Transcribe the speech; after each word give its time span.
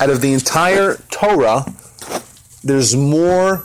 out 0.00 0.10
of 0.10 0.20
the 0.20 0.32
entire 0.32 0.96
Torah, 1.10 1.66
there's 2.64 2.96
more 2.96 3.64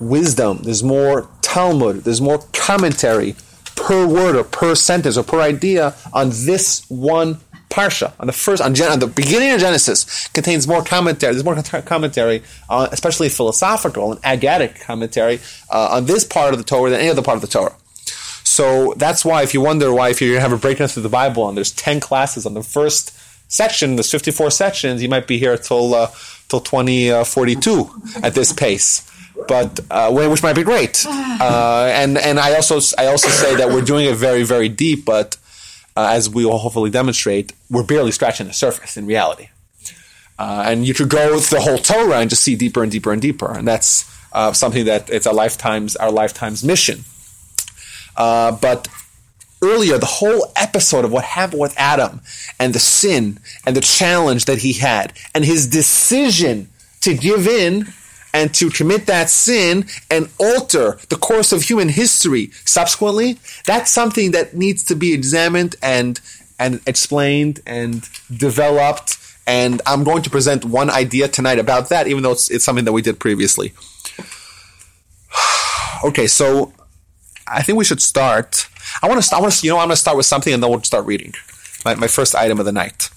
wisdom, 0.00 0.60
there's 0.62 0.82
more 0.82 1.28
Talmud, 1.42 2.04
there's 2.04 2.20
more 2.20 2.42
commentary 2.52 3.36
per 3.76 4.06
word 4.06 4.34
or 4.34 4.44
per 4.44 4.74
sentence 4.74 5.16
or 5.16 5.22
per 5.22 5.40
idea 5.40 5.94
on 6.12 6.30
this 6.30 6.84
one 6.88 7.38
parsha, 7.68 8.12
on 8.18 8.26
the 8.26 8.32
first, 8.32 8.62
on, 8.62 8.74
Gen- 8.74 8.92
on 8.92 8.98
the 9.00 9.06
beginning 9.06 9.50
of 9.50 9.60
Genesis, 9.60 10.28
contains 10.28 10.66
more 10.66 10.82
commentary. 10.82 11.34
There's 11.34 11.44
more 11.44 11.60
commentary, 11.82 12.42
uh, 12.70 12.88
especially 12.92 13.28
philosophical 13.28 14.12
and 14.12 14.22
agadic 14.22 14.80
commentary 14.80 15.40
uh, 15.70 15.88
on 15.92 16.06
this 16.06 16.24
part 16.24 16.54
of 16.54 16.58
the 16.58 16.64
Torah 16.64 16.90
than 16.90 17.00
any 17.00 17.10
other 17.10 17.22
part 17.22 17.36
of 17.36 17.42
the 17.42 17.48
Torah. 17.48 17.74
So 18.44 18.94
that's 18.96 19.24
why, 19.24 19.42
if 19.42 19.54
you 19.54 19.60
wonder 19.60 19.92
why, 19.92 20.10
if 20.10 20.20
you 20.22 20.38
have 20.38 20.52
a 20.52 20.56
breakdown 20.56 20.88
through 20.88 21.02
the 21.02 21.08
Bible 21.08 21.48
and 21.48 21.56
there's 21.56 21.72
10 21.72 21.98
classes 22.00 22.46
on 22.46 22.54
the 22.54 22.62
first 22.62 23.12
section, 23.54 23.96
there's 23.96 24.10
54 24.10 24.50
sections, 24.50 25.02
you 25.02 25.08
might 25.08 25.26
be 25.26 25.38
here 25.38 25.56
till, 25.56 25.94
uh, 25.94 26.10
till 26.48 26.60
2042 26.60 27.90
at 28.22 28.34
this 28.34 28.52
pace. 28.52 29.10
But 29.48 29.80
uh, 29.90 30.12
which 30.12 30.42
might 30.42 30.54
be 30.54 30.62
great, 30.62 31.04
uh, 31.08 31.90
and 31.92 32.16
and 32.16 32.38
I 32.38 32.54
also 32.54 32.78
I 32.96 33.06
also 33.06 33.28
say 33.28 33.56
that 33.56 33.68
we're 33.68 33.82
doing 33.82 34.06
it 34.06 34.14
very 34.14 34.44
very 34.44 34.68
deep, 34.68 35.04
but 35.04 35.36
uh, 35.96 36.08
as 36.12 36.30
we 36.30 36.44
will 36.44 36.58
hopefully 36.58 36.88
demonstrate, 36.90 37.52
we're 37.68 37.82
barely 37.82 38.12
scratching 38.12 38.46
the 38.46 38.52
surface 38.52 38.96
in 38.96 39.06
reality. 39.06 39.48
Uh, 40.38 40.64
and 40.66 40.86
you 40.86 40.94
could 40.94 41.08
go 41.08 41.34
with 41.34 41.50
the 41.50 41.60
whole 41.60 41.78
Torah 41.78 42.18
and 42.18 42.30
just 42.30 42.42
see 42.42 42.56
deeper 42.56 42.82
and 42.82 42.90
deeper 42.92 43.12
and 43.12 43.20
deeper, 43.20 43.50
and 43.50 43.66
that's 43.66 44.10
uh, 44.32 44.52
something 44.52 44.84
that 44.84 45.10
it's 45.10 45.26
a 45.26 45.32
lifetime's 45.32 45.96
our 45.96 46.10
lifetime's 46.10 46.64
mission. 46.64 47.04
Uh, 48.16 48.52
but 48.52 48.88
earlier, 49.64 49.98
the 49.98 50.06
whole 50.06 50.52
episode 50.56 51.04
of 51.04 51.12
what 51.12 51.24
happened 51.24 51.60
with 51.60 51.74
Adam 51.76 52.20
and 52.60 52.74
the 52.74 52.78
sin 52.78 53.38
and 53.66 53.76
the 53.76 53.80
challenge 53.80 54.44
that 54.44 54.58
he 54.58 54.74
had 54.74 55.12
and 55.34 55.44
his 55.44 55.66
decision 55.66 56.68
to 57.00 57.14
give 57.14 57.48
in 57.48 57.86
and 58.34 58.52
to 58.52 58.68
commit 58.68 59.06
that 59.06 59.30
sin 59.30 59.86
and 60.10 60.28
alter 60.38 60.98
the 61.08 61.16
course 61.16 61.52
of 61.52 61.62
human 61.62 61.88
history 61.88 62.50
subsequently, 62.64 63.38
that's 63.64 63.90
something 63.90 64.32
that 64.32 64.54
needs 64.54 64.82
to 64.84 64.94
be 64.96 65.12
examined 65.12 65.76
and 65.80 66.20
and 66.58 66.80
explained 66.86 67.60
and 67.66 68.08
developed. 68.36 69.18
And 69.46 69.82
I'm 69.86 70.04
going 70.04 70.22
to 70.22 70.30
present 70.30 70.64
one 70.64 70.90
idea 70.90 71.28
tonight 71.28 71.58
about 71.58 71.90
that, 71.90 72.06
even 72.06 72.22
though 72.22 72.32
it's, 72.32 72.50
it's 72.50 72.64
something 72.64 72.84
that 72.84 72.92
we 72.92 73.02
did 73.02 73.18
previously. 73.18 73.72
okay, 76.04 76.26
so 76.26 76.72
I 77.46 77.62
think 77.62 77.78
we 77.78 77.84
should 77.84 78.02
start. 78.02 78.68
I 79.02 79.08
want 79.08 79.22
to. 79.22 79.36
I 79.36 79.40
want 79.40 79.52
to. 79.52 79.66
You 79.66 79.72
know, 79.72 79.78
I'm 79.78 79.88
going 79.88 79.90
to 79.90 79.96
start 79.96 80.16
with 80.16 80.26
something, 80.26 80.52
and 80.52 80.62
then 80.62 80.70
we'll 80.70 80.82
start 80.82 81.06
reading. 81.06 81.34
My, 81.84 81.94
my 81.94 82.06
first 82.06 82.34
item 82.34 82.58
of 82.58 82.66
the 82.66 82.72
night. 82.72 83.10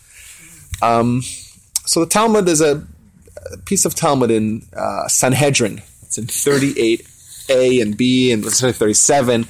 Um, 0.82 1.22
so 1.86 2.02
the 2.02 2.06
Talmud 2.06 2.48
is 2.50 2.62
a 2.62 2.86
piece 3.66 3.86
of 3.86 3.96
Talmud 3.96 4.32
in 4.32 4.64
uh, 4.76 5.08
Sanhedrin. 5.08 5.82
It's 6.04 6.18
in 6.18 6.26
38a 6.26 7.82
and 7.82 7.98
b 7.98 8.32
and 8.32 8.46
37. 8.46 9.48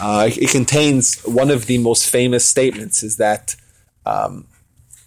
Uh, 0.00 0.30
it 0.30 0.50
contains 0.50 1.20
one 1.22 1.50
of 1.50 1.66
the 1.66 1.78
most 1.78 2.08
famous 2.08 2.44
statements 2.44 3.02
is 3.02 3.16
that 3.18 3.54
um, 4.06 4.46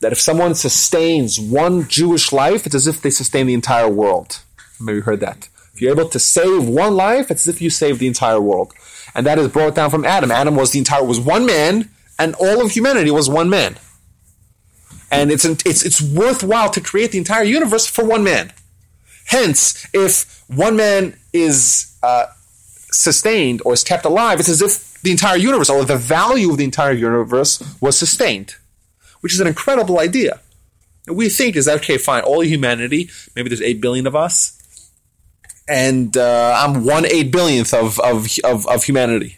that 0.01 0.11
if 0.11 0.21
someone 0.21 0.53
sustains 0.53 1.39
one 1.39 1.87
Jewish 1.87 2.31
life, 2.31 2.65
it's 2.65 2.75
as 2.75 2.87
if 2.87 3.01
they 3.01 3.09
sustain 3.09 3.47
the 3.47 3.53
entire 3.53 3.89
world. 3.89 4.39
Maybe 4.79 4.97
you 4.97 5.01
heard 5.01 5.21
that. 5.21 5.49
If 5.73 5.81
you're 5.81 5.91
able 5.91 6.09
to 6.09 6.19
save 6.19 6.67
one 6.67 6.95
life, 6.95 7.31
it's 7.31 7.47
as 7.47 7.55
if 7.55 7.61
you 7.61 7.69
saved 7.69 7.99
the 7.99 8.07
entire 8.07 8.39
world. 8.39 8.73
And 9.15 9.25
that 9.25 9.37
is 9.39 9.47
brought 9.49 9.75
down 9.75 9.89
from 9.89 10.05
Adam. 10.05 10.31
Adam 10.31 10.55
was 10.55 10.71
the 10.71 10.79
entire 10.79 11.03
was 11.03 11.19
one 11.19 11.45
man, 11.45 11.89
and 12.17 12.35
all 12.35 12.63
of 12.63 12.71
humanity 12.71 13.11
was 13.11 13.29
one 13.29 13.49
man 13.49 13.77
and 15.13 15.31
it's 15.31 15.45
it's 15.45 15.85
it's 15.85 16.01
worthwhile 16.01 16.69
to 16.71 16.81
create 16.81 17.11
the 17.11 17.17
entire 17.17 17.43
universe 17.43 17.85
for 17.85 18.03
one 18.03 18.23
man. 18.23 18.51
Hence, 19.25 19.87
if 19.93 20.43
one 20.47 20.75
man 20.75 21.17
is 21.31 21.97
uh, 22.03 22.25
sustained 22.91 23.61
or 23.63 23.73
is 23.73 23.83
kept 23.83 24.05
alive, 24.05 24.39
it's 24.39 24.49
as 24.49 24.61
if 24.61 25.01
the 25.01 25.11
entire 25.11 25.37
universe, 25.37 25.69
or 25.69 25.85
the 25.85 25.97
value 25.97 26.49
of 26.49 26.57
the 26.57 26.63
entire 26.63 26.91
universe, 26.91 27.61
was 27.79 27.97
sustained, 27.97 28.55
which 29.21 29.33
is 29.33 29.39
an 29.39 29.47
incredible 29.47 29.99
idea. 29.99 30.39
And 31.07 31.15
we 31.15 31.29
think 31.29 31.55
is 31.55 31.65
that 31.65 31.77
okay, 31.77 31.97
fine, 31.97 32.23
all 32.23 32.43
humanity, 32.43 33.09
maybe 33.35 33.49
there's 33.49 33.61
eight 33.61 33.81
billion 33.81 34.07
of 34.07 34.15
us, 34.15 34.59
and 35.67 36.15
uh, 36.17 36.55
I'm 36.57 36.83
one 36.83 37.05
eight 37.05 37.31
billionth 37.31 37.73
of, 37.73 37.99
of, 37.99 38.27
of, 38.43 38.67
of 38.67 38.83
humanity. 38.83 39.37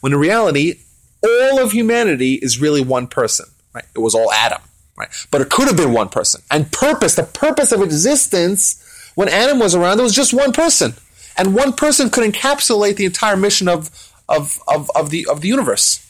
When 0.00 0.12
in 0.12 0.18
reality, 0.18 0.80
all 1.22 1.58
of 1.58 1.72
humanity 1.72 2.34
is 2.34 2.60
really 2.60 2.82
one 2.82 3.06
person. 3.06 3.46
Right? 3.74 3.84
It 3.94 3.98
was 3.98 4.14
all 4.14 4.32
Adam. 4.32 4.60
Right? 4.96 5.08
But 5.30 5.40
it 5.40 5.50
could 5.50 5.66
have 5.66 5.76
been 5.76 5.92
one 5.92 6.08
person. 6.08 6.42
And 6.50 6.70
purpose, 6.72 7.16
the 7.16 7.24
purpose 7.24 7.72
of 7.72 7.82
existence, 7.82 8.82
when 9.14 9.28
Adam 9.28 9.58
was 9.58 9.74
around, 9.74 9.98
there 9.98 10.04
was 10.04 10.14
just 10.14 10.32
one 10.32 10.52
person. 10.52 10.94
And 11.36 11.54
one 11.54 11.74
person 11.74 12.08
could 12.08 12.30
encapsulate 12.30 12.96
the 12.96 13.04
entire 13.04 13.36
mission 13.36 13.68
of, 13.68 13.90
of, 14.28 14.60
of, 14.68 14.90
of, 14.94 15.10
the, 15.10 15.26
of 15.30 15.42
the 15.42 15.48
universe, 15.48 16.00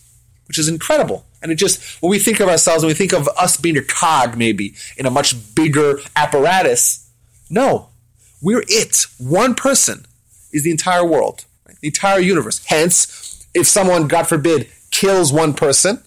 which 0.47 0.59
is 0.59 0.69
incredible. 0.69 1.25
And 1.43 1.51
it 1.51 1.57
just, 1.57 1.83
when 2.01 2.11
we 2.11 2.19
think 2.19 2.41
of 2.41 2.49
ourselves, 2.49 2.85
when 2.85 2.91
we 2.91 2.95
think 2.95 3.13
of 3.13 3.29
us 3.37 3.57
being 3.57 3.77
a 3.77 3.83
cog 3.83 4.37
maybe 4.37 4.75
in 4.97 5.07
a 5.07 5.11
much 5.11 5.55
bigger 5.55 5.99
apparatus, 6.15 7.11
no, 7.51 7.89
we're 8.43 8.65
it. 8.69 9.07
One 9.19 9.55
person 9.55 10.07
is 10.53 10.65
the 10.65 10.71
entire 10.71 11.05
world, 11.05 11.45
right? 11.67 11.77
the 11.81 11.89
entire 11.89 12.21
universe. 12.21 12.65
Hence, 12.67 13.47
if 13.55 13.67
someone, 13.67 14.09
God 14.09 14.25
forbid, 14.25 14.69
kills 14.91 15.33
one 15.33 15.55
person, 15.55 16.03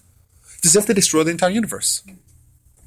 it's 0.58 0.66
as 0.68 0.76
if 0.76 0.86
they 0.86 0.94
destroy 0.94 1.24
the 1.24 1.30
entire 1.30 1.50
universe. 1.50 2.02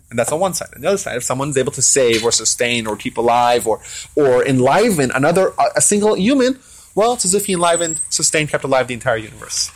And 0.09 0.19
that's 0.19 0.31
on 0.31 0.39
one 0.39 0.53
side. 0.53 0.69
On 0.75 0.81
the 0.81 0.87
other 0.87 0.97
side, 0.97 1.17
if 1.17 1.23
someone's 1.23 1.57
able 1.57 1.71
to 1.71 1.81
save 1.81 2.23
or 2.23 2.31
sustain 2.31 2.85
or 2.85 2.95
keep 2.95 3.17
alive 3.17 3.65
or 3.65 3.81
or 4.15 4.45
enliven 4.45 5.09
another 5.09 5.53
a 5.75 5.81
single 5.81 6.15
human, 6.15 6.59
well, 6.93 7.13
it's 7.13 7.25
as 7.25 7.33
if 7.33 7.47
he 7.47 7.53
enlivened, 7.53 7.99
sustained, 8.11 8.49
kept 8.49 8.63
alive 8.63 8.87
the 8.87 8.93
entire 8.93 9.17
universe. 9.17 9.71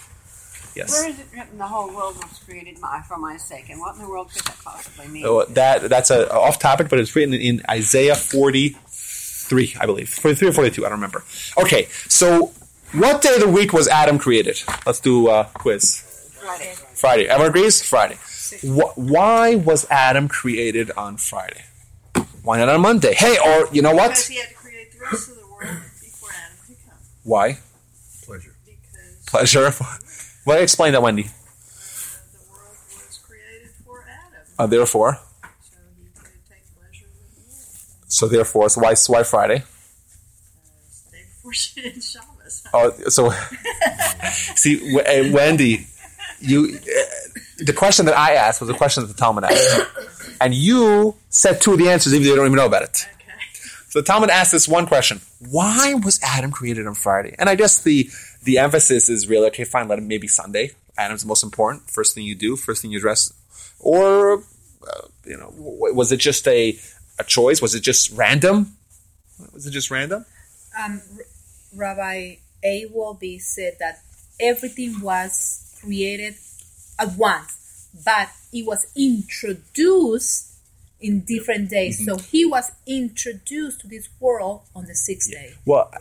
Yes. 0.76 0.92
Where 0.92 1.10
is 1.10 1.20
it 1.20 1.26
written 1.34 1.58
the 1.58 1.66
whole 1.66 1.88
world 1.88 2.18
was 2.18 2.40
created 2.46 2.78
for 3.08 3.18
my 3.18 3.38
sake? 3.38 3.70
And 3.70 3.80
what 3.80 3.96
in 3.96 4.02
the 4.04 4.08
world 4.08 4.32
could 4.32 4.44
that 4.44 4.58
possibly 4.64 5.08
mean? 5.08 5.26
Oh, 5.26 5.44
that 5.46 5.90
that's 5.90 6.12
a 6.12 6.32
off 6.32 6.60
topic, 6.60 6.88
but 6.90 7.00
it's 7.00 7.16
written 7.16 7.34
in 7.34 7.64
Isaiah 7.68 8.16
forty 8.16 8.78
three, 9.48 9.76
I 9.80 9.86
believe, 9.86 10.10
forty 10.10 10.36
three 10.36 10.50
or 10.50 10.54
forty 10.54 10.70
two. 10.72 10.86
I 10.86 10.90
don't 10.90 10.98
remember. 11.00 11.24
Okay, 11.58 11.86
so 12.08 12.52
what 12.94 13.22
day 13.22 13.36
of 13.36 13.42
the 13.42 13.50
week 13.50 13.74
was 13.74 13.88
Adam 13.88 14.18
created? 14.20 14.62
Let's 14.86 15.00
do 15.00 15.30
a 15.30 15.46
quiz. 15.54 16.04
Friday. 16.40 16.74
Friday. 16.94 17.26
Everyone 17.28 17.50
agrees? 17.50 17.84
Friday. 17.84 18.18
why 18.96 19.56
was 19.56 19.86
Adam 19.90 20.28
created 20.28 20.92
on 20.92 21.18
Friday? 21.18 21.64
Why 22.44 22.60
not 22.60 22.70
on 22.70 22.80
Monday? 22.82 23.14
Hey, 23.14 23.38
or 23.46 23.68
you 23.74 23.82
know 23.82 23.94
what? 23.94 24.10
Because 24.10 24.28
he 24.28 24.38
had 24.38 24.50
to 24.50 24.56
create 24.56 24.92
the 24.94 25.00
rest 25.04 25.30
of 25.30 25.36
the 25.36 25.46
world 25.48 25.68
before 26.02 26.30
Adam 26.32 26.58
could 26.66 26.78
come. 26.88 26.98
Why? 27.24 27.58
Pleasure. 28.26 28.54
Because 28.66 29.26
Pleasure. 29.28 29.72
Well, 30.48 30.62
explain 30.64 30.94
that, 30.94 31.02
Wendy. 31.02 31.24
uh, 31.24 31.28
the 31.28 32.50
world 32.50 32.78
was 32.88 33.20
created 33.28 33.70
for 33.86 34.00
Adam. 34.08 34.42
Uh, 34.58 34.66
therefore, 34.68 35.20
So 35.60 35.76
he 36.00 36.06
could 36.16 36.32
take 36.48 36.64
pleasure 36.74 37.04
with 37.12 37.36
the 37.36 37.42
world. 37.52 37.97
So 38.08 38.28
therefore, 38.28 38.70
so 38.70 38.82
why, 38.82 38.94
so 38.94 39.14
why 39.14 39.24
Friday? 39.24 39.64
Day 41.12 41.24
before 41.30 41.54
Shabbos. 41.54 42.64
Oh, 42.74 42.92
so 43.10 43.30
see, 44.56 44.78
w- 44.94 45.00
uh, 45.00 45.34
Wendy, 45.34 45.88
you. 46.40 46.78
Uh, 46.80 47.02
the 47.60 47.74
question 47.74 48.06
that 48.06 48.18
I 48.18 48.36
asked 48.36 48.62
was 48.62 48.70
a 48.70 48.74
question 48.74 49.04
that 49.04 49.08
the 49.08 49.18
Talmud 49.20 49.44
asked, 49.44 49.82
and 50.42 50.54
you 50.54 51.16
said 51.30 51.60
two 51.60 51.74
of 51.74 51.80
the 51.80 51.90
answers, 51.90 52.14
even 52.14 52.24
though 52.24 52.30
you 52.32 52.36
don't 52.38 52.46
even 52.46 52.56
know 52.58 52.66
about 52.66 52.84
it. 52.84 53.06
Okay. 53.16 53.32
So 53.90 54.00
the 54.00 54.06
Talmud 54.06 54.30
asked 54.30 54.52
this 54.54 54.68
one 54.68 54.86
question: 54.86 55.20
Why 55.50 55.94
was 55.96 56.20
Adam 56.24 56.52
created 56.52 56.88
on 56.88 56.94
Friday? 56.94 57.36
And 57.38 57.50
I 57.50 57.56
guess 57.56 57.82
the 57.82 58.10
the 58.44 58.60
emphasis 58.60 59.10
is 59.10 59.28
really 59.28 59.48
okay. 59.48 59.64
Fine, 59.66 59.88
let 59.90 60.00
him 60.00 60.08
maybe 60.08 60.28
Sunday. 60.28 60.72
Adam's 60.98 61.24
the 61.24 61.28
most 61.28 61.44
important. 61.44 61.90
First 61.90 62.16
thing 62.16 62.24
you 62.24 62.36
do, 62.36 62.56
first 62.56 62.82
thing 62.82 62.92
you 62.92 62.98
address, 62.98 63.34
or 63.80 64.36
uh, 64.38 65.08
you 65.26 65.36
know, 65.38 65.52
w- 65.58 65.94
was 65.94 66.12
it 66.12 66.18
just 66.18 66.48
a 66.48 66.78
a 67.20 67.24
choice? 67.24 67.62
Was 67.62 67.76
it 67.76 67.82
just 67.82 68.12
random? 68.12 68.76
Was 69.54 69.66
it 69.68 69.72
just 69.72 69.92
random? 69.92 70.26
um, 70.80 71.02
R- 71.18 71.24
Rabbi 71.76 72.36
A. 72.64 72.86
Wolbe 72.94 73.42
said 73.42 73.78
that 73.80 74.00
everything 74.40 75.02
was 75.02 75.76
created 75.82 76.36
at 77.00 77.16
once, 77.18 77.88
but 78.06 78.30
it 78.54 78.66
was 78.66 78.86
introduced 78.96 80.46
in 81.00 81.22
different 81.22 81.70
days. 81.70 82.04
So 82.04 82.18
he 82.18 82.46
was 82.46 82.72
introduced 82.88 83.82
to 83.82 83.88
this 83.88 84.10
world 84.20 84.62
on 84.76 84.86
the 84.86 84.96
sixth 84.96 85.32
day. 85.32 85.54
Well, 85.66 85.92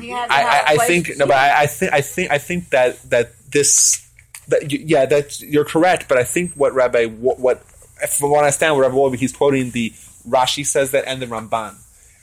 He 0.00 0.08
had 0.10 0.26
to 0.26 0.32
I, 0.32 0.36
have 0.38 0.48
I, 0.48 0.58
a 0.58 0.62
I 0.72 0.76
place 0.76 0.88
think 0.88 1.18
no, 1.18 1.26
but. 1.26 1.36
I, 1.36 1.62
I 1.62 1.66
think 1.66 1.92
I 1.92 2.00
think 2.00 2.30
I 2.32 2.38
think 2.38 2.70
that 2.70 3.02
that 3.10 3.32
this 3.50 4.08
that 4.48 4.62
y- 4.62 4.82
yeah 4.84 5.06
that 5.06 5.40
you're 5.40 5.64
correct, 5.64 6.08
but 6.08 6.18
I 6.18 6.24
think 6.24 6.52
what 6.54 6.74
Rabbi 6.74 7.06
what, 7.06 7.38
what 7.38 7.62
from 8.10 8.30
what 8.30 8.38
I 8.38 8.46
understand, 8.48 8.74
what 8.74 8.82
Rabbi 8.82 8.94
Wolbe, 8.96 9.16
he's 9.16 9.32
quoting 9.32 9.70
the 9.70 9.92
Rashi 10.28 10.64
says 10.66 10.90
that 10.92 11.04
and 11.06 11.20
the 11.22 11.26
Ramban, 11.26 11.74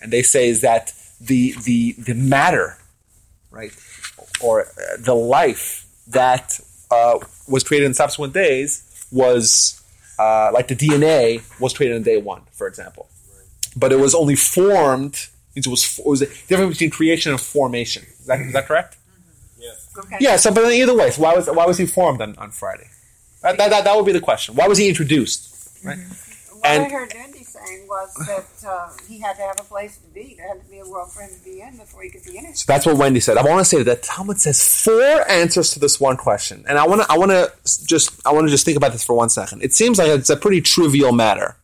and 0.01 0.11
they 0.11 0.21
say 0.23 0.49
is 0.49 0.61
that 0.61 0.93
the 1.21 1.53
the 1.63 1.93
the 1.97 2.13
matter, 2.13 2.77
right, 3.51 3.71
or 4.41 4.65
uh, 4.65 4.97
the 4.99 5.13
life 5.15 5.85
that 6.07 6.59
uh, 6.91 7.19
was 7.47 7.63
created 7.63 7.85
in 7.85 7.93
subsequent 7.93 8.33
days 8.33 9.05
was 9.11 9.81
uh, 10.19 10.51
like 10.53 10.67
the 10.67 10.75
DNA 10.75 11.41
was 11.59 11.73
created 11.73 11.95
on 11.95 12.03
day 12.03 12.17
one, 12.17 12.41
for 12.51 12.67
example. 12.67 13.07
but 13.75 13.91
it 13.91 13.99
was 13.99 14.13
only 14.13 14.35
formed. 14.35 15.27
It 15.55 15.67
was 15.67 15.99
it 15.99 16.05
was 16.05 16.21
a 16.21 16.25
difference 16.47 16.73
between 16.75 16.89
creation 16.89 17.31
and 17.31 17.39
formation. 17.39 18.03
Is 18.19 18.25
that, 18.25 18.39
is 18.41 18.53
that 18.53 18.65
correct? 18.67 18.97
Yes. 19.59 19.87
Okay. 19.97 20.17
Yeah. 20.19 20.35
So, 20.37 20.51
but 20.53 20.71
either 20.71 20.95
way, 20.95 21.11
so 21.11 21.21
why 21.21 21.35
was 21.35 21.47
why 21.47 21.65
was 21.65 21.77
he 21.77 21.85
formed 21.85 22.21
on, 22.21 22.35
on 22.37 22.51
Friday? 22.51 22.87
That, 23.43 23.57
that, 23.57 23.69
that, 23.69 23.83
that 23.83 23.95
would 23.95 24.05
be 24.05 24.13
the 24.13 24.21
question. 24.21 24.55
Why 24.55 24.67
was 24.67 24.77
he 24.77 24.87
introduced? 24.89 25.41
Right. 25.85 25.97
What 26.51 26.65
And- 26.65 26.91
Heard 27.63 27.87
was 27.87 28.13
that 28.27 28.69
uh, 28.69 28.89
he 29.07 29.19
had 29.19 29.35
to 29.37 29.41
have 29.41 29.59
a 29.59 29.63
place 29.63 29.97
to 29.97 30.07
be. 30.07 30.35
There 30.37 30.47
had 30.47 30.63
to 30.63 30.69
be 30.69 30.79
a 30.79 30.87
world 30.87 31.11
for 31.11 31.21
him 31.21 31.29
to 31.29 31.43
be 31.43 31.61
in 31.61 31.77
before 31.77 32.03
he 32.03 32.09
could 32.09 32.23
be 32.23 32.37
in 32.37 32.45
it. 32.45 32.57
So 32.57 32.65
that's 32.67 32.85
what 32.85 32.97
Wendy 32.97 33.19
said. 33.19 33.37
I 33.37 33.43
want 33.43 33.59
to 33.59 33.65
say 33.65 33.83
that 33.83 34.03
Talmud 34.03 34.39
says 34.39 34.83
four 34.83 35.29
answers 35.29 35.71
to 35.71 35.79
this 35.79 35.99
one 35.99 36.17
question, 36.17 36.65
and 36.67 36.77
I 36.77 36.87
want 36.87 37.01
to 37.01 37.11
I 37.11 37.17
want 37.17 37.31
to 37.31 37.51
just 37.85 38.25
I 38.25 38.33
want 38.33 38.47
to 38.47 38.51
just 38.51 38.65
think 38.65 38.77
about 38.77 38.91
this 38.91 39.03
for 39.03 39.13
one 39.13 39.29
second. 39.29 39.63
It 39.63 39.73
seems 39.73 39.97
like 39.97 40.07
it's 40.07 40.29
a 40.29 40.37
pretty 40.37 40.61
trivial 40.61 41.11
matter. 41.11 41.55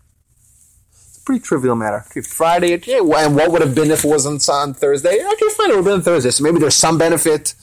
It's 0.91 1.17
a 1.17 1.21
pretty 1.25 1.43
trivial 1.43 1.75
matter. 1.75 2.05
Okay, 2.11 2.21
Friday, 2.21 2.75
okay, 2.75 2.99
and 2.99 3.35
what 3.35 3.51
would 3.51 3.61
have 3.61 3.75
been 3.75 3.91
if 3.91 4.03
it 4.03 4.07
wasn't 4.07 4.47
on 4.49 4.73
Thursday? 4.73 5.23
Okay, 5.23 5.49
fine, 5.55 5.69
it 5.69 5.75
would 5.75 5.77
have 5.77 5.85
been 5.85 5.93
on 5.93 6.01
Thursday. 6.01 6.31
So 6.31 6.43
maybe 6.43 6.59
there's 6.59 6.75
some 6.75 6.97
benefit. 6.97 7.53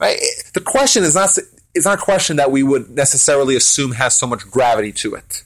Right? 0.00 0.18
The 0.54 0.60
question 0.60 1.02
is 1.02 1.14
not 1.14 1.36
it's 1.74 1.86
not 1.86 1.98
a 1.98 2.02
question 2.02 2.36
that 2.36 2.50
we 2.50 2.62
would 2.62 2.90
necessarily 2.90 3.56
assume 3.56 3.92
has 3.92 4.16
so 4.16 4.26
much 4.26 4.50
gravity 4.50 4.92
to 4.92 5.14
it. 5.14 5.44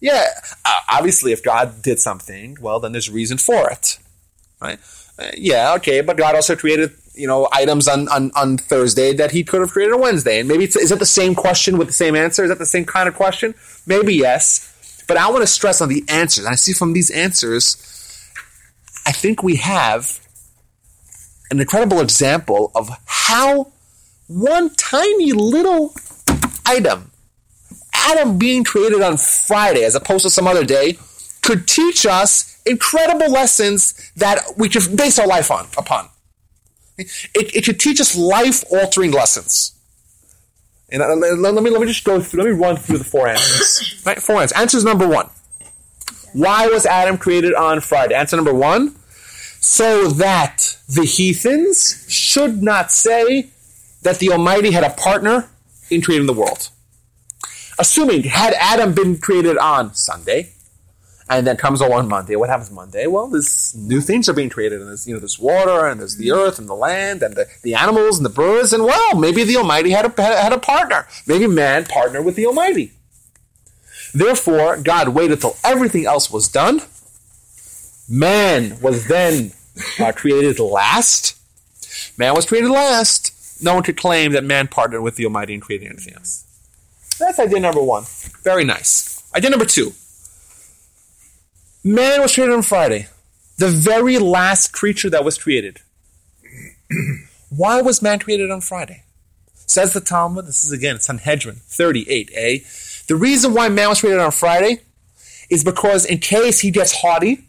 Yeah, 0.00 0.26
uh, 0.64 0.78
obviously, 0.88 1.32
if 1.32 1.42
God 1.42 1.82
did 1.82 1.98
something, 1.98 2.56
well, 2.60 2.78
then 2.80 2.92
there's 2.92 3.08
a 3.08 3.12
reason 3.12 3.38
for 3.38 3.68
it 3.70 3.98
right? 4.60 4.78
Uh, 5.18 5.30
yeah, 5.36 5.74
okay, 5.74 6.00
but 6.00 6.16
God 6.16 6.34
also 6.34 6.56
created 6.56 6.92
you 7.14 7.26
know 7.26 7.48
items 7.52 7.88
on, 7.88 8.08
on, 8.08 8.30
on 8.36 8.58
Thursday 8.58 9.12
that 9.14 9.30
He 9.32 9.44
could 9.44 9.60
have 9.60 9.70
created 9.70 9.94
on 9.94 10.00
Wednesday, 10.00 10.40
and 10.40 10.48
maybe 10.48 10.64
it's, 10.64 10.76
is 10.76 10.92
it 10.92 10.98
the 10.98 11.06
same 11.06 11.34
question 11.34 11.78
with 11.78 11.88
the 11.88 11.92
same 11.92 12.16
answer? 12.16 12.44
Is 12.44 12.50
that 12.50 12.58
the 12.58 12.66
same 12.66 12.84
kind 12.84 13.08
of 13.08 13.14
question? 13.14 13.54
Maybe 13.86 14.14
yes, 14.14 15.04
but 15.08 15.16
I 15.16 15.30
want 15.30 15.42
to 15.42 15.46
stress 15.46 15.80
on 15.80 15.88
the 15.88 16.04
answers. 16.08 16.46
I 16.46 16.54
see 16.54 16.72
from 16.72 16.92
these 16.92 17.10
answers, 17.10 17.76
I 19.06 19.12
think 19.12 19.42
we 19.42 19.56
have 19.56 20.20
an 21.50 21.60
incredible 21.60 22.00
example 22.00 22.70
of 22.74 22.90
how 23.06 23.72
one 24.26 24.74
tiny 24.74 25.32
little 25.32 25.94
item, 26.66 27.10
Adam 28.06 28.38
being 28.38 28.64
created 28.64 29.02
on 29.02 29.16
Friday 29.16 29.84
as 29.84 29.94
opposed 29.94 30.22
to 30.22 30.30
some 30.30 30.46
other 30.46 30.64
day, 30.64 30.98
could 31.42 31.66
teach 31.66 32.04
us 32.06 32.60
incredible 32.66 33.30
lessons 33.30 34.10
that 34.16 34.38
we 34.56 34.68
could 34.68 34.96
base 34.96 35.18
our 35.18 35.26
life 35.26 35.50
on 35.50 35.66
upon. 35.76 36.08
It, 36.98 37.10
it 37.34 37.64
could 37.64 37.78
teach 37.78 38.00
us 38.00 38.16
life 38.16 38.64
altering 38.70 39.12
lessons. 39.12 39.74
And 40.90 41.02
uh, 41.02 41.14
let, 41.14 41.38
let 41.38 41.62
me 41.62 41.70
let 41.70 41.80
me 41.80 41.86
just 41.86 42.04
go 42.04 42.20
through. 42.20 42.42
Let 42.42 42.52
me 42.52 42.58
run 42.58 42.76
through 42.76 42.98
the 42.98 43.04
four 43.04 43.28
answers. 43.28 44.02
right, 44.06 44.20
four 44.20 44.40
answers. 44.40 44.58
Answers 44.58 44.84
number 44.84 45.06
one. 45.06 45.28
Why 46.32 46.66
was 46.66 46.86
Adam 46.86 47.18
created 47.18 47.54
on 47.54 47.80
Friday? 47.80 48.14
Answer 48.14 48.36
number 48.36 48.54
one. 48.54 48.94
So 49.60 50.08
that 50.08 50.78
the 50.88 51.04
heathens 51.04 52.06
should 52.08 52.62
not 52.62 52.90
say 52.90 53.50
that 54.02 54.18
the 54.18 54.30
Almighty 54.30 54.70
had 54.70 54.84
a 54.84 54.90
partner 54.90 55.48
in 55.90 56.00
creating 56.00 56.26
the 56.26 56.32
world. 56.32 56.70
Assuming 57.78 58.24
had 58.24 58.54
Adam 58.54 58.92
been 58.94 59.18
created 59.18 59.56
on 59.56 59.94
Sunday, 59.94 60.50
and 61.30 61.46
then 61.46 61.56
comes 61.56 61.80
along 61.80 62.08
Monday. 62.08 62.36
What 62.36 62.48
happens 62.48 62.70
Monday? 62.70 63.06
Well, 63.06 63.28
there's 63.28 63.74
new 63.76 64.00
things 64.00 64.28
are 64.28 64.32
being 64.32 64.48
created, 64.48 64.80
and 64.80 64.88
there's 64.88 65.06
you 65.06 65.14
know 65.14 65.20
there's 65.20 65.38
water, 65.38 65.86
and 65.86 66.00
there's 66.00 66.16
the 66.16 66.32
earth, 66.32 66.58
and 66.58 66.68
the 66.68 66.74
land, 66.74 67.22
and 67.22 67.34
the, 67.34 67.46
the 67.62 67.74
animals, 67.74 68.18
and 68.18 68.24
the 68.24 68.30
birds, 68.30 68.72
and 68.72 68.84
well, 68.84 69.14
maybe 69.14 69.44
the 69.44 69.56
Almighty 69.56 69.90
had 69.90 70.06
a 70.06 70.22
had 70.22 70.52
a 70.52 70.58
partner. 70.58 71.06
Maybe 71.26 71.46
man 71.46 71.84
partnered 71.84 72.24
with 72.24 72.36
the 72.36 72.46
Almighty. 72.46 72.92
Therefore, 74.14 74.78
God 74.78 75.08
waited 75.08 75.40
till 75.40 75.56
everything 75.62 76.06
else 76.06 76.30
was 76.30 76.48
done. 76.48 76.80
Man 78.08 78.80
was 78.80 79.06
then 79.06 79.52
uh, 80.00 80.12
created 80.12 80.58
last. 80.58 81.36
Man 82.16 82.34
was 82.34 82.46
created 82.46 82.70
last. 82.70 83.62
No 83.62 83.74
one 83.74 83.82
could 83.82 83.98
claim 83.98 84.32
that 84.32 84.44
man 84.44 84.66
partnered 84.66 85.02
with 85.02 85.16
the 85.16 85.24
Almighty 85.24 85.52
in 85.52 85.60
creating 85.60 85.88
anything 85.88 86.14
else. 86.14 86.44
That's 87.18 87.38
idea 87.38 87.60
number 87.60 87.82
one. 87.82 88.04
Very 88.42 88.64
nice. 88.64 89.22
Idea 89.34 89.50
number 89.50 89.64
two. 89.64 89.92
Man 91.84 92.20
was 92.20 92.34
created 92.34 92.54
on 92.54 92.62
Friday. 92.62 93.08
The 93.56 93.68
very 93.68 94.18
last 94.18 94.72
creature 94.72 95.10
that 95.10 95.24
was 95.24 95.38
created. 95.38 95.80
Why 97.50 97.82
was 97.82 98.02
man 98.02 98.18
created 98.18 98.50
on 98.50 98.60
Friday? 98.60 99.04
Says 99.54 99.92
the 99.92 100.00
Talmud, 100.00 100.46
this 100.46 100.64
is 100.64 100.72
again 100.72 100.98
Sanhedrin 101.00 101.56
38a. 101.56 103.06
The 103.06 103.16
reason 103.16 103.52
why 103.52 103.68
man 103.68 103.90
was 103.90 104.00
created 104.00 104.20
on 104.20 104.30
Friday 104.30 104.80
is 105.50 105.62
because 105.62 106.04
in 106.06 106.18
case 106.18 106.60
he 106.60 106.70
gets 106.70 106.92
haughty, 107.00 107.44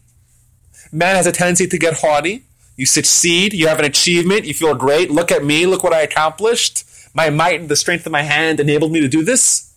man 0.92 1.16
has 1.16 1.26
a 1.26 1.32
tendency 1.32 1.66
to 1.66 1.78
get 1.78 1.94
haughty. 2.00 2.44
You 2.76 2.86
succeed, 2.86 3.52
you 3.52 3.68
have 3.68 3.78
an 3.78 3.84
achievement, 3.84 4.44
you 4.44 4.54
feel 4.54 4.74
great. 4.74 5.10
Look 5.10 5.32
at 5.32 5.44
me, 5.44 5.66
look 5.66 5.82
what 5.82 5.92
I 5.92 6.00
accomplished. 6.00 6.84
My 7.14 7.30
might 7.30 7.60
and 7.60 7.68
the 7.68 7.76
strength 7.76 8.06
of 8.06 8.12
my 8.12 8.22
hand 8.22 8.60
enabled 8.60 8.92
me 8.92 9.00
to 9.00 9.08
do 9.08 9.24
this. 9.24 9.74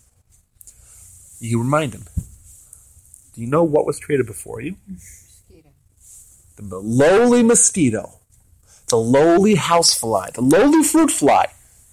You 1.40 1.58
remind 1.58 1.94
him. 1.94 2.04
Do 3.34 3.40
you 3.40 3.46
know 3.48 3.64
what 3.64 3.86
was 3.86 3.98
created 3.98 4.26
before 4.26 4.60
you? 4.60 4.76
Mosquito. 4.88 5.70
The 6.56 6.78
lowly 6.78 7.42
mosquito, 7.42 8.20
the 8.88 8.96
lowly 8.96 9.56
housefly, 9.56 10.30
the 10.30 10.40
lowly 10.40 10.84
fruit 10.84 11.10
fly. 11.10 11.48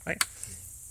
Right? 0.06 0.24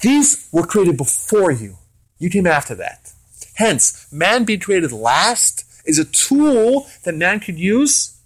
These 0.01 0.49
were 0.51 0.67
created 0.67 0.97
before 0.97 1.53
you. 1.53 1.77
You 2.19 2.31
came 2.31 2.47
after 2.47 2.75
that. 2.75 3.13
Hence, 3.55 4.07
man 4.13 4.45
being 4.45 4.61
created 4.61 4.91
last 4.93 5.65
is 5.85 5.99
a 5.99 6.05
tool 6.05 6.89
that 7.05 7.15
man 7.15 7.41
could 7.41 7.59
use 7.59 8.17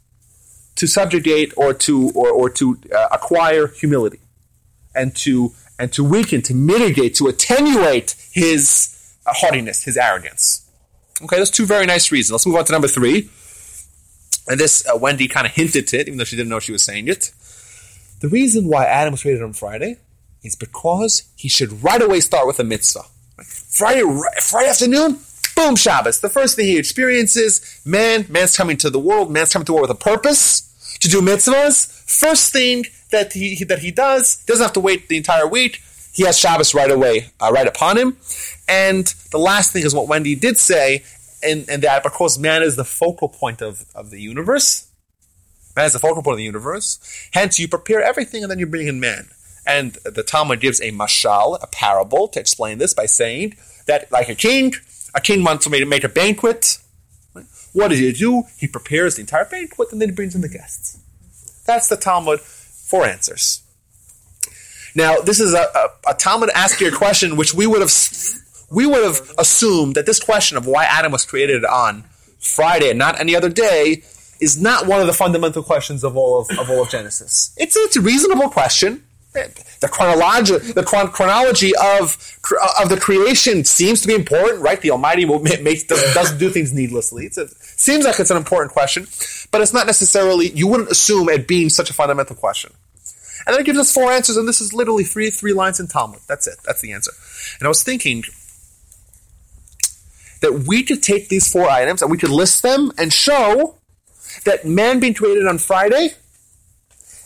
to 0.76 0.86
subjugate 0.86 1.52
or 1.56 1.74
to 1.74 2.10
or, 2.14 2.30
or 2.30 2.50
to 2.50 2.78
uh, 2.94 3.08
acquire 3.12 3.68
humility 3.68 4.20
and 4.94 5.14
to 5.16 5.52
and 5.78 5.92
to 5.92 6.04
weaken, 6.04 6.42
to 6.42 6.54
mitigate, 6.54 7.14
to 7.16 7.26
attenuate 7.26 8.14
his 8.32 9.16
uh, 9.26 9.32
haughtiness, 9.34 9.84
his 9.84 9.96
arrogance. 9.96 10.68
Okay, 11.22 11.36
those 11.36 11.50
two 11.50 11.66
very 11.66 11.86
nice 11.86 12.10
reasons. 12.10 12.32
Let's 12.32 12.46
move 12.46 12.56
on 12.56 12.64
to 12.64 12.72
number 12.72 12.88
three. 12.88 13.30
And 14.46 14.60
this, 14.60 14.86
uh, 14.86 14.96
Wendy 14.96 15.26
kind 15.28 15.46
of 15.46 15.52
hinted 15.52 15.86
to 15.88 16.00
it, 16.00 16.06
even 16.06 16.18
though 16.18 16.24
she 16.24 16.36
didn't 16.36 16.50
know 16.50 16.60
she 16.60 16.72
was 16.72 16.82
saying 16.84 17.08
it. 17.08 17.32
The 18.20 18.28
reason 18.28 18.68
why 18.68 18.84
Adam 18.84 19.12
was 19.12 19.22
created 19.22 19.42
on 19.42 19.52
Friday 19.52 19.98
is 20.42 20.54
because 20.54 21.24
he 21.36 21.48
should 21.48 21.82
right 21.82 22.02
away 22.02 22.20
start 22.20 22.46
with 22.46 22.60
a 22.60 22.64
mitzvah. 22.64 23.04
Friday, 23.42 24.02
Friday 24.40 24.68
afternoon, 24.68 25.18
boom, 25.56 25.76
Shabbos. 25.76 26.20
The 26.20 26.28
first 26.28 26.56
thing 26.56 26.66
he 26.66 26.78
experiences, 26.78 27.80
man, 27.84 28.26
man's 28.28 28.56
coming 28.56 28.76
to 28.78 28.90
the 28.90 28.98
world, 28.98 29.30
man's 29.30 29.52
coming 29.52 29.64
to 29.66 29.70
the 29.72 29.74
world 29.74 29.88
with 29.88 29.96
a 29.96 30.00
purpose 30.00 30.96
to 31.00 31.08
do 31.08 31.20
mitzvahs. 31.20 31.93
First 32.06 32.52
thing 32.52 32.84
that 33.10 33.32
he 33.32 33.64
that 33.64 33.78
he 33.78 33.90
does 33.90 34.44
doesn't 34.44 34.62
have 34.62 34.72
to 34.74 34.80
wait 34.80 35.08
the 35.08 35.16
entire 35.16 35.46
week. 35.46 35.80
He 36.12 36.24
has 36.24 36.38
Shabbos 36.38 36.74
right 36.74 36.90
away, 36.90 37.30
uh, 37.40 37.50
right 37.52 37.66
upon 37.66 37.98
him. 37.98 38.16
And 38.68 39.06
the 39.32 39.38
last 39.38 39.72
thing 39.72 39.84
is 39.84 39.94
what 39.94 40.06
Wendy 40.06 40.36
did 40.36 40.58
say, 40.58 41.02
and, 41.42 41.68
and 41.68 41.82
that 41.82 42.04
because 42.04 42.38
man 42.38 42.62
is 42.62 42.76
the 42.76 42.84
focal 42.84 43.28
point 43.28 43.60
of, 43.60 43.84
of 43.94 44.10
the 44.10 44.20
universe, 44.20 44.88
man 45.74 45.86
is 45.86 45.92
the 45.92 45.98
focal 45.98 46.22
point 46.22 46.34
of 46.34 46.38
the 46.38 46.44
universe, 46.44 47.00
hence 47.32 47.58
you 47.58 47.66
prepare 47.66 48.00
everything 48.00 48.42
and 48.42 48.50
then 48.50 48.60
you 48.60 48.66
bring 48.66 48.86
in 48.86 49.00
man. 49.00 49.28
And 49.66 49.94
the 50.04 50.22
Talmud 50.22 50.60
gives 50.60 50.80
a 50.80 50.92
mashal, 50.92 51.58
a 51.60 51.66
parable, 51.66 52.28
to 52.28 52.38
explain 52.38 52.78
this 52.78 52.94
by 52.94 53.06
saying 53.06 53.56
that, 53.86 54.12
like 54.12 54.28
a 54.28 54.34
king, 54.34 54.74
a 55.14 55.20
king 55.20 55.42
wants 55.42 55.64
to 55.64 55.70
make 55.86 56.04
a 56.04 56.08
banquet. 56.08 56.78
What 57.72 57.88
does 57.88 57.98
he 57.98 58.12
do? 58.12 58.44
He 58.56 58.68
prepares 58.68 59.16
the 59.16 59.22
entire 59.22 59.46
banquet 59.46 59.90
and 59.90 60.00
then 60.00 60.10
he 60.10 60.14
brings 60.14 60.34
in 60.34 60.42
the 60.42 60.48
guests. 60.48 60.98
That's 61.66 61.88
the 61.88 61.96
Talmud. 61.96 62.40
Four 62.40 63.06
answers. 63.06 63.62
Now, 64.94 65.18
this 65.20 65.40
is 65.40 65.54
a, 65.54 65.66
a, 65.74 66.10
a 66.10 66.14
Talmud 66.14 66.50
asking 66.54 66.88
a 66.88 66.92
question 66.92 67.36
which 67.36 67.54
we 67.54 67.66
would 67.66 67.80
have 67.80 67.92
we 68.70 68.86
would 68.86 69.04
have 69.04 69.30
assumed 69.38 69.94
that 69.94 70.06
this 70.06 70.20
question 70.20 70.56
of 70.56 70.66
why 70.66 70.84
Adam 70.84 71.12
was 71.12 71.24
created 71.24 71.64
on 71.64 72.04
Friday 72.38 72.90
and 72.90 72.98
not 72.98 73.20
any 73.20 73.34
other 73.34 73.48
day 73.48 74.02
is 74.40 74.60
not 74.60 74.86
one 74.86 75.00
of 75.00 75.06
the 75.06 75.12
fundamental 75.12 75.62
questions 75.62 76.04
of 76.04 76.16
all 76.16 76.40
of, 76.40 76.58
of 76.58 76.70
all 76.70 76.82
of 76.82 76.90
Genesis. 76.90 77.54
It's 77.56 77.76
it's 77.76 77.96
a 77.96 78.00
reasonable 78.00 78.50
question. 78.50 79.04
The 79.34 79.88
chronology 79.90 80.58
the 80.58 80.84
chron- 80.84 81.10
chronology 81.10 81.72
of 81.76 82.16
of 82.80 82.88
the 82.88 82.98
creation 83.00 83.64
seems 83.64 84.00
to 84.02 84.08
be 84.08 84.14
important, 84.14 84.62
right? 84.62 84.80
The 84.80 84.92
Almighty 84.92 85.24
will 85.24 85.40
make 85.40 85.88
doesn't 85.88 86.38
do 86.38 86.50
things 86.50 86.72
needlessly. 86.72 87.26
It 87.26 87.34
seems 87.34 88.04
like 88.04 88.20
it's 88.20 88.30
an 88.30 88.36
important 88.36 88.72
question, 88.72 89.06
but 89.50 89.60
it's 89.60 89.72
not 89.72 89.86
necessarily. 89.86 90.50
You 90.50 90.68
wouldn't 90.68 90.90
assume 90.90 91.28
it 91.28 91.48
being 91.48 91.68
such 91.68 91.90
a 91.90 91.92
fundamental 91.92 92.36
question. 92.36 92.72
And 93.46 93.52
then 93.52 93.60
it 93.60 93.66
gives 93.66 93.78
us 93.78 93.92
four 93.92 94.10
answers, 94.10 94.36
and 94.36 94.48
this 94.48 94.60
is 94.60 94.72
literally 94.72 95.04
three 95.04 95.30
three 95.30 95.52
lines 95.52 95.80
in 95.80 95.88
Talmud. 95.88 96.20
That's 96.28 96.46
it. 96.46 96.58
That's 96.64 96.80
the 96.80 96.92
answer. 96.92 97.12
And 97.58 97.66
I 97.66 97.68
was 97.68 97.82
thinking 97.82 98.22
that 100.40 100.64
we 100.66 100.82
could 100.84 101.02
take 101.02 101.28
these 101.28 101.50
four 101.50 101.68
items 101.68 102.02
and 102.02 102.10
we 102.10 102.18
could 102.18 102.30
list 102.30 102.62
them 102.62 102.92
and 102.98 103.12
show 103.12 103.78
that 104.44 104.64
man 104.64 105.00
being 105.00 105.14
created 105.14 105.46
on 105.46 105.58
Friday, 105.58 106.10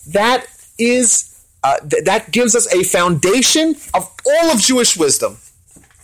that 0.09 0.47
is 0.79 1.28
uh, 1.63 1.79
th- 1.81 2.05
that 2.05 2.31
gives 2.31 2.55
us 2.55 2.73
a 2.73 2.83
foundation 2.85 3.77
of 3.95 4.11
all 4.27 4.51
of 4.51 4.61
Jewish 4.61 4.97
wisdom. 4.97 5.39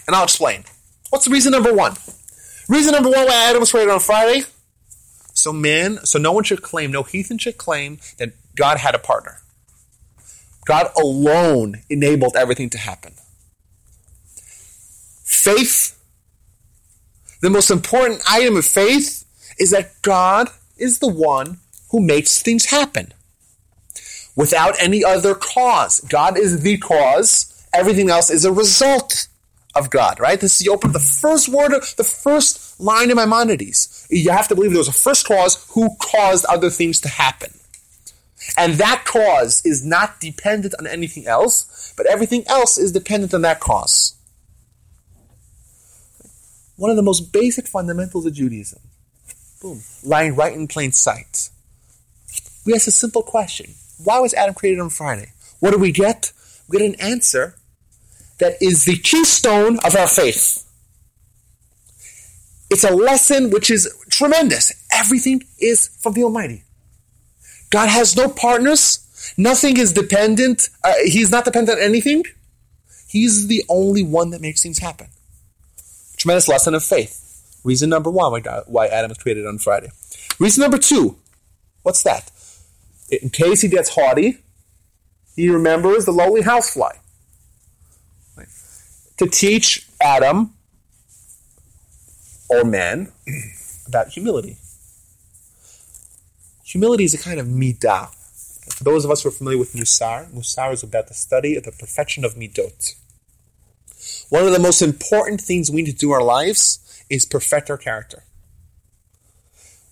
And 0.06 0.14
I'll 0.14 0.24
explain. 0.24 0.64
What's 1.10 1.24
the 1.24 1.30
reason 1.30 1.52
number 1.52 1.72
one? 1.72 1.94
Reason 2.68 2.92
number 2.92 3.10
one 3.10 3.26
why 3.26 3.48
Adam 3.48 3.60
was 3.60 3.70
created 3.70 3.92
on 3.92 4.00
Friday? 4.00 4.44
So 5.32 5.52
man, 5.52 5.98
so 6.04 6.18
no 6.18 6.32
one 6.32 6.44
should 6.44 6.62
claim, 6.62 6.90
no 6.90 7.02
heathen 7.02 7.38
should 7.38 7.58
claim 7.58 7.98
that 8.18 8.32
God 8.56 8.78
had 8.78 8.94
a 8.94 8.98
partner. 8.98 9.38
God 10.64 10.90
alone 10.96 11.82
enabled 11.90 12.36
everything 12.36 12.70
to 12.70 12.78
happen. 12.78 13.14
Faith, 15.24 15.98
the 17.42 17.50
most 17.50 17.70
important 17.70 18.22
item 18.28 18.56
of 18.56 18.64
faith 18.64 19.24
is 19.58 19.70
that 19.70 20.00
God 20.02 20.48
is 20.76 20.98
the 20.98 21.08
one 21.08 21.58
who 21.90 22.00
makes 22.00 22.42
things 22.42 22.66
happen 22.66 23.12
without 24.36 24.74
any 24.80 25.04
other 25.04 25.34
cause. 25.34 26.00
God 26.00 26.38
is 26.38 26.60
the 26.62 26.76
cause, 26.78 27.66
everything 27.72 28.10
else 28.10 28.30
is 28.30 28.44
a 28.44 28.52
result 28.52 29.28
of 29.74 29.90
God, 29.90 30.20
right? 30.20 30.40
This 30.40 30.60
is 30.60 30.66
you 30.66 30.72
open 30.72 30.92
the 30.92 31.00
first 31.00 31.48
word, 31.48 31.72
the 31.96 32.04
first 32.04 32.80
line 32.80 33.10
in 33.10 33.16
Maimonides. 33.16 34.06
You 34.10 34.30
have 34.30 34.48
to 34.48 34.54
believe 34.54 34.70
there 34.70 34.78
was 34.78 34.88
a 34.88 34.92
first 34.92 35.26
cause 35.26 35.66
who 35.70 35.96
caused 36.00 36.44
other 36.46 36.70
things 36.70 37.00
to 37.02 37.08
happen. 37.08 37.52
And 38.56 38.74
that 38.74 39.04
cause 39.06 39.62
is 39.64 39.84
not 39.84 40.20
dependent 40.20 40.74
on 40.78 40.86
anything 40.86 41.26
else, 41.26 41.92
but 41.96 42.06
everything 42.06 42.44
else 42.46 42.78
is 42.78 42.92
dependent 42.92 43.34
on 43.34 43.42
that 43.42 43.60
cause. 43.60 44.16
One 46.76 46.90
of 46.90 46.96
the 46.96 47.02
most 47.02 47.32
basic 47.32 47.66
fundamentals 47.66 48.26
of 48.26 48.34
Judaism. 48.34 48.80
Boom. 49.62 49.80
Lying 50.02 50.34
right 50.34 50.52
in 50.52 50.68
plain 50.68 50.92
sight. 50.92 51.50
We 52.66 52.74
ask 52.74 52.86
a 52.86 52.90
simple 52.90 53.22
question. 53.22 53.74
Why 54.02 54.18
was 54.20 54.34
Adam 54.34 54.54
created 54.54 54.80
on 54.80 54.90
Friday? 54.90 55.32
What 55.60 55.70
do 55.70 55.78
we 55.78 55.92
get? 55.92 56.32
We 56.68 56.78
get 56.78 56.88
an 56.88 57.00
answer 57.00 57.56
that 58.38 58.54
is 58.60 58.84
the 58.84 58.96
keystone 58.96 59.78
of 59.84 59.94
our 59.94 60.08
faith. 60.08 60.60
It's 62.70 62.84
a 62.84 62.94
lesson 62.94 63.50
which 63.50 63.70
is 63.70 63.92
tremendous. 64.10 64.72
Everything 64.92 65.44
is 65.58 65.88
from 66.00 66.14
the 66.14 66.24
Almighty. 66.24 66.64
God 67.70 67.88
has 67.88 68.16
no 68.16 68.28
partners. 68.28 69.00
Nothing 69.36 69.76
is 69.76 69.92
dependent. 69.92 70.68
Uh, 70.82 70.94
he's 71.04 71.30
not 71.30 71.44
dependent 71.44 71.78
on 71.78 71.84
anything. 71.84 72.24
He's 73.08 73.46
the 73.46 73.64
only 73.68 74.02
one 74.02 74.30
that 74.30 74.40
makes 74.40 74.60
things 74.62 74.78
happen. 74.78 75.08
Tremendous 76.16 76.48
lesson 76.48 76.74
of 76.74 76.82
faith. 76.82 77.20
Reason 77.62 77.88
number 77.88 78.10
one 78.10 78.32
why, 78.32 78.40
God, 78.40 78.64
why 78.66 78.86
Adam 78.86 79.08
was 79.08 79.18
created 79.18 79.46
on 79.46 79.58
Friday. 79.58 79.90
Reason 80.38 80.60
number 80.60 80.78
two, 80.78 81.16
what's 81.82 82.02
that? 82.02 82.30
In 83.22 83.30
case 83.30 83.60
he 83.60 83.68
gets 83.68 83.90
haughty, 83.90 84.38
he 85.36 85.48
remembers 85.48 86.04
the 86.04 86.12
lowly 86.12 86.42
housefly 86.42 86.92
to 89.16 89.26
teach 89.26 89.86
Adam 90.00 90.54
or 92.48 92.64
man 92.64 93.12
about 93.86 94.08
humility. 94.08 94.56
Humility 96.64 97.04
is 97.04 97.14
a 97.14 97.18
kind 97.18 97.38
of 97.38 97.46
midah. 97.46 98.08
For 98.74 98.84
those 98.84 99.04
of 99.04 99.10
us 99.10 99.22
who 99.22 99.28
are 99.28 99.32
familiar 99.32 99.58
with 99.58 99.74
Musar, 99.74 100.30
Musar 100.32 100.72
is 100.72 100.82
about 100.82 101.08
the 101.08 101.14
study 101.14 101.54
of 101.54 101.64
the 101.64 101.72
perfection 101.72 102.24
of 102.24 102.34
midot. 102.34 102.94
One 104.30 104.44
of 104.44 104.52
the 104.52 104.58
most 104.58 104.82
important 104.82 105.40
things 105.40 105.70
we 105.70 105.82
need 105.82 105.92
to 105.92 105.96
do 105.96 106.10
in 106.10 106.14
our 106.14 106.22
lives 106.22 107.04
is 107.08 107.24
perfect 107.24 107.70
our 107.70 107.76
character. 107.76 108.24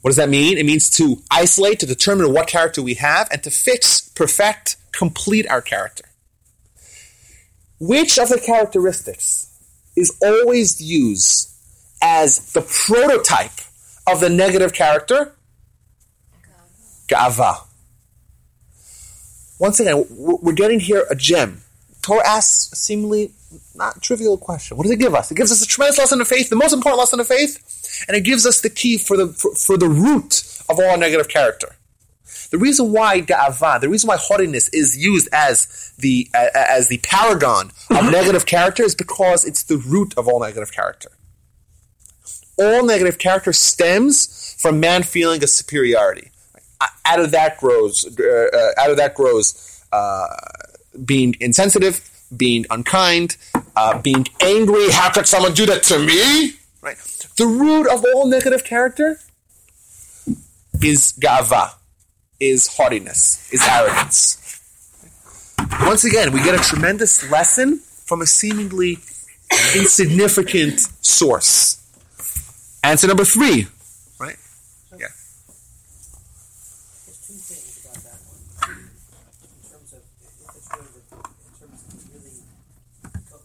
What 0.02 0.10
does 0.10 0.16
that 0.16 0.28
mean? 0.28 0.58
It 0.58 0.66
means 0.66 0.90
to 0.90 1.22
isolate, 1.30 1.78
to 1.80 1.86
determine 1.86 2.32
what 2.32 2.48
character 2.48 2.82
we 2.82 2.94
have, 2.94 3.28
and 3.30 3.42
to 3.44 3.50
fix, 3.50 4.00
perfect, 4.00 4.76
complete 4.92 5.48
our 5.48 5.62
character. 5.62 6.04
Which 7.78 8.18
of 8.18 8.28
the 8.28 8.40
characteristics 8.40 9.48
is 9.96 10.16
always 10.22 10.80
used 10.80 11.50
as 12.02 12.52
the 12.52 12.62
prototype 12.62 13.60
of 14.06 14.20
the 14.20 14.28
negative 14.28 14.72
character? 14.72 15.34
Gava. 17.08 17.64
Once 19.58 19.78
again, 19.78 20.04
we're 20.10 20.52
getting 20.52 20.80
here 20.80 21.06
a 21.10 21.14
gem. 21.14 21.62
Torah 22.02 22.26
asks 22.26 22.72
a 22.72 22.76
seemingly 22.76 23.32
not 23.76 24.02
trivial 24.02 24.36
question. 24.36 24.76
What 24.76 24.84
does 24.84 24.92
it 24.92 24.98
give 24.98 25.14
us? 25.14 25.30
It 25.30 25.36
gives 25.36 25.52
us 25.52 25.62
a 25.62 25.66
tremendous 25.66 25.98
lesson 25.98 26.20
of 26.20 26.26
faith, 26.26 26.50
the 26.50 26.56
most 26.56 26.72
important 26.72 26.98
lesson 26.98 27.20
of 27.20 27.28
faith, 27.28 27.58
and 28.08 28.16
it 28.16 28.22
gives 28.24 28.46
us 28.46 28.60
the 28.60 28.70
key 28.70 28.98
for 28.98 29.16
the 29.16 29.28
for, 29.28 29.54
for 29.54 29.76
the 29.76 29.88
root 29.88 30.42
of 30.68 30.78
all 30.78 30.96
negative 30.96 31.28
character. 31.28 31.76
The 32.50 32.58
reason 32.58 32.92
why 32.92 33.22
ga'ava, 33.22 33.80
the 33.80 33.88
reason 33.88 34.08
why 34.08 34.18
haughtiness 34.18 34.68
is 34.70 34.96
used 34.96 35.28
as 35.32 35.94
the 35.98 36.28
uh, 36.34 36.48
as 36.54 36.88
the 36.88 36.98
paragon 36.98 37.72
of 37.90 38.10
negative 38.12 38.46
character 38.46 38.82
is 38.82 38.94
because 38.94 39.44
it's 39.44 39.62
the 39.62 39.78
root 39.78 40.12
of 40.18 40.28
all 40.28 40.40
negative 40.40 40.72
character. 40.72 41.10
All 42.58 42.84
negative 42.84 43.18
character 43.18 43.52
stems 43.52 44.54
from 44.58 44.80
man 44.80 45.02
feeling 45.02 45.42
a 45.42 45.46
superiority. 45.46 46.30
Out 47.06 47.20
of 47.20 47.30
that 47.30 47.58
grows, 47.58 48.04
uh, 48.18 48.72
out 48.78 48.90
of 48.90 48.96
that 48.98 49.14
grows 49.14 49.82
uh, 49.92 50.26
being 51.04 51.36
insensitive, 51.40 52.08
being 52.36 52.66
unkind, 52.70 53.36
uh, 53.76 53.98
being 54.00 54.26
angry. 54.40 54.90
How 54.90 55.10
could 55.10 55.26
someone 55.26 55.54
do 55.54 55.64
that 55.66 55.82
to 55.84 55.98
me? 55.98 56.56
Right. 56.82 56.98
The 57.36 57.46
root 57.46 57.86
of 57.88 58.04
all 58.14 58.26
negative 58.26 58.64
character 58.64 59.18
is 60.82 61.12
gava 61.18 61.74
is 62.40 62.66
haughtiness, 62.76 63.48
is 63.52 63.62
arrogance. 63.62 64.38
Once 65.82 66.04
again, 66.04 66.32
we 66.32 66.42
get 66.42 66.54
a 66.54 66.58
tremendous 66.58 67.30
lesson 67.30 67.78
from 67.78 68.20
a 68.20 68.26
seemingly 68.26 68.98
insignificant 69.76 70.80
source. 71.00 71.78
Answer 72.82 73.06
number 73.06 73.24
three, 73.24 73.68
right? 74.18 74.36
Yeah. 74.98 75.06
There's 77.06 77.22
two 77.22 77.38
things 77.38 77.78
about 77.86 78.02
that 78.02 78.18
one. 78.26 78.42
In 78.74 79.62
terms 79.70 79.94
of 79.94 80.02
if 80.02 80.34
it's 80.50 80.66
really, 80.74 80.98
in 80.98 81.54
terms 81.62 81.78
of 81.86 82.02
really 82.10 82.42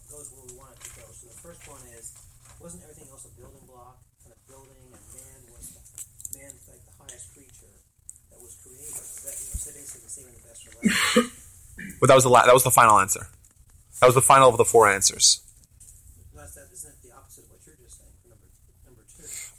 goes 0.09 0.25
where 0.33 0.41
we 0.41 0.57
want 0.57 0.73
it 0.73 0.81
to 0.81 0.89
go. 0.97 1.05
So 1.13 1.29
the 1.29 1.37
first 1.37 1.61
one 1.69 1.85
is, 1.93 2.17
wasn't 2.59 2.81
everything 2.81 3.13
else 3.13 3.29
a 3.29 3.31
building 3.37 3.61
block, 3.69 4.01
kind 4.25 4.33
of 4.33 4.41
building, 4.49 4.89
and 4.89 5.05
man 5.13 5.39
was 5.53 5.69
man's 6.33 6.65
like 6.65 6.81
the 6.81 6.95
highest 6.97 7.29
creature 7.37 7.77
that 8.33 8.41
was 8.41 8.57
created. 8.65 8.89
That 9.21 9.37
you 9.37 9.53
know, 9.53 9.61
so 9.61 9.69
basically 9.69 10.09
saving 10.09 10.33
the 10.33 10.43
best 10.49 10.65
for 10.65 10.73
last. 10.81 11.29
But 11.99 12.07
that 12.07 12.15
was 12.15 12.23
the 12.23 12.29
la- 12.29 12.45
that 12.45 12.53
was 12.53 12.63
the 12.63 12.71
final 12.71 12.99
answer. 12.99 13.27
That 13.99 14.05
was 14.05 14.15
the 14.15 14.21
final 14.21 14.49
of 14.49 14.57
the 14.57 14.65
four 14.65 14.87
answers. 14.87 15.41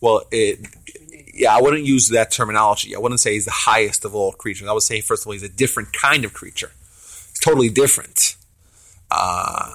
Well, 0.00 0.22
it, 0.30 0.60
yeah, 1.34 1.56
I 1.56 1.60
wouldn't 1.60 1.84
use 1.84 2.08
that 2.10 2.30
terminology. 2.30 2.94
I 2.94 2.98
wouldn't 2.98 3.20
say 3.20 3.32
he's 3.32 3.44
the 3.44 3.50
highest 3.50 4.04
of 4.04 4.14
all 4.14 4.32
creatures. 4.32 4.68
I 4.68 4.72
would 4.72 4.82
say, 4.82 5.00
first 5.00 5.22
of 5.22 5.28
all, 5.28 5.32
he's 5.32 5.42
a 5.42 5.48
different 5.48 5.92
kind 5.92 6.24
of 6.24 6.32
creature. 6.32 6.72
It's 7.30 7.40
totally 7.40 7.68
different. 7.68 8.36
Uh, 9.10 9.72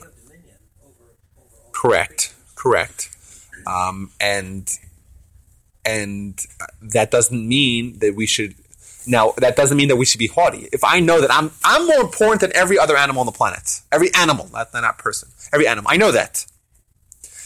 correct, 1.71 2.33
correct. 2.55 3.09
Um, 3.65 4.11
and 4.19 4.69
and 5.85 6.39
that 6.81 7.11
doesn't 7.11 7.47
mean 7.47 7.99
that 7.99 8.15
we 8.15 8.25
should. 8.25 8.55
Now, 9.05 9.33
that 9.37 9.55
doesn't 9.55 9.75
mean 9.75 9.89
that 9.89 9.95
we 9.95 10.05
should 10.05 10.19
be 10.19 10.27
haughty. 10.27 10.69
If 10.71 10.83
I 10.83 10.99
know 10.99 11.21
that 11.21 11.31
I'm 11.31 11.51
I'm 11.63 11.85
more 11.87 12.01
important 12.01 12.41
than 12.41 12.55
every 12.55 12.79
other 12.79 12.95
animal 12.95 13.21
on 13.21 13.25
the 13.25 13.31
planet, 13.31 13.81
every 13.91 14.13
animal, 14.13 14.49
not 14.53 14.73
not 14.73 14.97
person, 14.97 15.29
every 15.51 15.67
animal, 15.67 15.91
I 15.91 15.97
know 15.97 16.11
that. 16.11 16.45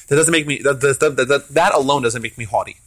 That 0.08 0.16
doesn't 0.16 0.32
make 0.32 0.48
me 0.48 0.60
that 0.64 0.82
that, 0.82 1.00
that, 1.00 1.48
that, 1.50 1.74
alone 1.74 2.04
doesn't 2.04 2.22
make 2.22 2.38
me 2.38 2.46
haughty. 2.46 2.78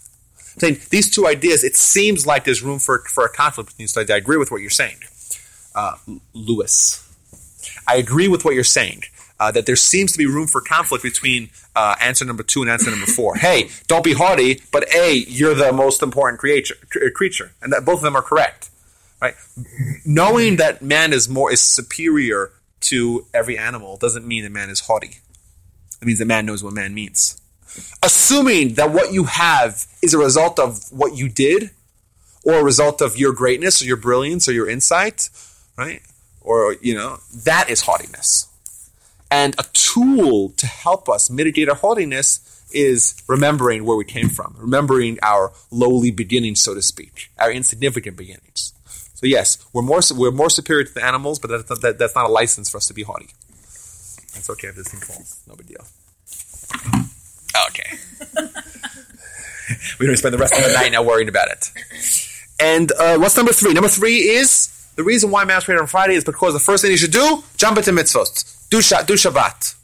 I'm 0.54 0.60
saying 0.60 0.80
these 0.90 1.10
two 1.10 1.26
ideas, 1.26 1.64
it 1.64 1.76
seems 1.76 2.26
like 2.26 2.44
there's 2.44 2.62
room 2.62 2.78
for 2.78 3.00
for 3.08 3.24
a 3.24 3.28
conflict 3.28 3.70
between 3.70 3.84
these 3.84 3.92
two. 3.92 4.12
I 4.12 4.16
agree 4.16 4.36
with 4.36 4.50
what 4.50 4.60
you're 4.60 4.70
saying, 4.70 4.98
uh, 5.74 5.96
Lewis. 6.32 7.06
I 7.86 7.96
agree 7.96 8.28
with 8.28 8.44
what 8.44 8.54
you're 8.54 8.64
saying. 8.64 9.02
Uh, 9.40 9.50
that 9.50 9.64
there 9.64 9.74
seems 9.74 10.12
to 10.12 10.18
be 10.18 10.26
room 10.26 10.46
for 10.46 10.60
conflict 10.60 11.02
between 11.02 11.48
uh, 11.74 11.94
answer 11.98 12.26
number 12.26 12.42
two 12.42 12.60
and 12.60 12.70
answer 12.70 12.90
number 12.90 13.06
four. 13.06 13.36
hey, 13.36 13.70
don't 13.88 14.04
be 14.04 14.12
haughty, 14.12 14.60
but 14.70 14.94
A, 14.94 15.14
you're 15.14 15.54
the 15.54 15.72
most 15.72 16.02
important 16.02 16.38
creature, 16.38 16.74
cr- 16.90 17.08
creature, 17.08 17.52
and 17.62 17.72
that 17.72 17.86
both 17.86 18.00
of 18.00 18.02
them 18.02 18.14
are 18.14 18.22
correct. 18.22 18.68
Right? 19.20 19.34
Knowing 20.04 20.56
that 20.56 20.82
man 20.82 21.14
is 21.14 21.26
more 21.26 21.50
is 21.50 21.62
superior 21.62 22.52
to 22.80 23.26
every 23.32 23.56
animal 23.56 23.96
doesn't 23.96 24.26
mean 24.26 24.42
that 24.42 24.52
man 24.52 24.68
is 24.68 24.80
haughty. 24.80 25.20
It 26.02 26.06
means 26.06 26.18
that 26.18 26.26
man 26.26 26.44
knows 26.44 26.62
what 26.62 26.74
man 26.74 26.92
means. 26.92 27.40
Assuming 28.02 28.74
that 28.74 28.90
what 28.90 29.12
you 29.12 29.24
have 29.24 29.86
is 30.02 30.12
a 30.12 30.18
result 30.18 30.58
of 30.58 30.90
what 30.90 31.16
you 31.16 31.28
did, 31.30 31.70
or 32.44 32.54
a 32.60 32.64
result 32.64 33.00
of 33.00 33.16
your 33.16 33.32
greatness, 33.32 33.80
or 33.80 33.86
your 33.86 33.96
brilliance, 33.96 34.48
or 34.48 34.52
your 34.52 34.68
insight, 34.68 35.30
right? 35.78 36.02
Or 36.42 36.76
you 36.82 36.94
know 36.94 37.20
that 37.44 37.70
is 37.70 37.82
haughtiness. 37.82 38.49
And 39.30 39.54
a 39.58 39.64
tool 39.72 40.50
to 40.50 40.66
help 40.66 41.08
us 41.08 41.30
mitigate 41.30 41.68
our 41.68 41.76
haughtiness 41.76 42.64
is 42.72 43.22
remembering 43.28 43.84
where 43.84 43.96
we 43.96 44.04
came 44.04 44.28
from, 44.28 44.56
remembering 44.58 45.18
our 45.22 45.52
lowly 45.70 46.10
beginnings, 46.10 46.62
so 46.62 46.74
to 46.74 46.82
speak, 46.82 47.30
our 47.38 47.50
insignificant 47.50 48.16
beginnings. 48.16 48.72
So 49.14 49.26
yes, 49.26 49.58
we're 49.72 49.82
more 49.82 50.00
we're 50.14 50.30
more 50.30 50.50
superior 50.50 50.84
to 50.84 50.94
the 50.94 51.04
animals, 51.04 51.38
but 51.38 51.50
that's 51.50 51.68
not, 51.68 51.80
that, 51.82 51.98
that's 51.98 52.14
not 52.14 52.26
a 52.26 52.32
license 52.32 52.70
for 52.70 52.78
us 52.78 52.86
to 52.86 52.94
be 52.94 53.02
haughty. 53.02 53.28
That's 54.34 54.48
okay 54.50 54.68
if 54.68 54.76
this 54.76 54.88
thing 54.88 55.00
falls, 55.00 55.42
no 55.46 55.54
big 55.56 55.66
deal. 55.66 55.84
Okay, 57.68 57.98
we're 59.98 60.06
gonna 60.06 60.16
spend 60.16 60.34
the 60.34 60.38
rest 60.38 60.54
of 60.54 60.64
the 60.64 60.72
night 60.72 60.92
now 60.92 61.02
worrying 61.02 61.28
about 61.28 61.48
it. 61.48 61.70
And 62.58 62.90
uh, 62.92 63.18
what's 63.18 63.36
number 63.36 63.52
three? 63.52 63.74
Number 63.74 63.88
three 63.88 64.18
is 64.18 64.68
the 64.96 65.02
reason 65.02 65.30
why 65.30 65.44
was 65.44 65.68
on 65.68 65.86
Friday 65.86 66.14
is 66.14 66.24
because 66.24 66.54
the 66.54 66.60
first 66.60 66.82
thing 66.82 66.90
you 66.90 66.96
should 66.96 67.12
do, 67.12 67.42
jump 67.56 67.76
into 67.76 67.90
mitzvot. 67.90 68.59
Do, 68.70 68.80
sha- 68.80 69.02
do 69.02 69.14
Shabbat. 69.14 69.74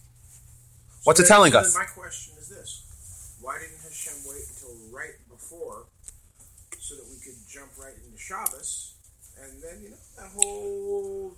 What's 1.04 1.18
So 1.20 1.24
it 1.24 1.28
telling 1.28 1.54
us? 1.54 1.74
my 1.74 1.84
question 1.84 2.34
is 2.40 2.48
this: 2.48 3.36
Why 3.40 3.58
didn't 3.58 3.82
Hashem 3.82 4.14
wait 4.26 4.42
until 4.48 4.74
right 4.96 5.14
before, 5.28 5.86
so 6.78 6.94
that 6.94 7.04
we 7.10 7.18
could 7.18 7.36
jump 7.48 7.70
right 7.78 7.94
into 8.04 8.18
Shabbos, 8.18 8.94
and 9.42 9.62
then 9.62 9.82
you 9.82 9.90
know 9.90 9.96
that 10.16 10.30
whole 10.34 11.36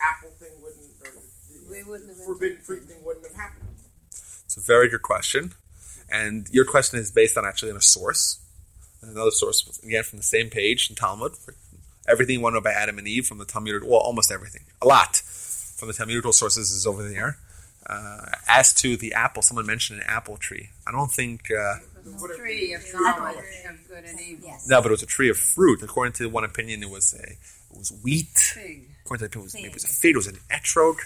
apple 0.00 0.30
thing 0.38 0.52
wouldn't, 0.62 0.90
or 1.02 1.12
the 1.12 1.84
wouldn't 1.88 2.08
have 2.08 2.24
forbidden 2.24 2.58
fruit 2.62 2.84
thing 2.84 3.04
wouldn't 3.04 3.26
have 3.26 3.36
happened. 3.36 3.68
It's 4.10 4.56
a 4.56 4.60
very 4.60 4.88
good 4.88 5.02
question. 5.02 5.52
And 6.10 6.48
your 6.50 6.64
question 6.64 6.98
is 6.98 7.10
based 7.10 7.36
on 7.36 7.44
actually 7.44 7.70
on 7.72 7.76
a 7.78 7.82
source. 7.82 8.38
Another 9.02 9.30
source, 9.30 9.80
again, 9.82 10.02
from 10.02 10.18
the 10.18 10.22
same 10.22 10.48
page 10.50 10.88
in 10.88 10.96
Talmud. 10.96 11.32
Everything 12.06 12.40
went 12.42 12.62
by 12.62 12.70
Adam 12.72 12.98
and 12.98 13.08
Eve 13.08 13.26
from 13.26 13.38
the 13.38 13.44
Talmud, 13.46 13.82
well, 13.84 14.00
almost 14.00 14.30
everything. 14.30 14.62
A 14.82 14.86
lot 14.86 15.22
from 15.76 15.88
the 15.88 15.94
Talmudical 15.94 16.32
sources 16.32 16.70
is 16.70 16.86
over 16.86 17.08
there. 17.08 17.36
Uh, 17.86 18.26
as 18.48 18.72
to 18.72 18.96
the 18.96 19.12
apple, 19.12 19.42
someone 19.42 19.66
mentioned 19.66 20.00
an 20.00 20.06
apple 20.08 20.36
tree. 20.38 20.70
I 20.86 20.92
don't 20.92 21.10
think, 21.10 21.50
uh, 21.50 21.74
The 22.02 22.34
tree 22.38 22.72
of 22.72 22.82
knowledge 22.94 23.36
of 23.68 23.88
good 23.88 24.04
and 24.04 24.20
evil. 24.20 24.48
Yes. 24.48 24.66
no, 24.66 24.80
but 24.80 24.88
it 24.88 24.90
was 24.92 25.02
a 25.02 25.06
tree 25.06 25.28
of 25.28 25.36
fruit. 25.36 25.82
According 25.82 26.14
to 26.14 26.28
one 26.28 26.44
opinion, 26.44 26.82
it 26.82 26.88
was 26.90 27.12
a, 27.12 27.22
it 27.22 27.78
was 27.78 27.92
wheat. 28.02 28.26
Fig. 28.36 28.88
According 29.04 29.28
to 29.28 29.38
the 29.38 29.38
opinion, 29.38 29.42
it 29.42 29.44
was, 29.44 29.54
maybe 29.54 29.66
it 29.68 29.74
was 29.74 29.84
a 29.84 29.88
fig. 29.88 30.14
It 30.14 30.16
was 30.16 30.26
an 30.28 30.38
etrog. 30.50 30.96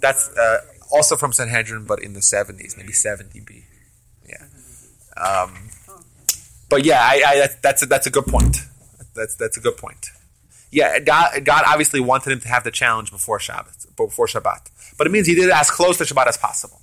That's 0.00 0.28
uh, 0.36 0.58
also 0.92 1.16
from 1.16 1.32
Sanhedrin, 1.32 1.86
but 1.86 2.02
in 2.02 2.12
the 2.12 2.20
seventies, 2.22 2.76
maybe 2.76 2.92
seventy 2.92 3.40
B. 3.40 3.64
Yeah. 4.28 4.44
Um, 5.16 5.70
but 6.68 6.84
yeah, 6.84 7.00
I, 7.00 7.22
I 7.26 7.48
that's 7.62 7.82
a, 7.82 7.86
that's 7.86 8.06
a 8.06 8.10
good 8.10 8.26
point. 8.26 8.58
That's 9.14 9.36
that's 9.36 9.56
a 9.56 9.60
good 9.60 9.78
point. 9.78 10.10
Yeah, 10.70 10.98
God, 10.98 11.44
God 11.44 11.64
obviously 11.66 12.00
wanted 12.00 12.32
him 12.32 12.40
to 12.40 12.48
have 12.48 12.64
the 12.64 12.70
challenge 12.70 13.10
before 13.10 13.38
Shabbat, 13.38 13.96
before 13.96 14.26
Shabbat. 14.26 14.70
But 14.98 15.06
it 15.06 15.10
means 15.10 15.26
he 15.26 15.34
did 15.34 15.48
it 15.48 15.54
as 15.54 15.70
close 15.70 15.98
to 15.98 16.04
Shabbat 16.04 16.26
as 16.26 16.36
possible. 16.36 16.80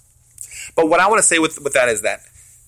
But 0.76 0.88
what 0.88 1.00
I 1.00 1.08
want 1.10 1.20
to 1.20 1.28
say 1.28 1.40
with, 1.40 1.60
with 1.62 1.74
that 1.74 1.90
is 1.90 2.02
that 2.02 2.22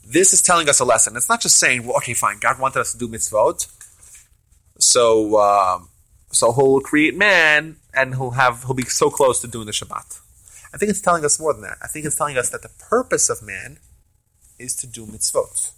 this 0.06 0.34
is 0.34 0.42
telling 0.42 0.70
us 0.70 0.80
a 0.80 0.86
lesson. 0.86 1.16
It's 1.16 1.30
not 1.30 1.42
just 1.42 1.58
saying, 1.58 1.86
well, 1.86 1.98
okay, 1.98 2.14
fine, 2.14 2.38
God 2.40 2.60
wanted 2.60 2.80
us 2.80 2.92
to 2.92 2.98
do 2.98 3.08
mitzvot, 3.08 3.68
so 4.78 5.40
um, 5.40 5.90
so 6.32 6.52
he'll 6.52 6.82
create 6.82 7.16
man 7.16 7.78
and 7.94 8.16
he'll 8.16 8.32
have 8.32 8.64
he'll 8.66 8.74
be 8.74 8.84
so 8.84 9.10
close 9.10 9.40
to 9.42 9.48
doing 9.48 9.66
the 9.66 9.72
Shabbat. 9.72 10.20
I 10.74 10.78
think 10.78 10.90
it's 10.90 11.02
telling 11.02 11.24
us 11.24 11.40
more 11.40 11.54
than 11.54 11.62
that. 11.64 11.78
I 11.82 11.88
think 11.88 12.06
it's 12.06 12.16
telling 12.16 12.38
us 12.38 12.50
that 12.50 12.62
the 12.62 12.72
purpose 12.90 13.30
of 13.30 13.42
man 13.42 13.80
is 14.60 14.76
to 14.78 14.88
do 14.88 15.06
mitzvot. 15.06 15.72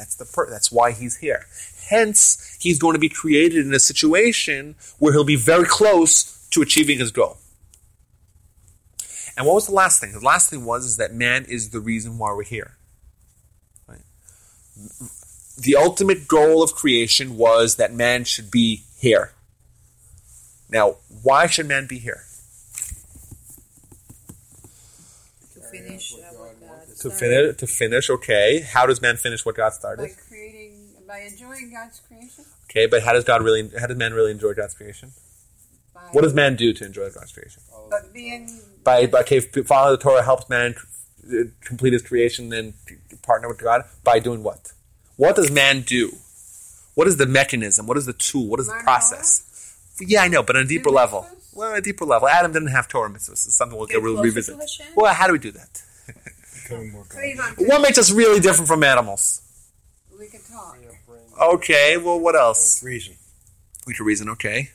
That's 0.00 0.14
the 0.14 0.24
per- 0.24 0.48
that's 0.48 0.72
why 0.72 0.92
he's 0.92 1.18
here. 1.18 1.44
Hence, 1.90 2.56
he's 2.58 2.78
going 2.78 2.94
to 2.94 2.98
be 2.98 3.10
created 3.10 3.66
in 3.66 3.74
a 3.74 3.78
situation 3.78 4.76
where 4.98 5.12
he'll 5.12 5.24
be 5.24 5.36
very 5.36 5.66
close 5.66 6.48
to 6.52 6.62
achieving 6.62 6.98
his 6.98 7.10
goal. 7.10 7.36
And 9.36 9.46
what 9.46 9.56
was 9.56 9.66
the 9.66 9.74
last 9.74 10.00
thing? 10.00 10.12
The 10.12 10.20
last 10.20 10.48
thing 10.48 10.64
was 10.64 10.86
is 10.86 10.96
that 10.96 11.12
man 11.12 11.44
is 11.44 11.68
the 11.68 11.80
reason 11.80 12.16
why 12.16 12.32
we're 12.32 12.44
here. 12.44 12.78
Right? 13.86 14.00
The 15.58 15.76
ultimate 15.76 16.26
goal 16.26 16.62
of 16.62 16.74
creation 16.74 17.36
was 17.36 17.76
that 17.76 17.92
man 17.92 18.24
should 18.24 18.50
be 18.50 18.84
here. 18.98 19.32
Now, 20.70 20.96
why 21.22 21.46
should 21.46 21.68
man 21.68 21.86
be 21.86 21.98
here? 21.98 22.22
To 25.56 25.59
finish 25.70 26.14
uh, 26.14 26.16
what 26.34 26.60
God 26.60 26.86
To 26.88 26.94
started. 26.94 27.18
finish, 27.18 27.56
to 27.58 27.66
finish, 27.66 28.10
okay. 28.10 28.60
How 28.60 28.86
does 28.86 29.00
man 29.00 29.16
finish 29.16 29.44
what 29.44 29.56
God 29.56 29.72
started? 29.72 30.02
By 30.02 30.08
started? 30.08 30.28
creating, 30.28 30.88
by 31.06 31.18
enjoying 31.20 31.70
God's 31.72 32.00
creation. 32.06 32.44
Okay, 32.70 32.86
but 32.86 33.02
how 33.02 33.12
does 33.12 33.24
God 33.24 33.42
really? 33.42 33.70
How 33.78 33.86
does 33.86 33.96
man 33.96 34.12
really 34.14 34.30
enjoy 34.30 34.54
God's 34.54 34.74
creation? 34.74 35.12
By, 35.94 36.00
What 36.12 36.22
does 36.22 36.34
man 36.34 36.56
do 36.56 36.72
to 36.72 36.84
enjoy 36.84 37.10
God's 37.10 37.32
creation? 37.32 37.62
But 37.90 38.12
being 38.12 38.48
By, 38.84 39.06
by 39.06 39.20
okay, 39.20 39.40
following 39.40 39.96
the 39.98 40.02
Torah 40.02 40.22
helps 40.22 40.48
man 40.48 40.74
uh, 41.28 41.44
complete 41.64 41.92
his 41.92 42.02
creation 42.02 42.52
and 42.52 42.74
partner 43.22 43.48
with 43.48 43.58
God 43.58 43.84
by 44.04 44.18
doing 44.20 44.42
what? 44.42 44.72
What 45.16 45.36
does 45.36 45.50
man 45.50 45.82
do? 45.82 46.12
What 46.94 47.06
is 47.08 47.16
the 47.16 47.26
mechanism? 47.26 47.86
What 47.86 47.96
is 47.96 48.06
the 48.06 48.12
tool? 48.12 48.46
What 48.48 48.60
is 48.60 48.66
the 48.68 48.80
process? 48.82 49.46
Yeah, 50.00 50.22
I 50.22 50.28
know, 50.28 50.42
but 50.42 50.56
on 50.56 50.62
a 50.62 50.66
deeper 50.66 50.88
Do 50.90 50.94
level. 50.96 51.26
Mitzvahs? 51.52 51.56
Well, 51.56 51.70
on 51.70 51.76
a 51.76 51.80
deeper 51.80 52.04
level. 52.04 52.28
Adam 52.28 52.52
didn't 52.52 52.68
have 52.68 52.88
Torah 52.88 53.10
mitzvahs. 53.10 53.32
It's 53.46 53.56
something 53.56 53.76
we'll 53.76 53.86
get 53.86 53.94
Get 53.94 54.02
we'll 54.02 54.22
revisit. 54.22 54.58
Well, 54.96 55.12
how 55.14 55.26
do 55.26 55.32
we 55.32 55.38
do 55.38 55.52
that? 55.52 55.82
More 56.70 57.04
cleave 57.04 57.36
godly. 57.36 57.64
unto 57.64 57.66
What 57.66 57.82
makes 57.82 57.98
us 57.98 58.12
really 58.12 58.40
different 58.40 58.68
from 58.68 58.84
animals? 58.84 59.42
we 60.18 60.28
can 60.28 60.40
talk. 60.42 60.76
Okay, 61.40 61.96
well, 61.96 62.20
what 62.20 62.36
else? 62.36 62.82
Reason. 62.82 63.14
We 63.86 63.94
can 63.94 64.04
reason, 64.04 64.28
okay. 64.28 64.70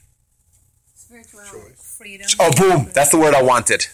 Spirituality. 0.96 1.76
Freedom. 1.78 2.28
Oh, 2.40 2.52
boom! 2.58 2.90
That's 2.94 3.12
the 3.12 3.20
word 3.20 3.34
I 3.36 3.44
wanted. 3.44 3.86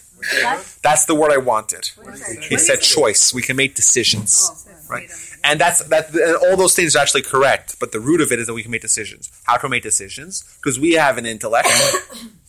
That's 0.81 1.05
the 1.05 1.13
word 1.15 1.31
I 1.31 1.37
wanted. 1.37 1.91
What 1.95 2.13
is 2.13 2.21
that? 2.21 2.43
He 2.45 2.57
said 2.57 2.81
choice. 2.81 3.33
We 3.33 3.41
can 3.41 3.55
make 3.57 3.75
decisions. 3.75 4.49
Oh, 4.51 4.71
Right. 4.89 5.09
And 5.43 5.59
that's 5.59 5.83
that. 5.85 6.13
And 6.13 6.35
all 6.35 6.57
those 6.57 6.75
things 6.75 6.95
are 6.95 6.99
actually 6.99 7.21
correct, 7.21 7.77
but 7.79 7.93
the 7.93 7.99
root 7.99 8.19
of 8.19 8.31
it 8.31 8.39
is 8.39 8.47
that 8.47 8.53
we 8.53 8.61
can 8.61 8.71
make 8.71 8.81
decisions. 8.81 9.31
How 9.45 9.57
can 9.57 9.69
we 9.69 9.77
make 9.77 9.83
decisions? 9.83 10.43
Because 10.57 10.79
we 10.79 10.93
have 10.93 11.17
an 11.17 11.25
intellect, 11.25 11.67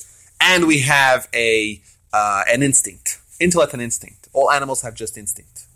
and 0.42 0.66
we 0.66 0.80
have 0.80 1.28
a 1.34 1.80
uh, 2.12 2.42
an 2.48 2.62
instinct. 2.62 3.20
Intellect 3.40 3.72
and 3.72 3.82
instinct. 3.82 4.28
All 4.32 4.50
animals 4.50 4.82
have 4.82 4.94
just 4.94 5.16
instinct. 5.16 5.66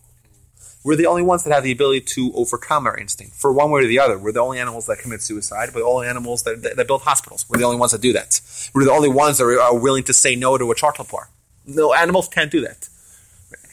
We're 0.85 0.96
the 0.96 1.07
only 1.07 1.22
ones 1.22 1.42
that 1.42 1.52
have 1.52 1.64
the 1.64 1.72
ability 1.72 2.02
to 2.02 2.33
overcome 2.35 2.87
our 2.87 2.96
instinct, 2.96 3.35
for 3.35 3.52
one 3.52 3.72
way 3.72 3.81
or 3.83 3.87
the 3.87 3.98
other. 3.98 4.16
We're 4.18 4.31
the 4.31 4.40
only 4.40 4.61
animals 4.61 4.87
that 4.87 4.98
commit 4.98 5.20
suicide. 5.20 5.70
We're 5.74 5.81
the 5.81 5.87
only 5.87 6.07
animals 6.07 6.44
that, 6.44 6.62
that, 6.62 6.76
that 6.76 6.87
build 6.87 7.02
hospitals. 7.02 7.44
We're 7.48 7.59
the 7.59 7.64
only 7.64 7.79
ones 7.79 7.90
that 7.90 8.00
do 8.00 8.12
that. 8.12 8.40
We're 8.72 8.85
the 8.85 8.92
only 8.92 9.09
ones 9.09 9.38
that 9.38 9.44
are, 9.44 9.61
are 9.61 9.76
willing 9.76 10.05
to 10.05 10.12
say 10.12 10.37
no 10.37 10.57
to 10.57 10.70
a 10.70 10.76
chocolate 10.76 11.11
bar. 11.11 11.29
No, 11.66 11.92
animals 11.92 12.29
can't 12.29 12.52
do 12.52 12.61
that. 12.61 12.88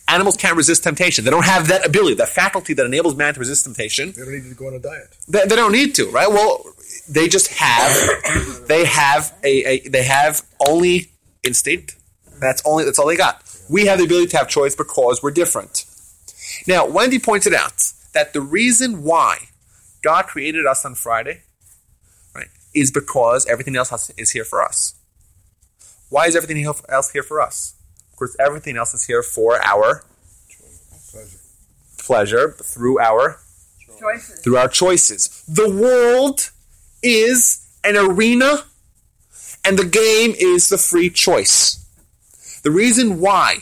Animals 0.08 0.38
can't 0.38 0.58
resist 0.58 0.84
temptation. 0.84 1.24
They 1.24 1.32
don't 1.32 1.46
have 1.46 1.68
that 1.68 1.86
ability, 1.86 2.16
that 2.16 2.30
faculty 2.30 2.74
that 2.74 2.86
enables 2.86 3.16
man 3.16 3.36
to 3.36 3.40
resist 3.40 3.66
temptation. 3.66 4.12
They 4.12 4.24
don't 4.24 4.34
need 4.34 4.50
to 4.50 4.56
go 4.56 4.68
on 4.68 4.74
a 4.74 4.80
diet. 4.80 5.16
They, 5.28 5.46
they 5.46 5.56
don't 5.56 5.72
need 5.72 5.94
to, 5.96 6.10
right? 6.10 6.30
Well, 6.30 6.66
they 7.10 7.28
just 7.28 7.48
have 7.54 8.68
they 8.68 8.86
have 8.86 9.34
a, 9.44 9.64
a 9.66 9.88
they 9.90 10.04
have 10.04 10.42
only 10.68 11.12
instinct. 11.44 11.96
That's 12.40 12.62
only 12.66 12.86
that's 12.86 13.00
all 13.00 13.08
they 13.08 13.18
got. 13.18 13.42
We 13.70 13.86
have 13.86 13.98
the 14.00 14.06
ability 14.06 14.28
to 14.28 14.38
have 14.38 14.48
choice 14.50 14.76
because 14.76 15.22
we're 15.24 15.32
different. 15.32 15.86
Now, 16.68 16.86
Wendy 16.86 17.20
pointed 17.20 17.54
out 17.54 17.92
that 18.14 18.34
the 18.34 18.42
reason 18.42 19.04
why 19.04 19.50
God 20.02 20.28
created 20.28 20.66
us 20.66 20.86
on 20.86 20.96
Friday, 20.96 21.42
right, 22.36 22.48
is 22.76 22.92
because 22.92 23.46
everything 23.48 23.76
else 23.76 23.90
has, 23.90 24.12
is 24.18 24.32
here 24.32 24.44
for 24.44 24.62
us. 24.62 24.96
Why 26.10 26.28
is 26.28 26.36
everything 26.36 26.64
else 26.66 27.12
here 27.12 27.24
for 27.24 27.42
us? 27.42 27.76
Of 28.12 28.18
course, 28.18 28.36
everything 28.40 28.78
else 28.78 28.94
is 28.94 29.06
here 29.08 29.24
for 29.24 29.60
our 29.66 30.04
Pleasure. 31.12 31.38
pleasure 32.00 32.52
through 32.52 33.00
our 33.00 33.40
Choices. 34.00 34.40
through 34.42 34.58
our 34.58 34.68
choices. 34.68 35.44
The 35.48 35.70
world 35.70 36.52
is 37.04 37.68
an 37.84 37.98
arena, 37.98 38.64
and 39.64 39.78
the 39.78 39.86
game 39.86 40.34
is 40.38 40.70
the 40.70 40.78
free 40.78 41.10
choice. 41.10 41.86
The 42.64 42.72
reason 42.72 43.20
why 43.20 43.60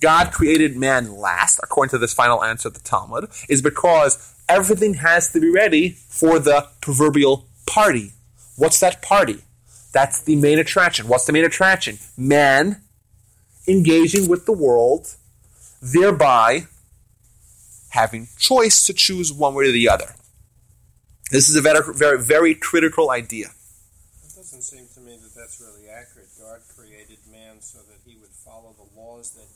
God 0.00 0.32
created 0.32 0.76
man 0.76 1.16
last, 1.16 1.60
according 1.62 1.90
to 1.90 1.98
this 1.98 2.12
final 2.12 2.42
answer 2.42 2.68
of 2.68 2.74
the 2.74 2.80
Talmud, 2.80 3.30
is 3.48 3.62
because 3.62 4.34
everything 4.48 4.94
has 4.94 5.32
to 5.32 5.40
be 5.40 5.50
ready 5.50 5.90
for 5.90 6.38
the 6.38 6.68
proverbial 6.80 7.46
party. 7.66 8.12
What's 8.56 8.80
that 8.80 9.00
party? 9.00 9.42
That's 9.92 10.20
the 10.20 10.36
main 10.36 10.58
attraction. 10.58 11.08
What's 11.08 11.24
the 11.24 11.32
main 11.32 11.44
attraction? 11.44 11.98
Man 12.16 12.82
engaging 13.68 14.28
with 14.28 14.46
the 14.46 14.52
world, 14.52 15.14
thereby 15.80 16.66
having 17.90 18.28
choice 18.38 18.82
to 18.84 18.92
choose 18.92 19.32
one 19.32 19.54
way 19.54 19.66
or 19.66 19.72
the 19.72 19.88
other. 19.88 20.14
This 21.30 21.48
is 21.48 21.56
a 21.56 21.60
very, 21.60 21.80
very, 21.94 22.22
very 22.22 22.54
critical 22.54 23.10
idea. 23.10 23.46
It 23.46 24.34
doesn't 24.36 24.62
seem 24.62 24.86
to 24.94 25.00
me 25.00 25.16
that 25.16 25.34
that's 25.34 25.60
really 25.60 25.88
accurate. 25.88 26.28
God 26.40 26.60
created 26.76 27.18
man 27.30 27.60
so 27.60 27.78
that 27.78 27.98
he 28.06 28.16
would 28.16 28.30
follow 28.30 28.74
the 28.78 29.00
laws 29.00 29.32
that 29.32 29.46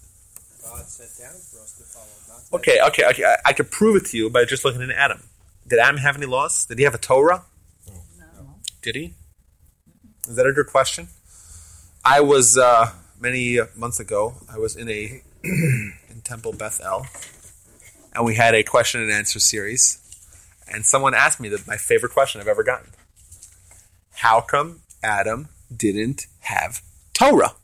God 0.62 0.84
set 0.86 1.10
down 1.22 1.32
for 1.32 1.60
us 1.62 1.78
to 1.78 1.84
follow. 1.84 2.06
Not 2.28 2.60
Okay, 2.60 2.78
okay, 2.88 3.04
okay. 3.10 3.24
I, 3.24 3.50
I 3.50 3.52
could 3.52 3.70
prove 3.70 3.96
it 4.02 4.06
to 4.06 4.16
you 4.16 4.30
by 4.30 4.44
just 4.44 4.64
looking 4.64 4.82
at 4.82 4.90
Adam. 4.90 5.22
Did 5.68 5.78
Adam 5.78 5.98
have 5.98 6.16
any 6.16 6.26
laws? 6.26 6.66
Did 6.66 6.78
he 6.78 6.84
have 6.84 6.94
a 6.94 6.98
Torah? 6.98 7.44
No. 8.18 8.56
Did 8.82 8.96
he? 8.96 9.14
Is 10.28 10.36
that 10.36 10.46
a 10.46 10.52
good 10.52 10.66
question? 10.66 11.08
I 12.04 12.20
was 12.20 12.58
uh, 12.58 12.92
many 13.20 13.58
months 13.76 14.00
ago. 14.00 14.34
I 14.52 14.58
was 14.58 14.74
in 14.74 14.88
a 14.88 15.22
in 15.44 16.22
Temple 16.24 16.52
Beth 16.52 16.80
El, 16.82 17.06
and 18.14 18.24
we 18.24 18.34
had 18.34 18.54
a 18.54 18.62
question 18.62 19.00
and 19.02 19.10
answer 19.10 19.38
series. 19.38 19.98
And 20.70 20.86
someone 20.86 21.14
asked 21.14 21.40
me 21.40 21.48
that 21.50 21.66
my 21.66 21.76
favorite 21.76 22.12
question 22.12 22.40
I've 22.40 22.48
ever 22.48 22.62
gotten: 22.62 22.90
How 24.16 24.40
come 24.40 24.80
Adam 25.02 25.48
didn't 25.74 26.26
have 26.40 26.82
Torah? 27.12 27.54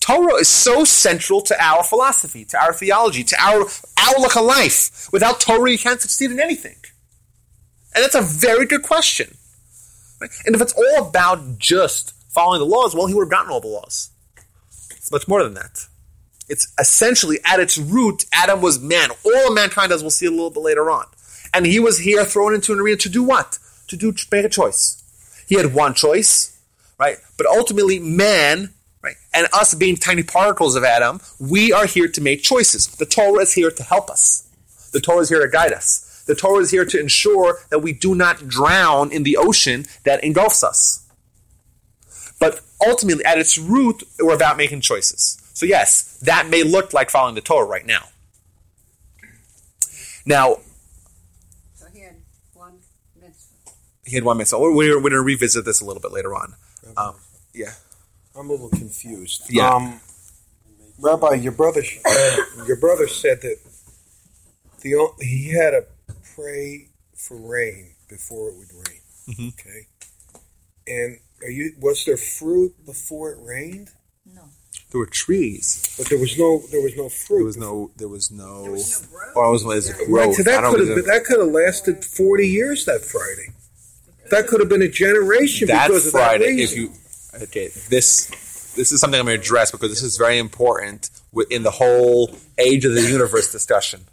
Torah 0.00 0.34
is 0.34 0.48
so 0.48 0.84
central 0.84 1.40
to 1.40 1.60
our 1.60 1.82
philosophy, 1.82 2.44
to 2.44 2.58
our 2.58 2.72
theology, 2.72 3.24
to 3.24 3.36
our 3.40 3.66
outlook 3.98 4.36
on 4.36 4.46
life. 4.46 5.08
Without 5.12 5.40
Torah, 5.40 5.70
you 5.70 5.78
can't 5.78 6.00
succeed 6.00 6.30
in 6.30 6.38
anything. 6.38 6.76
And 7.94 8.04
that's 8.04 8.14
a 8.14 8.22
very 8.22 8.66
good 8.66 8.82
question. 8.82 9.36
Right? 10.20 10.30
And 10.44 10.54
if 10.54 10.62
it's 10.62 10.74
all 10.74 11.08
about 11.08 11.58
just 11.58 12.14
following 12.30 12.60
the 12.60 12.66
laws, 12.66 12.94
well, 12.94 13.06
he 13.06 13.14
would 13.14 13.24
have 13.24 13.30
gotten 13.30 13.50
all 13.50 13.60
the 13.60 13.66
laws. 13.66 14.10
It's 14.92 15.10
much 15.10 15.26
more 15.26 15.42
than 15.42 15.54
that. 15.54 15.86
It's 16.48 16.72
essentially 16.78 17.38
at 17.44 17.58
its 17.58 17.76
root, 17.76 18.26
Adam 18.32 18.60
was 18.60 18.78
man. 18.78 19.10
All 19.24 19.52
mankind, 19.52 19.90
as 19.90 20.02
we'll 20.02 20.10
see 20.10 20.26
a 20.26 20.30
little 20.30 20.50
bit 20.50 20.62
later 20.62 20.90
on. 20.90 21.06
And 21.56 21.64
he 21.64 21.80
was 21.80 22.00
here 22.00 22.22
thrown 22.26 22.54
into 22.54 22.74
an 22.74 22.80
arena 22.80 22.98
to 22.98 23.08
do 23.08 23.22
what? 23.22 23.58
To 23.88 23.96
do 23.96 24.12
make 24.30 24.44
a 24.44 24.48
choice. 24.50 25.02
He 25.48 25.54
had 25.56 25.72
one 25.72 25.94
choice, 25.94 26.60
right? 26.98 27.16
But 27.38 27.46
ultimately, 27.46 27.98
man, 27.98 28.74
right, 29.02 29.16
and 29.32 29.48
us 29.54 29.72
being 29.74 29.96
tiny 29.96 30.22
particles 30.22 30.76
of 30.76 30.84
Adam, 30.84 31.20
we 31.40 31.72
are 31.72 31.86
here 31.86 32.08
to 32.08 32.20
make 32.20 32.42
choices. 32.42 32.88
The 32.88 33.06
Torah 33.06 33.42
is 33.42 33.54
here 33.54 33.70
to 33.70 33.82
help 33.82 34.10
us. 34.10 34.46
The 34.92 35.00
Torah 35.00 35.20
is 35.20 35.30
here 35.30 35.40
to 35.40 35.48
guide 35.48 35.72
us. 35.72 36.24
The 36.26 36.34
Torah 36.34 36.60
is 36.60 36.70
here 36.70 36.84
to 36.84 37.00
ensure 37.00 37.60
that 37.70 37.78
we 37.78 37.94
do 37.94 38.14
not 38.14 38.46
drown 38.48 39.10
in 39.10 39.22
the 39.22 39.38
ocean 39.38 39.86
that 40.04 40.22
engulfs 40.22 40.62
us. 40.62 41.08
But 42.38 42.60
ultimately, 42.86 43.24
at 43.24 43.38
its 43.38 43.56
root, 43.56 44.02
we're 44.20 44.34
about 44.34 44.58
making 44.58 44.82
choices. 44.82 45.40
So 45.54 45.64
yes, 45.64 46.18
that 46.20 46.50
may 46.50 46.62
look 46.64 46.92
like 46.92 47.08
following 47.08 47.34
the 47.34 47.40
Torah 47.40 47.66
right 47.66 47.86
now. 47.86 48.08
Now, 50.26 50.58
So 51.74 51.86
he 51.94 52.00
had 52.00 52.16
one 52.52 52.80
mitzvah. 53.20 53.70
He 54.06 54.14
had 54.14 54.24
one 54.24 54.38
mitzvah. 54.38 54.58
We're, 54.58 54.72
we're 54.72 55.00
going 55.00 55.12
to 55.12 55.20
revisit 55.20 55.64
this 55.64 55.80
a 55.80 55.84
little 55.84 56.00
bit 56.00 56.12
later 56.12 56.34
on. 56.34 56.54
Um, 56.96 57.16
yeah. 57.52 57.72
I'm 58.38 58.48
a 58.48 58.52
little 58.52 58.68
confused. 58.70 59.46
Yeah. 59.50 59.68
Um, 59.68 60.00
Rabbi, 60.98 61.34
your 61.34 61.52
brother, 61.52 61.82
your 62.66 62.76
brother 62.76 63.06
said 63.08 63.42
that 63.42 63.58
the 64.82 64.94
o- 64.96 65.14
he 65.20 65.50
had 65.52 65.70
to 65.72 65.84
pray 66.34 66.88
for 67.14 67.36
rain 67.36 67.92
before 68.08 68.48
it 68.50 68.54
would 68.56 68.72
rain. 68.72 69.00
Mhm. 69.28 69.52
Okay. 69.58 69.86
And 70.86 71.18
are 71.42 71.50
you? 71.50 71.72
Was 71.80 72.04
there 72.04 72.16
fruit 72.16 72.72
before 72.86 73.32
it 73.32 73.38
rained? 73.42 73.90
No. 74.24 74.42
There 74.92 75.00
were 75.00 75.06
trees. 75.06 75.94
But 75.98 76.08
there 76.08 76.18
was 76.18 76.38
no. 76.38 76.62
There 76.70 76.80
was 76.82 76.96
no 76.96 77.08
fruit. 77.08 77.38
There 77.38 77.44
was 77.46 77.56
no. 77.56 77.90
There 77.96 78.08
was 78.08 78.30
no. 78.30 78.62
There 78.62 78.72
was 78.72 79.02
no 79.02 79.08
growth. 79.18 79.36
Or 79.36 79.46
it 79.46 79.50
was, 79.50 79.64
was 79.64 79.90
Right, 79.92 80.06
growth. 80.06 80.34
so 80.36 80.42
I 80.42 80.44
that 80.44 80.60
don't 80.60 80.74
could 80.76 80.88
have 80.96 81.04
that 81.06 81.24
could 81.24 81.40
have 81.40 81.48
lasted 81.48 82.04
forty 82.04 82.46
years. 82.48 82.84
That 82.84 83.00
Friday. 83.02 83.52
That 84.30 84.46
could 84.46 84.60
have 84.60 84.68
been 84.68 84.82
a 84.82 84.88
generation 84.88 85.68
that 85.68 85.88
because 85.88 86.06
of 86.06 86.12
Friday, 86.12 86.56
that 86.56 86.62
if 86.62 86.76
you 86.76 86.92
okay, 87.42 87.68
this 87.88 88.26
this 88.76 88.92
is 88.92 89.00
something 89.00 89.18
I'm 89.18 89.26
going 89.26 89.38
to 89.38 89.42
address 89.42 89.70
because 89.70 89.90
this 89.90 90.02
is 90.02 90.16
very 90.16 90.38
important 90.38 91.10
in 91.50 91.62
the 91.62 91.70
whole 91.70 92.36
age 92.58 92.84
of 92.84 92.94
the 92.94 93.02
universe 93.02 93.50
discussion. 93.50 94.04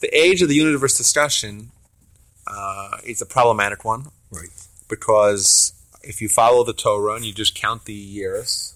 The 0.00 0.08
age 0.16 0.42
of 0.42 0.48
the 0.48 0.56
universe 0.56 0.96
discussion 0.96 1.70
uh, 2.46 2.98
is 3.04 3.22
a 3.22 3.26
problematic 3.26 3.84
one, 3.84 4.06
Right. 4.32 4.48
Because 4.88 5.72
if 6.02 6.20
you 6.20 6.28
follow 6.28 6.64
the 6.64 6.72
Torah 6.72 7.14
and 7.14 7.24
you 7.24 7.32
just 7.32 7.54
count 7.54 7.84
the 7.84 7.92
years 7.92 8.71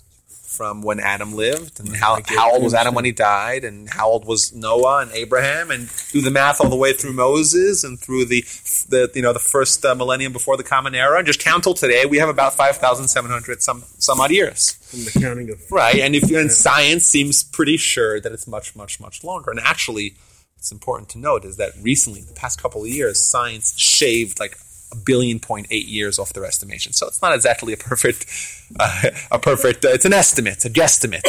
from 0.57 0.83
when 0.83 0.99
Adam 0.99 1.35
lived 1.35 1.79
and 1.79 1.95
how, 1.95 2.19
how 2.27 2.53
old 2.53 2.63
was 2.63 2.73
Adam 2.73 2.95
when 2.95 3.05
he 3.05 3.13
died 3.13 3.63
and 3.65 3.89
how 3.91 4.09
old 4.09 4.25
was 4.25 4.55
Noah 4.55 5.03
and 5.03 5.11
Abraham 5.13 5.71
and 5.71 5.91
do 6.13 6.21
the 6.23 6.31
math 6.31 6.61
all 6.61 6.71
the 6.71 6.77
way 6.77 6.93
through 6.93 7.13
Moses 7.13 7.85
and 7.85 8.01
through 8.01 8.25
the 8.25 8.41
the 8.89 9.11
you 9.15 9.23
know 9.23 9.33
the 9.33 9.39
first 9.39 9.85
uh, 9.85 9.95
millennium 9.95 10.33
before 10.33 10.57
the 10.57 10.65
common 10.65 10.95
era 10.95 11.19
and 11.19 11.27
just 11.27 11.41
count 11.41 11.65
till 11.65 11.75
today. 11.75 12.07
We 12.07 12.19
have 12.19 12.29
about 12.29 12.55
5700 12.55 13.63
some 13.63 13.85
some 13.99 14.21
odd 14.21 14.31
years. 14.31 14.73
From 14.91 15.05
the 15.05 15.11
counting 15.21 15.51
of 15.51 15.61
right. 15.71 15.97
And 15.97 16.15
if 16.15 16.31
and 16.31 16.51
science 16.51 17.05
seems 17.07 17.45
pretty 17.45 17.77
sure 17.77 18.21
that 18.21 18.33
it's 18.33 18.47
much 18.47 18.75
much 18.75 18.99
much 19.01 19.23
longer. 19.23 19.51
And 19.51 19.61
actually 19.61 20.17
It's 20.59 20.73
important 20.73 21.09
to 21.11 21.19
note 21.19 21.45
is 21.45 21.57
that 21.59 21.73
recently 21.81 22.23
the 22.23 22.35
past 22.35 22.61
couple 22.63 22.83
of 22.83 22.89
years 22.89 23.23
science 23.23 23.75
shaved 23.79 24.41
like 24.41 24.57
a 24.93 24.97
billion 24.97 25.41
point 25.41 25.67
eight 25.71 25.87
years 25.87 26.19
off 26.19 26.33
their 26.33 26.45
estimation. 26.45 26.93
So 26.93 27.07
it's 27.07 27.23
not 27.23 27.35
exactly 27.35 27.73
a 27.73 27.77
perfect 27.77 28.27
uh, 28.81 29.11
a 29.31 29.39
perfect 29.39 29.85
uh, 29.85 29.89
it's 29.89 30.05
an 30.05 30.13
estimate 30.13 30.65
a 30.65 30.69
guesstimate. 30.69 31.23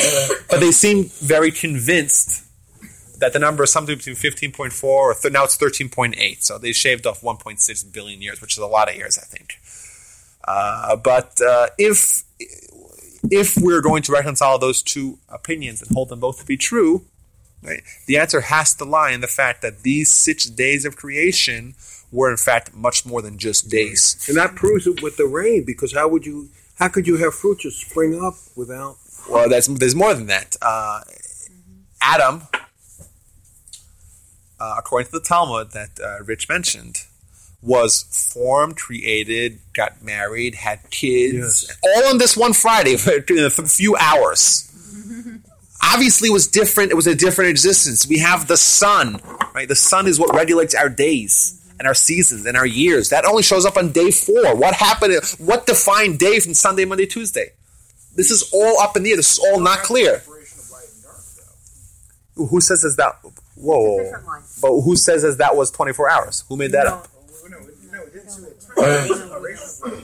But 0.50 0.60
they 0.60 0.72
seem 0.72 1.06
very 1.06 1.52
convinced 1.52 2.43
that 3.20 3.34
the 3.34 3.39
number 3.39 3.63
is 3.63 3.72
something 3.72 3.98
between 3.98 4.15
15.4 4.15 4.84
or 4.84 5.13
th- 5.15 5.34
now 5.34 5.43
it's 5.43 5.58
13.8 5.58 6.43
so 6.43 6.60
they 6.60 6.72
shaved 6.72 7.08
off 7.08 7.22
1.6 7.22 7.91
billion 7.91 8.22
years 8.22 8.41
which 8.41 8.54
is 8.54 8.60
a 8.60 8.67
lot 8.67 8.89
of 8.89 8.96
years 8.96 9.17
i 9.17 9.26
think. 9.26 9.60
Uh, 10.48 10.96
but 10.96 11.41
uh, 11.41 11.67
if 11.78 12.24
if 13.30 13.58
we're 13.58 13.82
going 13.82 14.04
to 14.04 14.12
reconcile 14.12 14.58
those 14.58 14.82
two 14.82 15.20
opinions 15.30 15.82
and 15.82 15.91
hold 15.91 16.10
them 16.10 16.20
both 16.20 16.39
to 16.39 16.46
be 16.46 16.58
true, 16.58 17.04
right, 17.63 17.84
the 18.06 18.17
answer 18.17 18.41
has 18.41 18.76
to 18.76 18.86
lie 18.86 19.12
in 19.12 19.22
the 19.22 19.28
fact 19.28 19.62
that 19.62 19.84
these 19.84 20.12
six 20.12 20.46
days 20.46 20.86
of 20.86 20.96
creation 20.96 21.76
were 22.12 22.32
in 22.32 22.38
fact 22.38 22.74
much 22.74 23.06
more 23.06 23.22
than 23.22 23.38
just 23.38 23.70
days. 23.70 24.26
and 24.28 24.38
that 24.38 24.56
proves 24.56 24.88
it 24.88 25.02
with 25.02 25.17
the 25.17 25.26
rain 25.26 25.63
because 25.65 25.93
how 25.93 26.08
would 26.08 26.26
you 26.26 26.50
how 26.80 26.88
could 26.88 27.08
you 27.08 27.17
have 27.17 27.34
fruit 27.34 27.60
just 27.60 27.89
spring 27.89 28.20
up 28.22 28.36
without 28.56 28.98
Well, 29.30 29.50
that's, 29.50 29.67
there's 29.67 29.96
more 29.96 30.13
than 30.13 30.28
that. 30.28 30.56
Uh, 30.62 31.02
Adam, 32.02 32.43
uh, 34.60 34.76
according 34.78 35.08
to 35.08 35.12
the 35.13 35.22
Talmud 35.22 35.72
that 35.72 36.00
uh, 36.04 36.24
Rich 36.24 36.48
mentioned, 36.48 37.04
was 37.62 38.04
formed, 38.34 38.78
created, 38.78 39.60
got 39.74 40.04
married, 40.04 40.56
had 40.56 40.89
kids, 40.91 41.76
all 41.84 42.08
on 42.08 42.20
this 42.20 42.38
one 42.38 42.54
Friday 42.54 42.96
for 42.96 43.13
in 43.13 43.46
a 43.46 43.50
few 43.50 43.96
hours. 43.98 44.67
Obviously, 45.82 46.30
it 46.30 46.34
was 46.34 46.48
different. 46.48 46.92
It 46.92 46.96
was 46.96 47.08
a 47.08 47.16
different 47.16 47.50
existence. 47.50 48.08
We 48.08 48.18
have 48.20 48.48
the 48.48 48.58
sun, 48.58 49.22
right? 49.54 49.68
The 49.68 49.76
sun 49.76 50.08
is 50.08 50.20
what 50.20 50.36
regulates 50.36 50.74
our 50.76 50.90
days 50.90 51.62
and 51.80 51.88
our 51.88 51.94
seasons 51.94 52.46
and 52.46 52.58
our 52.58 52.66
years. 52.66 53.10
That 53.10 53.26
only 53.26 53.44
shows 53.44 53.66
up 53.66 53.78
on 53.78 53.92
day 53.92 54.12
four. 54.12 54.56
What 54.56 54.74
happened? 54.76 55.13
What 55.38 55.66
defined 55.66 56.20
day 56.20 56.40
from 56.40 56.54
Sunday, 56.54 56.86
Monday, 56.86 57.06
Tuesday? 57.06 57.52
This 58.16 58.32
is 58.32 58.50
all 58.52 58.80
up 58.80 58.98
in 58.98 59.04
the 59.04 59.12
air. 59.12 59.18
This 59.18 59.34
is 59.34 59.40
all 59.40 59.60
not 59.60 59.80
clear. 59.80 60.20
Separation 60.20 60.60
of 60.60 60.72
light 60.72 60.84
and 60.94 61.04
dark. 62.36 62.50
Who 62.50 62.62
says 62.62 62.84
as 62.84 62.96
that? 62.96 63.20
Whoa! 63.56 64.04
Different 64.04 64.26
one. 64.26 64.42
But 64.62 64.82
who 64.82 64.96
says 64.96 65.24
as 65.24 65.38
that 65.38 65.56
was 65.56 65.70
twenty 65.72 65.94
four 65.94 66.10
hours? 66.10 66.44
Who 66.50 66.58
made 66.58 66.72
that 66.72 66.86
No. 66.86 66.94
up? 66.96 67.08
No, 67.50 67.58
no, 67.60 68.04
it 68.04 68.13
didn't 68.13 68.30
say 68.30 68.42
that. 68.42 68.62
Separation 68.62 69.22
of 69.22 69.42
light 69.42 69.58
and 69.60 69.80
dark. 69.84 70.04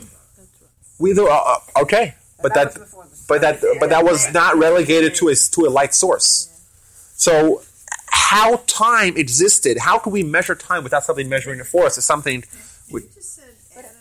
We 0.99 1.13
do. 1.13 1.27
Uh, 1.27 1.31
uh, 1.75 1.81
okay, 1.81 2.13
but 2.41 2.53
that, 2.53 2.67
was 2.67 2.77
before 2.77 3.05
the 3.09 3.12
but 3.33 3.41
that, 3.41 3.77
but 3.79 3.89
that 3.89 4.03
was 4.03 4.31
not 4.33 4.57
relegated 4.57 5.15
to 5.15 5.29
a 5.29 5.35
to 5.35 5.61
a 5.65 5.69
light 5.69 5.93
source. 5.93 6.49
So, 7.15 7.63
how 8.07 8.57
time 8.67 9.17
existed? 9.17 9.77
How 9.79 9.97
can 9.97 10.11
we 10.11 10.23
measure 10.23 10.55
time 10.55 10.83
without 10.83 11.03
something 11.03 11.27
measuring 11.27 11.59
it 11.59 11.65
for 11.65 11.85
us? 11.85 11.97
Is 11.97 12.05
something. 12.05 12.43
You 12.89 12.99
just 13.13 13.35
said 13.35 13.55
Adam 13.75 13.91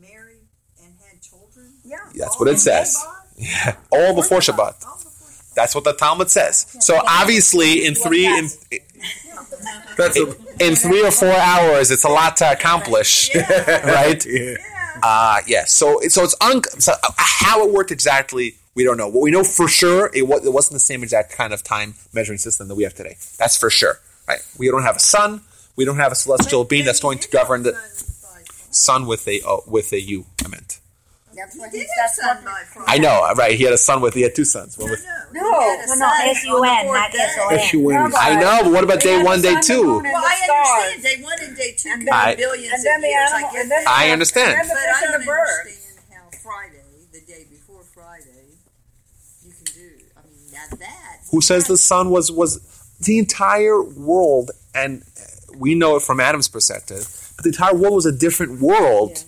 married 0.00 0.38
and 0.82 0.92
had 1.04 1.20
children. 1.20 1.72
Yeah. 1.84 1.98
That's 2.14 2.38
what 2.38 2.48
it 2.48 2.58
says. 2.58 2.96
Yeah, 3.38 3.76
all 3.92 4.14
before 4.14 4.38
Shabbat. 4.38 4.58
All 4.86 4.96
before 4.96 5.28
Shabbat. 5.28 5.54
That's 5.54 5.74
what 5.74 5.84
the 5.84 5.92
Talmud 5.92 6.30
says. 6.30 6.74
So 6.80 6.98
obviously, 7.06 7.84
in 7.84 7.94
three 7.94 8.24
in, 8.24 8.48
that's 9.98 10.18
a, 10.18 10.34
in 10.58 10.74
three 10.74 11.04
or 11.04 11.10
four 11.10 11.34
hours, 11.34 11.90
it's 11.90 12.04
a 12.04 12.08
lot 12.08 12.38
to 12.38 12.50
accomplish, 12.50 13.28
right? 13.84 14.24
Yeah. 15.02 15.08
Uh, 15.08 15.40
yes. 15.46 15.72
So, 15.72 16.00
so 16.08 16.24
it's 16.24 16.34
un- 16.40 16.62
so 16.78 16.92
uh, 16.92 17.12
how 17.16 17.66
it 17.66 17.72
worked 17.72 17.90
exactly. 17.90 18.56
We 18.74 18.84
don't 18.84 18.98
know. 18.98 19.08
What 19.08 19.22
we 19.22 19.30
know 19.30 19.42
for 19.44 19.68
sure, 19.68 20.10
it, 20.12 20.26
was, 20.28 20.44
it 20.44 20.52
wasn't 20.52 20.74
the 20.74 20.80
same 20.80 21.02
exact 21.02 21.32
kind 21.32 21.52
of 21.54 21.62
time 21.62 21.94
measuring 22.12 22.38
system 22.38 22.68
that 22.68 22.74
we 22.74 22.82
have 22.82 22.94
today. 22.94 23.16
That's 23.38 23.56
for 23.56 23.70
sure. 23.70 24.00
Right? 24.28 24.40
We 24.58 24.68
don't 24.68 24.82
have 24.82 24.96
a 24.96 25.00
sun. 25.00 25.42
We 25.76 25.84
don't 25.84 25.96
have 25.96 26.12
a 26.12 26.14
celestial 26.14 26.64
being 26.64 26.84
that's 26.84 27.00
going 27.00 27.18
to 27.20 27.28
govern 27.30 27.62
the 27.62 27.74
sun 28.70 29.06
with 29.06 29.26
a 29.28 29.40
uh, 29.46 29.58
with 29.66 29.92
a 29.92 30.00
U. 30.00 30.26
I 30.44 30.48
meant. 30.48 30.80
That's 31.36 31.54
what 31.56 31.70
He 31.70 31.78
he's. 31.78 31.86
did 31.86 31.90
have 32.00 32.10
That's 32.16 32.42
son 32.42 32.44
what. 32.76 32.88
I 32.88 32.98
know, 32.98 33.30
right? 33.36 33.54
He 33.56 33.64
had 33.64 33.72
a 33.74 33.78
son 33.78 34.00
with. 34.00 34.14
He 34.14 34.22
had 34.22 34.34
two 34.34 34.44
sons. 34.44 34.76
One 34.78 34.86
No, 34.88 34.92
with, 34.92 35.04
no, 35.34 35.40
No, 35.42 35.60
he 35.60 35.66
had 35.66 35.84
a 35.84 35.86
no, 35.88 35.94
no, 35.94 36.30
S-U-N, 36.30 36.56
on 36.56 36.62
the 36.62 36.84
fourth 36.86 36.96
not 37.00 37.12
day. 37.12 37.18
S-O-N. 37.18 37.58
S-U-N. 37.60 38.12
I 38.16 38.40
know, 38.40 38.60
but 38.64 38.72
what 38.72 38.84
about 38.84 39.00
day 39.00 39.22
one, 39.22 39.42
day 39.42 39.56
two? 39.62 39.82
Well, 39.82 40.02
I 40.04 40.88
understand 40.88 41.02
day 41.02 41.22
one 41.22 41.34
and 41.42 41.56
day 41.56 41.74
two 41.76 41.90
And 41.90 42.08
then- 42.08 42.36
be 42.36 42.42
billions 42.42 42.72
and 42.74 42.84
then 42.84 42.96
of 42.96 43.02
the 43.02 43.08
years. 43.08 43.30
animal- 43.32 43.50
I 43.54 43.60
and 43.60 43.70
then. 43.70 43.84
I 43.86 44.10
understand. 44.10 44.50
And 44.52 44.60
then 44.60 44.68
the 44.68 44.74
But 44.74 44.80
fish 44.80 44.88
I 44.88 45.04
and 45.04 45.12
don't 45.12 45.20
the 45.20 45.26
bird. 45.26 45.48
understand 45.60 45.98
how 46.10 46.38
Friday, 46.42 46.82
the 47.12 47.20
day 47.20 47.44
before 47.50 47.82
Friday, 47.94 48.46
you 49.44 49.52
can 49.52 49.74
do. 49.74 49.90
I 50.16 50.20
mean, 50.26 50.52
now 50.52 50.76
that. 50.78 51.20
Who 51.30 51.40
says 51.40 51.66
the 51.66 51.76
sun 51.76 52.10
was 52.10 52.32
was 52.32 52.60
the 53.00 53.18
entire 53.18 53.82
world, 53.82 54.52
and 54.74 55.02
we 55.56 55.74
know 55.74 55.96
it 55.96 56.02
from 56.02 56.18
Adam's 56.20 56.48
perspective. 56.48 57.08
But 57.36 57.42
the 57.44 57.50
entire 57.50 57.74
world 57.74 57.94
was 57.94 58.06
a 58.06 58.12
different 58.12 58.60
world 58.60 59.22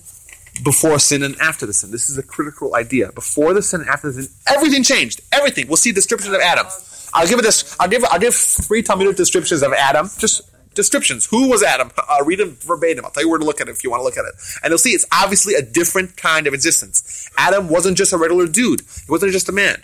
before 0.65 0.99
sin 0.99 1.23
and 1.23 1.37
after 1.41 1.67
the 1.67 1.73
sin. 1.73 1.91
This 1.91 2.09
is 2.09 2.19
a 2.19 2.23
critical 2.23 2.75
idea. 2.75 3.13
Before 3.13 3.53
the 3.55 3.63
sin 3.63 3.81
and 3.81 3.89
after 3.91 4.11
the 4.11 4.23
sin, 4.23 4.35
everything 4.47 4.83
changed. 4.83 5.21
Everything. 5.33 5.67
We'll 5.69 5.77
see 5.77 5.93
descriptions 5.93 6.35
of 6.35 6.41
Adam. 6.41 6.67
I'll 7.15 7.27
give 7.27 7.39
it 7.39 7.43
this. 7.43 7.77
I'll 7.81 7.89
give. 7.89 8.05
I'll 8.05 8.21
give 8.21 8.35
three 8.35 8.83
Talmudic 8.83 9.17
descriptions 9.17 9.63
of 9.63 9.73
Adam. 9.73 10.11
Just 10.19 10.43
descriptions. 10.75 11.27
Who 11.27 11.49
was 11.49 11.63
Adam? 11.63 11.91
I'll 12.09 12.25
read 12.25 12.39
them 12.39 12.57
verbatim. 12.61 13.05
I'll 13.05 13.11
tell 13.11 13.23
you 13.23 13.31
where 13.31 13.39
to 13.39 13.45
look 13.45 13.61
at 13.61 13.69
it 13.69 13.73
if 13.73 13.83
you 13.83 13.91
want 13.91 14.01
to 14.01 14.05
look 14.05 14.17
at 14.17 14.25
it. 14.25 14.35
And 14.63 14.71
you'll 14.71 14.79
see 14.79 14.91
it's 14.91 15.07
obviously 15.13 15.55
a 15.55 15.63
different 15.63 16.17
kind 16.17 16.47
of 16.47 16.55
existence. 16.55 17.31
Adam 17.37 17.69
wasn't 17.69 17.97
just 17.97 18.13
a 18.13 18.19
regular 18.19 18.47
dude. 18.47 18.81
He 18.81 19.11
wasn't 19.11 19.33
just 19.33 19.49
a 19.49 19.53
man. 19.53 19.83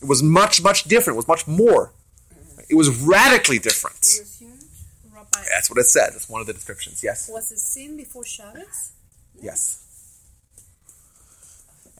It 0.00 0.08
was 0.08 0.22
much, 0.22 0.62
much 0.62 0.84
different. 0.84 1.16
It 1.16 1.22
was 1.24 1.28
much 1.28 1.46
more. 1.46 1.92
It 2.68 2.74
was 2.74 2.90
radically 3.00 3.58
different. 3.58 4.20
That's 5.50 5.70
what 5.70 5.78
it 5.78 5.84
said. 5.84 6.10
That's 6.12 6.28
one 6.28 6.40
of 6.40 6.46
the 6.46 6.52
descriptions. 6.52 7.02
Yes. 7.02 7.30
was 7.32 7.50
it 7.52 7.58
sin 7.58 7.96
before 7.96 8.24
Shabbos? 8.24 8.92
Yes. 9.40 9.85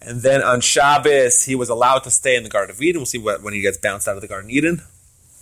And 0.06 0.22
then 0.22 0.42
on 0.42 0.60
Shabbos, 0.60 1.44
he 1.44 1.54
was 1.54 1.68
allowed 1.68 2.04
to 2.04 2.10
stay 2.10 2.36
in 2.36 2.44
the 2.44 2.48
Garden 2.48 2.74
of 2.74 2.80
Eden. 2.80 3.00
We'll 3.00 3.06
see 3.06 3.18
what, 3.18 3.42
when 3.42 3.52
he 3.54 3.60
gets 3.60 3.76
bounced 3.76 4.06
out 4.08 4.14
of 4.16 4.22
the 4.22 4.28
Garden 4.28 4.48
of 4.50 4.54
Eden. 4.56 4.82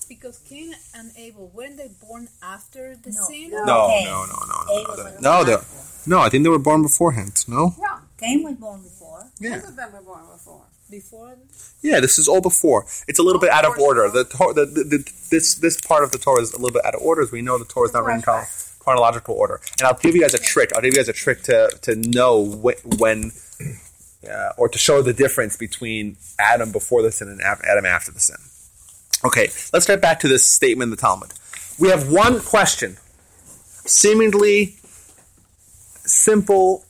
Because 0.09 0.39
Cain 0.49 0.75
and 0.95 1.11
Abel 1.17 1.51
weren't 1.55 1.77
they 1.77 1.91
born 2.01 2.29
after 2.43 2.97
the 2.97 3.11
No. 3.11 3.23
sin? 3.29 3.51
No. 3.51 3.65
No, 3.65 3.87
Cain. 3.89 4.05
no, 4.05 4.25
no, 4.25 4.33
no, 4.33 4.65
no, 4.67 4.81
Abel 4.81 4.97
no. 4.97 5.05
was 5.13 5.21
No, 5.23 5.45
they- 5.45 5.53
after. 5.55 6.11
no, 6.11 6.19
I 6.21 6.29
think 6.31 6.45
they 6.45 6.51
were 6.51 6.59
born 6.59 6.83
beforehand. 6.83 7.45
No? 7.49 7.75
Yeah, 7.79 7.99
Cain 8.19 8.43
was 8.43 8.55
born 8.55 8.83
before. 8.83 9.25
Yeah. 9.39 9.57
both 9.59 9.69
of 9.69 9.77
them 9.77 9.93
were 9.93 10.01
born 10.03 10.23
before. 10.33 10.63
Before 10.91 11.35
Yeah, 11.83 12.01
this 12.01 12.19
is 12.19 12.29
all 12.29 12.43
before. 12.43 12.85
It's 13.09 13.19
a 13.19 13.23
little 13.23 13.41
bit 13.41 13.51
out 13.51 13.65
of 13.65 13.79
order. 13.79 14.09
The, 14.11 14.25
Tor- 14.25 14.53
the, 14.55 14.67
the, 14.67 14.85
the 14.85 15.13
this 15.31 15.55
this 15.57 15.81
part 15.81 16.05
of 16.05 16.13
the 16.13 16.19
Torah 16.19 16.43
is 16.43 16.53
a 16.53 16.59
little 16.59 16.73
bit 16.73 16.85
out 16.85 16.95
of 16.95 17.01
order. 17.01 17.23
As 17.23 17.33
we 17.33 17.41
know, 17.41 17.57
the 17.59 17.65
Torah 17.65 17.89
is 17.89 17.95
not 17.95 18.05
written 18.05 18.23
in 18.23 18.45
chronological 18.81 19.35
order. 19.35 19.61
And 19.81 19.89
I'll 19.89 19.95
give 19.95 20.15
you 20.15 20.21
guys 20.21 20.35
a 20.35 20.39
trick. 20.39 20.71
I'll 20.75 20.83
give 20.83 20.93
you 20.93 20.99
guys 20.99 21.09
a 21.09 21.15
trick 21.15 21.43
to 21.45 21.71
to 21.83 21.97
know 21.97 22.45
wh- 22.45 23.01
when, 23.01 23.33
uh, 24.29 24.53
or 24.57 24.69
to 24.69 24.79
show 24.79 25.03
the 25.03 25.13
difference 25.13 25.57
between 25.57 26.17
Adam 26.39 26.73
before 26.73 27.03
the 27.03 27.13
sin 27.13 27.29
and 27.29 27.41
Adam 27.43 27.87
after 27.87 28.13
the 28.13 28.21
sin. 28.21 28.37
Okay, 29.25 29.49
let's 29.73 29.87
get 29.87 30.01
back 30.01 30.21
to 30.21 30.29
this 30.29 30.45
statement 30.45 30.89
in 30.89 30.91
the 30.91 30.97
Talmud. 30.97 31.33
We 31.79 31.89
have 31.89 32.11
one 32.11 32.41
question, 32.41 32.97
seemingly 33.87 34.77
simple, 36.05 36.85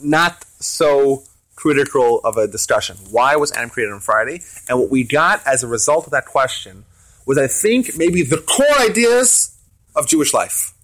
not 0.00 0.44
so 0.58 1.22
critical 1.54 2.20
of 2.24 2.36
a 2.36 2.46
discussion. 2.46 2.96
Why 3.10 3.36
was 3.36 3.52
Adam 3.52 3.70
created 3.70 3.92
on 3.92 4.00
Friday? 4.00 4.42
And 4.68 4.78
what 4.78 4.90
we 4.90 5.04
got 5.04 5.46
as 5.46 5.62
a 5.62 5.66
result 5.66 6.04
of 6.06 6.10
that 6.12 6.26
question 6.26 6.84
was, 7.26 7.38
I 7.38 7.46
think, 7.46 7.96
maybe 7.96 8.22
the 8.22 8.38
core 8.38 8.78
ideas 8.80 9.56
of 9.94 10.06
Jewish 10.06 10.34
life. 10.34 10.74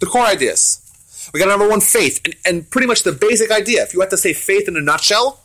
The 0.00 0.06
core 0.06 0.24
ideas. 0.24 0.87
We 1.32 1.40
got 1.40 1.48
number 1.48 1.68
one, 1.68 1.80
faith. 1.80 2.20
And, 2.24 2.34
and 2.44 2.70
pretty 2.70 2.86
much 2.86 3.02
the 3.02 3.12
basic 3.12 3.50
idea. 3.50 3.82
If 3.82 3.94
you 3.94 4.00
had 4.00 4.10
to 4.10 4.16
say 4.16 4.32
faith 4.32 4.68
in 4.68 4.76
a 4.76 4.80
nutshell, 4.80 5.40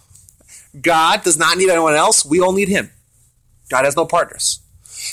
God 0.82 1.24
does 1.24 1.38
not 1.38 1.58
need 1.58 1.70
anyone 1.70 1.96
else. 1.96 2.26
We 2.26 2.40
all 2.40 2.54
need 2.54 2.70
Him. 2.70 2.92
God 3.70 3.86
has 3.86 3.96
no 3.96 4.06
partners. 4.06 4.60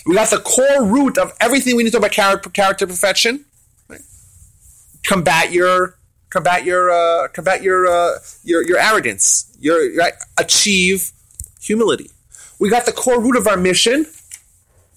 We 0.06 0.14
got 0.14 0.30
the 0.30 0.38
core 0.38 0.84
root 0.84 1.18
of 1.18 1.32
everything 1.40 1.76
we 1.76 1.82
need 1.82 1.90
to 1.90 1.96
know 1.96 2.00
about 2.00 2.12
character, 2.12 2.50
character 2.50 2.86
perfection. 2.86 3.44
Right? 3.88 4.00
Combat 5.02 5.52
your 5.52 5.96
combat 6.30 6.64
your 6.64 6.90
uh, 6.90 7.28
combat 7.28 7.62
your, 7.62 7.86
uh, 7.86 8.18
your 8.44 8.66
your 8.66 8.78
arrogance. 8.78 9.46
Your 9.58 9.80
achieve 10.38 11.12
humility. 11.60 12.10
We 12.58 12.70
got 12.70 12.86
the 12.86 12.92
core 12.92 13.20
root 13.20 13.36
of 13.36 13.46
our 13.46 13.56
mission, 13.56 14.06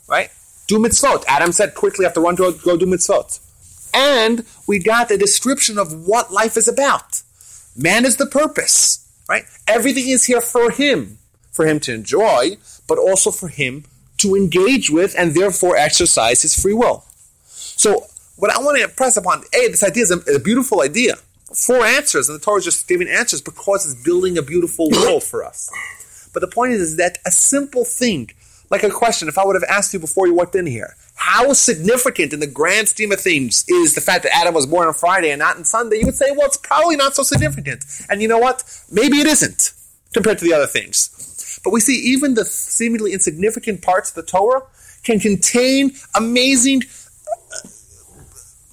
right? 0.08 0.30
Do 0.68 0.78
mitzvot. 0.78 1.24
Adam 1.28 1.52
said 1.52 1.76
quickly 1.76 2.06
after 2.06 2.22
run 2.22 2.36
to 2.38 2.58
go 2.64 2.78
do 2.78 2.86
mitzvot, 2.86 3.40
and 3.94 4.46
we 4.68 4.80
got 4.80 5.10
the 5.10 5.18
description 5.18 5.78
of 5.78 6.08
what 6.08 6.32
life 6.32 6.58
is 6.58 6.68
about. 6.68 7.22
Man 7.76 8.06
is 8.06 8.18
the 8.18 8.26
purpose, 8.26 9.08
right? 9.28 9.46
Everything 9.68 10.08
is 10.08 10.26
here 10.26 10.42
for 10.42 10.72
him, 10.72 11.18
for 11.52 11.66
him 11.66 11.80
to 11.82 11.94
enjoy, 11.94 12.58
but 12.88 12.98
also 12.98 13.32
for 13.32 13.48
him 13.48 13.86
to 14.18 14.36
engage 14.36 14.90
with 14.90 15.16
and 15.18 15.34
therefore 15.34 15.76
exercise 15.76 16.42
his 16.42 16.60
free 16.60 16.74
will. 16.74 17.04
So, 17.46 18.06
what 18.38 18.52
I 18.52 18.60
want 18.60 18.78
to 18.78 18.84
impress 18.84 19.18
upon, 19.18 19.44
A, 19.54 19.68
this 19.68 19.84
idea 19.84 20.04
is 20.04 20.12
a, 20.12 20.20
a 20.36 20.40
beautiful 20.40 20.82
idea. 20.82 21.16
Four 21.54 21.86
answers, 21.86 22.30
and 22.30 22.40
the 22.40 22.44
Torah 22.44 22.58
is 22.58 22.66
just 22.66 22.88
giving 22.88 23.08
answers 23.08 23.42
because 23.42 23.86
it's 23.86 24.04
building 24.04 24.38
a 24.38 24.42
beautiful 24.42 24.90
world 24.90 25.24
for 25.24 25.44
us. 25.44 25.70
But 26.34 26.40
the 26.40 26.48
point 26.48 26.74
is, 26.74 26.82
is 26.82 26.96
that 26.98 27.20
a 27.26 27.32
simple 27.32 27.86
thing, 27.86 28.32
like 28.72 28.84
a 28.84 28.90
question, 28.90 29.28
if 29.28 29.38
I 29.38 29.46
would 29.46 29.56
have 29.56 29.70
asked 29.70 29.94
you 29.94 30.00
before 30.00 30.26
you 30.26 30.34
walked 30.34 30.56
in 30.56 30.66
here, 30.66 30.96
how 31.24 31.54
significant 31.54 32.34
in 32.34 32.42
the 32.42 32.48
grand 32.48 32.90
scheme 32.90 33.10
of 33.14 33.20
things 33.22 33.64
is 33.70 33.96
the 33.96 34.02
fact 34.02 34.24
that 34.24 34.36
Adam 34.36 34.54
was 34.54 34.66
born 34.66 34.90
on 34.90 34.94
Friday 34.94 35.32
and 35.32 35.40
not 35.40 35.56
on 35.56 35.64
Sunday, 35.64 36.00
you 36.00 36.06
would 36.06 36.16
say, 36.16 36.32
well, 36.32 36.48
it's 36.48 36.58
probably 36.58 36.98
not 36.98 37.16
so 37.16 37.24
significant. 37.24 37.86
And 38.10 38.22
you 38.22 38.28
know 38.28 38.40
what? 38.40 38.62
Maybe 38.92 39.20
it 39.20 39.28
isn't 39.28 39.72
compared 40.14 40.38
to 40.40 40.44
the 40.44 40.54
other 40.54 40.68
things. 40.68 41.62
But 41.64 41.72
we 41.72 41.80
see 41.80 41.96
even 42.12 42.34
the 42.34 42.44
seemingly 42.44 43.14
insignificant 43.14 43.82
parts 43.82 44.10
of 44.10 44.16
the 44.16 44.24
Torah 44.24 44.64
can 45.06 45.22
contain 45.22 45.94
amazing, 46.14 46.82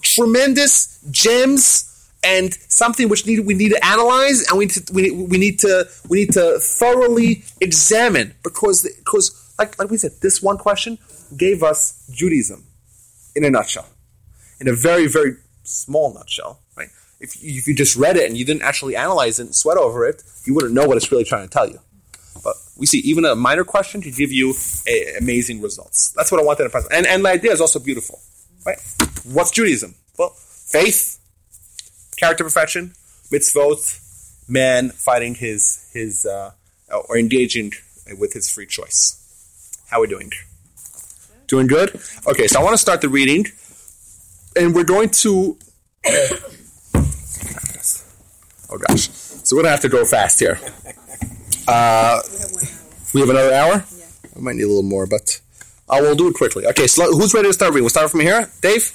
tremendous 0.02 0.98
gems 1.08 1.86
and 2.24 2.52
something 2.68 3.08
which 3.08 3.28
need, 3.28 3.46
we 3.46 3.54
need 3.54 3.68
to 3.68 3.86
analyze 3.86 4.48
and 4.48 4.58
we 4.58 4.64
need 4.66 4.72
to, 4.72 4.92
we, 4.92 5.10
we 5.12 5.38
need 5.38 5.60
to 5.60 5.88
we 6.08 6.18
need 6.18 6.32
to 6.32 6.58
thoroughly 6.58 7.44
examine 7.60 8.34
because 8.42 8.82
because 8.98 9.54
like 9.56 9.78
like 9.78 9.88
we 9.88 9.96
said 9.96 10.10
this 10.20 10.42
one 10.42 10.58
question 10.58 10.98
gave 11.36 11.62
us 11.62 12.06
Judaism 12.10 12.64
in 13.34 13.44
a 13.44 13.50
nutshell. 13.50 13.86
In 14.60 14.68
a 14.68 14.72
very 14.72 15.06
very 15.06 15.36
small 15.62 16.12
nutshell 16.12 16.60
right? 16.76 16.88
If 17.20 17.42
you, 17.42 17.58
if 17.58 17.66
you 17.66 17.74
just 17.74 17.96
read 17.96 18.16
it 18.16 18.28
and 18.28 18.36
you 18.36 18.44
didn't 18.44 18.62
actually 18.62 18.96
analyze 18.96 19.38
it 19.38 19.44
and 19.44 19.54
sweat 19.54 19.76
over 19.76 20.06
it 20.06 20.22
you 20.44 20.54
wouldn't 20.54 20.72
know 20.72 20.86
what 20.86 20.96
it's 20.96 21.10
really 21.12 21.24
trying 21.24 21.46
to 21.46 21.52
tell 21.52 21.68
you. 21.68 21.78
But 22.42 22.56
we 22.76 22.86
see 22.86 22.98
even 22.98 23.24
a 23.24 23.34
minor 23.34 23.64
question 23.64 24.00
to 24.02 24.10
give 24.10 24.32
you 24.32 24.54
a, 24.88 25.16
amazing 25.18 25.60
results. 25.60 26.12
That's 26.16 26.32
what 26.32 26.40
I 26.40 26.44
wanted 26.44 26.64
to 26.64 26.70
present 26.70 26.92
and 26.92 27.06
and 27.06 27.24
the 27.24 27.30
idea 27.30 27.52
is 27.52 27.60
also 27.60 27.78
beautiful 27.78 28.20
right? 28.66 28.78
What's 29.24 29.50
Judaism? 29.50 29.94
Well 30.18 30.30
faith 30.30 31.18
character 32.16 32.44
perfection, 32.44 32.92
mitzvot, 33.32 34.48
man 34.48 34.90
fighting 34.90 35.36
his 35.36 35.90
his 35.92 36.26
uh, 36.26 36.52
or 37.08 37.16
engaging 37.16 37.72
with 38.18 38.32
his 38.32 38.50
free 38.50 38.66
choice. 38.66 39.16
How 39.88 39.98
are 39.98 40.02
we 40.02 40.06
doing? 40.08 40.30
Doing 41.50 41.66
good. 41.66 42.00
Okay, 42.28 42.46
so 42.46 42.60
I 42.60 42.62
want 42.62 42.74
to 42.74 42.78
start 42.78 43.00
the 43.00 43.08
reading, 43.08 43.44
and 44.54 44.72
we're 44.72 44.84
going 44.84 45.08
to. 45.08 45.58
oh 48.70 48.78
gosh, 48.86 49.10
so 49.10 49.56
we're 49.56 49.62
gonna 49.62 49.72
have 49.72 49.80
to 49.80 49.88
go 49.88 50.04
fast 50.04 50.38
here. 50.38 50.60
Uh, 51.66 52.20
we 53.12 53.20
have 53.20 53.30
another 53.30 53.52
hour. 53.52 53.84
Yeah. 53.96 54.06
We 54.36 54.42
might 54.42 54.54
need 54.54 54.62
a 54.62 54.68
little 54.68 54.84
more, 54.84 55.08
but 55.08 55.40
I 55.88 56.00
will 56.00 56.14
do 56.14 56.28
it 56.28 56.34
quickly. 56.34 56.68
Okay, 56.68 56.86
so 56.86 57.10
who's 57.10 57.34
ready 57.34 57.48
to 57.48 57.52
start 57.52 57.70
reading? 57.70 57.82
We'll 57.82 57.90
start 57.90 58.12
from 58.12 58.20
here, 58.20 58.48
Dave. 58.62 58.92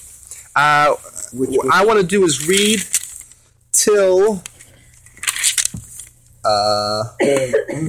Uh, 0.55 0.95
what 1.33 1.73
I 1.73 1.83
want 1.85 1.99
to 1.99 2.05
do 2.07 2.23
is 2.23 2.47
read 2.47 2.79
till 3.73 4.41
uh 6.45 7.03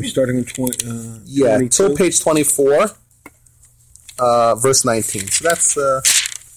starting 0.02 0.36
with 0.38 0.52
20, 0.52 0.90
uh, 0.90 1.18
yeah 1.24 1.58
till 1.68 1.94
page 1.94 2.18
24 2.18 2.90
uh 4.18 4.54
verse 4.56 4.84
19 4.84 5.28
so 5.28 5.48
that's 5.48 5.76
uh 5.76 6.00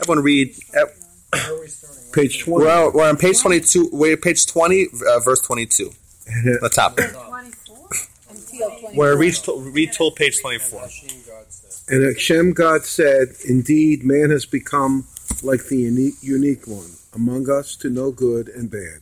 everyone 0.01 0.23
read 0.23 0.53
Where 0.71 0.85
are 0.85 1.59
we 1.59 1.67
starting? 1.67 2.11
page 2.13 2.43
20. 2.43 2.65
we're, 2.65 2.91
we're 2.91 3.09
on 3.09 3.17
page 3.17 3.39
22 3.41 3.89
we're 3.91 4.17
page 4.17 4.45
20 4.47 4.87
uh, 5.07 5.19
verse 5.19 5.41
22 5.41 5.89
the 6.61 6.69
top 6.73 6.95
Twenty-four. 6.95 7.89
until 8.29 8.69
20. 8.79 8.97
where 8.97 9.17
read 9.17 9.33
till, 9.33 9.59
read 9.61 9.91
till 9.93 10.11
page 10.11 10.39
24 10.41 10.79
Hashem 10.81 11.09
God 11.27 11.45
said. 11.49 11.95
And 11.95 12.05
Hashem 12.13 12.53
God 12.53 12.85
said, 12.85 13.29
Indeed, 13.47 14.03
man 14.03 14.29
has 14.29 14.45
become 14.45 15.07
like 15.41 15.65
the 15.69 15.77
unique, 15.77 16.15
unique 16.21 16.67
one 16.67 16.91
among 17.15 17.49
us 17.49 17.75
to 17.77 17.89
know 17.89 18.11
good 18.11 18.47
and 18.49 18.69
bad. 18.69 19.01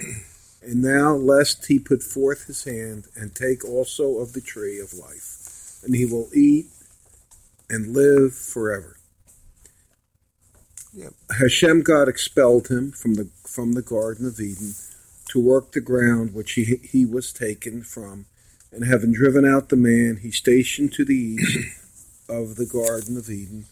And 0.62 0.82
now, 0.82 1.14
lest 1.14 1.66
he 1.68 1.80
put 1.80 2.02
forth 2.02 2.46
his 2.48 2.64
hand 2.64 3.08
and 3.18 3.36
take 3.36 3.66
also 3.66 4.20
of 4.20 4.32
the 4.34 4.40
tree 4.42 4.80
of 4.80 4.94
life, 4.94 5.80
and 5.84 5.94
he 5.96 6.06
will 6.06 6.30
eat 6.34 6.68
and 7.70 7.94
live 7.94 8.36
forever. 8.36 8.98
Yep. 10.94 11.14
Hashem 11.40 11.82
God 11.82 12.08
expelled 12.08 12.70
him 12.70 12.92
from 12.92 13.16
the 13.16 13.30
from 13.46 13.74
the 13.74 13.82
Garden 13.82 14.26
of 14.26 14.40
Eden 14.40 14.74
to 15.30 15.40
work 15.40 15.72
the 15.72 15.82
ground 15.82 16.34
which 16.34 16.54
he 16.54 16.64
he 16.64 17.06
was 17.06 17.32
taken 17.32 17.84
from, 17.84 18.26
and 18.72 18.86
having 18.86 19.14
driven 19.14 19.46
out 19.46 19.70
the 19.70 19.76
man, 19.76 20.20
he 20.22 20.32
stationed 20.32 20.94
to 20.94 21.06
the 21.06 21.16
east 21.16 21.58
of 22.30 22.56
the 22.56 22.66
Garden 22.66 23.18
of 23.18 23.30
Eden 23.30 23.66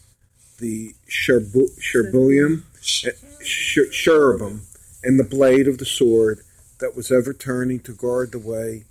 the 0.58 0.94
eh, 3.06 3.10
cher- 3.42 3.90
cherubim, 3.90 4.62
and 5.02 5.18
the 5.18 5.24
blade 5.24 5.68
of 5.68 5.78
the 5.78 5.84
sword 5.84 6.40
that 6.78 6.96
was 6.96 7.10
ever 7.10 7.32
turning 7.32 7.80
to 7.80 7.92
guard 7.92 8.32
the 8.32 8.38
way 8.38 8.84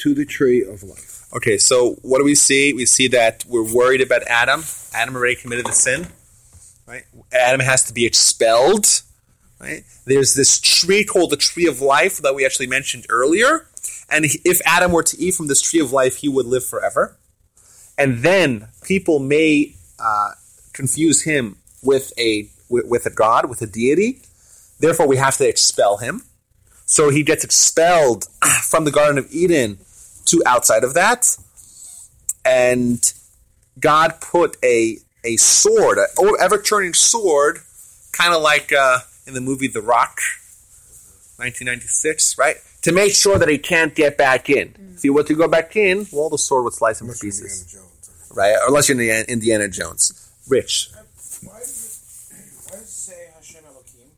to 0.00 0.14
the 0.14 0.24
tree 0.24 0.62
of 0.62 0.82
life. 0.82 1.26
okay 1.32 1.58
so 1.58 1.96
what 2.02 2.18
do 2.18 2.24
we 2.24 2.34
see? 2.34 2.72
We 2.72 2.86
see 2.86 3.08
that 3.08 3.44
we're 3.46 3.70
worried 3.74 4.00
about 4.00 4.22
adam. 4.24 4.64
Adam 4.94 5.16
already 5.16 5.36
committed 5.36 5.66
the 5.66 5.72
sin 5.72 6.08
right? 6.86 7.04
Adam 7.32 7.60
has 7.60 7.84
to 7.84 7.92
be 7.92 8.04
expelled 8.04 9.02
right? 9.60 9.84
There's 10.06 10.34
this 10.34 10.58
tree 10.60 11.04
called 11.04 11.30
the 11.30 11.36
tree 11.36 11.66
of 11.66 11.80
life 11.80 12.18
that 12.18 12.34
we 12.34 12.46
actually 12.46 12.66
mentioned 12.66 13.06
earlier. 13.08 13.66
And 14.08 14.24
if 14.24 14.60
adam 14.66 14.92
were 14.92 15.02
to 15.04 15.18
eat 15.18 15.34
from 15.34 15.48
this 15.48 15.60
tree 15.60 15.80
of 15.80 15.92
life 15.92 16.16
he 16.16 16.28
would 16.28 16.46
live 16.46 16.64
forever. 16.64 17.16
And 17.96 18.22
then 18.22 18.68
people 18.82 19.18
may 19.18 19.74
uh, 19.98 20.30
confuse 20.72 21.22
him 21.22 21.56
with 21.82 22.12
a 22.18 22.48
with, 22.70 22.86
with 22.86 23.06
a 23.06 23.10
god, 23.10 23.48
with 23.48 23.60
a 23.60 23.66
deity. 23.66 24.22
Therefore, 24.78 25.06
we 25.06 25.18
have 25.18 25.36
to 25.36 25.46
expel 25.46 25.98
him. 25.98 26.22
So 26.86 27.10
he 27.10 27.22
gets 27.22 27.44
expelled 27.44 28.24
from 28.62 28.84
the 28.84 28.90
Garden 28.90 29.18
of 29.18 29.30
Eden 29.30 29.78
to 30.30 30.42
outside 30.46 30.84
of 30.84 30.94
that, 30.94 31.36
and 32.44 33.12
God 33.78 34.20
put 34.20 34.56
a 34.64 34.98
a 35.24 35.36
sword, 35.36 35.98
an 35.98 36.34
ever 36.40 36.60
turning 36.60 36.94
sword, 36.94 37.58
kind 38.12 38.32
of 38.34 38.40
like 38.42 38.72
uh, 38.72 38.98
in 39.26 39.34
the 39.34 39.40
movie 39.40 39.68
The 39.68 39.82
Rock, 39.82 40.18
1996, 41.36 42.38
right? 42.38 42.56
to 42.82 42.92
make 42.92 43.14
sure 43.14 43.38
that 43.38 43.48
he 43.48 43.58
can't 43.58 43.94
get 43.94 44.16
back 44.16 44.48
in. 44.48 44.74
If 44.96 45.02
he 45.02 45.10
were 45.10 45.22
to 45.24 45.34
go 45.34 45.46
back 45.48 45.76
in, 45.76 46.06
well, 46.12 46.30
the 46.30 46.38
sword 46.38 46.64
would 46.64 46.72
slice 46.72 47.00
him 47.00 47.08
to 47.08 47.12
pieces, 47.18 47.70
Jones. 47.70 48.30
right? 48.34 48.56
Unless 48.66 48.88
you're 48.88 48.98
Indiana, 48.98 49.24
Indiana 49.28 49.68
Jones. 49.68 50.30
Rich. 50.48 50.88
Why 51.42 51.58
does 51.58 52.30
it, 52.32 52.70
why 52.70 52.76
does 52.78 52.84
it 52.84 52.88
say 52.88 53.28
Hashem 53.34 53.64
Elohim 53.66 54.10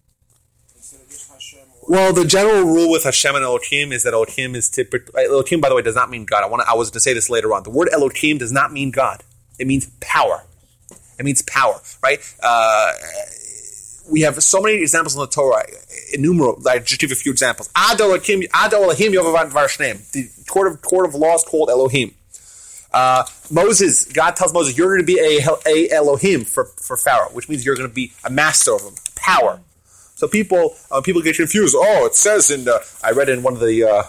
instead 0.77 1.01
of 1.01 1.09
just 1.11 1.31
Hashem? 1.31 1.67
Or 1.82 1.82
Well, 1.93 2.15
the 2.15 2.25
general 2.25 2.63
rule 2.65 2.91
with 2.91 3.05
Hashem 3.05 3.35
and 3.35 3.45
Elohim 3.45 3.93
is 3.93 4.05
that 4.05 4.15
Elohim 4.15 4.55
is 4.55 4.71
typically 4.71 5.27
Elohim. 5.27 5.61
By 5.61 5.69
the 5.69 5.75
way, 5.75 5.83
does 5.83 5.95
not 5.95 6.09
mean 6.09 6.25
God. 6.25 6.43
I 6.43 6.47
want. 6.47 6.67
I 6.67 6.73
was 6.73 6.91
to 6.93 7.01
say 7.01 7.13
this 7.13 7.29
later 7.29 7.53
on. 7.53 7.65
The 7.65 7.71
word 7.71 7.91
Elohim 7.93 8.39
does 8.39 8.51
not 8.51 8.73
mean 8.73 8.93
God. 8.93 9.23
It 9.59 9.67
means 9.67 9.91
power. 10.01 10.43
It 11.19 11.27
means 11.27 11.43
power, 11.43 11.83
right? 12.03 12.19
Uh, 12.43 12.93
we 14.11 14.23
have 14.23 14.43
so 14.43 14.63
many 14.63 14.77
examples 14.77 15.15
in 15.17 15.21
the 15.21 15.27
Torah, 15.27 15.65
innumerable. 16.15 16.63
Like, 16.63 16.87
just 16.87 16.99
give 16.99 17.13
a 17.13 17.15
few 17.15 17.31
examples. 17.31 17.69
Ad 17.77 18.01
Elohim, 18.01 18.45
Ad 18.55 18.73
Elohim 18.73 19.13
Yovavan. 19.13 19.53
The 20.13 20.31
court 20.51 20.73
of 20.73 20.81
court 20.81 21.05
of 21.05 21.15
law 21.15 21.35
is 21.35 21.43
called 21.43 21.69
Elohim. 21.69 22.15
Uh, 22.91 23.25
Moses, 23.51 24.07
God 24.07 24.35
tells 24.35 24.55
Moses, 24.55 24.79
"You're 24.79 24.97
going 24.97 25.07
to 25.07 25.15
be 25.15 25.21
a, 25.21 25.47
a 25.67 25.91
Elohim 25.91 26.47
for, 26.47 26.65
for 26.65 26.97
Pharaoh," 26.97 27.29
which 27.33 27.51
means 27.51 27.67
you're 27.67 27.77
going 27.77 27.91
to 27.91 27.95
be 27.95 28.15
a 28.25 28.31
master 28.31 28.75
of 28.75 28.81
him, 28.81 28.95
power. 29.15 29.61
So 30.23 30.29
people 30.29 30.77
uh, 30.93 31.01
people 31.01 31.21
get 31.21 31.35
confused. 31.35 31.75
Oh, 31.77 32.07
it 32.07 32.15
says 32.15 32.49
in 32.49 32.63
the, 32.63 32.81
I 33.03 33.11
read 33.11 33.29
in 33.29 33.43
one 33.43 33.55
of 33.55 33.59
the 33.59 33.83
uh, 33.83 34.05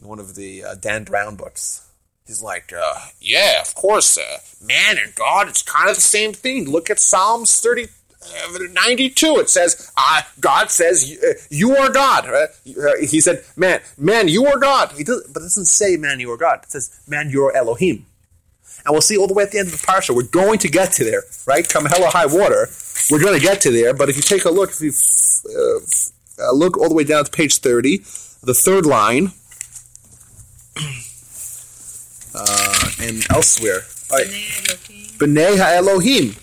in 0.00 0.08
one 0.08 0.18
of 0.18 0.34
the 0.34 0.64
uh, 0.64 0.74
Dan 0.76 1.04
Brown 1.04 1.36
books. 1.36 1.86
He's 2.26 2.42
like, 2.42 2.72
uh, 2.72 2.94
yeah, 3.20 3.60
of 3.60 3.74
course, 3.74 4.16
uh, 4.16 4.38
man 4.64 4.96
and 4.96 5.14
God, 5.14 5.48
it's 5.48 5.60
kind 5.60 5.90
of 5.90 5.96
the 5.96 6.00
same 6.00 6.32
thing. 6.32 6.70
Look 6.70 6.88
at 6.88 6.98
Psalms 6.98 7.60
30, 7.60 7.84
uh, 7.84 8.58
92. 8.72 9.36
It 9.36 9.50
says, 9.50 9.92
uh, 9.98 10.22
God 10.40 10.70
says, 10.70 11.04
uh, 11.22 11.34
you 11.50 11.76
are 11.76 11.90
God. 11.90 12.26
Uh, 12.30 12.46
he 12.98 13.20
said, 13.20 13.44
man, 13.56 13.80
man, 13.98 14.28
you 14.28 14.46
are 14.46 14.58
God. 14.58 14.94
Does, 14.96 15.22
but 15.24 15.40
it 15.40 15.44
doesn't 15.44 15.66
say, 15.66 15.98
man, 15.98 16.18
you 16.18 16.32
are 16.32 16.38
God. 16.38 16.60
It 16.62 16.70
says, 16.70 16.98
man, 17.06 17.28
you 17.28 17.44
are 17.44 17.54
Elohim. 17.54 18.06
And 18.86 18.92
we'll 18.92 19.02
see 19.02 19.16
all 19.16 19.26
the 19.26 19.34
way 19.34 19.42
at 19.42 19.50
the 19.50 19.58
end 19.58 19.66
of 19.68 19.72
the 19.80 19.84
parsha. 19.84 20.14
We're 20.14 20.22
going 20.22 20.60
to 20.60 20.68
get 20.68 20.92
to 20.92 21.04
there, 21.04 21.24
right? 21.44 21.68
Come 21.68 21.86
hell 21.86 22.04
or 22.04 22.10
high 22.10 22.26
water, 22.26 22.68
we're 23.10 23.20
going 23.20 23.34
to 23.38 23.44
get 23.44 23.60
to 23.62 23.72
there. 23.72 23.92
But 23.92 24.08
if 24.08 24.16
you 24.16 24.22
take 24.22 24.44
a 24.44 24.50
look, 24.50 24.70
if 24.70 24.80
you 24.80 24.92
uh, 26.38 26.52
look 26.52 26.78
all 26.78 26.88
the 26.88 26.94
way 26.94 27.02
down 27.02 27.24
to 27.24 27.30
page 27.30 27.58
30, 27.58 27.98
the 28.44 28.54
third 28.54 28.86
line, 28.86 29.32
uh, 32.34 32.90
and 33.00 33.26
elsewhere, 33.30 33.80
right, 34.12 34.28
B'nai 35.18 35.56
HaElohim, 35.56 36.38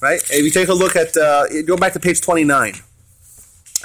right? 0.00 0.22
If 0.30 0.42
you 0.42 0.50
take 0.50 0.68
a 0.68 0.74
look 0.74 0.96
at, 0.96 1.14
uh, 1.18 1.44
go 1.64 1.76
back 1.76 1.92
to 1.92 2.00
page 2.00 2.22
29, 2.22 2.76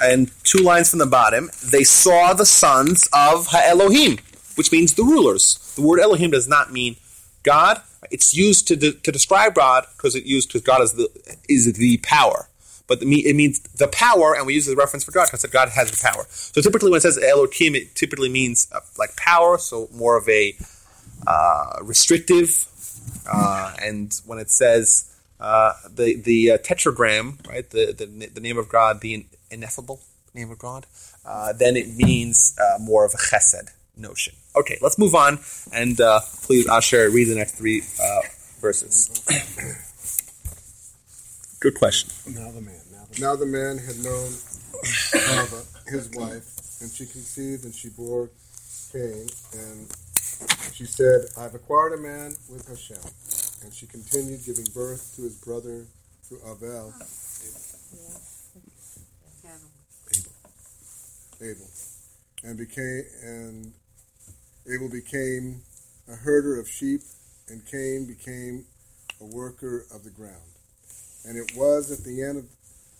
and 0.02 0.30
two 0.42 0.60
lines 0.60 0.88
from 0.88 1.00
the 1.00 1.06
bottom, 1.06 1.50
they 1.62 1.84
saw 1.84 2.32
the 2.32 2.46
sons 2.46 3.06
of 3.12 3.48
HaElohim, 3.48 4.20
which 4.56 4.72
means 4.72 4.94
the 4.94 5.04
rulers. 5.04 5.74
The 5.76 5.82
word 5.82 6.00
Elohim 6.00 6.30
does 6.30 6.48
not 6.48 6.72
mean 6.72 6.96
God. 7.42 7.82
It's 8.10 8.34
used 8.34 8.66
to, 8.68 8.76
de- 8.76 8.92
to 8.92 9.12
describe 9.12 9.54
God 9.54 9.86
because 9.96 10.14
it 10.14 10.24
used 10.24 10.48
because 10.48 10.62
God 10.62 10.82
is 10.82 10.92
the 10.94 11.08
is 11.48 11.72
the 11.72 11.98
power. 11.98 12.48
But 12.86 12.98
the, 12.98 13.28
it 13.28 13.36
means 13.36 13.60
the 13.60 13.86
power, 13.86 14.34
and 14.34 14.46
we 14.46 14.54
use 14.54 14.66
a 14.66 14.74
reference 14.74 15.04
for 15.04 15.12
God 15.12 15.26
because 15.26 15.44
God 15.44 15.68
has 15.68 15.92
the 15.92 16.02
power. 16.02 16.26
So 16.28 16.60
typically, 16.60 16.90
when 16.90 16.98
it 16.98 17.02
says 17.02 17.18
Elohim, 17.18 17.76
it 17.76 17.94
typically 17.94 18.28
means 18.28 18.68
uh, 18.72 18.80
like 18.98 19.14
power, 19.14 19.58
so 19.58 19.88
more 19.94 20.16
of 20.16 20.28
a 20.28 20.56
uh, 21.24 21.78
restrictive. 21.82 22.66
Uh, 23.30 23.76
and 23.80 24.20
when 24.26 24.40
it 24.40 24.50
says 24.50 25.16
uh, 25.38 25.74
the 25.88 26.16
the 26.20 26.52
uh, 26.52 26.58
tetragram, 26.58 27.38
right, 27.48 27.70
the, 27.70 27.94
the 27.96 28.26
the 28.26 28.40
name 28.40 28.58
of 28.58 28.68
God, 28.68 29.00
the 29.02 29.24
ineffable 29.52 30.00
name 30.34 30.50
of 30.50 30.58
God, 30.58 30.86
uh, 31.24 31.52
then 31.52 31.76
it 31.76 31.94
means 31.94 32.58
more 32.80 33.04
of 33.04 33.14
a 33.14 33.18
chesed 33.18 33.70
notion. 33.96 34.34
Okay, 34.56 34.78
let's 34.82 34.98
move 34.98 35.14
on, 35.14 35.38
and 35.72 36.00
uh, 36.00 36.18
please, 36.42 36.68
Asher, 36.68 37.08
read 37.10 37.28
the 37.28 37.36
next 37.36 37.52
three 37.52 37.82
uh, 38.02 38.22
verses. 38.60 39.08
Good 41.60 41.76
question. 41.76 42.10
Now 42.34 42.50
the 42.50 42.60
man. 42.60 42.80
Now 42.90 43.04
the, 43.10 43.20
now 43.20 43.36
the 43.36 43.46
man 43.46 43.78
had 43.78 44.02
known 44.02 44.32
Hava, 45.12 45.62
his 45.86 46.10
wife, 46.10 46.80
and 46.80 46.90
she 46.90 47.06
conceived 47.06 47.64
and 47.64 47.72
she 47.74 47.90
bore 47.90 48.30
Cain, 48.92 49.28
and 49.52 49.86
she 50.72 50.84
said, 50.84 51.26
I've 51.38 51.54
acquired 51.54 51.92
a 51.92 51.98
man 52.02 52.34
with 52.50 52.66
Hashem. 52.66 52.98
And 53.62 53.72
she 53.72 53.86
continued 53.86 54.44
giving 54.44 54.66
birth 54.74 55.14
to 55.16 55.22
his 55.22 55.36
brother 55.36 55.86
through 56.24 56.38
Abel. 56.38 56.92
Abel, 61.40 61.40
Abel, 61.40 61.68
and 62.42 62.58
became 62.58 63.04
and 63.22 63.72
Abel 64.66 64.90
became 64.90 65.62
a 66.08 66.16
herder 66.16 66.58
of 66.58 66.68
sheep, 66.68 67.00
and 67.48 67.64
Cain 67.66 68.06
became 68.06 68.66
a 69.20 69.24
worker 69.24 69.86
of 69.92 70.04
the 70.04 70.10
ground. 70.10 70.36
And 71.24 71.36
it 71.36 71.52
was 71.56 71.90
at 71.90 72.04
the 72.04 72.22
end 72.22 72.38
of 72.38 72.44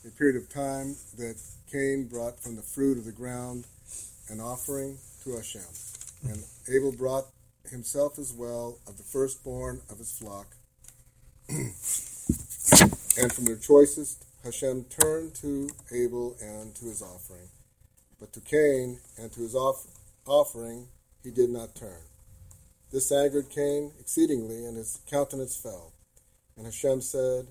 a 0.06 0.10
period 0.10 0.36
of 0.36 0.48
time 0.48 0.96
that 1.18 1.36
Cain 1.70 2.08
brought 2.08 2.40
from 2.40 2.56
the 2.56 2.62
fruit 2.62 2.98
of 2.98 3.04
the 3.04 3.12
ground 3.12 3.66
an 4.28 4.40
offering 4.40 4.98
to 5.24 5.36
Hashem. 5.36 5.62
And 6.24 6.42
Abel 6.68 6.92
brought 6.92 7.26
himself 7.70 8.18
as 8.18 8.32
well 8.32 8.78
of 8.86 8.96
the 8.96 9.02
firstborn 9.02 9.80
of 9.90 9.98
his 9.98 10.12
flock. 10.12 10.46
and 11.48 13.32
from 13.32 13.44
their 13.44 13.56
choicest, 13.56 14.24
Hashem 14.44 14.84
turned 14.84 15.34
to 15.36 15.68
Abel 15.92 16.36
and 16.40 16.74
to 16.76 16.86
his 16.86 17.02
offering. 17.02 17.48
But 18.18 18.32
to 18.34 18.40
Cain 18.40 19.00
and 19.18 19.30
to 19.32 19.40
his 19.40 19.54
off- 19.54 19.86
offering 20.26 20.88
he 21.22 21.30
did 21.30 21.50
not 21.50 21.74
turn. 21.74 22.02
This 22.92 23.12
angered 23.12 23.50
Cain 23.50 23.92
exceedingly, 24.00 24.64
and 24.64 24.76
his 24.76 24.98
countenance 25.08 25.56
fell. 25.56 25.92
And 26.56 26.66
Hashem 26.66 27.00
said 27.00 27.46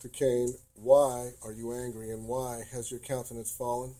to 0.00 0.08
Cain, 0.08 0.54
Why 0.74 1.32
are 1.42 1.52
you 1.52 1.72
angry, 1.72 2.10
and 2.10 2.28
why 2.28 2.62
has 2.72 2.90
your 2.90 3.00
countenance 3.00 3.50
fallen? 3.50 3.94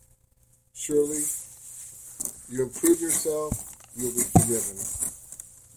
Surely 0.73 1.23
you 2.49 2.63
improve 2.63 3.01
yourself, 3.01 3.53
you 3.95 4.05
will 4.05 4.15
be 4.15 4.29
forgiven. 4.39 4.77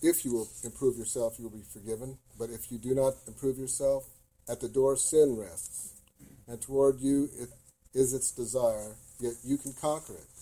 If 0.03 0.24
you 0.24 0.33
will 0.33 0.48
improve 0.62 0.96
yourself, 0.96 1.37
you 1.38 1.44
will 1.44 1.57
be 1.59 1.64
forgiven. 1.72 2.18
But 2.38 2.51
if 2.51 2.70
you 2.70 2.79
do 2.79 2.94
not 2.94 3.14
improve 3.27 3.59
yourself, 3.59 4.09
at 4.48 4.61
the 4.61 4.68
door 4.68 4.96
sin 4.96 5.37
rests, 5.37 5.94
and 6.46 6.61
toward 6.61 7.01
you 7.01 7.29
it 7.38 7.51
is 7.94 8.14
its 8.14 8.31
desire, 8.33 8.96
yet 9.20 9.35
you 9.44 9.59
can 9.59 9.72
conquer 9.72 10.14
it. 10.14 10.38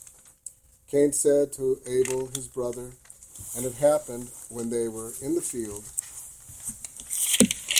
Cain 0.90 1.12
said 1.12 1.52
to 1.54 1.78
Abel 1.86 2.26
his 2.28 2.46
brother, 2.46 2.90
and 3.56 3.66
it 3.66 3.74
happened 3.74 4.30
when 4.48 4.70
they 4.70 4.88
were 4.88 5.12
in 5.20 5.34
the 5.34 5.40
field 5.40 5.84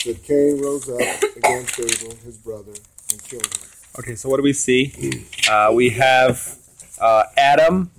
that 0.04 0.22
Cain 0.24 0.60
rose 0.60 0.88
up 0.88 1.22
against 1.36 1.78
Abel 1.78 2.16
his 2.24 2.36
brother 2.38 2.72
and 3.12 3.22
killed 3.22 3.46
him. 3.46 3.68
Okay, 3.98 4.14
so 4.14 4.28
what 4.28 4.38
do 4.38 4.42
we 4.42 4.52
see? 4.52 5.24
Uh, 5.48 5.70
we 5.72 5.90
have 5.90 6.58
uh, 7.00 7.24
Adam 7.36 7.90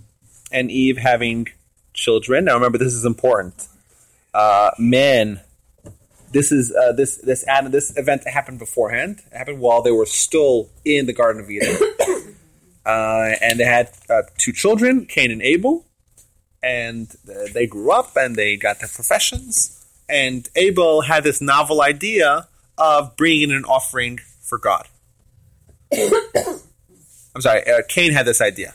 and 0.52 0.70
Eve 0.70 0.98
having 0.98 1.48
children. 1.94 2.46
Now, 2.46 2.56
remember, 2.56 2.78
this 2.78 2.94
is 2.94 3.06
important. 3.06 3.68
Uh, 4.34 4.72
man, 4.78 5.42
this 6.32 6.52
is 6.52 6.74
uh, 6.76 6.92
this 6.92 7.18
this 7.18 7.48
Adam, 7.48 7.72
this 7.72 7.98
event 7.98 8.28
happened 8.28 8.60
beforehand. 8.60 9.22
It 9.32 9.38
happened 9.38 9.60
while 9.60 9.82
they 9.82 9.92
were 9.92 10.06
still 10.06 10.70
in 10.84 11.06
the 11.06 11.14
Garden 11.14 11.42
of 11.42 11.50
Eden, 11.50 11.76
uh, 12.88 13.36
and 13.42 13.60
they 13.60 13.66
had 13.66 13.92
uh, 14.10 14.22
two 14.38 14.54
children, 14.54 15.06
Cain 15.06 15.30
and 15.30 15.42
Abel, 15.42 15.86
and 16.64 17.14
uh, 17.30 17.50
they 17.54 17.68
grew 17.68 17.92
up 17.92 18.16
and 18.16 18.38
they 18.38 18.56
got 18.56 18.80
their 18.80 18.88
professions. 18.88 19.86
And 20.08 20.48
Abel 20.56 21.02
had 21.02 21.26
this 21.26 21.42
novel 21.42 21.82
idea 21.82 22.48
of 22.78 23.18
bringing 23.18 23.52
an 23.52 23.66
offering 23.66 24.22
for 24.42 24.58
God. 24.58 24.88
I'm 25.94 27.42
sorry, 27.42 27.70
uh, 27.70 27.82
Cain 27.90 28.14
had 28.14 28.26
this 28.26 28.40
idea. 28.40 28.74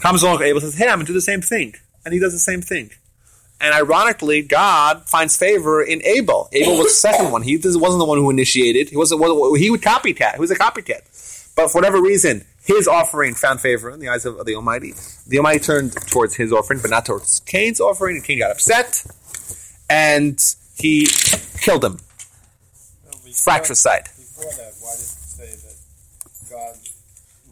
Comes 0.00 0.22
along, 0.22 0.42
Abel 0.42 0.60
says, 0.60 0.76
"Hey, 0.76 0.86
I'm 0.86 0.98
gonna 0.98 1.04
do 1.04 1.12
the 1.12 1.20
same 1.20 1.42
thing," 1.42 1.74
and 2.04 2.14
he 2.14 2.20
does 2.20 2.32
the 2.32 2.38
same 2.38 2.62
thing. 2.62 2.90
And 3.60 3.74
ironically, 3.74 4.42
God 4.42 5.02
finds 5.08 5.36
favor 5.36 5.82
in 5.82 6.02
Abel. 6.04 6.48
Abel 6.52 6.78
was 6.78 6.86
the 6.86 7.08
second 7.08 7.32
one. 7.32 7.42
He 7.42 7.56
wasn't 7.56 7.98
the 7.98 8.04
one 8.04 8.18
who 8.18 8.30
initiated. 8.30 8.90
He 8.90 8.96
wasn't. 8.96 9.20
He 9.58 9.70
would 9.70 9.82
copycat. 9.82 10.34
He 10.34 10.40
was 10.40 10.52
a 10.52 10.56
copycat. 10.56 11.54
But 11.56 11.72
for 11.72 11.78
whatever 11.78 12.00
reason, 12.00 12.46
his 12.68 12.86
offering 12.86 13.34
found 13.34 13.60
favor 13.62 13.88
in 13.90 13.98
the 13.98 14.08
eyes 14.10 14.26
of 14.26 14.44
the 14.44 14.54
Almighty. 14.54 14.92
The 15.26 15.38
Almighty 15.38 15.60
turned 15.60 15.92
towards 16.08 16.36
his 16.36 16.52
offering, 16.52 16.80
but 16.80 16.90
not 16.90 17.06
towards 17.06 17.40
Cain's 17.40 17.80
offering. 17.80 18.16
And 18.16 18.24
Cain 18.24 18.38
got 18.38 18.50
upset, 18.50 19.04
and 19.88 20.38
he 20.76 21.06
killed 21.60 21.82
him. 21.82 21.94
Before- 23.24 23.32
Fratricide. 23.32 24.04
Before 24.04 24.44
that, 24.52 24.72
why 24.80 24.92
does 24.92 25.16
it 25.16 25.30
say 25.40 25.48
that 25.48 25.76
God 26.50 26.76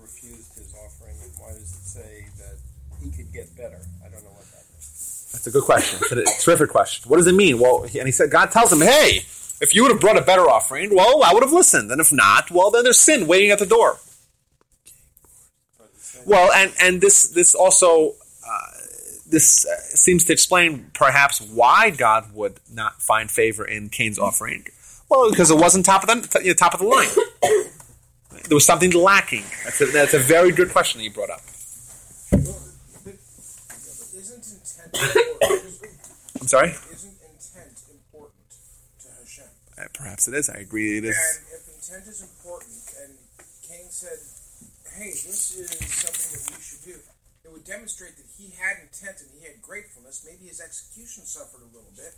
refused 0.02 0.54
his 0.54 0.74
offering, 0.84 1.16
and 1.22 1.32
why 1.38 1.48
does 1.52 1.72
it 1.72 1.88
say 1.88 2.26
that 2.36 2.56
he 3.02 3.10
could 3.10 3.32
get 3.32 3.56
better? 3.56 3.80
I 4.04 4.08
don't 4.10 4.22
know 4.22 4.30
what 4.36 4.44
that 4.52 4.64
means. 4.70 5.30
That's 5.32 5.46
a 5.46 5.50
good 5.50 5.64
question. 5.64 5.98
It's 6.02 6.12
a 6.12 6.44
terrific 6.44 6.68
question. 6.68 7.08
What 7.08 7.16
does 7.16 7.26
it 7.26 7.34
mean? 7.34 7.58
Well, 7.58 7.84
and 7.84 8.06
he 8.06 8.12
said, 8.12 8.30
God 8.30 8.50
tells 8.50 8.70
him, 8.70 8.80
hey, 8.82 9.24
if 9.62 9.74
you 9.74 9.80
would 9.82 9.92
have 9.92 10.00
brought 10.00 10.18
a 10.18 10.22
better 10.22 10.48
offering, 10.48 10.94
well, 10.94 11.22
I 11.24 11.32
would 11.32 11.42
have 11.42 11.52
listened. 11.54 11.90
And 11.90 12.02
if 12.02 12.12
not, 12.12 12.50
well, 12.50 12.70
then 12.70 12.84
there's 12.84 12.98
sin 12.98 13.26
waiting 13.26 13.50
at 13.50 13.58
the 13.58 13.64
door. 13.66 13.98
But 16.26 16.34
it 16.34 16.38
says- 16.38 16.50
Well, 16.50 16.52
and, 16.52 16.72
and 16.80 17.00
this 17.00 17.28
this 17.28 17.54
also 17.54 18.14
uh, 18.46 18.70
this 19.28 19.66
uh, 19.66 19.76
seems 19.96 20.24
to 20.24 20.32
explain 20.32 20.90
perhaps 20.94 21.40
why 21.40 21.90
God 21.90 22.32
would 22.34 22.60
not 22.72 23.00
find 23.02 23.30
favor 23.30 23.64
in 23.64 23.88
Cain's 23.88 24.18
offering. 24.18 24.66
Well, 25.08 25.30
because 25.30 25.50
it 25.50 25.56
wasn't 25.58 25.84
top 25.86 26.02
of 26.02 26.08
the 26.08 26.40
you 26.42 26.48
know, 26.50 26.54
top 26.54 26.74
of 26.74 26.80
the 26.80 26.86
line. 26.86 27.08
there 28.48 28.54
was 28.56 28.64
something 28.66 28.90
lacking. 28.92 29.44
That's 29.64 29.80
a, 29.80 29.86
that's 29.86 30.14
a 30.14 30.18
very 30.18 30.50
good 30.52 30.70
question 30.70 30.98
that 30.98 31.04
you 31.04 31.10
brought 31.12 31.30
up. 31.30 31.40
Isn't 34.16 34.44
intent? 34.92 34.96
I'm 36.40 36.46
sorry. 36.48 36.70
Isn't 36.70 37.14
intent 37.22 37.82
important 37.90 38.50
to 39.00 39.08
Hashem? 39.22 39.44
Uh, 39.78 39.84
perhaps 39.94 40.26
it 40.28 40.34
is. 40.34 40.50
I 40.50 40.54
agree. 40.58 40.98
It 40.98 41.04
is. 41.04 41.16
And 41.16 41.46
if 41.54 41.68
intent 41.68 42.06
is 42.08 42.20
important, 42.22 42.72
and 43.02 43.14
Cain 43.68 43.86
said, 43.90 44.18
"Hey, 44.96 45.10
this 45.12 45.56
is 45.56 45.70
something 45.70 46.28
that 46.32 46.44
we 46.56 46.62
should 46.62 46.84
do," 46.84 46.96
it 47.44 47.52
would 47.52 47.64
demonstrate 47.64 48.16
that 48.16 48.26
he 48.36 48.50
had 48.56 48.80
intent 48.82 49.20
and 49.20 49.30
he 49.36 49.44
had 49.46 49.60
gratefulness. 49.62 50.24
Maybe 50.24 50.48
his 50.48 50.60
execution 50.60 51.24
suffered 51.24 51.62
a 51.62 51.70
little 51.70 51.92
bit, 51.94 52.14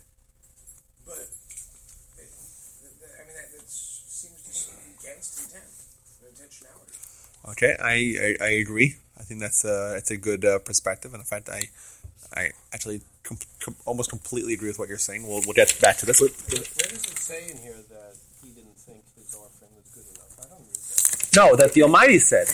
but 1.05 1.27
it, 2.17 2.29
I 3.19 3.21
mean 3.27 3.35
that, 3.35 3.51
that 3.51 3.67
seems 3.67 4.39
to 4.41 4.71
be 4.73 4.95
against 4.99 5.39
intent, 5.43 5.69
intentionality. 6.23 6.97
Okay, 7.51 7.75
I, 7.79 8.35
I, 8.41 8.45
I 8.45 8.49
agree. 8.59 8.95
I 9.19 9.23
think 9.23 9.39
that's 9.39 9.63
a 9.65 9.95
it's 9.97 10.11
a 10.11 10.17
good 10.17 10.45
uh, 10.45 10.59
perspective, 10.59 11.13
and 11.13 11.21
in 11.21 11.25
fact, 11.25 11.49
I 11.49 11.69
I 12.33 12.51
actually 12.73 13.01
com- 13.23 13.37
com- 13.59 13.75
almost 13.85 14.09
completely 14.09 14.53
agree 14.53 14.69
with 14.69 14.79
what 14.79 14.89
you're 14.89 14.97
saying. 14.97 15.27
We'll 15.27 15.41
we'll 15.45 15.53
get 15.53 15.77
back 15.81 15.97
to 15.97 16.05
this. 16.05 16.21
Where 16.21 16.29
does 16.29 17.05
it 17.05 17.17
say 17.17 17.49
in 17.49 17.57
here 17.57 17.77
that 17.89 18.15
he 18.43 18.49
didn't 18.49 18.77
think 18.77 19.03
his 19.15 19.35
offering 19.35 19.71
was 19.75 19.87
good 19.93 20.05
enough? 20.15 20.39
I 20.39 20.49
don't 20.49 20.61
read 20.61 20.75
that. 20.75 21.35
No, 21.35 21.55
that 21.55 21.73
the 21.73 21.83
Almighty 21.83 22.19
said. 22.19 22.47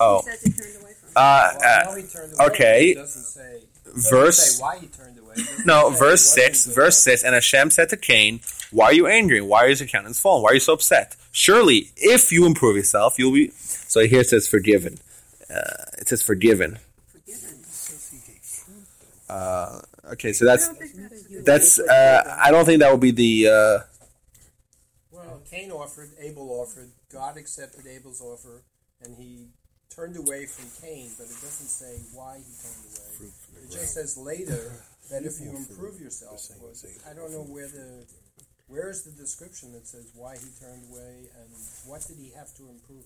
I, 0.00 0.04
I 0.04 0.08
don't 0.08 0.20
see 0.20 0.20
that. 0.20 0.20
It 0.20 0.20
Oh. 0.20 0.22
says 0.24 0.42
he 0.42 0.50
turned 0.50 0.76
away 0.82 0.92
from 0.94 1.08
it. 1.08 1.12
Uh, 1.16 1.52
Well, 1.58 1.90
uh, 1.92 1.94
he 1.96 2.02
turned 2.02 2.32
away. 2.34 2.46
okay. 2.46 2.94
but 2.94 3.00
doesn't 3.02 3.22
say. 3.22 3.52
it 3.56 3.84
doesn't 3.94 4.10
verse- 4.10 4.56
say 4.56 4.62
why 4.62 4.78
he 4.78 4.86
turned 4.88 5.18
away. 5.18 5.34
No, 5.64 5.90
verse 5.90 6.22
six. 6.24 6.66
Verse 6.66 6.76
enough. 7.06 7.18
six. 7.18 7.24
And 7.24 7.34
Hashem 7.34 7.70
said 7.70 7.88
to 7.90 7.96
Cain, 7.96 8.40
"Why 8.70 8.86
are 8.86 8.92
you 8.94 9.06
angry? 9.06 9.40
Why 9.40 9.66
is 9.66 9.80
your 9.80 9.88
countenance 9.88 10.18
fallen? 10.20 10.42
Why 10.42 10.50
are 10.50 10.54
you 10.54 10.60
so 10.60 10.72
upset? 10.74 11.16
Surely, 11.32 11.90
if 11.96 12.32
you 12.32 12.46
improve 12.46 12.76
yourself, 12.76 13.18
you'll 13.18 13.32
be." 13.32 13.50
So 13.50 14.00
here 14.06 14.20
it 14.20 14.28
says 14.28 14.48
forgiven. 14.48 14.98
Uh, 15.50 15.84
it 15.98 16.08
says 16.08 16.22
forgiven. 16.22 16.78
Forgiven. 17.12 17.52
Uh, 19.28 19.80
okay, 20.12 20.32
so 20.32 20.44
that's 20.44 20.64
I 20.64 20.72
don't 20.72 20.78
think 20.78 20.92
that's 21.10 21.44
that's. 21.44 21.78
Uh, 21.80 22.36
I 22.40 22.50
don't 22.50 22.64
think 22.64 22.80
that 22.80 22.90
will 22.90 22.98
be 22.98 23.10
the. 23.10 23.48
Uh, 23.48 23.78
Well, 25.10 25.42
Cain 25.50 25.70
offered, 25.72 26.10
Abel 26.20 26.48
offered, 26.60 26.90
God 27.12 27.36
accepted 27.36 27.86
Abel's 27.86 28.20
offer, 28.20 28.62
and 29.02 29.16
he 29.16 29.48
turned 29.96 30.16
away 30.16 30.44
from 30.44 30.68
Cain, 30.86 31.08
but 31.16 31.24
it 31.24 31.40
doesn't 31.40 31.72
say 31.72 31.96
why 32.12 32.36
he 32.36 32.52
turned 32.60 32.84
away. 32.92 33.32
It 33.64 33.72
just 33.72 33.94
says 33.94 34.16
later 34.18 34.72
that 35.10 35.24
if 35.24 35.40
you 35.40 35.56
improve 35.56 35.98
yourself, 36.00 36.38
well, 36.60 36.72
I 37.10 37.14
don't 37.14 37.32
know 37.32 37.42
where 37.42 37.66
the 37.66 38.04
where 38.68 38.90
is 38.90 39.04
the 39.04 39.12
description 39.12 39.72
that 39.72 39.86
says 39.86 40.10
why 40.14 40.34
he 40.34 40.50
turned 40.60 40.82
away 40.92 41.30
and 41.38 41.48
what 41.86 42.04
did 42.06 42.18
he 42.18 42.32
have 42.36 42.54
to 42.56 42.64
improve? 42.68 43.04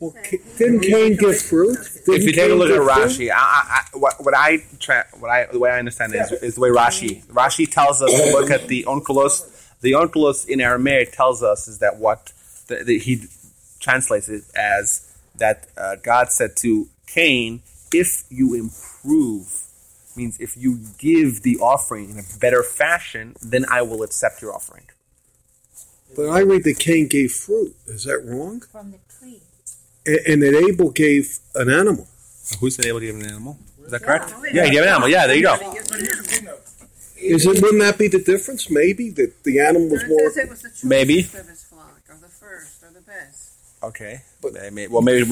Well, 0.00 0.14
Ca- 0.24 0.38
didn't 0.56 0.80
Cain 0.80 1.16
give 1.16 1.38
fruit? 1.38 1.78
if 1.78 2.06
Didn't 2.06 2.22
you 2.22 2.32
take 2.32 2.50
a 2.50 2.54
look 2.54 2.70
at? 2.70 2.80
Rashi, 2.80 3.30
I, 3.30 3.34
I, 3.36 3.80
I, 3.94 3.98
what, 3.98 4.14
what 4.24 4.34
I 4.34 4.64
tra- 4.80 5.06
what 5.20 5.30
I 5.30 5.46
the 5.52 5.60
way 5.60 5.70
I 5.70 5.78
understand 5.78 6.14
it 6.14 6.22
is, 6.22 6.32
is 6.32 6.54
the 6.56 6.62
way 6.62 6.70
Rashi 6.70 7.24
Rashi 7.26 7.70
tells 7.70 8.02
us. 8.02 8.10
to 8.10 8.32
Look 8.32 8.50
at 8.50 8.66
the 8.66 8.84
onkelos. 8.88 9.48
The 9.80 9.92
onkelos 9.92 10.48
in 10.48 10.60
Aramaic 10.60 11.12
tells 11.12 11.42
us 11.42 11.68
is 11.68 11.78
that 11.78 11.98
what 11.98 12.32
the, 12.68 12.82
the, 12.82 12.98
he 12.98 13.26
translates 13.80 14.28
it 14.28 14.44
as 14.56 15.11
that 15.36 15.66
uh, 15.76 15.96
God 16.02 16.30
said 16.30 16.56
to 16.58 16.88
Cain, 17.06 17.62
"If 17.92 18.24
you 18.30 18.54
improve." 18.54 19.58
Means 20.14 20.38
if 20.40 20.58
you 20.58 20.78
give 20.98 21.40
the 21.42 21.56
offering 21.58 22.10
in 22.10 22.18
a 22.18 22.22
better 22.38 22.62
fashion, 22.62 23.34
then 23.40 23.64
I 23.70 23.80
will 23.80 24.02
accept 24.02 24.42
your 24.42 24.54
offering. 24.54 24.84
But 26.14 26.28
I 26.28 26.40
read 26.42 26.64
that 26.64 26.78
Cain 26.78 27.08
gave 27.08 27.32
fruit. 27.32 27.74
Is 27.86 28.04
that 28.04 28.18
wrong? 28.26 28.60
From 28.60 28.92
the 28.92 28.98
tree. 29.18 29.40
A- 30.06 30.30
And 30.30 30.42
that 30.42 30.54
Abel 30.68 30.90
gave 30.90 31.38
an 31.54 31.70
animal. 31.70 32.06
Who's 32.60 32.76
been 32.76 32.86
able 32.88 33.00
to 33.00 33.06
give 33.06 33.14
an 33.16 33.24
animal? 33.24 33.58
Is 33.86 33.90
that 33.92 34.02
correct? 34.02 34.34
Yeah. 34.44 34.50
Yeah, 34.52 34.64
he 34.66 34.70
gave 34.72 34.82
an 34.82 34.88
animal. 34.90 35.08
Yeah, 35.08 35.26
there 35.26 35.36
you 35.36 35.42
go. 35.44 35.56
But 35.58 35.72
here's 35.72 35.88
the 36.18 36.22
thing, 36.24 36.44
though. 36.44 36.58
Is 37.16 37.46
it? 37.46 37.62
Wouldn't 37.62 37.80
that 37.80 37.96
be 37.96 38.08
the 38.08 38.22
difference? 38.22 38.68
Maybe 38.68 39.08
that 39.10 39.44
the 39.44 39.60
animal 39.60 39.88
was 39.88 40.04
more. 40.08 40.20
it 40.28 40.48
was 40.50 40.60
the 40.60 40.86
Maybe. 40.86 41.20
of 41.20 41.30
his 41.48 41.62
flock, 41.64 42.02
or 42.10 42.16
the 42.20 42.28
first, 42.28 42.82
or 42.82 42.90
the 42.92 43.00
best. 43.00 43.51
Okay, 43.82 44.22
but 44.40 44.52
well, 44.90 45.02
maybe 45.02 45.24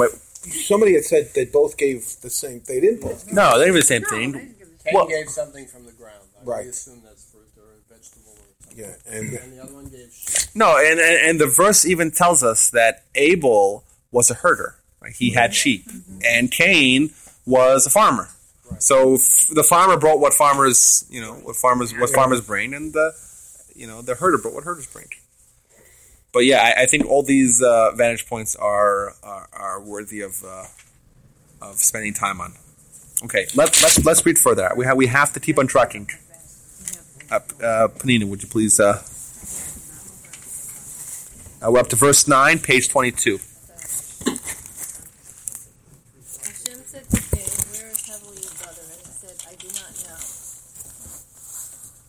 Somebody 0.66 0.94
had 0.94 1.04
said 1.04 1.30
they 1.34 1.44
both 1.44 1.76
gave 1.76 2.00
the 2.22 2.30
same. 2.30 2.62
They 2.66 2.80
didn't 2.80 3.02
both. 3.02 3.26
give- 3.26 3.34
no, 3.34 3.58
they 3.58 3.66
did 3.66 3.74
the 3.74 3.82
same 3.82 4.02
No, 4.02 4.08
they 4.10 4.16
thing. 4.16 4.32
didn't 4.32 4.58
give 4.58 4.68
the 4.78 4.84
Cain 4.84 4.94
Well- 4.94 5.06
gave 5.06 5.28
something 5.28 5.66
from 5.66 5.84
the 5.84 5.92
ground. 5.92 6.24
I 6.40 6.44
Right. 6.44 6.66
assume 6.66 7.02
that's 7.04 7.24
fruit 7.24 7.46
or 7.58 7.64
a 7.64 7.94
vegetable 7.94 8.32
or 8.32 8.64
something. 8.64 8.78
Yeah, 8.78 8.94
and 9.18 9.34
And 9.38 9.52
the 9.58 9.62
other 9.62 9.74
one 9.74 9.84
gave 9.86 10.10
sheep. 10.14 10.54
No, 10.54 10.78
and, 10.78 10.98
and 10.98 11.28
and 11.28 11.40
the 11.40 11.46
verse 11.46 11.84
even 11.84 12.10
tells 12.10 12.42
us 12.42 12.70
that 12.70 13.04
Abel 13.14 13.84
was 14.10 14.30
a 14.30 14.34
herder. 14.34 14.76
Right? 15.02 15.12
He 15.14 15.30
had 15.32 15.54
sheep, 15.54 15.86
mm-hmm. 15.90 16.18
and 16.24 16.50
Cain 16.50 17.10
was 17.46 17.86
a 17.86 17.90
farmer. 17.90 18.30
Right. 18.70 18.82
So 18.82 19.14
f- 19.16 19.46
the 19.50 19.62
farmer 19.64 19.96
brought 19.98 20.20
what 20.20 20.32
farmers, 20.32 21.04
you 21.10 21.20
know, 21.20 21.34
what 21.34 21.56
farmers 21.56 21.92
what 21.92 22.08
farmers 22.10 22.40
bring, 22.40 22.72
and 22.72 22.92
the 22.94 23.14
you 23.74 23.86
know 23.86 24.00
the 24.00 24.14
herder 24.14 24.38
brought 24.38 24.54
what 24.54 24.64
herders 24.64 24.86
bring. 24.86 25.08
But 26.32 26.40
yeah, 26.40 26.62
I, 26.62 26.82
I 26.82 26.86
think 26.86 27.06
all 27.06 27.22
these 27.22 27.62
uh, 27.62 27.92
vantage 27.94 28.26
points 28.26 28.54
are 28.56 29.14
are, 29.22 29.48
are 29.52 29.80
worthy 29.80 30.20
of 30.20 30.42
uh, 30.44 30.64
of 31.60 31.76
spending 31.78 32.14
time 32.14 32.40
on. 32.40 32.52
Okay, 33.24 33.46
let's 33.54 33.82
let's 33.82 34.04
let's 34.04 34.24
read 34.24 34.38
further. 34.38 34.70
We 34.76 34.84
have 34.86 34.96
we 34.96 35.06
have 35.08 35.32
to 35.32 35.40
keep 35.40 35.58
on 35.58 35.66
tracking. 35.66 36.08
Uh, 37.30 37.34
uh, 37.62 37.88
Panina, 37.88 38.24
would 38.28 38.42
you 38.42 38.48
please? 38.48 38.80
Uh, 38.80 39.02
uh, 41.62 41.70
we're 41.70 41.78
up 41.78 41.88
to 41.88 41.96
verse 41.96 42.26
9, 42.26 42.58
page 42.60 42.88
22. 42.88 43.32
Hashem 43.36 43.44
said 46.88 47.04
to 47.10 47.20
Cain, 47.30 47.52
Where 47.70 47.90
is 47.92 48.00
Hevel 48.08 48.32
your 48.40 48.50
brother? 48.56 48.80
And 48.80 48.98
he 49.04 49.12
said, 49.12 49.36
I 49.46 49.54
do 49.60 49.68
not 49.68 49.92
know. 50.08 50.16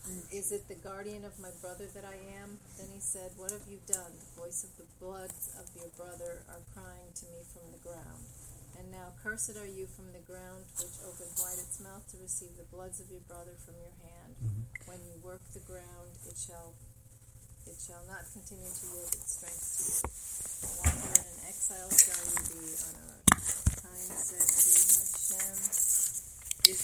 "And 0.08 0.24
Is 0.32 0.50
it 0.52 0.66
the 0.68 0.74
guardian 0.76 1.24
of 1.26 1.38
my 1.38 1.50
brother 1.60 1.84
that 1.94 2.04
I 2.04 2.16
am? 2.42 2.58
Then 2.82 2.98
he 2.98 2.98
said, 2.98 3.30
What 3.38 3.54
have 3.54 3.62
you 3.70 3.78
done? 3.86 4.10
The 4.10 4.42
voice 4.42 4.66
of 4.66 4.74
the 4.74 4.90
bloods 4.98 5.54
of 5.54 5.70
your 5.78 5.86
brother 5.94 6.42
are 6.50 6.66
crying 6.74 7.14
to 7.14 7.24
me 7.30 7.46
from 7.54 7.70
the 7.70 7.78
ground. 7.78 8.26
And 8.74 8.90
now 8.90 9.14
cursed 9.22 9.54
are 9.54 9.70
you 9.70 9.86
from 9.86 10.10
the 10.10 10.24
ground, 10.26 10.66
which 10.82 10.98
opened 11.06 11.30
wide 11.38 11.62
its 11.62 11.78
mouth 11.78 12.02
to 12.10 12.18
receive 12.18 12.58
the 12.58 12.66
bloods 12.74 12.98
of 12.98 13.06
your 13.06 13.22
brother 13.30 13.54
from 13.62 13.78
your 13.78 13.94
hand. 14.02 14.34
Mm-hmm. 14.34 14.90
When 14.90 14.98
you 15.06 15.14
work 15.22 15.46
the 15.54 15.62
ground, 15.62 16.10
it 16.26 16.34
shall 16.34 16.74
it 17.70 17.78
shall 17.78 18.02
not 18.10 18.26
continue 18.34 18.66
to 18.66 18.84
yield 18.90 19.14
its 19.14 19.30
strength 19.38 19.62
to 19.62 19.82
you. 19.86 20.02
A 20.02 20.70
wanderer 20.82 21.22
and 21.22 21.30
an 21.38 21.38
exile 21.46 21.92
shall 21.94 22.18
you 22.34 22.42
be 22.50 22.66
on 22.82 22.94
earth. 22.98 23.30
Cain 23.78 24.10
said 24.10 24.42
to 24.42 24.70
Hashem, 25.30 25.54
is, 26.66 26.82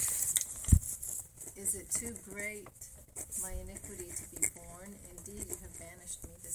is 1.58 1.70
it 1.74 1.90
too 1.90 2.14
great 2.30 2.70
my 3.42 3.50
iniquity 3.58 4.06
to 4.06 4.24
be 4.34 4.46
borne? 4.54 4.94
Indeed, 5.10 5.46
you 5.50 5.58
have 5.62 5.67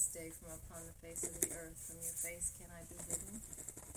this 0.04 0.12
day 0.12 0.28
from 0.36 0.52
upon 0.52 0.84
the 0.84 0.96
face 1.00 1.24
of 1.24 1.32
the 1.40 1.48
earth. 1.56 1.80
From 1.88 1.96
your 1.96 2.12
face 2.20 2.52
can 2.60 2.68
I 2.68 2.84
be 2.92 2.98
hidden? 3.08 3.40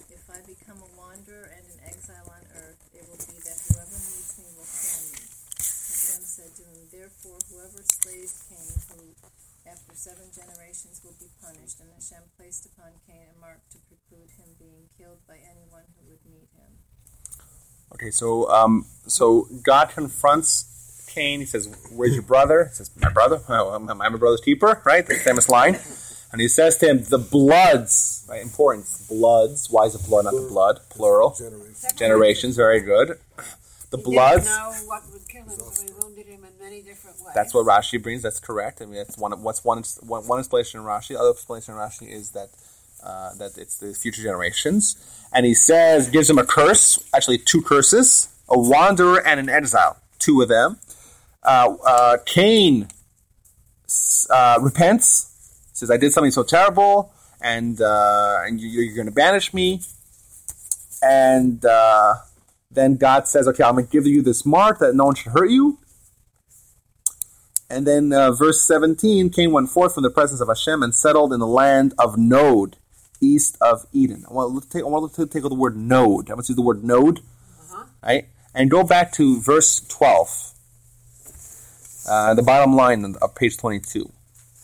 If 0.08 0.24
I 0.32 0.40
become 0.48 0.80
a 0.80 0.92
wanderer 0.96 1.52
and 1.52 1.64
an 1.68 1.80
exile 1.84 2.32
on 2.32 2.44
earth, 2.56 2.80
it 2.96 3.04
will 3.12 3.20
be 3.28 3.36
that 3.44 3.60
whoever 3.68 4.00
meets 4.00 4.40
me 4.40 4.48
will 4.56 4.72
kill 4.72 5.04
me. 5.12 5.20
Hashem 5.20 6.24
said 6.24 6.52
to 6.56 6.64
him, 6.64 6.80
Therefore, 6.88 7.44
whoever 7.52 7.84
slays 7.84 8.40
Cain, 8.48 8.72
who 8.88 9.04
after 9.68 9.94
seven 10.00 10.32
generations 10.32 11.04
will 11.04 11.18
be 11.20 11.28
punished. 11.44 11.84
And 11.84 11.92
Hashem 11.92 12.24
placed 12.40 12.72
upon 12.72 12.96
Cain 13.04 13.28
a 13.28 13.38
mark 13.44 13.60
to 13.76 13.78
preclude 13.92 14.32
him 14.40 14.48
being 14.56 14.88
killed 14.96 15.20
by 15.28 15.44
anyone 15.44 15.84
who 16.00 16.08
would 16.08 16.24
meet 16.24 16.48
him. 16.56 16.72
Okay, 17.92 18.16
so 18.16 18.48
um, 18.48 18.88
so 19.12 19.52
God 19.60 19.92
confronts 19.92 20.72
Cain. 21.18 21.40
He 21.40 21.46
says, 21.46 21.64
"Where's 21.98 22.14
your 22.14 22.28
brother?" 22.34 22.66
He 22.70 22.76
says, 22.76 22.90
"My 23.02 23.10
brother. 23.10 23.42
Oh, 23.50 23.70
I'm, 23.76 23.90
I'm 23.90 23.98
my 23.98 24.10
brother's 24.10 24.42
keeper." 24.42 24.82
Right, 24.86 25.06
the 25.06 25.16
famous 25.16 25.50
line. 25.50 25.76
And 26.32 26.42
he 26.42 26.48
says 26.48 26.78
to 26.80 26.86
him, 26.90 26.98
"The 27.04 27.18
bloods, 27.18 28.26
right? 28.30 28.42
Importance. 28.42 29.08
Bloods. 29.08 29.70
Why 29.70 29.86
is 29.86 29.96
it 29.96 30.04
blood, 30.08 30.26
not 30.26 30.36
the 30.36 30.48
blood? 30.56 30.80
Plural. 30.90 31.32
Generation. 31.38 31.90
Generations. 31.98 32.56
Very 32.56 32.82
good. 32.82 33.08
The 33.90 33.98
He 33.98 34.04
bloods. 34.04 34.46
know 34.46 34.74
what 34.86 35.04
would 35.14 35.28
kill 35.30 35.44
him, 35.44 35.50
so 35.50 35.82
he 35.82 35.90
wounded 36.02 36.28
him 36.28 36.42
in 36.44 36.54
many 36.66 36.82
different 36.82 37.18
ways. 37.24 37.34
That's 37.34 37.54
what 37.54 37.66
Rashi 37.66 38.02
brings. 38.04 38.22
That's 38.22 38.42
correct. 38.42 38.82
I 38.82 38.86
mean, 38.86 38.96
that's 38.96 39.18
one. 39.18 39.32
What's 39.42 39.64
one? 39.64 39.84
One, 40.02 40.28
one 40.28 40.40
explanation 40.40 40.82
in 40.82 40.86
Rashi. 40.86 41.10
The 41.16 41.20
other 41.22 41.32
explanation 41.32 41.74
in 41.76 41.80
Rashi 41.80 42.08
is 42.20 42.32
that 42.32 42.50
uh, 43.02 43.34
that 43.40 43.58
it's 43.58 43.78
the 43.78 43.94
future 43.94 44.22
generations. 44.22 44.96
And 45.34 45.46
he 45.46 45.54
says, 45.54 46.10
gives 46.10 46.30
him 46.30 46.38
a 46.38 46.46
curse. 46.46 47.00
Actually, 47.16 47.38
two 47.38 47.62
curses: 47.62 48.28
a 48.50 48.60
wanderer 48.60 49.26
and 49.26 49.40
an 49.40 49.50
exile. 49.50 49.98
Two 50.20 50.42
of 50.42 50.50
them. 50.50 50.80
Uh, 51.48 51.76
uh, 51.86 52.18
Cain 52.26 52.90
uh, 54.30 54.60
repents. 54.62 55.34
Says, 55.74 55.90
"I 55.90 55.98
did 55.98 56.12
something 56.12 56.32
so 56.32 56.44
terrible, 56.44 57.14
and 57.42 57.80
uh, 57.82 58.42
and 58.46 58.60
you, 58.60 58.68
you're 58.68 58.96
going 58.96 59.08
to 59.08 59.14
banish 59.14 59.54
me." 59.54 59.82
And 61.02 61.64
uh, 61.64 62.16
then 62.70 62.98
God 62.98 63.28
says, 63.28 63.48
"Okay, 63.48 63.64
I'm 63.64 63.76
going 63.76 63.86
to 63.86 63.92
give 63.92 64.06
you 64.06 64.22
this 64.22 64.46
mark 64.46 64.80
that 64.80 64.94
no 64.94 65.06
one 65.06 65.16
should 65.16 65.32
hurt 65.32 65.50
you." 65.50 65.80
And 67.70 67.86
then 67.86 68.14
uh, 68.14 68.32
verse 68.32 68.66
17, 68.66 69.30
Cain 69.30 69.52
went 69.52 69.70
forth 69.70 69.94
from 69.94 70.04
the 70.04 70.10
presence 70.10 70.40
of 70.40 70.48
Hashem 70.48 70.82
and 70.82 70.96
settled 70.96 71.34
in 71.34 71.40
the 71.40 71.48
land 71.48 71.94
of 72.00 72.18
Nod, 72.18 72.78
east 73.20 73.58
of 73.60 73.86
Eden. 73.92 74.24
I 74.30 74.34
want 74.34 74.64
to 74.64 74.70
take, 74.70 74.84
I 74.84 74.88
want 74.88 75.14
to 75.14 75.26
take 75.26 75.44
the 75.44 75.54
word 75.54 75.76
Nod. 75.76 76.30
I 76.30 76.34
want 76.34 76.46
to 76.46 76.52
use 76.52 76.56
the 76.56 76.62
word 76.62 76.84
Nod, 76.84 77.20
right? 78.02 78.28
And 78.54 78.72
go 78.72 78.84
back 78.84 79.12
to 79.14 79.42
verse 79.42 79.82
12, 79.82 80.54
uh, 82.08 82.34
the 82.34 82.44
bottom 82.44 82.76
line 82.76 83.16
of 83.22 83.36
page 83.36 83.58
22. 83.58 84.12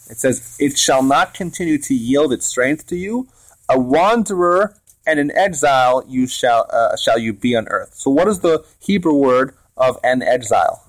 It 0.09 0.17
says, 0.17 0.55
It 0.59 0.77
shall 0.77 1.03
not 1.03 1.33
continue 1.33 1.77
to 1.79 1.93
yield 1.93 2.33
its 2.33 2.45
strength 2.45 2.87
to 2.87 2.95
you. 2.95 3.27
A 3.69 3.79
wanderer 3.79 4.75
and 5.05 5.19
an 5.19 5.31
exile 5.35 6.03
you 6.07 6.27
shall 6.27 6.67
uh, 6.71 6.95
shall 6.97 7.17
you 7.17 7.33
be 7.33 7.55
on 7.55 7.67
earth. 7.67 7.93
So 7.95 8.11
what 8.11 8.27
is 8.27 8.39
the 8.39 8.65
Hebrew 8.79 9.13
word 9.13 9.55
of 9.77 9.97
an 10.03 10.21
exile? 10.21 10.83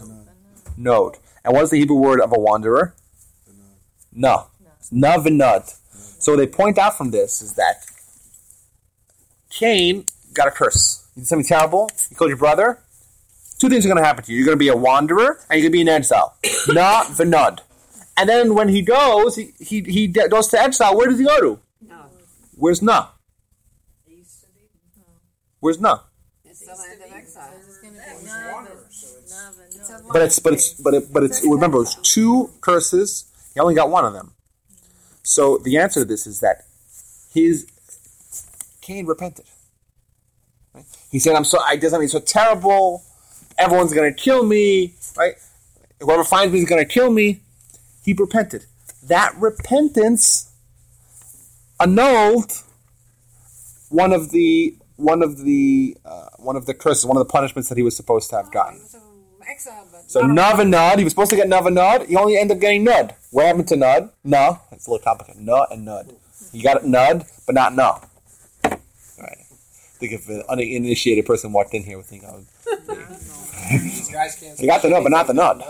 Nod. 0.77 1.19
And 1.45 1.55
what 1.55 1.65
is 1.65 1.71
the 1.71 1.79
Hebrew 1.79 1.97
word 1.97 2.21
of 2.21 2.33
a 2.33 2.39
wanderer? 2.39 2.95
No. 4.13 4.47
Nud. 4.93 5.75
So 5.93 6.37
they 6.37 6.47
point 6.47 6.79
out 6.79 6.97
from 6.97 7.11
this 7.11 7.43
is 7.43 7.55
that 7.55 7.85
Cain 9.51 10.07
got 10.33 10.49
a 10.49 10.51
curse. 10.51 11.07
You 11.15 11.23
did 11.23 11.29
something 11.29 11.47
terrible. 11.47 11.91
You 12.11 12.17
killed 12.17 12.31
your 12.31 12.39
brother. 12.39 12.81
Two 13.65 13.71
things 13.71 13.87
are 13.87 13.89
going 13.89 13.97
to 13.97 14.05
happen 14.05 14.23
to 14.23 14.31
you. 14.31 14.37
You're 14.37 14.45
going 14.45 14.59
to 14.59 14.63
be 14.63 14.69
a 14.69 14.77
wanderer 14.77 15.41
and 15.49 15.59
you're 15.59 15.71
going 15.71 15.73
to 15.73 15.79
be 15.79 15.81
an 15.81 15.89
exile. 15.89 16.37
Na 16.69 17.05
v'nud. 17.05 17.61
And 18.15 18.29
then 18.29 18.55
when 18.55 18.69
he 18.69 18.83
goes, 18.83 19.37
he, 19.37 19.55
he, 19.59 19.81
he 19.81 20.07
goes 20.07 20.49
to 20.49 20.61
exile. 20.61 20.95
Where 20.95 21.09
does 21.09 21.19
he 21.19 21.25
go 21.25 21.41
to? 21.41 21.61
No. 21.89 22.05
Where's 22.57 22.83
Na? 22.83 23.09
Where's 25.61 25.81
Na? 25.81 26.01
It's 26.45 26.61
the 26.61 26.75
land 26.75 27.01
of 27.07 27.17
exile. 27.17 27.55
It's 27.57 27.79
going 27.79 27.95
to 27.95 28.01
be 28.01 28.27
Nava, 28.27 28.77
Nava, 29.33 30.03
no. 30.05 30.13
But 30.13 30.21
it's 30.21 30.39
but 30.39 30.53
it's 30.53 30.75
but 30.75 30.93
it, 30.93 31.11
but 31.11 31.23
it's 31.23 31.43
remember 31.43 31.81
it's 31.81 31.95
two 31.95 32.51
curses. 32.61 33.25
He 33.55 33.61
only 33.61 33.75
got 33.75 33.89
one 33.89 34.05
of 34.05 34.13
them. 34.13 34.35
So 35.23 35.57
the 35.57 35.79
answer 35.79 36.01
to 36.01 36.05
this 36.05 36.27
is 36.27 36.41
that 36.41 36.67
his 37.33 37.67
Cain 38.83 39.07
repented. 39.07 39.47
Right? 40.75 40.85
He 41.11 41.19
said, 41.19 41.35
"I'm 41.35 41.45
so 41.45 41.61
I 41.61 41.77
did 41.77 41.89
something 41.89 42.09
so 42.09 42.21
terrible. 42.21 43.03
Everyone's 43.59 43.93
going 43.93 44.13
to 44.13 44.21
kill 44.21 44.45
me. 44.45 44.95
Right? 45.17 45.35
Whoever 46.01 46.25
finds 46.25 46.53
me 46.53 46.61
is 46.61 46.69
going 46.69 46.83
to 46.85 46.91
kill 46.91 47.11
me." 47.11 47.41
He 48.05 48.13
repented. 48.13 48.67
That 49.03 49.35
repentance 49.39 50.51
annulled 51.81 52.63
one 53.89 54.13
of 54.13 54.31
the 54.31 54.77
one 54.97 55.23
of 55.23 55.45
the 55.45 55.97
uh, 56.05 56.27
one 56.39 56.57
of 56.57 56.67
the 56.67 56.75
curses, 56.75 57.07
one 57.07 57.17
of 57.17 57.27
the 57.27 57.31
punishments 57.31 57.69
that 57.69 57.79
he 57.79 57.83
was 57.83 57.97
supposed 57.97 58.31
to 58.31 58.37
have 58.37 58.51
gotten. 58.51 58.81
So 58.81 59.01
exile, 59.49 59.87
but 59.91 60.11
So 60.11 60.27
Nav 60.27 60.59
and 60.59 60.73
Nud, 60.73 60.99
he 60.99 61.05
was 61.05 61.13
supposed 61.13 61.31
to 61.31 61.37
get 61.37 61.49
Nav 61.49 61.67
and 61.67 61.77
Nud. 61.77 62.07
He 62.07 62.17
only 62.17 62.37
ended 62.37 62.57
up 62.57 62.61
getting 62.61 62.85
Nud. 62.85 63.15
What 63.31 63.47
happened 63.47 63.69
to 63.69 63.77
Nud? 63.77 64.11
No, 64.23 64.61
it's 64.73 64.87
a 64.87 64.91
little 64.91 65.05
complicated. 65.05 65.43
No 65.43 65.67
and 65.71 65.87
Nud. 65.87 66.15
You 66.53 66.63
got 66.63 66.83
Nud, 66.83 67.29
but 67.47 67.55
not 67.55 67.75
No. 67.75 68.01
Right. 68.65 69.39
think 69.99 70.13
if 70.13 70.29
an 70.29 70.43
uninitiated 70.49 71.27
person 71.27 71.53
walked 71.53 71.75
in 71.75 71.83
here 71.83 71.97
would 71.97 72.07
think, 72.07 72.25
oh, 72.25 72.45
These 73.71 74.11
guys 74.11 74.37
can't. 74.37 74.61
you 74.61 74.67
got 74.67 74.83
the 74.83 74.89
Nud, 74.89 75.03
but 75.03 75.11
not 75.11 75.27
the 75.27 75.33
Nud. 75.33 75.63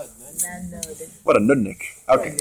What 1.24 1.36
a 1.36 1.40
nudnik. 1.40 1.82
Okay. 2.08 2.36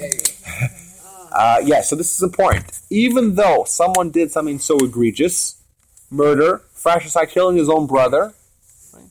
Uh, 1.32 1.60
yeah, 1.64 1.80
so 1.80 1.96
this 1.96 2.14
is 2.14 2.22
important. 2.22 2.80
Even 2.90 3.34
though 3.34 3.64
someone 3.66 4.10
did 4.10 4.30
something 4.30 4.58
so 4.58 4.76
egregious, 4.78 5.60
murder, 6.10 6.62
fratricide, 6.72 7.30
killing 7.30 7.56
his 7.56 7.68
own 7.68 7.86
brother, 7.86 8.34
right? 8.92 9.04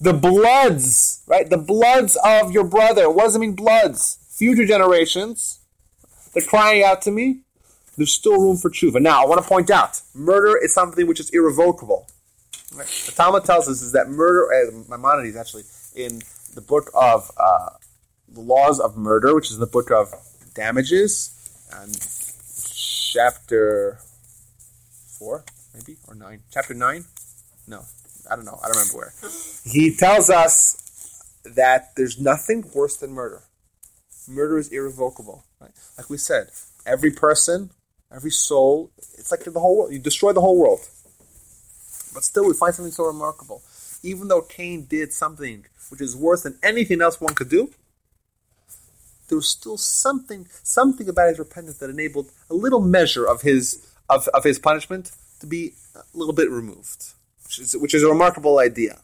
the 0.00 0.12
bloods, 0.12 1.22
right? 1.26 1.48
The 1.50 1.58
bloods 1.58 2.16
of 2.24 2.52
your 2.52 2.64
brother. 2.64 3.10
What 3.10 3.24
does 3.24 3.36
it 3.36 3.40
mean, 3.40 3.54
bloods? 3.54 4.18
Future 4.30 4.64
generations. 4.64 5.60
They're 6.32 6.44
crying 6.44 6.84
out 6.84 7.02
to 7.02 7.10
me. 7.10 7.40
There's 7.96 8.12
still 8.12 8.40
room 8.40 8.56
for 8.56 8.70
tshuva. 8.70 9.00
Now, 9.00 9.22
I 9.22 9.26
want 9.26 9.42
to 9.42 9.48
point 9.48 9.70
out, 9.70 10.00
murder 10.14 10.56
is 10.56 10.74
something 10.74 11.06
which 11.06 11.20
is 11.20 11.30
irrevocable. 11.30 12.06
The 12.76 13.12
Talmud 13.14 13.44
tells 13.44 13.68
us 13.68 13.82
is 13.82 13.92
that 13.92 14.08
murder, 14.08 14.52
uh, 14.52 14.70
Maimonides 14.88 15.36
actually, 15.36 15.64
in 15.94 16.22
the 16.54 16.60
book 16.60 16.90
of 16.94 17.30
uh, 17.38 17.70
the 18.28 18.40
laws 18.40 18.80
of 18.80 18.96
murder, 18.96 19.34
which 19.34 19.46
is 19.46 19.54
in 19.54 19.60
the 19.60 19.66
book 19.66 19.90
of 19.90 20.12
damages, 20.54 21.30
and 21.72 21.94
chapter 23.12 23.98
four, 25.18 25.44
maybe 25.74 25.98
or 26.08 26.14
nine, 26.14 26.42
chapter 26.52 26.74
nine. 26.74 27.04
No, 27.66 27.82
I 28.30 28.36
don't 28.36 28.44
know. 28.44 28.58
I 28.62 28.66
don't 28.66 28.76
remember 28.76 28.98
where. 28.98 29.12
He 29.64 29.94
tells 29.94 30.30
us 30.30 30.80
that 31.44 31.94
there's 31.96 32.20
nothing 32.20 32.64
worse 32.74 32.96
than 32.96 33.12
murder. 33.12 33.42
Murder 34.28 34.58
is 34.58 34.68
irrevocable. 34.68 35.44
Right? 35.60 35.72
Like 35.96 36.10
we 36.10 36.16
said, 36.16 36.48
every 36.86 37.10
person, 37.10 37.70
every 38.12 38.30
soul, 38.30 38.90
it's 38.96 39.30
like 39.30 39.44
the 39.44 39.60
whole 39.60 39.78
world. 39.78 39.92
You 39.92 39.98
destroy 39.98 40.32
the 40.32 40.40
whole 40.40 40.58
world. 40.58 40.80
But 42.14 42.24
still, 42.24 42.46
we 42.46 42.54
find 42.54 42.74
something 42.74 42.92
so 42.92 43.06
remarkable. 43.06 43.62
Even 44.02 44.28
though 44.28 44.42
Cain 44.42 44.86
did 44.86 45.12
something 45.12 45.66
which 45.90 46.00
is 46.00 46.16
worse 46.16 46.42
than 46.42 46.58
anything 46.62 47.02
else 47.02 47.20
one 47.20 47.34
could 47.34 47.50
do, 47.50 47.70
there 49.28 49.36
was 49.36 49.48
still 49.48 49.76
something 49.76 50.46
something 50.62 51.08
about 51.08 51.28
his 51.28 51.38
repentance 51.38 51.78
that 51.78 51.90
enabled 51.90 52.30
a 52.50 52.54
little 52.54 52.80
measure 52.80 53.26
of 53.26 53.42
his 53.42 53.86
of, 54.08 54.28
of 54.28 54.44
his 54.44 54.58
punishment 54.58 55.12
to 55.40 55.46
be 55.46 55.72
a 55.94 56.02
little 56.16 56.34
bit 56.34 56.50
removed, 56.50 57.12
which 57.44 57.58
is 57.58 57.76
which 57.76 57.94
is 57.94 58.02
a 58.02 58.08
remarkable 58.08 58.58
idea. 58.58 59.00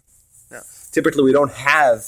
Now, 0.51 0.63
typically, 0.93 1.25
we 1.25 1.33
don't 1.33 1.53
have 1.53 2.07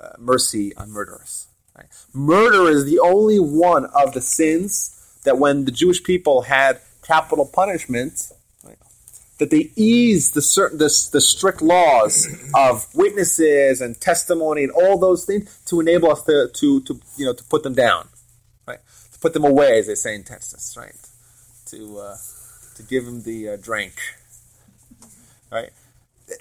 uh, 0.00 0.10
mercy 0.18 0.74
on 0.76 0.90
murderers. 0.90 1.46
Right? 1.76 1.86
Murder 2.12 2.68
is 2.68 2.84
the 2.84 2.98
only 2.98 3.38
one 3.38 3.86
of 3.86 4.12
the 4.12 4.20
sins 4.20 5.20
that 5.24 5.38
when 5.38 5.64
the 5.64 5.72
Jewish 5.72 6.02
people 6.02 6.42
had 6.42 6.80
capital 7.02 7.46
punishment, 7.46 8.30
that 9.38 9.50
they 9.50 9.70
ease 9.76 10.32
the 10.32 10.42
certain 10.42 10.78
the, 10.78 11.08
the 11.12 11.20
strict 11.20 11.62
laws 11.62 12.28
of 12.54 12.86
witnesses 12.94 13.80
and 13.80 14.00
testimony 14.00 14.62
and 14.62 14.72
all 14.72 14.98
those 14.98 15.24
things 15.24 15.60
to 15.66 15.80
enable 15.80 16.10
us 16.10 16.22
to, 16.22 16.48
to, 16.54 16.80
to 16.82 17.00
you 17.16 17.26
know 17.26 17.32
to 17.32 17.44
put 17.44 17.62
them 17.62 17.74
down, 17.74 18.08
right? 18.66 18.78
To 19.12 19.18
put 19.18 19.32
them 19.32 19.44
away, 19.44 19.78
as 19.78 19.86
they 19.86 19.94
say 19.94 20.14
in 20.14 20.24
Texas, 20.24 20.76
right? 20.78 20.94
To 21.66 21.98
uh, 21.98 22.16
to 22.76 22.82
give 22.82 23.04
them 23.04 23.22
the 23.22 23.50
uh, 23.50 23.56
drink, 23.56 23.94
right? 25.50 25.70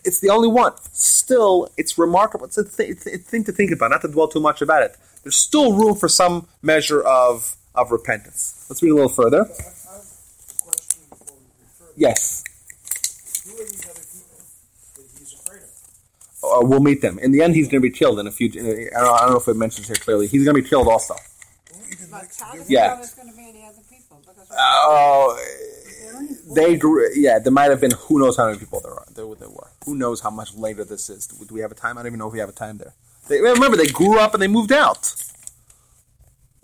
It's 0.06 0.20
the 0.20 0.30
only 0.30 0.48
one. 0.48 0.74
Still, 0.94 1.70
it's 1.76 1.98
remarkable. 1.98 2.46
It's 2.46 2.58
a, 2.58 2.64
th- 2.64 2.90
it's 2.90 3.08
a 3.08 3.18
thing 3.18 3.44
to 3.46 3.52
think 3.52 3.72
about. 3.72 3.92
Not 3.92 4.02
to 4.02 4.08
dwell 4.08 4.28
too 4.28 4.40
much 4.40 4.62
about 4.62 4.84
it. 4.84 4.96
There's 5.24 5.36
still 5.36 5.74
room 5.74 5.96
for 5.96 6.08
some 6.08 6.48
measure 6.62 7.02
of 7.02 7.58
of 7.74 7.92
repentance. 7.92 8.66
Let's 8.70 8.82
read 8.84 8.92
a 8.92 8.96
little 8.96 9.10
further. 9.10 9.46
Question 9.46 11.02
before 11.10 11.36
we 11.36 11.44
refer. 11.64 11.94
Yes. 11.96 12.41
Who 13.46 13.54
are 13.54 13.66
these 13.66 13.86
other 13.90 14.06
people 14.14 14.38
that 14.96 15.06
he's 15.18 15.34
afraid 15.34 15.64
of? 15.64 15.70
uh, 16.44 16.66
we'll 16.66 16.80
meet 16.80 17.02
them. 17.02 17.20
In 17.20 17.32
the 17.32 17.42
end, 17.42 17.56
he's 17.56 17.68
going 17.68 17.82
to 17.82 17.88
be 17.90 17.96
killed 17.96 18.20
in 18.20 18.28
a 18.28 18.32
few. 18.32 18.50
I 18.50 18.54
don't, 18.54 18.94
know, 18.94 19.14
I 19.14 19.20
don't 19.22 19.32
know 19.32 19.38
if 19.38 19.48
it 19.48 19.56
mentions 19.56 19.88
here 19.88 19.96
clearly. 19.96 20.28
He's 20.28 20.44
going 20.46 20.56
to 20.56 20.62
be 20.62 20.68
killed 20.68 20.88
also. 20.88 21.16
Yeah. 22.68 22.96
there's 22.96 23.14
going 23.14 23.30
to 23.30 23.36
be 23.36 23.50
any 23.50 23.66
other 23.66 23.82
people? 23.90 24.22
Because 24.26 24.48
Oh, 24.52 25.38
they 26.54 26.76
grew. 26.78 27.08
Yeah, 27.16 27.40
there 27.40 27.52
might 27.52 27.70
have 27.70 27.80
been. 27.80 27.92
Who 27.92 28.20
knows 28.20 28.38
how 28.38 28.48
many 28.48 28.60
people 28.60 28.80
there 28.82 28.94
are? 28.94 29.06
There, 29.14 29.26
there 29.36 29.50
were. 29.50 29.70
Who 29.86 29.96
knows 29.96 30.22
how 30.22 30.30
much 30.30 30.54
later 30.56 30.84
this 30.84 31.10
is? 31.10 31.28
Do, 31.28 31.54
we 31.54 31.62
have 31.62 31.72
a 31.72 31.76
time? 31.76 31.98
I 31.98 32.02
don't 32.02 32.08
even 32.08 32.20
know 32.20 32.28
if 32.28 32.34
we 32.34 32.40
have 32.40 32.50
a 32.50 32.54
time 32.54 32.78
there. 32.78 32.94
They, 33.28 33.40
remember, 33.40 33.78
they 33.78 33.88
grew 33.88 34.20
up 34.20 34.34
and 34.34 34.42
they 34.42 34.48
moved 34.48 34.72
out. 34.72 35.14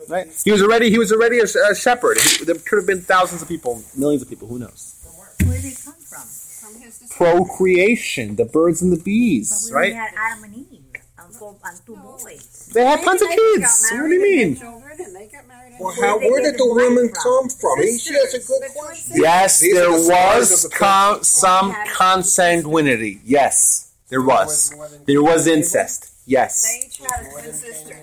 Right? 0.09 0.27
He 0.43 0.51
was 0.51 0.61
already. 0.61 0.89
He 0.89 0.99
was 0.99 1.11
already 1.11 1.39
a, 1.39 1.43
a 1.43 1.75
shepherd. 1.75 2.17
He, 2.19 2.45
there 2.45 2.55
could 2.55 2.77
have 2.77 2.87
been 2.87 3.01
thousands 3.01 3.41
of 3.41 3.47
people, 3.47 3.83
millions 3.95 4.21
of 4.21 4.29
people. 4.29 4.47
Who 4.47 4.59
knows? 4.59 4.93
Where 5.45 5.61
did 5.61 5.65
it 5.73 5.81
come 5.83 5.93
from? 5.95 6.21
from 6.21 6.76
his 6.76 6.76
descendants. 6.76 6.76
Procreation, 7.09 8.35
the 8.35 8.45
birds 8.45 8.81
and 8.81 8.91
the 8.91 8.97
bees. 9.03 9.49
But 9.49 9.69
we 9.69 9.75
Right? 9.75 9.93
had 9.95 10.13
Adam 10.15 10.43
and 10.45 10.55
Eve 10.55 10.79
and, 11.19 11.35
four, 11.35 11.55
and 11.63 11.79
two 11.85 11.95
boys. 11.95 12.69
They 12.73 12.85
had 12.85 13.03
tons 13.03 13.21
of 13.21 13.29
kids. 13.29 13.89
What 13.91 14.07
do 14.07 14.13
you 14.13 14.21
mean? 14.21 14.55
had 14.55 14.61
Children 14.61 14.97
and 14.99 15.15
they 15.15 15.27
got 15.27 15.47
married. 15.47 15.71
and 15.73 15.79
Well, 15.79 15.95
how, 16.01 16.17
where 16.19 16.41
did 16.41 16.53
the 16.55 16.57
the 16.65 16.73
women 16.73 17.09
come 17.09 17.49
from? 17.49 17.81
He, 17.81 17.97
she 17.97 18.13
has 18.13 18.33
a 18.33 18.39
good 18.39 18.63
question. 18.75 19.11
Yes, 19.15 19.59
These 19.59 19.73
there 19.73 19.85
the 19.91 20.07
was 20.09 20.63
the 20.63 20.69
com- 20.69 21.23
some 21.23 21.73
consanguinity. 21.95 23.19
Yes, 23.25 23.91
there 24.09 24.21
was. 24.21 24.73
There 25.05 25.21
was 25.23 25.47
incest. 25.47 26.11
Yes. 26.25 26.63
They 26.63 26.87
each 26.87 26.97
had 26.99 27.25
a 27.25 27.31
twin 27.31 27.53
sister. 27.53 27.97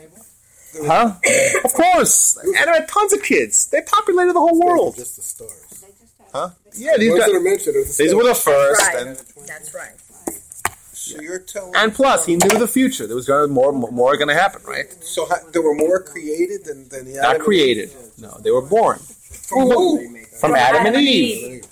Huh? 0.87 1.15
Of 1.65 1.73
course. 1.73 2.37
And 2.43 2.53
there 2.55 2.73
had 2.75 2.89
tons 2.89 3.13
of 3.13 3.23
kids. 3.23 3.67
They 3.69 3.81
populated 3.83 4.33
the 4.33 4.41
whole 4.41 4.59
world. 4.61 4.97
Just 4.97 5.17
the 5.17 5.23
stars. 5.23 5.74
They 6.35 6.41
just 6.41 6.47
had 6.47 6.51
Huh? 6.51 6.51
Yeah, 6.77 6.97
these 6.99 7.11
Ones 7.11 7.25
that 7.27 7.35
are 7.35 7.41
mentioned 7.41 7.77
are 7.77 7.81
the 7.81 7.85
These 7.87 7.95
stars. 7.95 8.15
were 8.15 8.25
the 8.25 8.35
first. 8.35 8.83
Right. 8.83 9.07
And, 9.07 9.17
That's 9.47 9.75
right. 9.75 9.93
So 10.93 11.21
you're 11.21 11.39
telling 11.39 11.75
and 11.77 11.95
plus, 11.95 12.25
he 12.27 12.37
knew 12.37 12.59
the 12.59 12.67
future. 12.67 13.07
There 13.07 13.15
was 13.17 13.27
gonna 13.27 13.47
more 13.49 13.73
more 13.73 14.17
going 14.17 14.29
to 14.29 14.35
happen, 14.35 14.63
right? 14.67 14.91
So 15.05 15.27
ha- 15.27 15.41
there 15.53 15.61
were 15.61 15.75
more 15.75 16.03
created 16.03 16.65
than 16.65 16.89
than 16.89 17.05
the 17.05 17.15
Not 17.17 17.25
Adam 17.25 17.35
and 17.37 17.45
created. 17.45 17.91
No, 18.19 18.39
they 18.43 18.51
were 18.51 18.63
born 18.63 18.99
From 18.99 19.69
who? 19.69 20.17
from 20.41 20.55
Adam 20.55 20.87
and 20.87 20.97
Eve. 20.97 21.65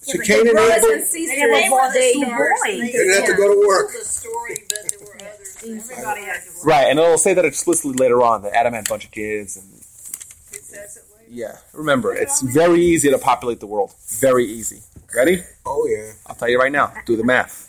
So 0.00 0.16
but 0.18 0.26
Cain 0.26 0.44
the 0.44 0.50
and 0.50 0.56
brothers 0.56 0.76
Abel, 0.78 0.90
and 0.92 1.06
sisters, 1.06 1.28
They 1.36 1.46
were 1.46 1.88
the 1.88 1.90
they 1.94 2.12
stars. 2.12 2.60
they 2.64 2.92
didn't 2.92 3.14
have 3.14 3.26
to 3.26 3.34
go 3.36 3.48
to 3.54 3.66
work. 3.68 3.92
The 3.92 4.04
story, 4.04 4.56
but 4.68 4.78
there 4.90 5.00
were 5.00 5.16
others. 5.16 5.56
Everybody 5.92 6.20
had 6.22 6.42
to 6.42 6.48
work. 6.56 6.64
Right, 6.66 6.86
and 6.88 6.98
it'll 6.98 7.18
say 7.18 7.34
that 7.34 7.44
explicitly 7.44 7.96
later 7.96 8.22
on 8.22 8.42
that 8.42 8.54
Adam 8.54 8.72
had 8.74 8.86
a 8.86 8.90
bunch 8.90 9.04
of 9.04 9.10
kids 9.10 9.56
and 9.56 9.66
It 9.74 10.64
says 10.64 10.96
it 10.96 11.00
later. 11.00 11.03
Yeah. 11.34 11.58
Remember, 11.72 12.14
it's 12.14 12.40
very 12.40 12.80
easy 12.80 13.10
to 13.10 13.18
populate 13.18 13.60
the 13.60 13.66
world. 13.66 13.92
Very 14.20 14.46
easy. 14.46 14.80
Ready? 15.14 15.42
Oh 15.66 15.86
yeah. 15.90 16.12
I'll 16.26 16.34
tell 16.34 16.48
you 16.48 16.58
right 16.58 16.72
now. 16.72 16.92
Do 17.06 17.16
the 17.16 17.24
math. 17.24 17.66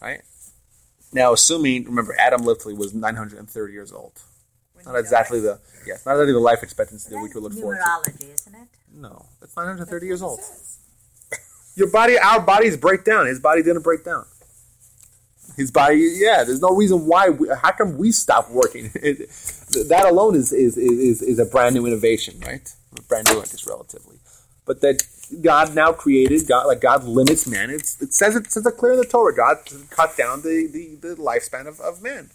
Right? 0.00 0.22
Now, 1.12 1.32
assuming, 1.32 1.84
remember, 1.84 2.14
Adam 2.18 2.42
lived 2.42 2.62
till 2.62 2.70
he 2.70 2.76
was 2.78 2.94
930 2.94 3.72
years 3.72 3.92
old. 3.92 4.12
Not 4.86 4.96
exactly 4.96 5.40
the, 5.40 5.60
yes, 5.86 6.06
not 6.06 6.12
exactly 6.12 6.32
the 6.32 6.38
life 6.38 6.62
expectancy 6.62 7.10
that 7.10 7.20
we 7.20 7.28
could 7.28 7.42
look 7.42 7.52
forward 7.52 7.78
to. 7.78 7.82
Numerology, 7.82 8.32
isn't 8.32 8.54
it? 8.54 8.68
No, 8.94 9.26
that's 9.40 9.54
930 9.56 10.06
years 10.06 10.22
old. 10.22 10.40
Your 11.74 11.90
body, 11.90 12.18
our 12.18 12.40
bodies 12.40 12.76
break 12.76 13.04
down. 13.04 13.26
His 13.26 13.40
body 13.40 13.62
didn't 13.62 13.82
break 13.82 14.04
down. 14.04 14.24
His 15.56 15.70
body, 15.70 15.96
yeah. 16.16 16.44
There's 16.44 16.60
no 16.60 16.70
reason 16.70 17.06
why. 17.06 17.28
We, 17.28 17.48
how 17.48 17.72
come 17.72 17.98
we 17.98 18.12
stop 18.12 18.50
working? 18.50 18.90
That 19.86 20.06
alone 20.06 20.34
is 20.34 20.52
is, 20.52 20.76
is 20.76 21.22
is 21.22 21.38
a 21.38 21.44
brand 21.44 21.76
new 21.76 21.86
innovation, 21.86 22.40
right? 22.44 22.68
Brand 23.08 23.28
new, 23.28 23.38
I 23.38 23.44
guess, 23.44 23.66
relatively. 23.66 24.18
But 24.66 24.80
that 24.80 25.02
God 25.42 25.74
now 25.74 25.92
created, 25.92 26.46
God 26.46 26.66
like 26.66 26.80
God 26.80 27.04
limits 27.04 27.46
man. 27.46 27.70
It's, 27.70 28.00
it 28.02 28.12
says 28.12 28.36
it 28.36 28.50
says 28.50 28.66
it 28.66 28.76
clear 28.76 28.92
in 28.92 28.98
the 28.98 29.04
Torah. 29.04 29.34
God 29.34 29.58
cut 29.90 30.16
down 30.16 30.42
the 30.42 30.68
the, 30.70 31.08
the 31.08 31.14
lifespan 31.16 31.66
of, 31.66 31.80
of 31.80 32.02
man. 32.02 32.30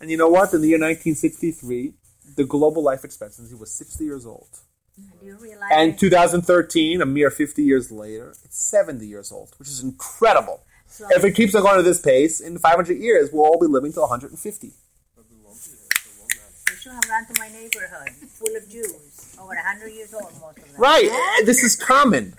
And 0.00 0.10
you 0.10 0.16
know 0.16 0.28
what? 0.28 0.52
In 0.52 0.60
the 0.60 0.68
year 0.68 0.78
1963, 0.78 1.94
the 2.36 2.44
global 2.44 2.82
life 2.82 3.04
expectancy 3.04 3.54
was 3.54 3.72
60 3.72 4.04
years 4.04 4.26
old. 4.26 4.48
And 5.70 5.98
2013, 5.98 7.00
a 7.00 7.06
mere 7.06 7.30
50 7.30 7.62
years 7.62 7.90
later, 7.90 8.34
it's 8.44 8.58
70 8.58 9.06
years 9.06 9.32
old, 9.32 9.54
which 9.58 9.68
is 9.68 9.82
incredible. 9.82 10.60
so, 10.86 11.06
If 11.10 11.24
it 11.24 11.32
keeps 11.34 11.54
on 11.54 11.62
going 11.62 11.78
at 11.78 11.84
this 11.84 12.00
pace, 12.00 12.40
in 12.40 12.58
500 12.58 12.98
years, 12.98 13.30
we'll 13.32 13.44
all 13.44 13.58
be 13.60 13.66
living 13.66 13.92
to 13.94 14.00
150. 14.00 14.66
you 14.66 14.74
should 16.76 16.92
have 16.92 17.08
run 17.08 17.26
to 17.26 17.34
my 17.38 17.48
neighborhood, 17.48 18.10
full 18.28 18.56
of 18.56 18.68
Jews, 18.68 19.11
over 19.42 19.54
hundred 19.56 19.90
years 19.90 20.12
old, 20.14 20.24
most 20.40 20.58
of 20.58 20.64
them. 20.72 20.74
Right. 20.78 21.42
This 21.44 21.62
is 21.62 21.76
common. 21.76 22.34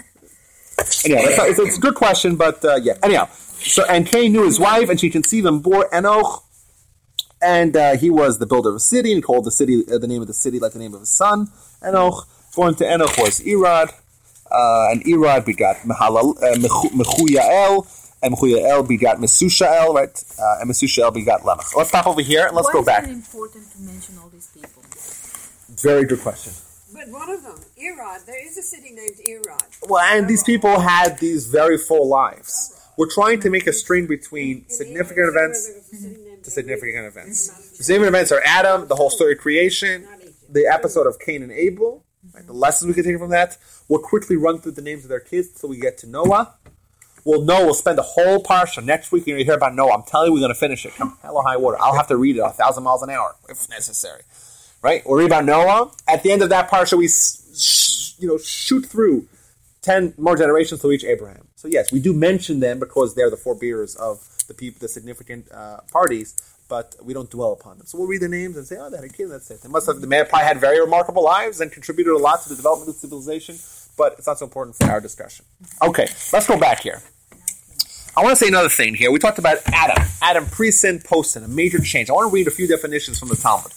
Anyhow, 1.06 1.22
not- 1.38 1.50
it's, 1.50 1.60
it's 1.60 1.78
a 1.78 1.82
good 1.82 1.96
question, 1.96 2.36
but 2.36 2.64
uh, 2.66 2.76
yeah. 2.82 2.94
Anyhow, 3.04 3.28
so 3.28 3.84
and 3.90 4.08
Cain 4.08 4.32
knew 4.34 4.44
his 4.44 4.60
wife, 4.60 4.90
and 4.90 5.00
she 5.00 5.10
conceived 5.10 5.46
and 5.48 5.62
bore 5.62 5.88
Enoch, 5.96 6.44
and 7.42 7.76
uh, 7.78 7.96
he 7.98 8.10
was 8.10 8.40
the 8.40 8.46
builder 8.46 8.70
of 8.70 8.76
a 8.76 8.80
city, 8.80 9.14
and 9.14 9.24
called 9.24 9.46
the 9.46 9.52
city 9.52 9.84
uh, 9.92 9.98
the 9.98 10.08
name 10.08 10.22
of 10.22 10.28
the 10.28 10.34
city 10.34 10.60
like 10.60 10.74
the 10.74 10.80
name 10.80 10.94
of 10.94 11.02
his 11.02 11.10
son. 11.10 11.50
Enoch, 11.88 12.28
born 12.56 12.74
to 12.76 12.92
Enoch 12.92 13.16
was 13.18 13.40
Erod, 13.42 13.90
uh, 14.52 14.88
and 14.92 15.04
Erod 15.06 15.46
begot 15.46 15.78
Mahalal, 15.86 16.36
uh, 16.42 16.56
Mechu- 16.56 16.92
Mechuyael, 16.92 17.86
and 18.24 18.34
Mechuyael 18.36 18.88
begot 18.88 19.18
Mesushael, 19.18 19.94
right? 19.94 20.24
Uh, 20.40 20.62
and 20.62 20.70
Mesushael 20.72 21.14
begot 21.14 21.46
Lamech. 21.46 21.76
Let's 21.76 21.90
stop 21.90 22.08
over 22.08 22.22
here 22.22 22.48
and 22.48 22.56
let's 22.56 22.68
Why 22.68 22.74
go 22.74 22.80
is 22.80 22.86
back. 22.86 23.04
it 23.04 23.10
important 23.12 23.70
to 23.74 23.80
mention 23.82 24.18
all 24.18 24.30
these 24.30 24.48
people? 24.48 24.82
Very 25.82 26.06
good 26.06 26.22
question. 26.22 26.54
But 26.94 27.10
one 27.10 27.30
of 27.30 27.42
them, 27.44 27.60
Erod, 27.82 28.26
there 28.26 28.46
is 28.46 28.58
a 28.58 28.62
city 28.62 28.92
named 28.92 29.20
Erod. 29.28 29.90
Well, 29.90 30.02
and 30.02 30.28
these 30.28 30.44
people 30.44 30.80
had 30.80 31.18
these 31.20 31.48
very 31.48 31.78
full 31.78 32.08
lives. 32.08 32.80
We're 32.98 33.10
trying 33.10 33.40
to 33.42 33.50
make 33.50 33.66
a 33.66 33.74
string 33.74 34.06
between 34.06 34.70
significant 34.70 35.30
events 35.30 35.72
mhm. 35.94 36.44
to 36.44 36.52
significant 36.52 37.08
events. 37.08 37.78
The 37.78 37.84
significant 37.84 38.16
events 38.16 38.32
are 38.32 38.42
Adam, 38.46 38.88
the 38.88 38.96
whole 38.96 39.10
story 39.10 39.34
of 39.34 39.40
creation, 39.40 40.08
the 40.48 40.68
episode 40.68 41.08
of 41.08 41.18
Cain 41.20 41.42
and 41.42 41.52
Abel, 41.52 42.04
right, 42.34 42.46
the 42.46 42.54
lessons 42.54 42.88
we 42.88 42.94
can 42.94 43.04
take 43.04 43.18
from 43.18 43.32
that. 43.32 43.58
We'll 43.88 44.02
quickly 44.02 44.38
run 44.38 44.60
through 44.60 44.74
the 44.74 44.84
names 44.84 45.04
of 45.04 45.10
their 45.10 45.20
kids 45.20 45.50
until 45.54 45.70
we 45.70 45.80
get 45.80 45.98
to 46.00 46.08
Noah. 46.08 46.54
We'll 47.26 47.42
know 47.42 47.66
we'll 47.66 47.74
spend 47.74 47.98
a 48.00 48.04
whole 48.04 48.44
parsha 48.44 48.84
next 48.84 49.12
week. 49.12 49.26
You're 49.26 49.38
going 49.38 49.46
to 49.46 49.50
hear 49.50 49.56
about 49.56 49.74
Noah. 49.74 49.94
I'm 49.94 50.04
telling 50.04 50.28
you, 50.28 50.34
we're 50.34 50.42
going 50.42 50.54
to 50.54 50.60
finish 50.60 50.86
it. 50.86 50.94
Come 50.96 51.18
hell 51.22 51.38
or 51.38 51.44
high 51.44 51.58
water. 51.58 51.78
I'll 51.80 51.96
have 51.96 52.08
to 52.08 52.18
read 52.18 52.36
it 52.36 52.40
a 52.40 52.50
thousand 52.50 52.84
miles 52.84 53.02
an 53.02 53.10
hour 53.10 53.36
if 53.50 53.70
necessary. 53.70 54.24
Right? 54.84 55.02
Read 55.08 55.26
about 55.26 55.46
Noah. 55.46 55.92
At 56.08 56.24
the 56.24 56.32
end 56.32 56.42
of 56.44 56.50
that 56.50 56.70
parsha, 56.70 56.98
we 56.98 57.08
sh- 57.08 58.14
you 58.20 58.28
know 58.28 58.38
shoot 58.38 58.86
through 58.86 59.28
ten 59.82 60.14
more 60.18 60.36
generations 60.36 60.82
to 60.82 60.90
reach 60.90 61.06
Abraham. 61.06 61.48
So 61.56 61.70
yes, 61.70 61.92
we 61.92 62.02
do 62.02 62.14
mention 62.14 62.60
them 62.60 62.80
because 62.80 63.16
they're 63.16 63.30
the 63.30 63.38
forebears 63.38 63.96
of 63.96 64.28
the 64.50 64.54
people, 64.54 64.80
the 64.82 64.90
significant 64.90 65.50
uh, 65.54 65.80
parties, 65.90 66.36
but 66.68 66.96
we 67.02 67.14
don't 67.14 67.30
dwell 67.30 67.54
upon 67.54 67.78
them. 67.78 67.88
So 67.88 67.98
we'll 67.98 68.08
read 68.08 68.22
their 68.22 68.28
names 68.28 68.58
and 68.58 68.68
say, 68.68 68.76
oh, 68.78 68.90
they 68.90 68.98
had 68.98 69.06
a 69.06 69.10
kid. 69.10 69.28
That's 69.28 69.50
it. 69.50 69.62
They 69.62 69.70
must 69.70 69.88
have. 69.88 70.02
The 70.02 70.08
man 70.08 70.26
probably 70.26 70.48
had 70.48 70.60
very 70.60 70.82
remarkable 70.82 71.24
lives 71.24 71.62
and 71.62 71.72
contributed 71.72 72.14
a 72.14 72.18
lot 72.18 72.44
to 72.44 72.50
the 72.50 72.56
development 72.56 72.90
of 72.90 72.96
civilization, 72.96 73.58
but 73.98 74.16
it's 74.18 74.28
not 74.28 74.38
so 74.38 74.46
important 74.46 74.76
for 74.76 74.92
our 74.92 75.00
discussion. 75.00 75.46
Okay, 75.82 76.08
let's 76.34 76.46
go 76.46 76.60
back 76.60 76.82
here. 76.82 77.02
I 78.18 78.22
want 78.22 78.34
to 78.34 78.36
say 78.36 78.50
another 78.50 78.70
thing 78.70 78.94
here. 78.94 79.12
We 79.12 79.18
talked 79.18 79.40
about 79.40 79.60
Adam, 79.68 80.04
Adam 80.22 80.46
pre-sin, 80.46 81.02
post-sin, 81.04 81.44
a 81.44 81.48
major 81.48 81.80
change. 81.80 82.10
I 82.10 82.14
want 82.14 82.30
to 82.30 82.34
read 82.34 82.48
a 82.48 82.52
few 82.52 82.68
definitions 82.68 83.18
from 83.18 83.30
the 83.30 83.36
Talmud. 83.38 83.72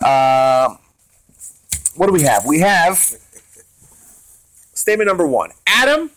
Uh, 0.00 0.76
what 1.96 2.06
do 2.06 2.12
we 2.12 2.22
have? 2.22 2.44
We 2.46 2.60
have 2.60 2.96
statement 4.74 5.08
number 5.08 5.26
one. 5.26 5.50
Adam 5.66 6.10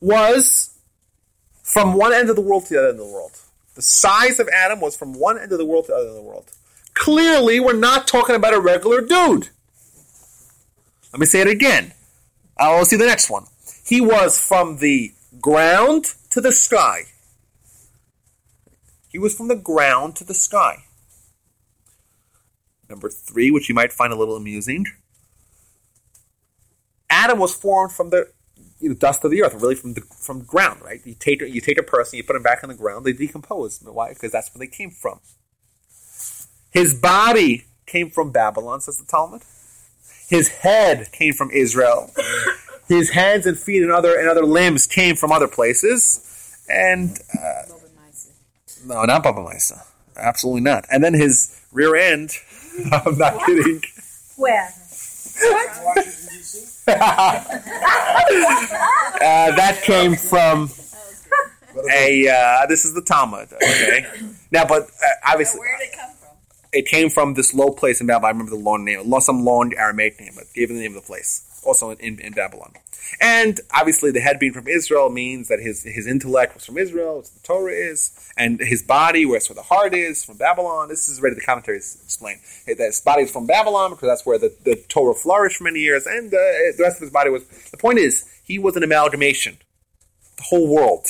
was 0.00 0.78
from 1.62 1.94
one 1.94 2.12
end 2.12 2.30
of 2.30 2.36
the 2.36 2.42
world 2.42 2.64
to 2.66 2.74
the 2.74 2.78
other 2.78 2.88
end 2.88 3.00
of 3.00 3.06
the 3.06 3.12
world. 3.12 3.38
The 3.74 3.82
size 3.82 4.40
of 4.40 4.48
Adam 4.48 4.80
was 4.80 4.96
from 4.96 5.12
one 5.12 5.38
end 5.38 5.52
of 5.52 5.58
the 5.58 5.66
world 5.66 5.86
to 5.86 5.92
the 5.92 5.96
other 5.96 6.08
end 6.08 6.16
of 6.16 6.22
the 6.22 6.28
world. 6.28 6.50
Clearly, 6.94 7.60
we're 7.60 7.74
not 7.74 8.08
talking 8.08 8.34
about 8.34 8.54
a 8.54 8.60
regular 8.60 9.02
dude. 9.02 9.50
Let 11.12 11.20
me 11.20 11.26
say 11.26 11.42
it 11.42 11.48
again. 11.48 11.92
I 12.58 12.74
will 12.76 12.86
see 12.86 12.96
the 12.96 13.04
next 13.06 13.28
one. 13.28 13.44
He 13.84 14.00
was 14.00 14.38
from 14.38 14.78
the 14.78 15.12
ground 15.40 16.14
to 16.30 16.40
the 16.40 16.52
sky. 16.52 17.02
He 19.10 19.18
was 19.18 19.34
from 19.34 19.48
the 19.48 19.56
ground 19.56 20.16
to 20.16 20.24
the 20.24 20.34
sky. 20.34 20.85
Number 22.88 23.08
three, 23.08 23.50
which 23.50 23.68
you 23.68 23.74
might 23.74 23.92
find 23.92 24.12
a 24.12 24.16
little 24.16 24.36
amusing. 24.36 24.86
Adam 27.10 27.38
was 27.38 27.54
formed 27.54 27.92
from 27.92 28.10
the 28.10 28.30
you 28.80 28.90
know, 28.90 28.94
dust 28.94 29.24
of 29.24 29.30
the 29.30 29.42
earth, 29.42 29.54
really 29.60 29.74
from 29.74 29.94
the 29.94 30.00
from 30.00 30.42
ground, 30.42 30.82
right? 30.82 31.00
You 31.04 31.14
take 31.14 31.40
you 31.40 31.60
take 31.60 31.78
a 31.78 31.82
person, 31.82 32.16
you 32.16 32.24
put 32.24 32.34
them 32.34 32.42
back 32.42 32.62
on 32.62 32.68
the 32.68 32.74
ground, 32.74 33.04
they 33.04 33.12
decompose. 33.12 33.80
Why? 33.82 34.10
Because 34.10 34.32
that's 34.32 34.54
where 34.54 34.60
they 34.60 34.70
came 34.70 34.90
from. 34.90 35.20
His 36.70 36.94
body 36.94 37.64
came 37.86 38.10
from 38.10 38.32
Babylon, 38.32 38.80
says 38.80 38.98
the 38.98 39.06
Talmud. 39.06 39.42
His 40.28 40.48
head 40.48 41.10
came 41.12 41.32
from 41.32 41.50
Israel. 41.50 42.10
His 42.88 43.10
hands 43.10 43.46
and 43.46 43.58
feet 43.58 43.82
and 43.82 43.90
other 43.90 44.18
and 44.18 44.28
other 44.28 44.44
limbs 44.44 44.86
came 44.86 45.16
from 45.16 45.32
other 45.32 45.48
places. 45.48 46.22
And 46.68 47.18
uh, 47.40 47.62
no, 48.84 49.04
not 49.04 49.22
Baba 49.22 49.40
Misa. 49.40 49.84
Absolutely 50.16 50.62
not. 50.62 50.86
And 50.90 51.02
then 51.02 51.14
his 51.14 51.60
rear 51.72 51.96
end. 51.96 52.32
I'm 52.92 53.18
not 53.18 53.44
kidding. 53.46 53.82
Where? 54.36 54.72
Washington 55.82 56.22
Uh, 59.18 59.50
that 59.56 59.80
came 59.82 60.14
from 60.14 60.70
a. 61.92 62.28
Uh, 62.28 62.66
this 62.66 62.84
is 62.84 62.94
the 62.94 63.02
Talmud. 63.02 63.48
Okay. 63.52 64.06
Now, 64.50 64.64
but 64.66 64.82
uh, 64.84 65.06
obviously, 65.26 65.60
Where 65.60 65.76
did 65.78 65.88
it 65.88 65.96
come 65.96 66.10
from? 66.16 66.28
it 66.72 66.86
came 66.86 67.10
from 67.10 67.34
this 67.34 67.52
low 67.54 67.70
place 67.70 68.00
in 68.00 68.06
Babylon. 68.06 68.24
I 68.26 68.30
remember 68.30 68.50
the 68.50 68.62
long 68.62 68.84
name, 68.84 69.08
lost 69.08 69.26
some 69.26 69.44
long 69.44 69.72
Aramaic 69.76 70.20
name, 70.20 70.32
but 70.36 70.44
gave 70.54 70.70
it 70.70 70.74
the 70.74 70.80
name 70.80 70.96
of 70.96 71.02
the 71.02 71.06
place. 71.06 71.42
Also 71.66 71.90
in, 71.90 72.20
in, 72.20 72.32
Babylon. 72.32 72.72
And 73.20 73.60
obviously, 73.74 74.12
the 74.12 74.20
head 74.20 74.38
being 74.38 74.52
from 74.52 74.68
Israel 74.68 75.10
means 75.10 75.48
that 75.48 75.58
his 75.60 75.82
his 75.82 76.06
intellect 76.06 76.54
was 76.54 76.64
from 76.64 76.78
Israel, 76.78 77.20
as 77.20 77.30
the 77.30 77.40
Torah 77.40 77.72
is, 77.72 78.32
and 78.36 78.60
his 78.60 78.82
body, 78.82 79.26
where 79.26 79.36
that's 79.36 79.48
where 79.48 79.54
the 79.54 79.62
heart 79.62 79.94
is, 79.94 80.24
from 80.24 80.36
Babylon. 80.36 80.88
This 80.88 81.08
is 81.08 81.18
already 81.18 81.34
the 81.34 81.40
commentaries 81.40 81.98
explain. 82.04 82.38
That 82.66 82.78
his 82.78 83.00
body 83.00 83.22
is 83.22 83.30
from 83.30 83.46
Babylon 83.46 83.90
because 83.90 84.08
that's 84.08 84.24
where 84.24 84.38
the, 84.38 84.54
the 84.64 84.76
Torah 84.88 85.14
flourished 85.14 85.56
for 85.56 85.64
many 85.64 85.80
years, 85.80 86.06
and 86.06 86.32
uh, 86.32 86.38
the 86.76 86.76
rest 86.80 86.96
of 86.96 87.02
his 87.02 87.10
body 87.10 87.30
was. 87.30 87.44
The 87.70 87.76
point 87.76 87.98
is, 87.98 88.24
he 88.44 88.58
was 88.58 88.76
an 88.76 88.84
amalgamation. 88.84 89.58
The 90.36 90.44
whole 90.44 90.68
world. 90.68 91.06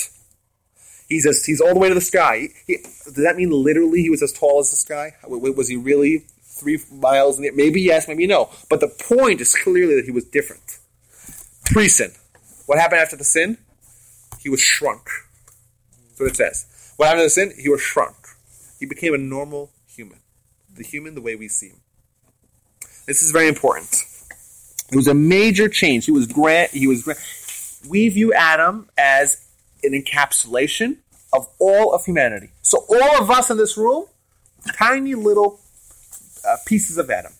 He's 1.08 1.26
as, 1.26 1.44
he's 1.44 1.60
all 1.60 1.72
the 1.72 1.78
way 1.78 1.88
to 1.88 1.94
the 1.94 2.00
sky. 2.00 2.48
He, 2.66 2.78
does 2.78 3.14
that 3.14 3.36
mean 3.36 3.50
literally 3.50 4.02
he 4.02 4.10
was 4.10 4.22
as 4.22 4.32
tall 4.32 4.58
as 4.58 4.70
the 4.70 4.76
sky? 4.76 5.14
Was 5.24 5.68
he 5.68 5.76
really 5.76 6.24
three 6.56 6.78
miles 6.90 7.38
in 7.38 7.44
the 7.44 7.50
Maybe 7.50 7.80
yes, 7.80 8.08
maybe 8.08 8.26
no. 8.26 8.50
But 8.68 8.80
the 8.80 8.88
point 8.88 9.40
is 9.40 9.54
clearly 9.54 9.96
that 9.96 10.04
he 10.04 10.10
was 10.10 10.24
different. 10.24 10.78
Pre-sin. 11.66 12.12
What 12.66 12.78
happened 12.78 13.00
after 13.00 13.16
the 13.16 13.24
sin? 13.24 13.58
He 14.40 14.48
was 14.48 14.60
shrunk. 14.60 15.08
That's 16.08 16.20
what 16.20 16.30
it 16.30 16.36
says. 16.36 16.66
What 16.96 17.06
happened 17.06 17.22
to 17.22 17.26
the 17.26 17.30
sin? 17.30 17.52
He 17.60 17.68
was 17.68 17.80
shrunk. 17.80 18.16
He 18.78 18.86
became 18.86 19.14
a 19.14 19.18
normal 19.18 19.70
human. 19.86 20.18
The 20.74 20.82
human 20.82 21.14
the 21.14 21.20
way 21.20 21.36
we 21.36 21.48
see 21.48 21.68
him. 21.68 21.80
This 23.06 23.22
is 23.22 23.30
very 23.30 23.48
important. 23.48 24.02
It 24.90 24.96
was 24.96 25.08
a 25.08 25.14
major 25.14 25.68
change. 25.68 26.06
He 26.06 26.12
was 26.12 26.26
grant. 26.26 26.70
He 26.70 26.86
was. 26.86 27.02
Gra- 27.02 27.16
we 27.88 28.08
view 28.08 28.32
Adam 28.32 28.88
as 28.96 29.46
an 29.82 29.92
encapsulation 29.92 30.98
of 31.32 31.48
all 31.58 31.92
of 31.94 32.04
humanity. 32.04 32.50
So 32.62 32.84
all 32.88 33.22
of 33.22 33.30
us 33.30 33.50
in 33.50 33.58
this 33.58 33.76
room, 33.76 34.06
tiny 34.76 35.14
little 35.14 35.60
uh, 36.46 36.56
pieces 36.66 36.98
of 36.98 37.10
Adam, 37.10 37.32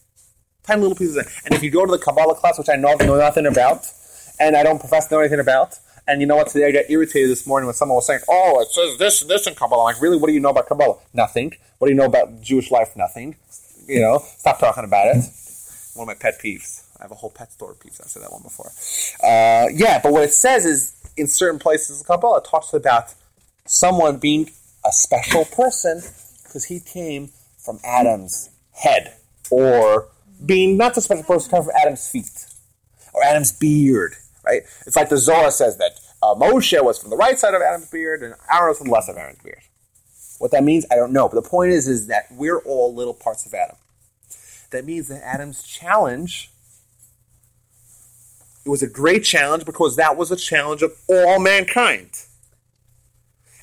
tiny 0.63 0.83
little 0.83 0.97
pieces. 0.97 1.17
Of, 1.17 1.27
and 1.45 1.55
if 1.55 1.63
you 1.63 1.71
go 1.71 1.85
to 1.85 1.93
the 1.93 1.99
Kabbalah 1.99 2.35
class, 2.35 2.59
which 2.59 2.69
I 2.69 2.77
know, 2.77 2.95
know 2.95 3.19
nothing 3.19 3.47
about, 3.47 3.91
and 4.39 4.57
I 4.57 4.63
don't 4.63 4.79
profess 4.79 5.07
to 5.09 5.15
know 5.15 5.21
anything 5.21 5.41
about. 5.41 5.79
And 6.09 6.21
you 6.21 6.27
know 6.27 6.37
what? 6.37 6.49
Today 6.49 6.67
I 6.67 6.71
got 6.71 6.85
irritated 6.89 7.31
this 7.31 7.47
morning 7.47 7.67
when 7.67 7.75
someone 7.75 7.97
was 7.97 8.07
saying, 8.07 8.21
"Oh, 8.29 8.61
it 8.61 8.69
says 8.69 8.97
this 8.99 9.23
and 9.23 9.31
this 9.31 9.47
in 9.47 9.55
Kabbalah." 9.55 9.83
I'm 9.83 9.95
like, 9.95 10.03
really? 10.03 10.17
What 10.17 10.29
do 10.29 10.33
you 10.33 10.41
know 10.41 10.51
about 10.51 10.69
Kabbalah? 10.69 10.99
Nothing. 11.13 11.53
What 11.79 11.89
do 11.89 11.93
you 11.93 11.97
know 11.97 12.05
about 12.07 12.41
Jewish 12.41 12.71
life? 12.71 12.97
Nothing. 12.97 13.37
You 13.89 14.01
know, 14.01 14.23
stop 14.39 14.61
talking 14.61 14.85
about 14.85 15.09
it. 15.09 15.25
One 15.95 16.05
of 16.05 16.07
my 16.09 16.15
pet 16.15 16.41
peeves. 16.41 16.85
I 16.99 17.05
have 17.05 17.11
a 17.11 17.17
whole 17.17 17.31
pet 17.31 17.53
store 17.53 17.73
of 17.73 17.81
peeves. 17.81 18.01
I've 18.01 18.09
said 18.09 18.23
that 18.23 18.33
one 18.33 18.43
before. 18.43 18.71
Uh, 19.23 19.69
yeah, 19.73 20.01
but 20.03 20.13
what 20.13 20.23
it 20.23 20.33
says 20.33 20.65
is 20.65 20.95
in 21.17 21.27
certain 21.27 21.59
places 21.59 22.01
in 22.01 22.07
Kabbalah, 22.07 22.39
it 22.39 22.45
talks 22.45 22.73
about 22.73 23.15
someone 23.65 24.19
being 24.19 24.51
a 24.85 24.93
special 24.93 25.45
person 25.45 26.03
because 26.45 26.65
he 26.65 26.81
came 26.81 27.31
from 27.59 27.81
Adam's 27.85 28.51
head, 28.77 29.15
or 29.51 30.09
being 30.45 30.77
not 30.77 30.97
a 30.97 31.01
special 31.01 31.25
person, 31.25 31.51
come 31.51 31.65
from 31.65 31.73
Adam's 31.81 32.09
feet, 32.09 32.47
or 33.15 33.25
Adam's 33.25 33.53
beard, 33.53 34.15
right? 34.45 34.63
It's 34.87 34.97
like 34.97 35.09
the 35.09 35.17
Zohar 35.17 35.51
says 35.51 35.79
that 35.79 35.99
uh, 36.23 36.35
Moshe 36.35 36.83
was 36.83 36.99
from 36.99 37.11
the 37.11 37.17
right 37.17 37.39
side 37.39 37.55
of 37.55 37.63
Adam's 37.63 37.91
beard 37.91 38.23
and 38.23 38.35
Aaron 38.53 38.69
was 38.69 38.79
from 38.79 38.89
the 38.89 38.93
left 38.93 39.07
side 39.07 39.17
of 39.17 39.19
Adam's 39.19 39.43
beard. 39.43 39.61
What 40.39 40.51
that 40.51 40.65
means, 40.65 40.85
I 40.91 40.97
don't 40.97 41.13
know. 41.13 41.29
But 41.29 41.43
the 41.43 41.49
point 41.49 41.73
is, 41.73 41.89
is 41.89 42.09
that 42.09 42.27
we're 42.31 42.59
all 42.59 42.95
little 42.95 43.15
parts 43.15 43.47
of 43.47 43.55
Adam. 43.55 43.77
That 44.71 44.85
means 44.85 45.09
that 45.09 45.23
Adam's 45.25 45.63
challenge, 45.63 46.51
it 48.65 48.69
was 48.69 48.83
a 48.83 48.89
great 48.89 49.25
challenge 49.25 49.65
because 49.65 49.97
that 49.97 50.17
was 50.17 50.31
a 50.31 50.37
challenge 50.37 50.83
of 50.83 50.93
all 51.09 51.39
mankind. 51.39 52.11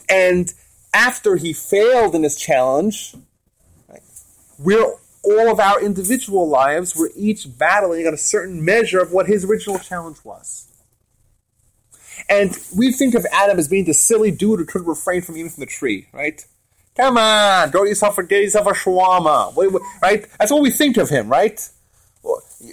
And 0.09 0.51
after 0.93 1.35
he 1.35 1.53
failed 1.53 2.15
in 2.15 2.23
his 2.23 2.35
challenge, 2.35 3.15
right, 3.87 4.01
we're 4.57 4.95
all 5.23 5.51
of 5.51 5.59
our 5.59 5.81
individual 5.81 6.47
lives, 6.47 6.95
we're 6.95 7.09
each 7.15 7.57
battling 7.57 8.05
on 8.07 8.13
a 8.13 8.17
certain 8.17 8.63
measure 8.63 8.99
of 8.99 9.11
what 9.11 9.27
his 9.27 9.45
original 9.45 9.79
challenge 9.79 10.17
was. 10.23 10.69
And 12.29 12.57
we 12.77 12.91
think 12.91 13.15
of 13.15 13.25
Adam 13.31 13.57
as 13.57 13.67
being 13.67 13.85
the 13.85 13.93
silly 13.93 14.31
dude 14.31 14.59
who 14.59 14.65
couldn't 14.65 14.87
refrain 14.87 15.21
from 15.21 15.35
eating 15.35 15.49
from 15.49 15.61
the 15.61 15.67
tree, 15.67 16.07
right? 16.11 16.45
Come 16.95 17.17
on, 17.17 17.71
go 17.71 17.83
yourself 17.85 18.17
a, 18.17 18.23
get 18.23 18.43
yourself 18.43 18.67
a 18.67 18.71
shawarma, 18.71 19.55
right? 20.01 20.27
That's 20.37 20.51
what 20.51 20.61
we 20.61 20.69
think 20.69 20.97
of 20.97 21.09
him, 21.09 21.27
right? 21.27 21.59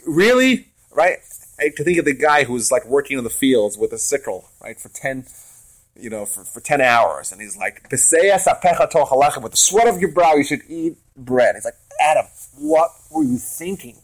Really, 0.06 0.68
right? 0.92 1.18
I 1.58 1.70
think 1.70 1.98
of 1.98 2.04
the 2.04 2.14
guy 2.14 2.44
who's 2.44 2.70
like 2.70 2.84
working 2.86 3.18
in 3.18 3.24
the 3.24 3.30
fields 3.30 3.78
with 3.78 3.92
a 3.92 3.98
sickle, 3.98 4.48
right, 4.62 4.78
for 4.78 4.88
ten, 4.90 5.24
you 5.98 6.10
know, 6.10 6.26
for, 6.26 6.44
for 6.44 6.60
ten 6.60 6.80
hours, 6.80 7.32
and 7.32 7.40
he's 7.40 7.56
like, 7.56 7.82
with 7.90 7.90
the 7.90 9.50
sweat 9.54 9.88
of 9.88 10.00
your 10.00 10.12
brow, 10.12 10.34
you 10.34 10.44
should 10.44 10.62
eat 10.68 10.96
bread. 11.16 11.54
He's 11.54 11.64
like, 11.64 11.74
Adam, 12.00 12.26
what 12.56 12.90
were 13.10 13.22
you 13.22 13.38
thinking? 13.38 13.98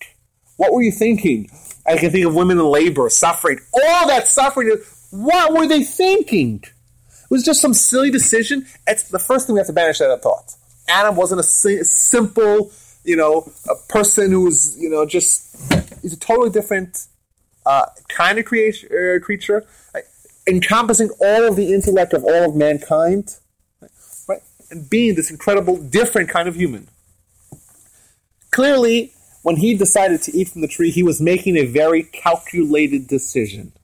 What 0.57 0.73
were 0.73 0.83
you 0.83 0.93
thinking? 0.93 1.51
I 1.87 1.97
can 1.97 2.11
think 2.11 2.27
of 2.27 2.35
women 2.35 2.59
in 2.59 2.65
labor 2.65 3.09
suffering, 3.09 3.59
all 3.73 4.09
that 4.09 4.27
suffering. 4.27 4.71
What 5.11 5.53
were 5.53 5.67
they 5.67 5.83
thinking? 5.83 6.63
It 6.65 7.31
was 7.31 7.45
just 7.45 7.61
some 7.61 7.75
silly 7.75 8.11
decision. 8.11 8.67
It's 8.87 9.09
the 9.09 9.19
first 9.19 9.47
thing 9.47 9.55
we 9.55 9.61
have 9.61 9.67
to 9.67 9.73
banish 9.73 9.99
that 9.99 10.23
thought. 10.23 10.55
Adam 10.89 11.17
wasn't 11.17 11.41
a 11.41 11.43
simple, 11.43 12.71
you 13.05 13.17
know, 13.17 13.51
a 13.69 13.75
person 13.89 14.31
who 14.31 14.43
was, 14.43 14.77
you 14.79 14.89
know, 14.89 15.05
just 15.05 15.57
he's 16.03 16.13
a 16.13 16.19
totally 16.19 16.51
different 16.51 17.07
uh, 17.65 17.87
kind 18.09 18.39
of 18.39 18.45
creation, 18.45 18.89
uh, 18.93 19.19
creature, 19.25 19.67
right? 19.93 20.05
encompassing 20.47 21.11
all 21.21 21.49
of 21.49 21.57
the 21.57 21.75
intellect 21.75 22.13
of 22.13 22.25
all 22.25 22.51
of 22.51 22.55
mankind, 22.55 23.39
right? 24.29 24.41
And 24.71 24.89
being 24.89 25.17
this 25.17 25.31
incredible, 25.31 25.77
different 25.77 26.29
kind 26.29 26.49
of 26.49 26.55
human. 26.55 26.89
Clearly, 28.57 29.13
when 29.43 29.57
he 29.57 29.75
decided 29.75 30.23
to 30.23 30.35
eat 30.35 30.49
from 30.49 30.63
the 30.63 30.67
tree, 30.67 30.91
he 30.91 31.03
was 31.03 31.21
making 31.21 31.59
a 31.59 31.67
very 31.67 32.05
calculated 32.05 33.07
decision. 33.07 33.75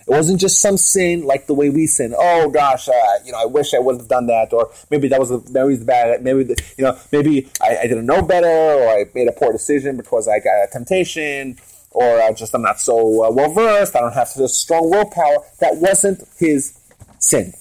It 0.00 0.10
wasn't 0.10 0.40
just 0.40 0.60
some 0.60 0.78
sin 0.78 1.22
like 1.22 1.46
the 1.46 1.54
way 1.54 1.70
we 1.70 1.86
sin. 1.86 2.12
Oh 2.18 2.50
gosh, 2.50 2.88
uh, 2.88 2.92
you 3.24 3.30
know, 3.30 3.38
I 3.38 3.44
wish 3.44 3.72
I 3.72 3.78
wouldn't 3.78 4.02
have 4.02 4.08
done 4.08 4.26
that, 4.26 4.52
or 4.52 4.72
maybe 4.90 5.06
that 5.06 5.20
was 5.20 5.30
a, 5.30 5.40
maybe 5.48 5.76
the 5.76 5.84
bad. 5.84 6.24
Maybe 6.24 6.42
the, 6.42 6.60
you 6.76 6.82
know, 6.82 6.98
maybe 7.12 7.48
I, 7.62 7.78
I, 7.82 7.86
didn't 7.86 8.06
know 8.06 8.20
better, 8.20 8.48
or 8.48 8.88
I 8.88 9.04
made 9.14 9.28
a 9.28 9.32
poor 9.32 9.52
decision 9.52 9.96
because 9.96 10.26
I 10.26 10.40
got 10.40 10.64
a 10.64 10.68
temptation, 10.72 11.56
or 11.92 12.20
I 12.20 12.32
just 12.32 12.52
I'm 12.52 12.62
not 12.62 12.80
so 12.80 13.24
uh, 13.24 13.30
well 13.30 13.52
versed. 13.52 13.94
I 13.94 14.00
don't 14.00 14.14
have 14.14 14.26
such 14.26 14.50
strong 14.50 14.90
willpower. 14.90 15.36
That 15.60 15.76
wasn't 15.76 16.24
his 16.36 16.76
sin. 17.20 17.52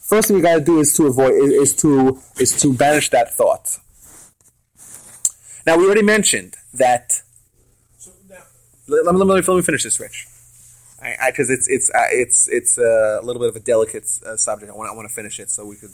First 0.00 0.26
thing 0.26 0.38
we 0.38 0.42
got 0.42 0.56
to 0.56 0.60
do 0.60 0.80
is 0.80 0.92
to 0.94 1.06
avoid 1.06 1.34
is 1.34 1.72
to 1.76 2.18
is 2.40 2.60
to 2.62 2.74
banish 2.74 3.10
that 3.10 3.36
thought. 3.36 3.78
Now 5.68 5.76
we 5.76 5.84
already 5.84 6.02
mentioned 6.02 6.56
that. 6.72 7.20
Let, 8.86 9.04
let, 9.04 9.14
me, 9.14 9.22
let 9.22 9.46
me 9.46 9.62
finish 9.62 9.84
this, 9.84 10.00
Rich 10.00 10.26
because 11.26 11.50
it's 11.50 11.68
it's 11.68 11.90
uh, 11.90 12.08
it's 12.10 12.48
it's 12.48 12.78
a 12.78 13.20
little 13.22 13.38
bit 13.38 13.50
of 13.50 13.56
a 13.56 13.60
delicate 13.60 14.08
uh, 14.24 14.34
subject. 14.36 14.72
I 14.72 14.74
want 14.74 14.90
I 14.90 14.94
want 14.94 15.06
to 15.08 15.14
finish 15.14 15.38
it 15.38 15.50
so 15.50 15.66
we 15.66 15.76
could. 15.76 15.90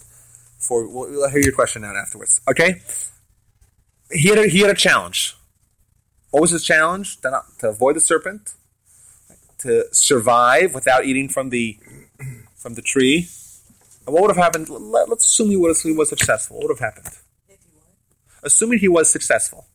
For 0.58 0.86
we'll, 0.88 1.10
we'll 1.10 1.28
hear 1.28 1.40
your 1.40 1.52
question 1.52 1.84
out 1.84 1.96
afterwards. 1.96 2.40
Okay. 2.48 2.82
He 4.12 4.28
had 4.28 4.38
a, 4.38 4.46
he 4.46 4.60
had 4.60 4.70
a 4.70 4.74
challenge. 4.74 5.36
What 6.30 6.40
was 6.40 6.52
his 6.52 6.62
challenge? 6.62 7.20
To, 7.22 7.30
not, 7.30 7.44
to 7.58 7.68
avoid 7.68 7.96
the 7.96 8.00
serpent, 8.00 8.54
to 9.58 9.86
survive 9.92 10.72
without 10.72 11.04
eating 11.04 11.28
from 11.28 11.50
the 11.50 11.78
from 12.54 12.74
the 12.74 12.82
tree. 12.82 13.28
And 14.06 14.14
what 14.14 14.22
would 14.22 14.30
have 14.30 14.44
happened? 14.44 14.68
Let, 14.68 15.10
us 15.10 15.24
assume 15.24 15.50
he 15.50 15.56
was 15.56 15.82
he 15.82 15.90
was 15.90 16.08
successful. 16.10 16.58
What 16.58 16.68
would 16.68 16.78
have 16.78 16.94
happened? 16.94 17.18
Assuming 18.44 18.78
he 18.78 18.88
was 18.88 19.10
successful. 19.10 19.66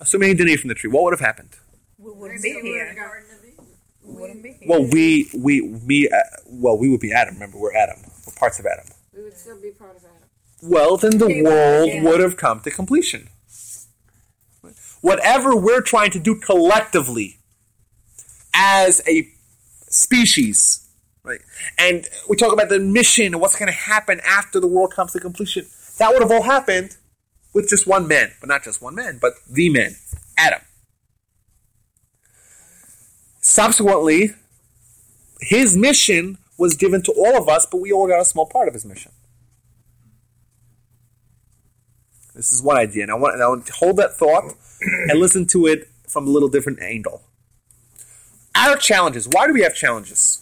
Assuming 0.00 0.28
he 0.28 0.34
didn't 0.34 0.52
eat 0.52 0.60
from 0.60 0.68
the 0.68 0.74
tree, 0.74 0.90
what 0.90 1.02
would 1.04 1.12
have 1.12 1.20
happened? 1.20 1.56
We 1.98 2.12
wouldn't 2.12 2.42
be 2.42 2.52
here. 2.62 2.94
Well, 4.66 4.86
we 4.90 5.28
we 5.34 5.62
we 5.62 6.08
uh, 6.08 6.16
well 6.46 6.78
we 6.78 6.88
would 6.88 7.00
be 7.00 7.12
Adam. 7.12 7.34
Remember, 7.34 7.58
we're 7.58 7.74
Adam. 7.74 7.96
We're 8.26 8.34
parts 8.38 8.58
of 8.58 8.66
Adam. 8.66 8.86
We 9.16 9.22
would 9.22 9.36
still 9.36 9.60
be 9.60 9.70
part 9.70 9.96
of 9.96 10.04
Adam. 10.04 10.28
Well, 10.62 10.96
then 10.96 11.18
the 11.18 11.42
world 11.42 12.04
would 12.04 12.20
have 12.20 12.36
come 12.36 12.60
to 12.60 12.70
completion. 12.70 13.28
Whatever 15.00 15.56
we're 15.56 15.82
trying 15.82 16.10
to 16.12 16.18
do 16.18 16.36
collectively 16.36 17.38
as 18.54 19.02
a 19.06 19.28
species, 19.88 20.88
right? 21.22 21.40
And 21.78 22.06
we 22.28 22.36
talk 22.36 22.52
about 22.52 22.70
the 22.70 22.78
mission 22.78 23.26
and 23.26 23.40
what's 23.40 23.58
going 23.58 23.66
to 23.66 23.72
happen 23.72 24.20
after 24.26 24.60
the 24.60 24.66
world 24.66 24.92
comes 24.92 25.12
to 25.12 25.20
completion. 25.20 25.66
That 25.98 26.12
would 26.12 26.22
have 26.22 26.30
all 26.30 26.42
happened 26.42 26.96
with 27.54 27.68
just 27.68 27.86
one 27.86 28.06
man, 28.06 28.32
but 28.40 28.48
not 28.48 28.62
just 28.62 28.82
one 28.82 28.94
man, 28.94 29.18
but 29.20 29.34
the 29.48 29.70
man, 29.70 29.96
Adam. 30.36 30.60
Subsequently, 33.40 34.34
his 35.40 35.76
mission 35.76 36.38
was 36.58 36.74
given 36.74 37.02
to 37.02 37.12
all 37.12 37.36
of 37.40 37.48
us, 37.48 37.66
but 37.66 37.80
we 37.80 37.92
all 37.92 38.06
got 38.06 38.20
a 38.20 38.24
small 38.24 38.46
part 38.46 38.68
of 38.68 38.74
his 38.74 38.84
mission. 38.84 39.12
This 42.34 42.52
is 42.52 42.62
one 42.62 42.76
idea. 42.76 43.04
And 43.04 43.12
I 43.12 43.14
want, 43.14 43.34
and 43.34 43.42
I 43.42 43.48
want 43.48 43.66
to 43.66 43.72
hold 43.72 43.96
that 43.98 44.16
thought 44.16 44.54
and 44.80 45.20
listen 45.20 45.46
to 45.48 45.66
it 45.66 45.88
from 46.08 46.26
a 46.26 46.30
little 46.30 46.48
different 46.48 46.80
angle. 46.80 47.22
Our 48.56 48.76
challenges. 48.76 49.28
Why 49.28 49.46
do 49.46 49.52
we 49.52 49.62
have 49.62 49.74
challenges? 49.74 50.40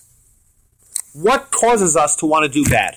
What 1.13 1.51
causes 1.51 1.97
us 1.97 2.17
to 2.17 2.27
want 2.27 2.45
to 2.45 2.49
do 2.49 2.69
bad? 2.69 2.97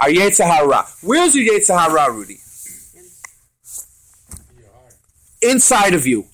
Our 0.00 0.08
Yetzer 0.08 0.44
Hara. 0.44 0.86
Where's 1.02 1.34
your 1.34 1.52
Yetzer 1.52 1.78
Hara, 1.78 2.12
Rudy? 2.12 2.38
Inside 5.42 5.94
of 5.94 6.06
you. 6.06 6.26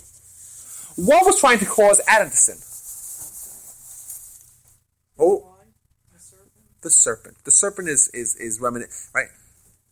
What 0.97 1.27
was 1.27 1.41
trying 1.41 1.59
to 1.59 1.67
cause 1.67 2.01
Adam 2.07 2.31
to 2.31 2.37
sin? 2.37 2.57
Oh, 5.19 5.47
the 6.83 6.91
serpent. 6.91 7.37
The 7.45 7.51
serpent 7.51 7.89
is 7.89 8.09
is 8.15 8.37
is 8.37 8.61
remnant, 8.61 8.91
right? 9.15 9.29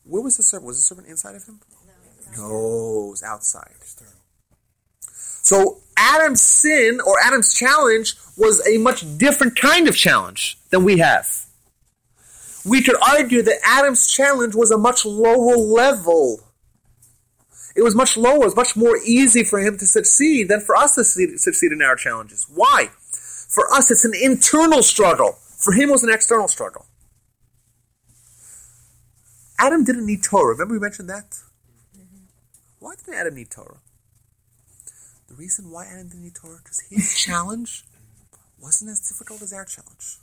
Where 0.05 0.23
was 0.23 0.37
the 0.37 0.43
serpent? 0.43 0.67
Was 0.67 0.77
the 0.79 0.83
serpent 0.83 1.09
inside 1.09 1.35
of 1.35 1.45
him? 1.45 1.61
No, 2.37 3.07
it 3.07 3.11
was 3.11 3.23
outside. 3.23 3.73
So 5.49 5.79
Adam's 5.97 6.43
sin 6.43 7.01
or 7.05 7.15
Adam's 7.25 7.55
challenge 7.55 8.15
was 8.37 8.67
a 8.67 8.79
much 8.79 9.19
different 9.19 9.57
kind 9.57 9.89
of 9.89 9.97
challenge 9.97 10.59
than 10.71 10.85
we 10.85 10.99
have. 10.99 11.48
We 12.69 12.83
could 12.83 12.97
argue 13.01 13.43
that 13.43 13.59
Adam's 13.65 14.07
challenge 14.07 14.55
was 14.55 14.71
a 14.71 14.79
much 14.79 15.05
lower 15.05 15.57
level 15.57 16.49
it 17.79 17.85
was 17.85 17.95
much 17.95 18.17
lower, 18.17 18.43
it 18.43 18.47
was 18.47 18.57
much 18.57 18.75
more 18.75 18.99
easy 19.07 19.45
for 19.45 19.61
him 19.61 19.79
to 19.79 19.87
succeed 19.87 20.49
than 20.49 20.61
for 20.61 20.75
us 20.75 20.97
to 20.97 21.05
succeed 21.05 21.71
in 21.71 21.81
our 21.81 21.95
challenges. 21.95 22.45
Why? 22.53 22.89
For 23.13 23.73
us, 23.73 23.89
it's 23.93 24.05
an 24.05 24.15
internal 24.21 24.83
struggle. 24.83 25.39
For 25.59 25.73
him, 25.73 25.89
it 25.89 25.93
was 25.93 26.03
an 26.03 26.11
external 26.11 26.49
struggle. 26.49 26.87
Adam 29.61 29.85
didn't 29.85 30.07
need 30.07 30.25
Torah. 30.25 30.55
Remember 30.55 30.75
we 30.75 30.81
mentioned 30.81 31.09
that? 31.09 31.31
Mm-hmm. 31.97 32.25
Why 32.81 32.97
didn't 32.97 33.15
Adam 33.15 33.37
need 33.37 33.51
Torah? 33.53 33.79
The 35.29 35.35
reason 35.35 35.71
why 35.71 35.87
Adam 35.87 36.09
didn't 36.09 36.25
need 36.25 36.35
Torah 36.35 36.59
because 36.61 36.81
his 36.81 37.17
challenge 37.25 37.85
wasn't 38.61 38.91
as 38.91 39.01
difficult 39.01 39.41
as 39.41 39.53
our 39.53 39.65
challenge. 39.65 40.19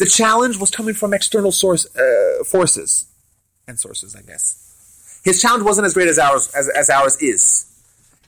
The 0.00 0.06
challenge 0.06 0.56
was 0.56 0.70
coming 0.70 0.94
from 0.94 1.12
external 1.12 1.52
source 1.52 1.84
uh, 1.94 2.42
forces 2.44 3.04
and 3.68 3.78
sources, 3.78 4.16
I 4.16 4.22
guess. 4.22 5.20
His 5.22 5.42
challenge 5.42 5.62
wasn't 5.62 5.84
as 5.84 5.92
great 5.92 6.08
as 6.08 6.18
ours 6.18 6.50
as, 6.56 6.70
as 6.70 6.88
ours 6.88 7.18
is. 7.20 7.66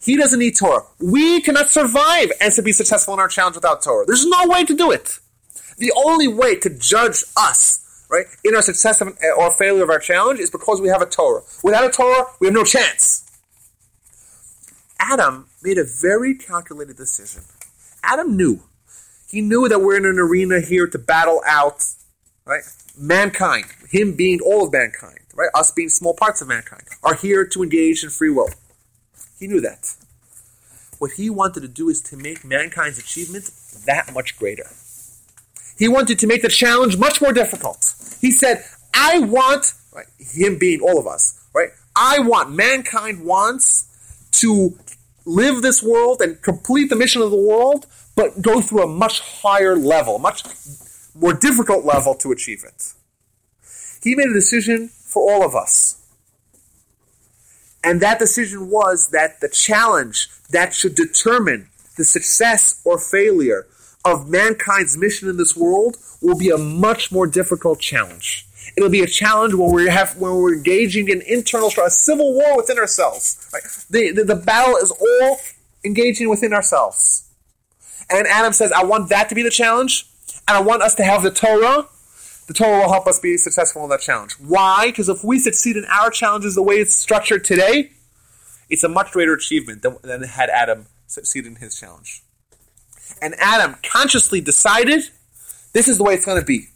He 0.04 0.18
doesn't 0.18 0.38
need 0.38 0.54
Torah. 0.54 0.82
We 1.00 1.40
cannot 1.40 1.70
survive 1.70 2.30
and 2.42 2.52
to 2.52 2.62
be 2.62 2.72
successful 2.72 3.14
in 3.14 3.20
our 3.20 3.28
challenge 3.28 3.54
without 3.56 3.80
Torah. 3.80 4.04
There's 4.04 4.26
no 4.26 4.48
way 4.48 4.64
to 4.66 4.74
do 4.74 4.90
it. 4.90 5.18
The 5.78 5.92
only 5.96 6.28
way 6.28 6.56
to 6.56 6.68
judge 6.68 7.24
us, 7.38 8.04
right, 8.10 8.26
in 8.44 8.54
our 8.54 8.60
success 8.60 9.00
of- 9.00 9.16
or 9.38 9.50
failure 9.52 9.84
of 9.84 9.88
our 9.88 9.98
challenge 9.98 10.40
is 10.40 10.50
because 10.50 10.78
we 10.78 10.88
have 10.88 11.00
a 11.00 11.06
Torah. 11.06 11.40
Without 11.62 11.84
a 11.84 11.90
Torah, 11.90 12.26
we 12.38 12.48
have 12.48 12.54
no 12.54 12.64
chance. 12.64 13.22
Adam 15.00 15.48
made 15.62 15.78
a 15.78 15.84
very 15.84 16.34
calculated 16.34 16.98
decision. 16.98 17.44
Adam 18.04 18.36
knew. 18.36 18.60
He 19.32 19.40
knew 19.40 19.66
that 19.66 19.80
we're 19.80 19.96
in 19.96 20.04
an 20.04 20.18
arena 20.18 20.60
here 20.60 20.86
to 20.86 20.98
battle 20.98 21.40
out, 21.46 21.84
right? 22.44 22.62
Mankind, 22.98 23.64
him 23.90 24.14
being 24.14 24.40
all 24.40 24.66
of 24.66 24.72
mankind, 24.72 25.20
right? 25.34 25.48
Us 25.54 25.70
being 25.70 25.88
small 25.88 26.12
parts 26.12 26.42
of 26.42 26.48
mankind, 26.48 26.82
are 27.02 27.14
here 27.14 27.46
to 27.46 27.62
engage 27.62 28.04
in 28.04 28.10
free 28.10 28.30
will. 28.30 28.50
He 29.38 29.46
knew 29.46 29.62
that. 29.62 29.96
What 30.98 31.12
he 31.12 31.30
wanted 31.30 31.60
to 31.60 31.68
do 31.68 31.88
is 31.88 32.02
to 32.02 32.16
make 32.16 32.44
mankind's 32.44 32.98
achievement 32.98 33.50
that 33.86 34.12
much 34.12 34.38
greater. 34.38 34.70
He 35.78 35.88
wanted 35.88 36.18
to 36.18 36.26
make 36.26 36.42
the 36.42 36.48
challenge 36.48 36.98
much 36.98 37.22
more 37.22 37.32
difficult. 37.32 37.94
He 38.20 38.30
said, 38.30 38.62
I 38.94 39.20
want, 39.20 39.72
right, 39.94 40.06
him 40.18 40.58
being 40.58 40.80
all 40.80 40.98
of 40.98 41.06
us, 41.06 41.42
right? 41.54 41.70
I 41.96 42.18
want, 42.20 42.52
mankind 42.52 43.24
wants 43.24 44.28
to 44.32 44.78
live 45.24 45.62
this 45.62 45.82
world 45.82 46.20
and 46.20 46.40
complete 46.42 46.90
the 46.90 46.96
mission 46.96 47.22
of 47.22 47.30
the 47.30 47.36
world, 47.36 47.86
but 48.14 48.42
go 48.42 48.60
through 48.60 48.82
a 48.82 48.86
much 48.86 49.20
higher 49.20 49.76
level, 49.76 50.18
much 50.18 50.42
more 51.14 51.32
difficult 51.32 51.84
level 51.84 52.14
to 52.16 52.32
achieve 52.32 52.64
it. 52.64 52.92
He 54.02 54.14
made 54.14 54.28
a 54.28 54.34
decision 54.34 54.88
for 54.88 55.30
all 55.30 55.44
of 55.44 55.54
us. 55.54 55.98
And 57.84 58.00
that 58.00 58.18
decision 58.18 58.70
was 58.70 59.08
that 59.08 59.40
the 59.40 59.48
challenge 59.48 60.28
that 60.50 60.72
should 60.74 60.94
determine 60.94 61.68
the 61.96 62.04
success 62.04 62.80
or 62.84 62.98
failure 62.98 63.66
of 64.04 64.28
mankind's 64.28 64.96
mission 64.96 65.28
in 65.28 65.36
this 65.36 65.56
world 65.56 65.96
will 66.20 66.36
be 66.36 66.50
a 66.50 66.58
much 66.58 67.12
more 67.12 67.26
difficult 67.26 67.80
challenge. 67.80 68.46
It'll 68.76 68.88
be 68.88 69.02
a 69.02 69.06
challenge 69.06 69.54
where 69.54 69.70
we 69.70 69.88
have 69.88 70.16
when 70.16 70.34
we're 70.36 70.54
engaging 70.54 71.08
in 71.08 71.22
internal 71.22 71.68
a 71.68 71.90
civil 71.90 72.34
war 72.34 72.56
within 72.56 72.78
ourselves. 72.78 73.50
Right? 73.52 73.62
The, 73.90 74.12
the 74.12 74.24
the 74.24 74.36
battle 74.36 74.76
is 74.76 74.90
all 74.90 75.40
engaging 75.84 76.28
within 76.28 76.52
ourselves. 76.52 77.28
And 78.10 78.26
Adam 78.26 78.52
says, 78.52 78.72
"I 78.72 78.84
want 78.84 79.08
that 79.08 79.28
to 79.28 79.34
be 79.34 79.42
the 79.42 79.50
challenge, 79.50 80.06
and 80.48 80.56
I 80.56 80.60
want 80.60 80.82
us 80.82 80.94
to 80.96 81.04
have 81.04 81.22
the 81.22 81.30
Torah. 81.30 81.88
The 82.48 82.54
Torah 82.54 82.80
will 82.80 82.92
help 82.92 83.06
us 83.06 83.20
be 83.20 83.36
successful 83.36 83.84
in 83.84 83.90
that 83.90 84.00
challenge. 84.00 84.32
Why? 84.34 84.86
Because 84.86 85.08
if 85.08 85.22
we 85.22 85.38
succeed 85.38 85.76
in 85.76 85.84
our 85.86 86.10
challenges 86.10 86.54
the 86.54 86.62
way 86.62 86.74
it's 86.76 86.94
structured 86.94 87.44
today, 87.44 87.92
it's 88.68 88.82
a 88.82 88.88
much 88.88 89.12
greater 89.12 89.32
achievement 89.32 89.82
than, 89.82 89.96
than 90.02 90.22
had 90.24 90.50
Adam 90.50 90.86
succeeded 91.06 91.52
in 91.52 91.56
his 91.56 91.78
challenge. 91.78 92.22
And 93.20 93.34
Adam 93.38 93.76
consciously 93.84 94.40
decided, 94.40 95.04
this 95.72 95.86
is 95.86 95.98
the 95.98 96.04
way 96.04 96.14
it's 96.14 96.24
going 96.24 96.40
to 96.40 96.44
be. 96.44 96.66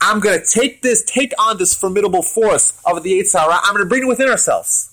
I'm 0.00 0.20
going 0.20 0.38
to 0.38 0.44
take 0.44 0.82
this, 0.82 1.02
take 1.04 1.32
on 1.38 1.58
this 1.58 1.74
formidable 1.74 2.22
force 2.22 2.78
of 2.84 3.02
the 3.02 3.24
Sarah. 3.24 3.58
I'm 3.62 3.72
going 3.72 3.84
to 3.84 3.88
bring 3.88 4.02
it 4.02 4.08
within 4.08 4.28
ourselves. 4.28 4.90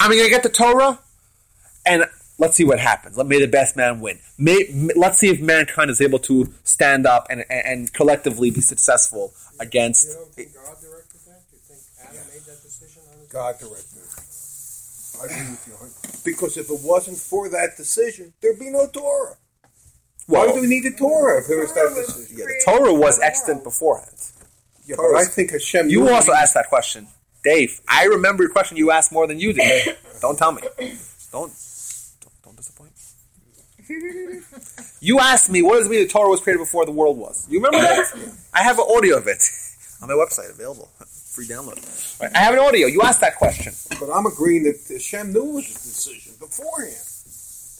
I'm 0.00 0.10
going 0.10 0.24
to 0.24 0.30
get 0.30 0.42
the 0.42 0.48
Torah, 0.48 0.98
and 1.86 2.04
let's 2.40 2.56
see 2.56 2.64
what 2.64 2.80
happens. 2.80 3.16
Let 3.16 3.26
may 3.26 3.38
the 3.38 3.46
best 3.46 3.76
man 3.76 4.00
win. 4.00 4.18
May, 4.38 4.64
m- 4.72 4.90
let's 4.96 5.18
see 5.18 5.28
if 5.28 5.40
mankind 5.40 5.90
is 5.90 6.00
able 6.00 6.18
to 6.20 6.52
stand 6.64 7.06
up 7.06 7.26
and, 7.30 7.44
and, 7.48 7.66
and 7.66 7.92
collectively 7.92 8.50
be 8.50 8.62
successful 8.62 9.32
against. 9.60 10.08
You 10.08 10.14
don't 10.14 10.32
think 10.32 10.54
God 10.54 10.76
directed 10.80 11.20
that? 11.26 11.42
You 11.52 11.58
think 11.58 11.80
Adam 12.02 12.26
made 12.32 12.42
that 12.42 12.62
decision 12.62 13.02
on 13.12 13.18
his 13.20 13.28
God 13.28 13.58
directed. 13.60 14.00
I 15.20 15.24
agree 15.26 15.50
with 15.52 15.66
you. 15.68 16.32
Because 16.32 16.56
if 16.56 16.70
it 16.70 16.80
wasn't 16.82 17.18
for 17.18 17.50
that 17.50 17.76
decision, 17.76 18.32
there'd 18.40 18.58
be 18.58 18.70
no 18.70 18.88
Torah. 18.88 19.36
Why 20.26 20.46
do 20.52 20.60
we 20.60 20.66
need 20.66 20.84
the 20.84 20.92
Torah 20.92 21.40
if 21.40 21.48
there 21.48 21.58
was 21.58 21.74
that 21.74 21.92
decision? 21.94 22.36
Yeah, 22.38 22.44
the 22.46 22.62
Torah 22.64 22.94
was 22.94 23.20
extant 23.20 23.64
beforehand. 23.64 24.16
Yeah, 24.86 24.96
but 24.96 25.16
I 25.16 25.24
think 25.24 25.50
Hashem. 25.50 25.90
You 25.90 26.08
also 26.08 26.32
asked 26.32 26.54
that 26.54 26.68
question, 26.68 27.08
Dave. 27.42 27.80
I 27.88 28.04
remember 28.04 28.44
your 28.44 28.52
question. 28.52 28.76
You 28.76 28.92
asked 28.92 29.12
more 29.12 29.26
than 29.26 29.40
you 29.40 29.52
did. 29.52 29.96
don't 30.20 30.38
tell 30.38 30.52
me. 30.52 30.62
Don't 30.62 30.70
don't, 30.78 30.90
don't 31.32 31.50
disappoint. 31.50 31.69
You 35.00 35.18
asked 35.18 35.50
me 35.50 35.62
what 35.62 35.76
does 35.78 35.86
it 35.86 35.90
mean 35.90 36.00
the 36.00 36.08
Torah 36.08 36.28
was 36.28 36.40
created 36.40 36.58
before 36.58 36.84
the 36.84 36.92
world 36.92 37.16
was. 37.18 37.46
You 37.48 37.58
remember 37.58 37.78
that? 37.78 38.32
I 38.54 38.62
have 38.62 38.78
an 38.78 38.86
audio 38.88 39.16
of 39.16 39.26
it 39.26 39.42
on 40.02 40.08
my 40.08 40.14
website 40.14 40.50
available, 40.50 40.88
free 41.06 41.46
download. 41.46 42.20
Right, 42.20 42.30
I 42.34 42.38
have 42.38 42.54
an 42.54 42.60
audio. 42.60 42.86
You 42.86 43.02
asked 43.02 43.20
that 43.20 43.36
question. 43.36 43.72
But 43.98 44.10
I'm 44.12 44.26
agreeing 44.26 44.64
that 44.64 44.78
Hashem 44.88 45.32
knew 45.32 45.58
a 45.58 45.62
decision 45.62 46.34
beforehand. 46.38 46.96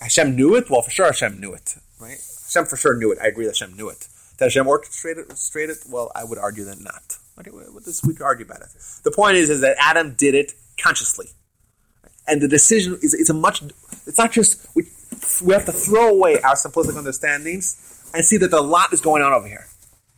Hashem 0.01 0.35
knew 0.35 0.57
it. 0.57 0.71
Well, 0.71 0.83
for 0.83 0.91
sure 0.91 1.07
Hashem 1.07 1.41
knew 1.41 1.53
it. 1.53 1.77
Right? 2.01 2.19
Hashem 2.45 2.67
for 2.67 2.77
sure 2.77 2.97
knew 2.97 3.13
it. 3.13 3.19
I 3.23 3.27
agree 3.27 3.45
that 3.45 3.59
Hashem 3.59 3.77
knew 3.77 3.89
it. 3.91 4.09
Did 4.39 4.47
Hashem 4.47 4.67
orchestrate 4.67 5.19
it? 5.19 5.37
Straight 5.37 5.69
it? 5.69 5.79
Well, 5.89 6.11
I 6.15 6.25
would 6.25 6.39
argue 6.39 6.65
that 6.65 6.81
not. 6.81 7.19
Okay, 7.39 7.51
well, 7.53 7.81
this 7.85 8.03
we 8.03 8.15
could 8.15 8.25
argue 8.25 8.45
about 8.45 8.63
it. 8.63 8.69
The 9.03 9.11
point 9.11 9.37
is, 9.37 9.51
is 9.51 9.61
that 9.61 9.77
Adam 9.79 10.15
did 10.15 10.35
it 10.35 10.53
consciously, 10.79 11.27
and 12.27 12.41
the 12.41 12.49
decision 12.49 12.99
is 13.03 13.15
it's 13.15 13.31
a 13.31 13.35
much. 13.35 13.63
It's 14.07 14.19
not 14.19 14.33
just 14.33 14.67
we. 14.75 14.85
We 15.43 15.55
have 15.55 15.67
to 15.67 15.73
throw 15.73 16.09
away 16.09 16.41
our 16.41 16.55
simplistic 16.55 16.97
understandings 16.97 18.11
and 18.15 18.25
see 18.25 18.37
that 18.39 18.53
a 18.53 18.61
lot 18.61 18.93
is 18.93 19.01
going 19.01 19.23
on 19.23 19.33
over 19.33 19.47
here. 19.47 19.67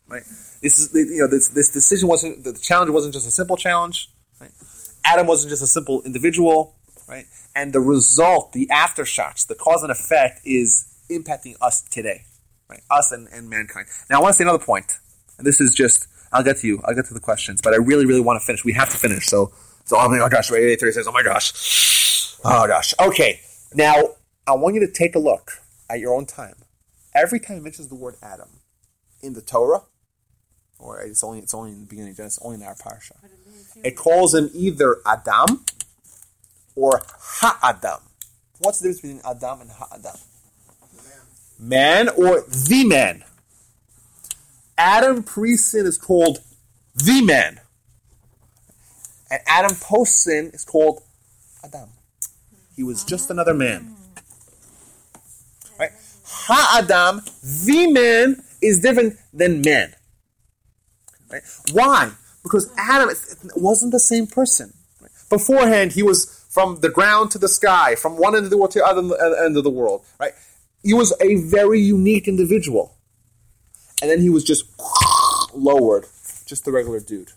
Right? 0.09 0.23
This 0.63 0.79
is 0.79 0.95
you 0.95 1.19
know 1.19 1.27
this 1.27 1.49
this 1.49 1.71
decision 1.71 2.09
wasn't 2.09 2.45
the 2.45 2.53
challenge 2.53 2.91
wasn't 2.91 3.15
just 3.15 3.27
a 3.27 3.31
simple 3.31 3.57
challenge. 3.57 4.11
Right? 4.41 4.51
Adam 5.05 5.27
wasn't 5.27 5.51
just 5.51 5.63
a 5.63 5.67
simple 5.67 6.03
individual. 6.03 6.77
Right? 7.09 7.27
And 7.55 7.73
the 7.73 7.81
result, 7.81 8.53
the 8.53 8.67
aftershocks, 8.69 9.47
the 9.47 9.55
cause 9.55 9.83
and 9.83 9.91
effect 9.91 10.41
is 10.45 10.87
impacting 11.11 11.57
us 11.61 11.83
today. 11.83 12.23
Right? 12.69 12.81
Us 12.91 13.13
and, 13.13 13.29
and 13.33 13.51
mankind. 13.51 13.89
Now 14.09 14.19
I 14.19 14.23
want 14.23 14.35
to 14.35 14.37
say 14.39 14.45
another 14.45 14.65
point, 14.65 14.99
and 15.37 15.47
this 15.47 15.61
is 15.61 15.75
just 15.75 16.07
I'll 16.33 16.43
get 16.43 16.59
to 16.59 16.67
you. 16.67 16.81
I'll 16.85 16.95
get 16.95 17.07
to 17.07 17.15
the 17.15 17.21
questions, 17.21 17.61
but 17.61 17.75
I 17.75 17.77
really, 17.77 18.07
really 18.07 18.21
want 18.21 18.41
to 18.41 18.47
finish. 18.47 18.65
We 18.65 18.73
have 18.73 18.89
to 18.91 18.97
finish. 18.97 19.27
So, 19.27 19.53
so 19.85 19.99
oh 19.99 20.09
my 20.09 20.29
gosh, 20.29 20.51
eight 20.53 20.81
thirty 20.81 20.93
says, 20.93 21.07
oh 21.07 21.13
my 21.13 21.23
gosh, 21.23 22.39
oh 22.45 22.67
gosh. 22.67 22.95
Okay, 23.01 23.41
now 23.75 23.97
I 24.47 24.55
want 24.55 24.75
you 24.75 24.81
to 24.87 24.93
take 24.93 25.15
a 25.15 25.19
look 25.19 25.53
at 25.89 26.01
your 26.01 26.15
own 26.15 26.27
time. 26.27 26.57
Every 27.15 27.39
time 27.39 27.59
it 27.59 27.63
mentions 27.63 27.89
the 27.89 27.95
word 27.95 28.17
Adam 28.23 28.61
in 29.23 29.35
the 29.35 29.43
Torah, 29.43 29.83
or 30.79 31.01
it's 31.01 31.23
only 31.23 31.39
it's 31.39 31.55
only 31.55 31.71
in 31.71 31.81
the 31.81 31.87
beginning 31.87 32.11
of 32.11 32.17
Genesis, 32.17 32.41
only 32.43 32.57
in 32.57 32.63
our 32.63 32.75
parsha, 32.75 33.13
it 33.85 33.97
calls 33.97 34.35
him 34.35 34.51
either 34.53 34.97
Adam 35.07 35.65
or 36.75 37.03
Ha-Adam. 37.07 38.01
What's 38.59 38.81
the 38.81 38.89
difference 38.89 39.01
between 39.01 39.21
Adam 39.25 39.61
and 39.61 39.71
Ha-Adam? 39.71 40.21
Man 41.59 42.09
or 42.09 42.43
the 42.49 42.85
man. 42.85 43.25
Adam 44.77 45.23
pre-sin 45.23 45.87
is 45.87 45.99
called 45.99 46.39
the 46.95 47.23
man. 47.23 47.61
And 49.31 49.41
Adam 49.47 49.77
post-sin 49.77 50.51
is 50.53 50.65
called 50.65 51.03
Adam. 51.63 51.91
He 52.75 52.83
was 52.83 53.05
just 53.05 53.31
another 53.31 53.55
man. 53.55 53.95
Ha-Adam, 56.33 57.23
the 57.43 57.93
man, 57.93 58.43
is 58.63 58.81
different 58.81 59.17
than 59.33 59.61
man. 59.61 59.95
Right? 61.31 61.43
Why? 61.73 62.13
Because 62.43 62.73
Adam 62.77 63.11
wasn't 63.57 63.93
the 63.93 64.01
same 64.01 64.27
person. 64.27 64.73
Right? 65.01 65.11
Beforehand, 65.31 65.93
he 65.93 66.03
was 66.03 66.47
from 66.49 66.81
the 66.81 66.89
ground 66.89 67.31
to 67.33 67.39
the 67.39 67.49
sky, 67.49 67.95
from 67.95 68.17
one 68.17 68.35
end 68.35 68.45
of 68.45 68.51
the 68.51 68.57
world 68.57 68.71
to 68.73 68.81
the 68.81 68.85
other 68.85 69.45
end 69.45 69.57
of 69.57 69.65
the 69.65 69.71
world. 69.71 70.05
Right? 70.19 70.33
He 70.83 70.95
was 70.95 71.15
a 71.21 71.37
very 71.37 71.81
unique 71.81 72.29
individual. 72.29 72.97
And 74.01 74.11
then 74.11 74.21
he 74.21 74.31
was 74.31 74.45
just 74.45 74.65
lowered, 75.55 76.07
just 76.47 76.65
the 76.65 76.73
regular 76.73 77.01
dude. 77.01 77.33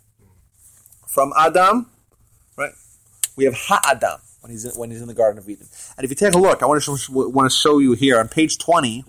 From 1.08 1.32
Adam, 1.38 1.90
right? 2.58 2.74
We 3.36 3.46
have 3.46 3.54
Ha-Adam 3.56 4.20
when 4.46 4.52
he's 4.52 4.64
in, 4.64 4.72
when 4.80 4.92
he's 4.92 5.02
in 5.02 5.08
the 5.08 5.14
Garden 5.16 5.40
of 5.40 5.50
Eden. 5.50 5.66
And 5.98 6.06
if 6.06 6.12
you 6.12 6.16
take 6.16 6.36
a 6.36 6.38
look, 6.38 6.62
I 6.62 6.68
want 6.68 6.84
to 6.84 6.98
show, 6.98 7.28
want 7.30 7.50
to 7.50 7.58
show 7.58 7.80
you 7.80 7.94
here 7.94 8.20
on 8.20 8.28
page 8.28 8.60
twenty. 8.60 9.04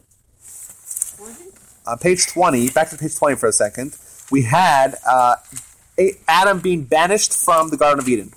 On 1.86 1.98
page 1.98 2.26
twenty, 2.26 2.70
back 2.70 2.88
to 2.88 2.96
page 2.96 3.16
twenty 3.16 3.36
for 3.36 3.46
a 3.46 3.52
second, 3.52 3.98
we 4.30 4.42
had 4.44 4.94
uh, 5.06 5.36
Adam 6.26 6.60
being 6.60 6.84
banished 6.84 7.36
from 7.36 7.68
the 7.68 7.76
Garden 7.76 7.98
of 7.98 8.08
Eden. 8.08 8.32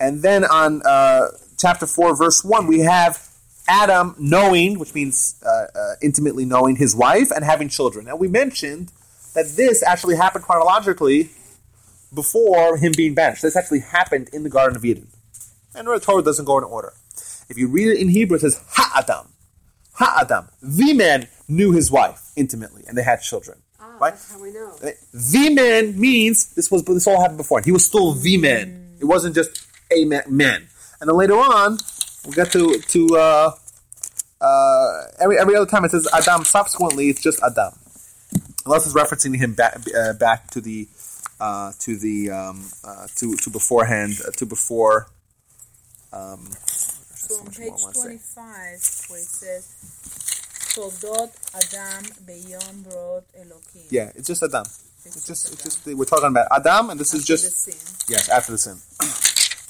And 0.00 0.22
then 0.22 0.44
on 0.44 0.82
uh, 0.84 1.28
chapter 1.58 1.86
4, 1.86 2.16
verse 2.16 2.42
1, 2.42 2.66
we 2.66 2.80
have 2.80 3.28
Adam 3.68 4.16
knowing, 4.18 4.78
which 4.78 4.94
means 4.94 5.40
uh, 5.46 5.66
uh, 5.78 5.94
intimately 6.02 6.46
knowing 6.46 6.76
his 6.76 6.96
wife 6.96 7.30
and 7.30 7.44
having 7.44 7.68
children. 7.68 8.08
And 8.08 8.18
we 8.18 8.26
mentioned 8.26 8.92
that 9.34 9.46
this 9.56 9.82
actually 9.82 10.16
happened 10.16 10.44
chronologically 10.44 11.30
before 12.14 12.76
him 12.76 12.92
being 12.96 13.14
banished. 13.14 13.42
This 13.42 13.56
actually 13.56 13.80
happened 13.80 14.28
in 14.32 14.42
the 14.42 14.50
Garden 14.50 14.76
of 14.76 14.84
Eden. 14.84 15.08
And 15.74 15.86
the 15.86 16.00
Torah 16.00 16.22
doesn't 16.22 16.44
go 16.44 16.58
in 16.58 16.64
order. 16.64 16.92
If 17.48 17.56
you 17.58 17.68
read 17.68 17.88
it 17.88 17.98
in 17.98 18.08
Hebrew, 18.08 18.36
it 18.36 18.40
says 18.40 18.60
Ha-Adam. 18.70 19.28
Ha-Adam. 19.94 20.48
The 20.62 20.92
man 20.94 21.28
knew 21.48 21.72
his 21.72 21.90
wife 21.90 22.30
intimately, 22.36 22.84
and 22.88 22.96
they 22.96 23.02
had 23.02 23.20
children. 23.22 23.58
Ah, 23.80 23.96
Right? 24.00 24.10
that's 24.12 24.32
how 24.32 24.40
we 24.42 24.52
know. 24.52 24.72
The 25.12 25.50
man 25.50 25.98
means 26.00 26.54
this 26.54 26.70
was 26.70 26.84
this 26.84 27.06
all 27.06 27.20
happened 27.20 27.38
before. 27.38 27.60
He 27.60 27.72
was 27.72 27.84
still 27.84 28.12
the 28.12 28.36
man. 28.36 28.96
It 29.00 29.04
wasn't 29.04 29.34
just 29.34 29.66
a 29.90 30.04
man. 30.04 30.68
and 31.00 31.08
then 31.08 31.16
later 31.16 31.34
on 31.34 31.78
we'll 32.24 32.34
get 32.34 32.50
to 32.52 32.78
to 32.78 33.16
uh, 33.16 33.50
uh, 34.40 35.02
every 35.20 35.38
every 35.38 35.56
other 35.56 35.66
time 35.66 35.84
it 35.84 35.90
says 35.90 36.08
Adam. 36.14 36.44
Subsequently, 36.44 37.08
it's 37.10 37.20
just 37.22 37.42
Adam, 37.42 37.72
unless 38.64 38.86
it's 38.86 38.94
referencing 38.94 39.36
him 39.36 39.54
back 39.54 39.80
uh, 39.96 40.12
back 40.14 40.50
to 40.50 40.60
the 40.60 40.88
uh, 41.40 41.72
to 41.80 41.96
the 41.96 42.30
um, 42.30 42.64
uh, 42.84 43.06
to 43.16 43.36
to 43.36 43.50
beforehand 43.50 44.14
uh, 44.26 44.30
to 44.32 44.46
before. 44.46 45.08
Um, 46.12 46.48
So 47.14 47.36
on 47.40 47.46
page 47.52 47.80
25, 47.94 48.00
where 49.08 49.20
it 49.20 49.26
says, 49.26 49.64
Toldot 50.74 51.30
Adam 51.54 52.04
B'yom 52.26 52.84
Bro 52.84 53.24
Elohim. 53.36 53.86
Yeah, 53.90 54.12
it's 54.16 54.28
just 54.28 54.42
Adam. 54.42 54.64
It's 55.04 55.16
It's 55.16 55.26
just, 55.26 55.52
it's 55.52 55.64
just 55.64 55.86
we're 55.86 56.04
talking 56.06 56.28
about 56.28 56.48
Adam, 56.52 56.90
and 56.90 57.00
this 57.00 57.14
is 57.14 57.22
After 57.22 57.32
just 57.34 57.66
the 57.66 57.72
sin. 57.72 58.14
Yes, 58.14 58.28
after 58.30 58.52
the 58.52 58.58
sin. 58.58 58.78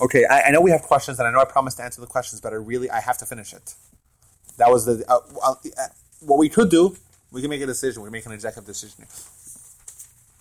Okay, 0.02 0.24
I, 0.24 0.44
I 0.44 0.50
know 0.50 0.62
we 0.62 0.70
have 0.70 0.82
questions, 0.82 1.18
and 1.18 1.28
I 1.28 1.30
know 1.30 1.40
I 1.40 1.44
promised 1.44 1.76
to 1.76 1.84
answer 1.84 2.00
the 2.00 2.06
questions, 2.06 2.40
but 2.40 2.54
I 2.54 2.56
really 2.56 2.90
I 2.90 3.00
have 3.00 3.18
to 3.18 3.26
finish 3.26 3.52
it. 3.52 3.74
That 4.58 4.70
was 4.70 4.86
the 4.86 5.04
uh, 5.08 5.20
uh, 5.44 5.54
what 6.20 6.38
we 6.38 6.48
could 6.48 6.70
do. 6.70 6.96
We 7.32 7.42
can 7.42 7.50
make 7.50 7.60
a 7.62 7.66
decision. 7.66 8.02
We 8.02 8.06
can 8.08 8.12
make 8.12 8.26
an 8.26 8.32
executive 8.32 8.66
decision. 8.66 9.06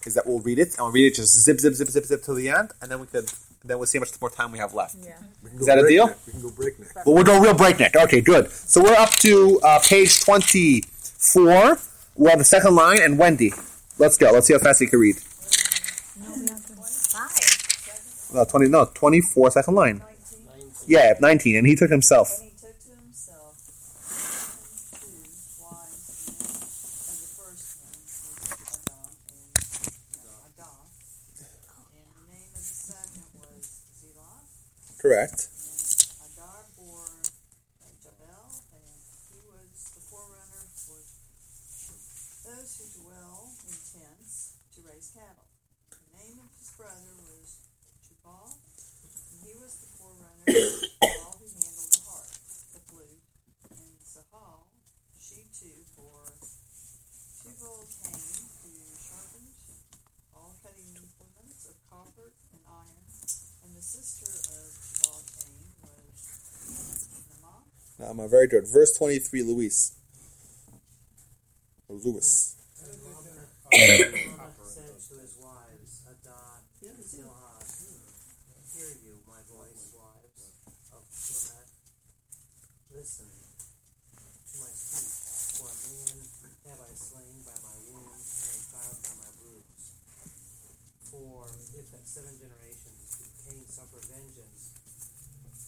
Is 0.05 0.13
that 0.15 0.25
we'll 0.25 0.39
read 0.39 0.59
it 0.59 0.69
and 0.69 0.79
we'll 0.79 0.91
read 0.91 1.07
it 1.11 1.15
just 1.15 1.33
zip 1.43 1.59
zip 1.59 1.73
zip 1.73 1.89
zip 1.89 2.05
zip 2.05 2.23
till 2.23 2.35
the 2.35 2.49
end, 2.49 2.71
and 2.81 2.89
then 2.89 2.99
we 2.99 3.07
could 3.07 3.29
then 3.65 3.77
we'll 3.77 3.85
see 3.87 3.97
how 3.97 4.01
much 4.01 4.19
more 4.21 4.29
time 4.29 4.51
we 4.51 4.57
have 4.57 4.73
left. 4.73 4.95
Yeah. 5.03 5.17
We 5.43 5.49
Is 5.59 5.65
that 5.65 5.77
a 5.77 5.85
deal? 5.87 6.05
breakneck. 6.07 6.25
We 6.25 6.31
can 6.31 6.41
go 6.41 6.49
breakneck. 6.51 7.05
Well, 7.05 7.15
we'll 7.15 7.23
go 7.25 7.39
real 7.41 7.53
breakneck. 7.53 7.95
Okay, 7.95 8.21
good. 8.21 8.49
So 8.51 8.81
we're 8.81 8.95
up 8.95 9.11
to 9.11 9.59
uh, 9.63 9.79
page 9.83 10.21
twenty 10.23 10.83
four. 11.17 11.77
We're 12.15 12.31
on 12.31 12.37
the 12.37 12.45
second 12.45 12.75
line, 12.75 13.01
and 13.01 13.17
Wendy. 13.19 13.51
Let's 13.97 14.17
go. 14.17 14.31
Let's 14.31 14.47
see 14.47 14.53
how 14.53 14.59
fast 14.59 14.79
you 14.81 14.87
can 14.87 14.99
read. 14.99 15.17
Five. 17.09 17.31
No, 18.33 18.45
twenty. 18.45 18.67
No, 18.69 18.85
twenty 18.93 19.19
four. 19.21 19.51
Second 19.51 19.75
line. 19.75 20.01
Yeah, 20.87 21.13
nineteen, 21.19 21.57
and 21.57 21.67
he 21.67 21.75
took 21.75 21.89
himself. 21.91 22.31
And 22.39 22.45
he 22.45 22.51
took 22.59 22.79
to 22.79 22.89
himself 22.95 23.55
two 24.99 25.07
wives, 25.61 26.31
and 27.07 27.17
the 27.19 27.27
first 27.35 27.77
one 27.83 27.93
was 27.99 28.23
Adam 28.89 29.13
and 30.15 30.25
Adah. 30.47 30.79
And 31.37 32.07
the 32.15 32.23
name 32.31 32.49
of 32.49 32.57
the 32.57 32.61
second 32.63 33.27
was 33.37 33.85
Zillah. 34.01 34.41
Correct. 34.99 35.47
And 36.19 36.27
Adah 36.27 36.67
bore 36.75 37.07
uh, 37.07 37.87
Jabal, 38.03 38.51
and 38.75 38.99
he 39.31 39.39
was 39.47 39.95
the 39.95 40.03
forerunner 40.11 40.67
for 40.75 40.99
those 42.43 42.71
who 42.75 42.85
dwell 43.07 43.47
in 43.63 43.75
tents 43.79 44.59
to 44.75 44.83
raise 44.83 45.15
cattle. 45.15 45.47
The 45.87 46.19
name 46.19 46.43
of 46.43 46.51
his 46.59 46.75
brother 46.75 47.15
was 47.31 47.63
Jubal, 48.03 48.51
and 48.51 49.39
he 49.47 49.55
was 49.63 49.79
the 49.79 49.89
forerunner 49.95 50.51
of 50.51 51.11
all 51.23 51.35
who 51.39 51.47
handled 51.47 51.91
the 51.95 52.01
harp, 52.03 52.29
the 52.75 52.81
flute, 52.91 53.23
and 53.71 53.95
Zahal, 54.03 54.67
she 55.15 55.47
too 55.55 55.79
bore 55.95 56.27
Tubal 57.39 57.87
Cain, 58.03 58.35
who 58.67 58.71
sharpened 58.99 59.55
all 60.35 60.59
cutting 60.59 60.91
implements 60.91 61.71
of 61.71 61.75
copper 61.87 62.35
and 62.51 62.61
iron, 62.67 63.05
and 63.63 63.71
the 63.77 63.83
sister 63.83 64.31
of 64.31 64.69
Tubal 64.73 65.21
Cain 65.37 65.63
was 65.85 66.17
Naamah. 68.09 68.23
Um, 68.25 68.29
very 68.29 68.47
good. 68.47 68.67
Verse 68.67 68.97
23, 68.97 69.43
Luis. 69.43 69.95
Or 71.87 71.99
said 71.99 72.17
to 74.97 75.13
his 75.21 75.37
wives, 75.41 76.01
Adah, 76.09 76.61
Zillah, 76.81 77.61
hear 78.73 78.89
you, 79.05 79.21
my 79.25 79.41
voice, 79.49 79.93
wives 79.93 80.41
of 80.93 81.01
Lamech. 81.05 81.69
Listen 82.93 83.29
to 83.29 84.55
my 84.57 84.73
speech, 84.73 85.13
for 85.57 85.69
a 85.69 85.77
man 85.85 86.17
have 86.65 86.81
I 86.81 86.93
slain 86.93 87.41
by 87.45 87.57
my 87.61 87.77
wound, 87.89 88.21
and 88.21 88.53
a 88.53 88.61
child 88.69 88.97
by 89.05 89.13
my 89.21 89.31
bruise. 89.37 89.85
For 91.09 91.45
if 91.77 91.93
at 91.93 92.05
seven 92.05 92.37
generations 92.37 93.17
did 93.17 93.33
Cain 93.45 93.65
suffer 93.69 94.01
vengeance, 94.01 94.77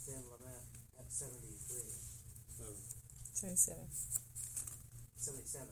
then 0.06 0.22
Lamech 0.30 0.66
at 1.02 1.10
seventy-three. 1.10 2.02
27. 3.42 3.74
77. 5.18 5.66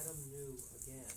Adam 0.00 0.16
knew 0.32 0.56
again 0.80 1.12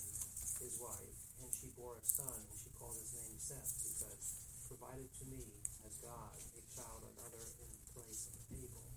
his 0.60 0.76
wife, 0.76 1.16
and 1.40 1.48
she 1.56 1.72
bore 1.80 1.96
a 1.96 2.04
son, 2.04 2.36
and 2.36 2.52
she 2.60 2.68
called 2.76 3.00
his 3.00 3.16
name 3.16 3.40
Seth, 3.40 3.72
because 3.80 4.44
provided 4.68 5.08
to 5.08 5.26
me 5.32 5.40
as 5.88 5.96
God 6.04 6.36
a 6.36 6.64
child 6.68 7.08
another 7.16 7.48
in 7.64 7.72
place 7.96 8.28
of 8.28 8.36
Abel, 8.60 8.92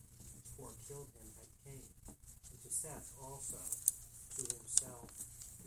for 0.58 0.74
killed 0.90 1.06
him 1.14 1.30
at 1.38 1.46
Cain. 1.62 1.86
And 2.50 2.58
to 2.58 2.70
Seth 2.74 3.14
also, 3.14 3.62
to 3.62 4.42
himself 4.42 5.06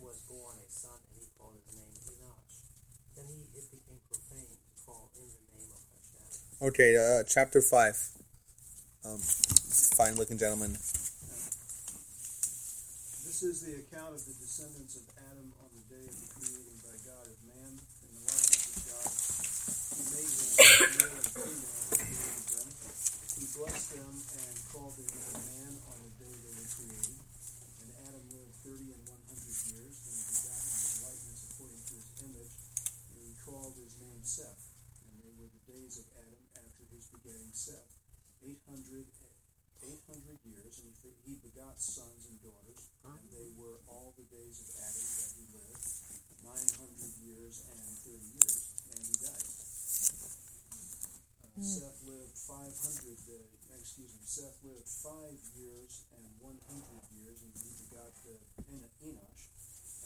was 0.03 0.19
born 0.27 0.59
a 0.59 0.67
son, 0.67 0.99
and 1.15 1.23
he 1.23 1.31
called 1.39 1.55
his 1.63 1.79
name 1.79 1.95
Enosh. 2.11 2.59
Then 3.15 3.23
he 3.31 3.47
it 3.55 3.71
became 3.71 4.03
profane 4.11 4.51
to 4.51 4.75
call 4.83 5.15
in 5.15 5.31
the 5.31 5.63
name 5.63 5.71
of 5.71 5.79
Hashem. 5.95 6.27
Okay, 6.59 6.91
uh, 6.99 7.23
chapter 7.23 7.63
5. 7.63 8.19
Um, 9.07 9.23
fine 9.99 10.15
looking 10.15 10.39
gentleman. 10.39 10.71
This 13.27 13.43
is 13.43 13.67
the 13.67 13.83
account 13.83 14.15
of 14.15 14.23
the 14.23 14.31
descendants 14.39 14.95
of 14.95 15.03
Adam 15.27 15.51
on 15.59 15.67
the 15.75 15.83
day 15.91 16.07
of 16.07 16.15
the 16.15 16.27
creating 16.39 16.79
by 16.87 16.95
God 17.03 17.27
of 17.27 17.35
man 17.43 17.67
in 17.75 18.09
the 18.15 18.23
likeness 18.31 18.79
of 18.79 18.79
God. 18.95 19.11
He 19.99 20.07
made 20.15 20.31
them 20.39 20.55
male 21.03 21.19
and 21.19 21.27
female 21.35 21.83
created 21.99 22.47
them. 22.47 22.71
He 22.79 23.43
blessed 23.51 23.91
them 23.99 24.15
and 24.39 24.55
called 24.71 24.95
name 25.03 25.35
man 25.35 25.71
on 25.91 25.99
the 25.99 26.11
day 26.15 26.31
they 26.31 26.53
were 26.55 26.71
created. 26.79 27.19
And 27.83 27.91
Adam 28.07 28.23
lived 28.39 28.55
thirty 28.63 28.87
and 28.95 29.03
one 29.03 29.19
hundred 29.27 29.51
years, 29.67 29.99
and 29.99 30.15
he 30.15 30.31
begot 30.31 30.63
in 30.63 30.79
his 30.79 30.95
likeness 31.03 31.43
according 31.43 31.83
to 31.83 31.93
his 31.99 32.07
image, 32.23 32.55
and 32.55 33.19
he 33.19 33.35
called 33.43 33.75
his 33.75 33.99
name 33.99 34.23
Seth. 34.23 34.63
And 35.03 35.11
they 35.19 35.35
were 35.35 35.51
the 35.51 35.63
days 35.67 35.99
of 35.99 36.07
Adam 36.23 36.39
after 36.55 36.87
his 36.87 37.03
begetting 37.11 37.51
Seth, 37.51 37.91
eight 38.47 38.63
hundred 38.63 39.08
and 40.83 40.93
he, 41.03 41.11
he 41.27 41.33
begot 41.43 41.79
sons 41.79 42.27
and 42.31 42.39
daughters, 42.43 42.89
and 43.05 43.21
they 43.31 43.49
were 43.59 43.79
all 43.87 44.15
the 44.15 44.27
days 44.31 44.59
of 44.63 44.69
Adam 44.79 45.07
that 45.19 45.31
he 45.35 45.45
lived, 45.55 45.85
nine 46.43 46.69
hundred 46.79 47.13
years 47.23 47.63
and 47.69 47.79
thirty 48.03 48.29
years, 48.39 48.63
and 48.95 49.01
he 49.03 49.15
died. 49.19 49.49
Uh, 51.43 51.61
Seth 51.61 51.99
lived 52.07 52.35
five 52.39 52.71
hundred. 52.71 53.19
Uh, 53.27 53.75
excuse 53.79 54.11
me. 54.11 54.23
Seth 54.23 54.59
lived 54.63 54.87
five 54.87 55.39
years 55.55 56.03
and 56.15 56.27
one 56.39 56.59
hundred 56.67 57.03
years, 57.19 57.39
and 57.43 57.51
he 57.55 57.71
begot 57.87 58.15
uh, 58.27 58.35
Enosh. 59.03 59.43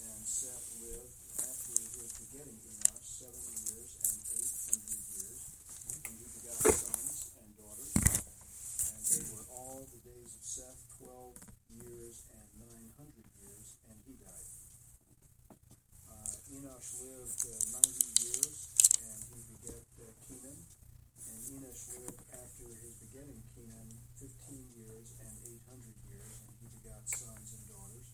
And 0.03 0.24
Seth 0.26 0.67
lived 0.84 1.15
after 1.41 1.74
his 1.74 2.11
begetting 2.21 2.59
Enosh 2.59 3.05
seven 3.05 3.45
years 3.69 3.91
and 4.03 4.17
eight 4.36 4.55
hundred 4.67 5.03
years, 5.13 5.41
and 5.89 6.13
he 6.17 6.28
begot 6.38 6.59
sons 6.69 7.34
and 7.39 7.49
daughters. 7.55 7.93
And 7.93 9.01
they 9.03 9.24
were 9.32 9.45
all 9.53 9.86
the 9.89 10.01
days 10.03 10.32
of 10.34 10.43
Seth 10.43 10.82
twelve 10.99 11.38
years 11.71 12.24
and 12.34 12.47
nine 12.61 12.89
hundred 12.97 13.30
years, 13.41 13.67
and 13.89 13.97
he 14.05 14.13
died. 14.21 14.49
Uh, 16.09 16.36
Enosh 16.55 16.89
lived 17.24 17.47
uh, 17.47 17.55
ninety 17.80 18.03
years, 18.19 18.55
and 18.99 19.15
he 19.32 19.39
begat 19.55 19.80
uh, 19.95 20.11
Kenan. 20.28 20.59
And 20.59 21.39
Enosh 21.55 21.84
lived 22.03 22.19
after 22.36 22.67
his 22.84 22.93
begetting 22.99 23.39
Kenan 23.55 23.88
fifteen 24.19 24.67
years 24.76 25.07
and 25.24 25.32
eight 25.47 25.63
hundred 25.71 25.95
years, 26.11 26.36
and 26.43 26.51
he 26.59 26.67
begot 26.84 26.99
sons 27.07 27.47
and 27.55 27.63
daughters. 27.71 28.07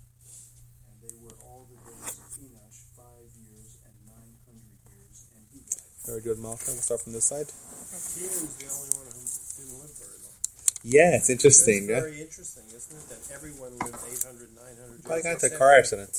And 0.85 0.93
they 1.01 1.15
were 1.25 1.33
all 1.41 1.65
the 1.73 1.79
days 1.89 2.21
of 2.21 2.29
Enosh 2.37 2.79
five 2.93 3.33
years 3.49 3.81
and 3.81 3.97
nine 4.05 4.37
hundred 4.45 4.77
years, 4.93 5.25
and 5.33 5.41
he 5.49 5.65
died. 5.65 5.89
Very 6.05 6.21
good, 6.21 6.37
Malcolm. 6.37 6.77
We'll 6.77 6.85
start 6.85 7.01
from 7.01 7.17
this 7.17 7.25
side. 7.33 7.49
Kenan's 7.49 8.61
the 8.61 8.69
only 8.69 8.93
one 8.93 9.09
who 9.09 9.25
didn't 9.25 9.73
live 9.81 9.93
very 9.97 10.21
long. 10.21 10.37
Yeah, 10.85 11.17
it's 11.17 11.33
interesting. 11.33 11.89
That's 11.89 12.05
Yeah? 12.05 12.13
very 12.13 12.21
interesting, 12.29 12.65
isn't 12.77 12.93
it? 12.93 13.09
That 13.09 13.25
everyone 13.33 13.73
lived 13.81 14.05
800, 14.05 14.53
900 14.53 15.01
Probably 15.01 15.23
got 15.25 15.41
into 15.41 15.49
a 15.49 15.57
car 15.57 15.73
accident. 15.73 16.13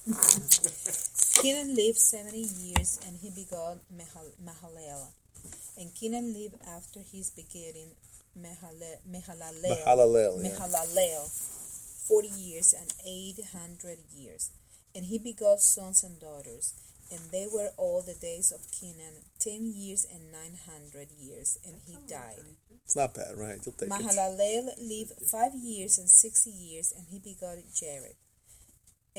Kenan 1.34 1.74
lived 1.74 1.98
70 1.98 2.38
years 2.38 2.98
and 3.06 3.16
he 3.16 3.30
begot 3.30 3.78
Mahal- 3.90 4.34
Mahalalel. 4.42 5.08
And 5.78 5.94
Kenan 5.94 6.34
lived 6.34 6.56
after 6.66 7.00
his 7.00 7.30
begetting 7.30 7.92
Mahale- 8.38 9.00
Mahalalel. 9.08 9.84
Mahalalel, 9.84 10.44
yeah. 10.44 10.50
Mahalalel 10.50 11.28
40 12.08 12.28
years 12.28 12.74
and 12.74 12.92
800 13.06 13.98
years. 14.14 14.50
And 14.94 15.04
he 15.06 15.18
begot 15.18 15.60
sons 15.60 16.02
and 16.04 16.18
daughters. 16.20 16.74
And 17.12 17.20
they 17.32 17.46
were 17.52 17.70
all 17.76 18.02
the 18.02 18.14
days 18.14 18.52
of 18.52 18.60
Kenan 18.70 19.24
10 19.40 19.72
years 19.74 20.06
and 20.12 20.30
900 20.30 21.08
years. 21.18 21.58
And 21.66 21.76
he 21.86 21.96
died. 22.06 22.44
It's 22.84 22.96
not 22.96 23.14
bad, 23.14 23.36
right? 23.38 23.58
You'll 23.64 23.72
take 23.74 23.88
it. 23.88 23.92
Mahalalel 23.92 24.70
lived 24.78 25.12
five 25.30 25.54
years 25.54 25.96
and 25.98 26.08
sixty 26.10 26.50
years, 26.50 26.92
and 26.96 27.06
he 27.08 27.20
begot 27.20 27.58
Jared. 27.72 28.16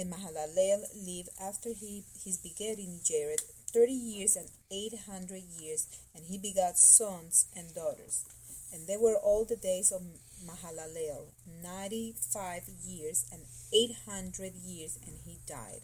And 0.01 0.11
Mahalalel 0.11 0.81
lived 1.05 1.29
after 1.39 1.69
he 1.69 2.03
his 2.25 2.37
begetting 2.37 3.01
Jared 3.05 3.41
thirty 3.71 3.93
years 3.93 4.35
and 4.35 4.49
eight 4.71 4.97
hundred 5.05 5.43
years, 5.61 5.85
and 6.15 6.25
he 6.25 6.39
begot 6.39 6.79
sons 6.79 7.45
and 7.55 7.75
daughters. 7.75 8.25
And 8.73 8.87
they 8.87 8.97
were 8.97 9.15
all 9.15 9.45
the 9.45 9.55
days 9.55 9.91
of 9.91 10.01
Mahalalel, 10.43 11.27
ninety 11.61 12.15
five 12.33 12.63
years 12.83 13.25
and 13.31 13.43
eight 13.71 13.95
hundred 14.09 14.55
years, 14.55 14.97
and 15.05 15.15
he 15.23 15.37
died. 15.47 15.81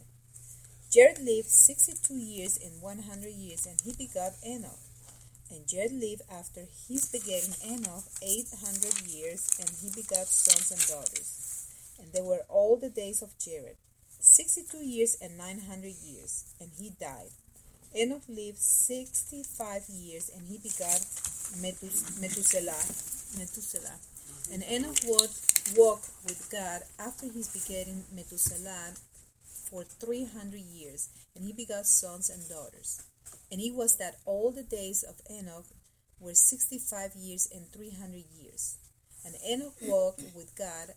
Jared 0.91 1.19
lived 1.19 1.49
sixty 1.49 1.93
two 2.01 2.17
years 2.17 2.57
and 2.57 2.81
one 2.81 3.03
hundred 3.03 3.35
years, 3.37 3.67
and 3.67 3.79
he 3.85 3.93
begot 3.93 4.33
Enoch. 4.43 4.81
And 5.51 5.67
Jared 5.67 5.93
lived 5.93 6.23
after 6.31 6.65
his 6.87 7.05
begetting 7.11 7.53
Enoch 7.63 8.05
eight 8.23 8.49
hundred 8.65 8.97
years, 9.05 9.47
and 9.59 9.69
he 9.69 9.91
begot 9.93 10.25
sons 10.25 10.71
and 10.71 10.81
daughters. 10.89 11.67
And 11.99 12.11
they 12.13 12.21
were 12.21 12.45
all 12.49 12.77
the 12.77 12.89
days 12.89 13.21
of 13.21 13.37
Jared, 13.37 13.77
sixty 14.19 14.63
two 14.69 14.85
years 14.85 15.17
and 15.21 15.37
nine 15.37 15.61
hundred 15.67 15.95
years, 16.03 16.45
and 16.59 16.69
he 16.77 16.91
died. 16.99 17.31
Enoch 17.95 18.23
lived 18.27 18.59
sixty 18.59 19.43
five 19.43 19.83
years, 19.89 20.29
and 20.35 20.45
he 20.47 20.57
begot 20.57 20.99
Methuselah. 21.61 22.83
Methuselah. 23.37 23.97
And 24.51 24.63
Enoch 24.63 24.97
walked, 25.75 26.11
with 26.23 26.47
God 26.51 26.81
after 26.99 27.27
his 27.27 27.49
begetting 27.49 28.03
Methuselah 28.15 28.93
for 29.69 29.83
three 29.83 30.25
hundred 30.25 30.61
years, 30.61 31.09
and 31.35 31.43
he 31.43 31.53
begot 31.53 31.85
sons 31.85 32.29
and 32.29 32.47
daughters. 32.47 33.01
And 33.51 33.61
it 33.61 33.73
was 33.73 33.97
that 33.97 34.15
all 34.25 34.51
the 34.51 34.63
days 34.63 35.03
of 35.03 35.15
Enoch 35.29 35.65
were 36.19 36.33
sixty 36.33 36.79
five 36.79 37.15
years 37.15 37.49
and 37.53 37.67
three 37.71 37.91
hundred 37.91 38.25
years. 38.41 38.77
And 39.25 39.35
Enoch 39.45 39.75
walked 39.81 40.23
with 40.35 40.55
God, 40.55 40.93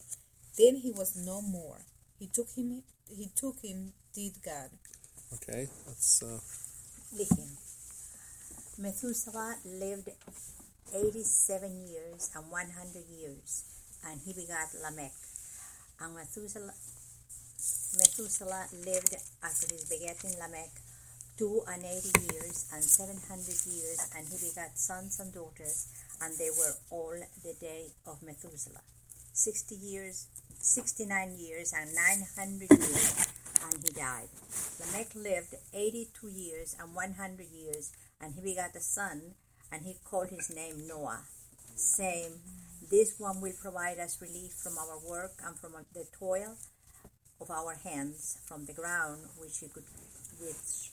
then 0.57 0.77
he 0.77 0.93
was 0.93 1.17
no 1.17 1.43
more. 1.43 1.79
He 2.19 2.27
took 2.27 2.49
him 2.57 2.83
he 3.17 3.31
took 3.35 3.61
him 3.61 3.93
did 4.15 4.33
God. 4.45 4.71
Okay, 5.35 5.69
let's. 5.87 6.23
Uh, 6.23 6.39
Listen. 7.17 7.49
Methuselah 8.79 9.57
lived 9.65 10.09
87 10.95 11.87
years 11.87 12.31
and 12.35 12.51
100 12.51 13.05
years, 13.11 13.65
and 14.07 14.21
he 14.25 14.33
begot 14.33 14.71
Lamech. 14.83 15.13
And 16.01 16.15
Methuselah, 16.15 16.73
Methuselah 17.99 18.67
lived 18.87 19.15
after 19.43 19.67
his 19.75 19.85
begetting 19.91 20.39
Lamech 20.39 20.71
two 21.41 21.63
and 21.73 21.83
eighty 21.85 22.13
years 22.21 22.69
and 22.73 22.85
seven 22.85 23.17
hundred 23.29 23.57
years, 23.65 24.01
and 24.15 24.29
he 24.29 24.37
begot 24.49 24.77
sons 24.77 25.21
and 25.21 25.33
daughters, 25.33 25.89
and 26.21 26.37
they 26.37 26.51
were 26.53 26.75
all 26.91 27.17
the 27.43 27.55
day 27.59 27.87
of 28.07 28.23
Methuselah. 28.23 28.85
Sixty 29.33 29.75
years, 29.75 30.27
sixty-nine 30.61 31.37
years, 31.39 31.73
and 31.73 31.91
nine 31.95 32.27
hundred 32.37 32.71
years, 32.71 33.27
and 33.65 33.75
he 33.83 33.93
died. 33.93 34.29
Lamech 34.79 35.15
lived 35.15 35.55
eighty-two 35.75 36.29
years 36.29 36.77
and 36.79 36.95
one 36.95 37.15
hundred 37.15 37.49
years, 37.53 37.93
and 38.21 38.35
he 38.35 38.41
begot 38.41 38.77
a 38.77 38.81
son, 38.81 39.35
and 39.73 39.83
he 39.85 39.97
called 40.05 40.29
his 40.31 40.51
name 40.55 40.87
Noah, 40.87 41.23
saying, 41.75 42.33
This 42.91 43.15
one 43.19 43.41
will 43.41 43.55
provide 43.61 43.99
us 43.99 44.21
relief 44.21 44.53
from 44.53 44.77
our 44.79 44.99
work 45.09 45.33
and 45.45 45.59
from 45.59 45.73
the 45.95 46.05
toil 46.19 46.57
of 47.41 47.51
our 47.51 47.75
hands, 47.75 48.39
from 48.47 48.67
the 48.67 48.73
ground 48.73 49.21
which 49.39 49.59
he 49.59 49.69
could 49.69 49.85
which 50.41 50.91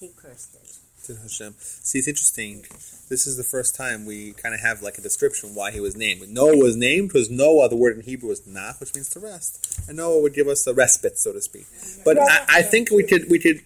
he 0.00 0.10
cursed 0.16 0.54
it. 0.54 0.91
To 1.04 1.16
Hashem. 1.16 1.54
See, 1.58 1.98
it's 1.98 2.08
interesting. 2.08 2.64
This 3.08 3.26
is 3.26 3.36
the 3.36 3.44
first 3.44 3.74
time 3.74 4.06
we 4.06 4.32
kind 4.32 4.54
of 4.54 4.60
have 4.60 4.82
like 4.82 4.98
a 4.98 5.00
description 5.00 5.54
why 5.54 5.70
he 5.70 5.80
was 5.80 5.96
named. 5.96 6.20
When 6.20 6.32
Noah 6.32 6.56
was 6.56 6.76
named 6.76 7.08
because 7.08 7.30
Noah, 7.30 7.68
the 7.68 7.76
word 7.76 7.96
in 7.96 8.02
Hebrew 8.02 8.30
is 8.30 8.46
nach, 8.46 8.80
which 8.80 8.94
means 8.94 9.10
to 9.10 9.20
rest, 9.20 9.88
and 9.88 9.96
Noah 9.96 10.22
would 10.22 10.34
give 10.34 10.48
us 10.48 10.66
a 10.66 10.74
respite, 10.74 11.18
so 11.18 11.32
to 11.32 11.40
speak. 11.40 11.66
But 12.04 12.18
I, 12.18 12.44
I 12.48 12.62
think 12.62 12.90
we 12.90 13.04
could 13.04 13.28
we 13.28 13.38
could. 13.38 13.60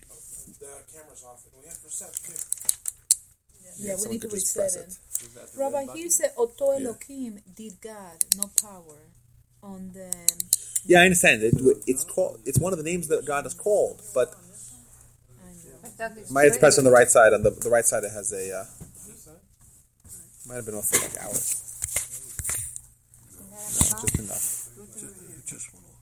The 0.61 0.67
camera's 0.93 1.25
off. 1.25 1.45
We 1.61 1.69
have 1.69 1.79
reset 1.85 2.13
too. 2.15 2.33
Yeah, 3.79 3.97
we 4.03 4.13
need 4.13 4.23
to 4.23 4.29
reset 4.29 4.57
press 4.57 4.77
it. 4.77 5.59
Rabbi, 5.59 5.87
here 5.95 6.11
said 6.11 6.33
Oto 6.37 6.71
Elohim 6.73 7.41
did 7.55 7.81
God, 7.81 8.25
no 8.37 8.51
power. 8.61 8.99
On 9.63 9.91
the 9.95 10.13
Yeah, 10.85 11.01
I 11.01 11.05
understand. 11.05 11.43
It, 11.43 11.55
it's 11.87 12.05
called. 12.05 12.41
It's 12.45 12.59
one 12.59 12.73
of 12.73 12.79
the 12.79 12.85
names 12.85 13.09
that 13.09 13.25
God 13.25 13.47
is 13.47 13.55
called, 13.55 14.03
but 14.15 14.35
might 16.31 16.45
have 16.45 16.55
to 16.55 16.59
press 16.61 16.79
on 16.79 16.85
the 16.85 16.91
right 16.91 17.09
side. 17.09 17.33
On 17.33 17.43
the 17.43 17.51
the 17.51 17.71
right 17.71 17.85
side, 17.85 18.05
it 18.05 18.13
has 18.13 18.33
a. 18.33 18.61
Uh, 18.61 18.65
might 20.49 20.57
have 20.57 20.67
been 20.67 20.75
off 20.77 20.87
for 20.87 20.99
like 21.03 21.17
hours. 21.25 21.63
No, 23.51 23.57
just 24.01 24.19
enough. 24.19 24.63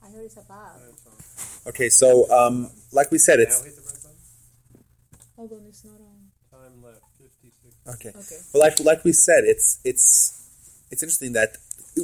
I 0.03 0.09
heard 0.11 0.25
it's 0.25 0.37
above. 0.37 0.81
Okay, 1.67 1.89
so 1.89 2.29
um, 2.31 2.69
like 2.91 3.09
we 3.11 3.17
said, 3.17 3.37
Now 3.39 3.43
it's 3.43 3.63
hit 3.63 3.75
the 3.75 3.81
red 3.81 3.89
button. 4.03 4.83
hold 5.35 5.51
on, 5.53 5.65
it's 5.67 5.83
not 5.83 5.99
on. 5.99 6.31
Time 6.51 6.83
left, 6.83 7.01
56. 7.17 7.95
okay. 7.95 8.09
Okay. 8.09 8.41
But 8.53 8.59
like 8.59 8.79
like 8.81 9.03
we 9.03 9.13
said, 9.13 9.43
it's 9.45 9.79
it's 9.83 10.43
it's 10.91 11.01
interesting 11.01 11.33
that 11.33 11.57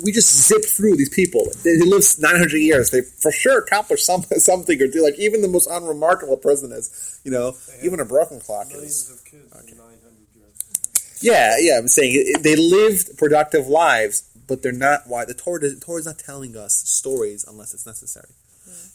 we 0.04 0.12
just 0.12 0.48
zip 0.48 0.64
through 0.66 0.96
these 0.96 1.10
people. 1.10 1.48
They, 1.64 1.76
they 1.76 1.86
live 1.86 2.04
900 2.18 2.52
years. 2.58 2.92
They 2.92 3.02
for 3.02 3.32
sure 3.32 3.60
accomplished 3.60 4.06
some, 4.06 4.24
something 4.38 4.82
or 4.82 4.88
do. 4.88 5.04
Like 5.04 5.20
even 5.20 5.42
the 5.42 5.48
most 5.50 5.68
unremarkable 5.70 6.38
person 6.38 6.72
is, 6.72 7.20
you 7.26 7.32
know, 7.32 7.56
even 7.84 8.00
a 8.00 8.06
broken 8.06 8.40
clock 8.40 8.70
Millions 8.70 9.10
is. 9.10 9.12
of 9.12 9.26
kids 9.26 9.52
in 9.70 9.78
900 9.78 9.96
years. 10.36 11.20
Yeah, 11.22 11.56
yeah. 11.60 11.78
I'm 11.78 11.88
saying 11.88 12.14
it, 12.14 12.38
it- 12.40 12.44
they 12.44 12.56
lived 12.56 13.18
productive 13.18 13.68
lives, 13.68 14.24
but 14.48 14.62
they're 14.64 14.72
not. 14.72 15.02
Why 15.08 15.26
the 15.26 15.34
Torah? 15.34 15.60
The 15.60 15.76
Torah 15.80 16.00
is 16.00 16.06
not 16.06 16.20
telling 16.20 16.56
us 16.56 16.74
stories 16.76 17.44
unless 17.48 17.74
it's 17.74 17.86
necessary. 17.86 18.30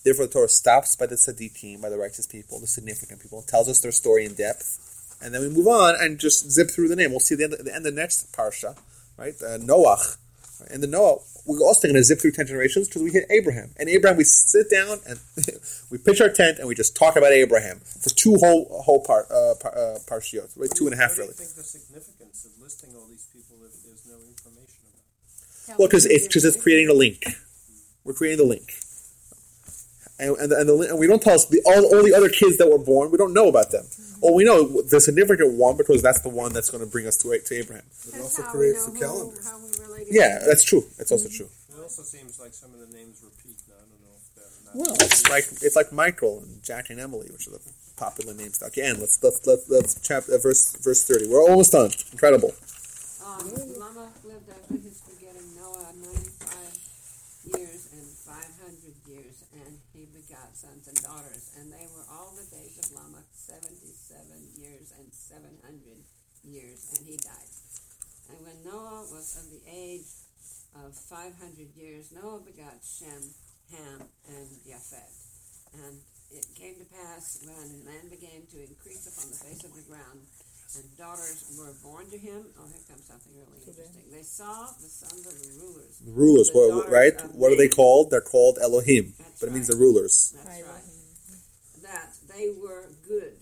Therefore, 0.04 0.26
the 0.26 0.32
Torah 0.32 0.48
stops 0.48 0.94
by 0.96 1.06
the 1.06 1.16
tzaddikim, 1.16 1.82
by 1.82 1.88
the 1.90 1.98
righteous 1.98 2.26
people, 2.26 2.60
the 2.60 2.66
significant 2.66 3.20
people, 3.20 3.42
tells 3.42 3.68
us 3.68 3.80
their 3.80 3.92
story 3.92 4.24
in 4.24 4.34
depth, 4.34 5.16
and 5.20 5.34
then 5.34 5.40
we 5.42 5.48
move 5.48 5.66
on 5.66 5.94
and 6.00 6.18
just 6.18 6.50
zip 6.50 6.70
through 6.70 6.88
the 6.88 6.96
name. 6.96 7.10
We'll 7.10 7.20
see 7.20 7.34
the 7.34 7.44
end, 7.44 7.52
the 7.54 7.74
end 7.74 7.84
of 7.86 7.94
the 7.94 8.00
next 8.00 8.32
parsha, 8.32 8.78
right? 9.18 9.34
Uh, 9.42 9.58
Noach. 9.58 10.16
And 10.70 10.82
the 10.82 10.86
Noah, 10.86 11.18
we're 11.46 11.60
also 11.60 11.86
going 11.88 11.94
to 11.96 12.02
zip 12.02 12.20
through 12.20 12.32
10 12.32 12.46
generations 12.46 12.88
because 12.88 13.02
we 13.02 13.10
hit 13.10 13.24
Abraham. 13.30 13.70
And 13.78 13.88
Abraham, 13.88 14.16
we 14.16 14.24
sit 14.24 14.70
down 14.70 14.98
and 15.06 15.20
we 15.90 15.98
pitch 15.98 16.20
our 16.20 16.28
tent 16.28 16.58
and 16.58 16.66
we 16.68 16.74
just 16.74 16.96
talk 16.96 17.16
about 17.16 17.32
Abraham 17.32 17.78
for 17.80 18.10
two 18.10 18.36
whole 18.40 18.66
whole 18.84 19.04
par, 19.04 19.26
uh, 19.30 19.54
par, 19.60 19.72
uh, 19.76 19.98
parshiot, 20.08 20.50
right? 20.56 20.70
Two 20.74 20.86
and 20.86 20.94
a 20.94 20.96
half, 20.96 21.10
What 21.10 21.16
do 21.16 21.22
really. 21.22 21.28
you 21.38 21.44
think 21.44 21.54
the 21.54 21.62
significance 21.62 22.44
of 22.46 22.62
listing 22.62 22.90
all 22.96 23.06
these 23.08 23.26
people 23.32 23.56
if 23.66 23.82
there's 23.84 24.06
no 24.06 24.16
information 24.26 24.82
about 24.90 25.68
them? 25.68 25.76
Well, 25.78 25.88
because 25.88 26.06
it's, 26.06 26.26
cause 26.32 26.44
it's 26.44 26.60
creating 26.60 26.88
a 26.88 26.94
link. 26.94 27.24
We're 28.04 28.14
creating 28.14 28.38
the 28.38 28.50
link. 28.50 28.72
And, 30.18 30.34
and, 30.38 30.50
and, 30.52 30.68
the, 30.68 30.72
li- 30.72 30.88
and 30.88 30.98
we 30.98 31.06
don't 31.06 31.20
tell 31.20 31.34
us 31.34 31.44
the, 31.44 31.60
all, 31.66 31.84
all 31.94 32.02
the 32.02 32.14
other 32.16 32.30
kids 32.30 32.56
that 32.56 32.70
were 32.70 32.78
born, 32.78 33.10
we 33.10 33.18
don't 33.18 33.34
know 33.34 33.48
about 33.48 33.70
them. 33.70 33.84
All 34.22 34.34
we 34.34 34.44
know, 34.44 34.80
the 34.80 34.98
significant 34.98 35.52
one, 35.58 35.76
because 35.76 36.00
that's 36.00 36.20
the 36.20 36.30
one 36.30 36.54
that's 36.54 36.70
going 36.70 36.82
to 36.82 36.88
bring 36.90 37.06
us 37.06 37.18
to, 37.18 37.38
to 37.38 37.54
Abraham. 37.54 37.84
It 38.14 38.20
also 38.22 38.40
how 38.42 38.48
we 38.48 38.58
creates 38.58 38.86
the 38.86 38.92
who- 38.92 38.98
calendar. 38.98 39.36
How 39.44 39.58
we 39.58 39.64
related 39.64 39.65
Yeah, 40.10 40.38
that's 40.46 40.62
true. 40.64 40.84
It's 40.98 41.10
also 41.10 41.28
true. 41.28 41.48
It 41.70 41.80
also 41.82 42.02
seems 42.02 42.38
like 42.38 42.54
some 42.54 42.72
of 42.74 42.80
the 42.80 42.86
names 42.96 43.22
repeat. 43.22 43.58
Now, 43.68 43.74
I 43.76 43.86
don't 43.90 44.02
know 44.02 44.14
if 44.16 44.26
they're 44.34 44.64
not. 44.64 44.74
Well, 44.74 44.94
it's 45.00 45.28
like 45.28 45.44
it's 45.62 45.76
like 45.76 45.92
Michael 45.92 46.40
and 46.40 46.62
Jack 46.62 46.90
and 46.90 47.00
Emily, 47.00 47.28
which 47.30 47.46
are 47.48 47.52
the 47.52 47.60
popular 47.96 48.34
names. 48.34 48.62
Again, 48.62 49.00
let's 49.00 49.22
let's 49.22 49.46
let's, 49.46 49.68
let's 49.68 50.00
chapter 50.00 50.34
uh, 50.34 50.38
verse 50.38 50.76
verse 50.82 51.04
thirty. 51.04 51.28
We're 51.28 51.42
almost 51.42 51.72
done. 51.72 51.90
Incredible. 52.12 52.52
Um, 53.26 53.50
Lamech 53.50 54.16
lived 54.24 54.48
after 54.48 54.78
his 54.80 55.02
begetting 55.04 55.56
Noah 55.58 55.92
95 55.98 57.58
years 57.58 57.90
and 57.92 58.06
500 58.24 58.96
years, 59.04 59.44
and 59.52 59.76
he 59.92 60.06
begot 60.08 60.56
sons 60.56 60.88
and 60.88 60.96
daughters. 61.02 61.52
And 61.58 61.68
they 61.68 61.84
were 61.92 62.06
all 62.08 62.32
the 62.32 62.46
days 62.54 62.78
of 62.80 62.96
Lamech 62.96 63.28
77 63.34 64.56
years 64.56 64.94
and 64.96 65.12
700 65.12 66.00
years, 66.44 66.80
and 66.96 67.04
he 67.04 67.16
died. 67.18 67.45
And 68.46 68.54
when 68.54 68.72
Noah 68.72 69.02
was 69.10 69.36
of 69.42 69.50
the 69.50 69.62
age 69.66 70.06
of 70.74 70.94
500 70.94 71.34
years, 71.74 72.12
Noah 72.12 72.40
begot 72.40 72.78
Shem, 72.84 73.22
Ham, 73.74 74.06
and 74.28 74.48
Japheth. 74.62 75.74
And 75.74 75.98
it 76.30 76.46
came 76.54 76.74
to 76.78 76.86
pass 76.94 77.42
when 77.42 77.84
man 77.84 78.08
began 78.10 78.46
to 78.54 78.58
increase 78.62 79.06
upon 79.10 79.30
the 79.30 79.36
face 79.36 79.64
of 79.64 79.74
the 79.74 79.82
ground, 79.90 80.20
and 80.78 80.84
daughters 80.98 81.42
were 81.58 81.74
born 81.82 82.10
to 82.10 82.18
him. 82.18 82.46
Oh, 82.58 82.66
here 82.66 82.82
comes 82.86 83.06
something 83.06 83.32
really 83.34 83.58
interesting. 83.66 84.02
They 84.10 84.22
saw 84.22 84.66
the 84.78 84.90
sons 84.90 85.26
of 85.26 85.34
the 85.34 85.62
rulers. 85.62 85.98
The 86.04 86.12
rulers, 86.12 86.50
The 86.50 86.58
what, 86.58 86.90
right? 86.90 87.14
What 87.34 87.52
are 87.52 87.56
they 87.56 87.68
called? 87.68 88.10
They're 88.10 88.20
called 88.20 88.58
Elohim, 88.62 89.14
That's 89.18 89.40
but 89.40 89.48
it 89.48 89.52
means 89.52 89.68
the 89.68 89.76
rulers. 89.76 90.34
That's 90.36 90.62
right. 90.62 90.86
That 91.82 92.14
they 92.34 92.50
were 92.50 92.90
good, 93.06 93.38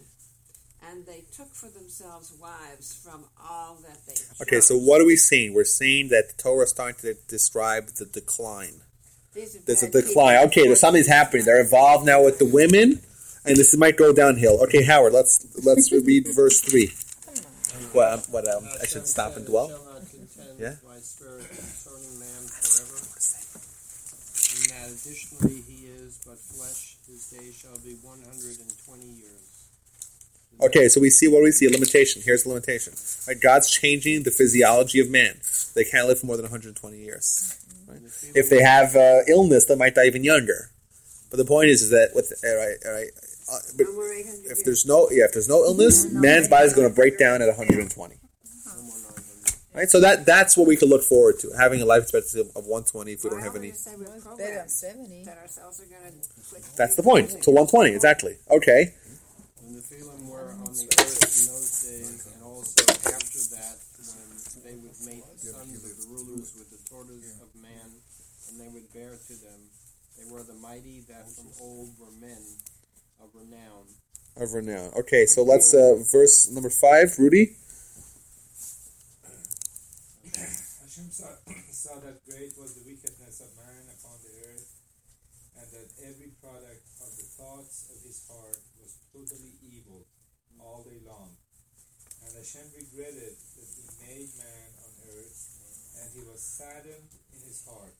and 0.90 1.06
they 1.06 1.24
took 1.36 1.52
for 1.54 1.68
themselves 1.68 2.32
wives 2.40 2.94
from 2.94 3.24
all 3.48 3.76
that 3.86 3.98
they 4.06 4.14
chose. 4.14 4.40
Okay, 4.42 4.60
so 4.60 4.76
what 4.76 5.00
are 5.00 5.06
we 5.06 5.16
seeing? 5.16 5.54
We're 5.54 5.64
seeing 5.64 6.08
that 6.08 6.28
the 6.36 6.42
Torah 6.42 6.64
is 6.64 6.70
starting 6.70 7.00
to 7.02 7.14
describe 7.28 7.86
the 7.88 8.04
decline. 8.04 8.82
There's 9.34 9.82
a 9.82 9.90
decline. 9.90 10.46
Okay, 10.46 10.62
there's 10.62 10.80
something's 10.80 11.08
happening. 11.08 11.44
They're 11.44 11.60
involved 11.60 12.06
now 12.06 12.22
with 12.24 12.38
the 12.38 12.44
women, 12.46 13.00
and 13.44 13.56
this 13.56 13.76
might 13.76 13.96
go 13.96 14.12
downhill. 14.12 14.62
Okay, 14.64 14.84
Howard, 14.84 15.12
let's 15.12 15.44
let's 15.64 15.90
read 15.90 16.28
verse 16.34 16.60
three. 16.60 16.92
What? 17.92 18.12
um, 18.12 18.20
What? 18.30 18.48
Um, 18.48 18.64
I 18.80 18.86
should 18.86 19.06
stop 19.06 19.36
and 19.36 19.44
dwell. 19.46 19.68
Shall 19.68 19.84
not 19.84 20.02
contend 20.10 20.58
Yeah? 20.58 20.74
my 20.86 20.98
spirit 20.98 21.46
concerning 21.50 22.18
man 22.18 22.42
forever. 22.46 22.98
In 24.54 24.62
that 24.70 24.86
additionally 24.94 25.62
he 25.66 25.86
is 25.90 26.18
but 26.24 26.38
flesh, 26.38 26.94
his 27.10 27.26
days 27.30 27.54
shall 27.58 27.78
be 27.82 27.98
one 28.02 28.22
hundred 28.22 28.58
and 28.62 28.70
twenty 28.86 29.10
years. 29.18 29.43
Okay, 30.60 30.88
so 30.88 31.00
we 31.00 31.10
see 31.10 31.28
what 31.28 31.42
we 31.42 31.50
see 31.50 31.66
a 31.66 31.70
limitation. 31.70 32.22
Here's 32.24 32.44
the 32.44 32.48
limitation. 32.50 32.94
Right, 33.26 33.40
God's 33.40 33.70
changing 33.70 34.22
the 34.22 34.30
physiology 34.30 35.00
of 35.00 35.10
man. 35.10 35.40
They 35.74 35.84
can't 35.84 36.06
live 36.06 36.20
for 36.20 36.26
more 36.26 36.36
than 36.36 36.44
120 36.44 36.96
years. 36.98 37.58
Right? 37.88 38.00
If 38.34 38.48
they 38.50 38.62
have 38.62 38.94
uh, 38.96 39.20
illness, 39.28 39.64
they 39.66 39.76
might 39.76 39.94
die 39.94 40.06
even 40.06 40.24
younger. 40.24 40.70
But 41.30 41.38
the 41.38 41.44
point 41.44 41.68
is, 41.68 41.82
is 41.82 41.90
that 41.90 42.10
with 42.14 42.32
all 42.44 42.56
right, 42.56 42.76
all 42.86 42.92
right. 42.92 43.10
Uh, 43.52 43.58
but 43.76 43.86
No 43.86 43.92
more 43.92 44.12
800 44.12 44.50
if 44.52 44.64
there's 44.64 44.86
no 44.86 45.08
yeah, 45.10 45.24
if 45.24 45.32
there's 45.32 45.48
no 45.48 45.64
illness, 45.64 46.06
man's 46.10 46.48
body 46.48 46.66
is 46.66 46.72
going 46.72 46.88
to 46.88 46.94
break 46.94 47.18
down 47.18 47.42
at 47.42 47.48
120. 47.48 48.14
Right, 49.74 49.90
so 49.90 49.98
that 50.00 50.24
that's 50.24 50.56
what 50.56 50.68
we 50.68 50.76
could 50.76 50.88
look 50.88 51.02
forward 51.02 51.40
to 51.40 51.50
having 51.58 51.82
a 51.82 51.84
life 51.84 52.04
expectancy 52.04 52.38
of, 52.40 52.46
of 52.54 52.66
120 52.66 53.12
if 53.12 53.24
we 53.24 53.30
don't 53.30 53.40
have 53.40 53.56
any. 53.56 53.70
just 53.72 53.82
say 53.82 53.90
we're 53.98 54.04
Better 54.04 54.20
than 54.20 54.22
programmed 54.22 54.70
seventy. 54.70 55.24
that 55.24 55.36
our 55.36 55.48
cells 55.48 55.80
are 55.80 55.86
going 55.86 56.12
to. 56.22 56.76
That's 56.76 56.94
the 56.94 57.02
point. 57.02 57.30
To 57.42 57.50
120 57.50 57.90
exactly. 57.92 58.36
Okay. 58.48 58.94
When 59.64 59.72
the 59.72 59.80
Nephilim 59.80 60.28
were 60.28 60.52
on 60.60 60.76
the 60.76 60.84
earth 60.92 61.24
in 61.24 61.48
those 61.48 61.72
days, 61.88 62.28
and 62.36 62.44
also 62.44 62.84
after 62.84 63.40
that, 63.56 63.80
when 63.96 64.60
they 64.60 64.76
would 64.76 64.92
mate 65.08 65.24
the 65.40 65.56
sons 65.56 65.80
of 65.80 65.88
the 65.88 66.04
rulers 66.12 66.52
with 66.52 66.68
the 66.68 66.76
daughters 66.92 67.24
of 67.40 67.48
man, 67.56 67.88
and 68.44 68.60
they 68.60 68.68
would 68.68 68.92
bear 68.92 69.16
to 69.16 69.34
them, 69.40 69.60
they 70.20 70.28
were 70.28 70.44
the 70.44 70.52
mighty 70.60 71.00
that 71.08 71.32
from 71.32 71.48
old 71.64 71.96
were 71.96 72.12
men 72.20 72.44
of 73.24 73.32
renown. 73.32 73.88
Of 74.36 74.52
renown. 74.52 74.92
Okay, 75.00 75.24
so 75.24 75.42
let's 75.42 75.72
uh, 75.72 75.96
verse 76.12 76.50
number 76.52 76.68
five, 76.68 77.16
Rudy. 77.16 77.56
Hashem 80.36 81.08
saw, 81.08 81.32
saw 81.72 82.04
that 82.04 82.20
great 82.28 82.52
was 82.60 82.76
the 82.76 82.84
wickedness 82.84 83.40
of 83.40 83.48
man 83.56 83.88
upon 83.96 84.20
the 84.28 84.44
earth, 84.44 84.68
and 85.56 85.66
that 85.72 85.88
every 86.04 86.36
product 86.36 86.84
of 86.84 86.84
the 86.84 86.93
thoughts 87.34 87.90
of 87.90 87.98
his 88.06 88.22
heart 88.30 88.58
was 88.78 88.94
totally 89.10 89.58
evil 89.66 90.06
all 90.62 90.86
day 90.86 91.02
long. 91.02 91.34
And 92.22 92.30
Hashem 92.30 92.70
regretted 92.78 93.34
that 93.34 93.68
he 93.74 93.84
made 94.06 94.30
man 94.38 94.70
on 94.86 94.92
earth, 95.10 95.40
and 95.98 96.06
he 96.14 96.22
was 96.30 96.40
saddened 96.40 97.10
in 97.34 97.40
his 97.42 97.66
heart. 97.66 97.94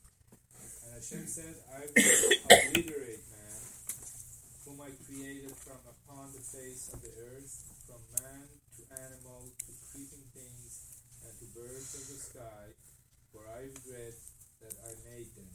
And 0.87 0.91
Hashem 0.95 1.27
said, 1.27 1.55
I 1.67 1.83
will 1.91 2.31
obliterate 2.47 3.27
man, 3.29 3.63
whom 4.65 4.79
I 4.81 4.95
created 5.03 5.53
from 5.59 5.83
upon 5.83 6.31
the 6.31 6.41
face 6.41 6.95
of 6.95 7.03
the 7.03 7.13
earth, 7.35 7.53
from 7.91 8.01
man 8.23 8.47
to 8.79 8.83
animal 8.97 9.51
to 9.51 9.73
creeping 9.91 10.25
things 10.31 10.73
and 11.27 11.35
to 11.43 11.47
birds 11.59 11.91
of 11.99 12.05
the 12.07 12.19
sky, 12.23 12.65
for 13.35 13.43
I 13.51 13.67
regret 13.67 14.15
that 14.63 14.75
I 14.87 14.95
made 15.11 15.29
them. 15.35 15.51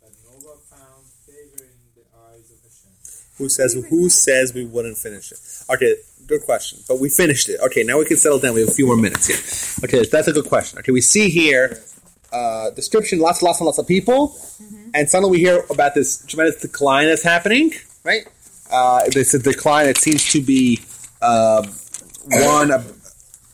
But 0.00 0.12
Noah 0.24 0.56
found 0.70 1.04
favor 1.26 1.64
in 1.64 1.78
the 1.94 2.02
eyes 2.28 2.50
of 2.50 2.58
Hashem. 2.62 2.92
Who 3.38 3.48
says 3.48 3.74
who 3.88 4.08
says 4.08 4.54
we 4.54 4.64
wouldn't 4.64 4.98
finish 4.98 5.32
it? 5.32 5.38
Okay, 5.72 5.96
good 6.26 6.42
question. 6.42 6.80
But 6.88 7.00
we 7.00 7.08
finished 7.08 7.48
it. 7.48 7.60
Okay, 7.60 7.82
now 7.82 7.98
we 7.98 8.04
can 8.04 8.16
settle 8.16 8.38
down. 8.38 8.54
We 8.54 8.60
have 8.60 8.70
a 8.70 8.72
few 8.72 8.86
more 8.86 8.96
minutes 8.96 9.26
here. 9.26 9.88
Okay, 9.88 10.08
that's 10.10 10.28
a 10.28 10.32
good 10.32 10.46
question. 10.46 10.78
Okay, 10.78 10.92
we 10.92 11.00
see 11.00 11.28
here 11.30 11.80
uh, 12.32 12.70
description, 12.70 13.18
lots, 13.18 13.42
lots, 13.42 13.60
and 13.60 13.66
lots 13.66 13.78
of 13.78 13.86
people, 13.86 14.36
and 14.94 15.08
suddenly 15.08 15.32
we 15.32 15.38
hear 15.38 15.64
about 15.70 15.94
this 15.94 16.24
tremendous 16.26 16.60
decline 16.60 17.06
that's 17.06 17.22
happening. 17.22 17.72
Right? 18.04 18.26
Uh, 18.70 19.02
it's 19.06 19.34
a 19.34 19.38
decline. 19.38 19.88
It 19.88 19.98
seems 19.98 20.30
to 20.32 20.40
be 20.40 20.80
um, 21.22 21.66
one. 22.28 22.70
Of, 22.70 22.96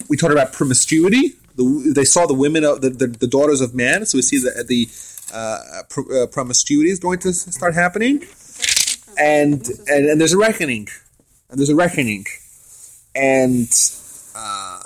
we 0.09 0.17
talked 0.17 0.33
about 0.33 0.53
promiscuity. 0.53 1.33
The, 1.57 1.93
they 1.95 2.05
saw 2.05 2.27
the 2.27 2.35
women 2.35 2.65
of 2.65 2.83
the, 2.83 2.91
the, 2.91 3.07
the 3.07 3.27
daughters 3.27 3.61
of 3.61 3.75
man. 3.75 4.05
So 4.05 4.19
we 4.19 4.23
see 4.23 4.39
that 4.39 4.67
the 4.69 4.89
uh, 5.33 5.59
uh, 5.83 6.27
promiscuity 6.27 6.91
is 6.91 6.99
going 6.99 7.19
to 7.21 7.33
start 7.33 7.75
happening 7.75 8.23
and 9.17 9.69
and, 9.89 10.07
and 10.07 10.21
there's 10.21 10.33
a 10.33 10.39
reckoning, 10.39 10.89
and 11.51 11.59
there's 11.59 11.71
a 11.71 11.77
reckoning, 11.77 12.25
and 13.15 13.69
uh, 14.35 14.81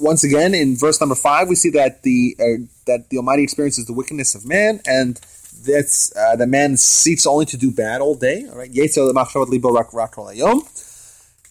once 0.00 0.24
again 0.24 0.54
in 0.54 0.76
verse 0.76 1.00
number 1.00 1.14
five 1.14 1.48
we 1.48 1.54
see 1.54 1.70
that 1.70 2.02
the 2.02 2.36
uh, 2.40 2.64
that 2.86 3.10
the 3.10 3.18
Almighty 3.18 3.42
experiences 3.42 3.86
the 3.86 3.92
wickedness 3.92 4.34
of 4.34 4.46
man, 4.46 4.80
and 4.86 5.20
that's 5.66 6.14
uh, 6.16 6.36
the 6.36 6.46
man 6.46 6.76
seeks 6.76 7.26
only 7.26 7.46
to 7.46 7.56
do 7.56 7.70
bad 7.70 8.00
all 8.00 8.14
day. 8.14 8.46
All 8.48 8.56
right. 8.56 8.70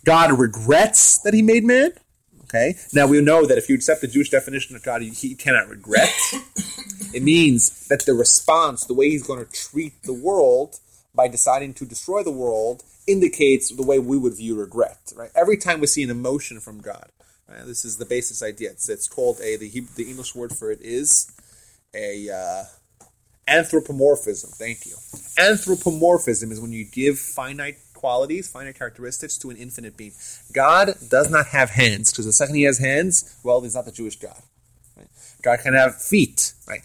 God 0.06 0.40
regrets 0.40 1.20
that 1.20 1.34
He 1.34 1.42
made 1.42 1.64
man. 1.64 1.92
Okay, 2.50 2.76
now 2.94 3.08
we 3.08 3.20
know 3.22 3.46
that 3.46 3.58
if 3.58 3.68
you 3.68 3.76
accept 3.76 4.00
the 4.00 4.08
Jewish 4.08 4.30
definition 4.30 4.76
of 4.78 4.84
God, 4.84 5.02
he, 5.02 5.36
cannot 5.36 5.68
regret. 5.68 6.14
it 7.14 7.22
means 7.22 7.88
that 7.90 8.06
the 8.06 8.14
response, 8.14 8.86
the 8.86 8.94
way 8.94 9.10
He's 9.10 9.28
going 9.28 9.44
to 9.44 9.52
treat 9.52 10.02
the 10.04 10.14
world 10.14 10.80
by 11.14 11.28
deciding 11.28 11.74
to 11.74 11.86
destroy 11.86 12.24
the 12.24 12.32
world 12.32 12.84
indicates 13.06 13.76
the 13.76 13.84
way 13.84 14.00
we 14.00 14.18
would 14.18 14.36
view 14.36 14.56
regret. 14.56 15.12
Right? 15.14 15.32
Every 15.36 15.58
time 15.58 15.82
we 15.82 15.88
see 15.88 16.04
an 16.04 16.10
emotion 16.10 16.62
from 16.62 16.80
God, 16.80 17.10
right? 17.50 17.66
this 17.66 17.84
is 17.84 17.98
the 17.98 18.06
basis 18.06 18.42
idea. 18.42 18.72
It's, 18.72 18.88
it's 18.88 19.10
called 19.10 19.42
a 19.42 19.58
the 19.58 19.68
Hebrew, 19.68 19.94
the 19.96 20.10
English 20.10 20.34
word 20.34 20.54
for 20.56 20.72
it 20.72 20.80
is 20.82 21.30
a 21.94 22.30
uh, 22.30 22.64
anthropomorphism. 23.48 24.52
Thank 24.52 24.86
you. 24.86 24.96
Anthropomorphism 25.38 26.52
is 26.52 26.62
when 26.62 26.72
you 26.72 26.86
give 26.86 27.20
finite 27.20 27.78
qualities, 27.98 28.48
finer 28.48 28.72
characteristics 28.72 29.38
to 29.40 29.50
an 29.50 29.58
infinite 29.58 29.98
being. 29.98 30.14
God 30.54 30.96
does 31.10 31.30
not 31.30 31.48
have 31.48 31.72
hands 31.72 32.12
because 32.12 32.26
the 32.26 32.32
second 32.32 32.56
He 32.56 32.64
has 32.64 32.78
hands, 32.78 33.38
well, 33.44 33.60
He's 33.62 33.76
not 33.76 33.86
the 33.86 33.92
Jewish 33.92 34.18
God. 34.18 34.42
Right? 34.96 35.08
God 35.42 35.60
can 35.60 35.74
have 35.74 36.00
feet, 36.02 36.54
right? 36.68 36.82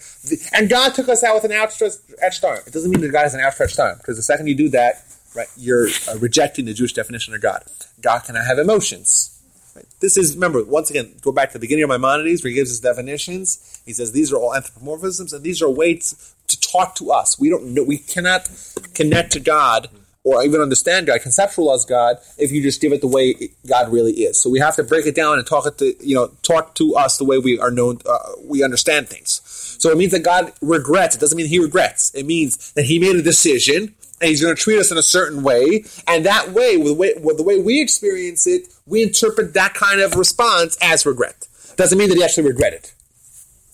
And 0.53 0.69
God 0.69 0.95
took 0.95 1.09
us 1.09 1.23
out 1.23 1.35
with 1.35 1.45
an 1.45 1.53
outstretched 1.53 2.45
arm. 2.45 2.61
It 2.67 2.73
doesn't 2.73 2.91
mean 2.91 3.01
that 3.03 3.13
God 3.13 3.23
has 3.23 3.35
an 3.35 3.41
outstretched 3.41 3.79
arm, 3.79 3.99
because 3.99 4.17
the 4.17 4.23
second 4.23 4.47
you 4.49 4.55
do 4.55 4.71
that, 4.71 5.05
right, 5.37 5.49
you're 5.57 5.89
uh, 6.09 6.19
rejecting 6.19 6.65
the 6.65 6.75
Jewish 6.75 6.95
definition 6.95 7.35
of 7.35 7.41
God. 7.41 7.63
God 8.01 8.21
cannot 8.21 8.47
have 8.47 8.59
emotions. 8.59 9.29
Right? 9.75 9.87
This 10.01 10.17
is 10.17 10.35
remember 10.35 10.63
once 10.65 10.91
again 10.91 11.15
go 11.23 11.33
back 11.33 11.49
to 11.49 11.53
the 11.55 11.61
beginning 11.61 11.85
of 11.85 11.91
Maimonides 11.91 12.43
where 12.45 12.51
he 12.51 12.55
gives 12.55 12.69
his 12.69 12.81
definitions. 12.81 13.81
He 13.87 13.95
says 13.95 14.13
these 14.13 14.31
are 14.31 14.37
all 14.37 14.53
anthropomorphisms 14.53 15.33
and 15.33 15.43
these 15.43 15.63
are 15.63 15.71
ways 15.71 16.35
to 16.49 16.61
talk 16.61 16.95
to 16.97 17.11
us. 17.11 17.41
We 17.41 17.49
don't 17.49 17.73
know 17.73 17.83
we 17.83 17.97
cannot 17.97 18.51
connect 18.93 19.33
to 19.33 19.41
God 19.41 19.89
or 20.25 20.45
even 20.45 20.61
understand 20.61 21.07
God, 21.07 21.21
conceptualize 21.21 21.87
God, 21.87 22.19
if 22.39 22.53
you 22.53 22.63
just 22.63 22.81
give 22.81 22.93
it 22.93 23.01
the 23.01 23.09
way 23.09 23.35
God 23.67 23.93
really 23.93 24.13
is. 24.13 24.41
So 24.41 24.51
we 24.51 24.61
have 24.61 24.77
to 24.77 24.85
break 24.85 25.07
it 25.07 25.15
down 25.15 25.39
and 25.39 25.47
talk 25.47 25.67
it 25.67 25.79
to 25.79 25.95
you 26.05 26.15
know 26.15 26.29
talk 26.43 26.75
to 26.77 26.95
us 26.95 27.19
the 27.19 27.25
way 27.25 27.39
we 27.39 27.59
are 27.59 27.71
known, 27.71 27.99
uh, 28.07 28.19
we 28.45 28.63
understand 28.63 29.09
things. 29.09 29.41
So 29.79 29.91
it 29.91 29.99
means 29.99 30.13
that 30.13 30.23
God 30.23 30.53
regrets. 30.61 31.17
It 31.17 31.21
doesn't 31.21 31.37
mean 31.37 31.47
He 31.47 31.59
regrets. 31.59 32.15
It 32.15 32.27
means 32.27 32.73
that 32.73 32.85
He 32.85 32.99
made 32.99 33.17
a 33.17 33.23
decision 33.23 33.95
and 34.21 34.29
He's 34.29 34.41
going 34.41 34.55
to 34.55 34.63
treat 34.63 34.79
us 34.79 34.93
in 34.93 34.99
a 34.99 35.03
certain 35.03 35.43
way, 35.43 35.85
and 36.07 36.25
that 36.25 36.53
way, 36.53 36.77
with 36.77 36.87
the 36.89 36.95
way, 36.95 37.13
with 37.21 37.37
the 37.37 37.43
way 37.43 37.61
we 37.61 37.83
experience 37.83 38.47
it, 38.47 38.69
we 38.87 39.03
interpret 39.03 39.55
that 39.55 39.75
kind 39.75 40.01
of 40.01 40.15
response 40.15 40.79
as 40.81 41.05
regret. 41.05 41.49
Doesn't 41.77 41.99
mean 41.99 42.09
that 42.09 42.17
He 42.17 42.23
actually 42.23 42.47
regretted. 42.47 42.91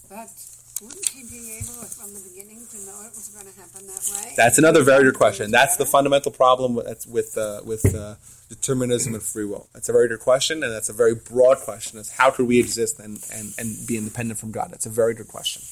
But 0.09 0.33
wouldn't 0.81 1.07
he 1.11 1.21
be 1.29 1.61
able, 1.61 1.85
from 1.85 2.15
the 2.15 2.25
beginning, 2.25 2.65
to 2.65 2.77
know 2.87 2.97
it 3.05 3.13
was 3.13 3.29
going 3.29 3.45
to 3.45 3.61
happen 3.61 3.87
that 3.93 4.09
way? 4.09 4.25
That's 4.39 4.57
another 4.57 4.85
very 4.85 5.03
good 5.03 5.17
question. 5.17 5.51
That's 5.51 5.79
the 5.79 5.85
fundamental 5.85 6.31
problem 6.31 6.77
with 6.77 7.09
with 7.09 7.37
uh, 7.37 7.61
with 7.65 7.93
uh, 7.93 8.15
determinism 8.49 9.15
and 9.15 9.21
free 9.21 9.45
will. 9.45 9.67
That's 9.75 9.89
a 9.89 9.93
very 9.93 10.07
good 10.07 10.21
question, 10.21 10.63
and 10.63 10.73
that's 10.73 10.89
a 10.89 10.93
very 10.93 11.17
broad 11.17 11.59
question. 11.59 11.99
Is 11.99 12.13
how 12.13 12.31
could 12.31 12.47
we 12.47 12.61
exist 12.61 13.01
and, 13.01 13.19
and, 13.35 13.53
and 13.59 13.75
be 13.89 13.99
independent 13.99 14.39
from 14.39 14.53
God? 14.53 14.69
That's 14.71 14.87
a 14.87 14.91
very 14.91 15.15
good 15.15 15.27
question. 15.27 15.63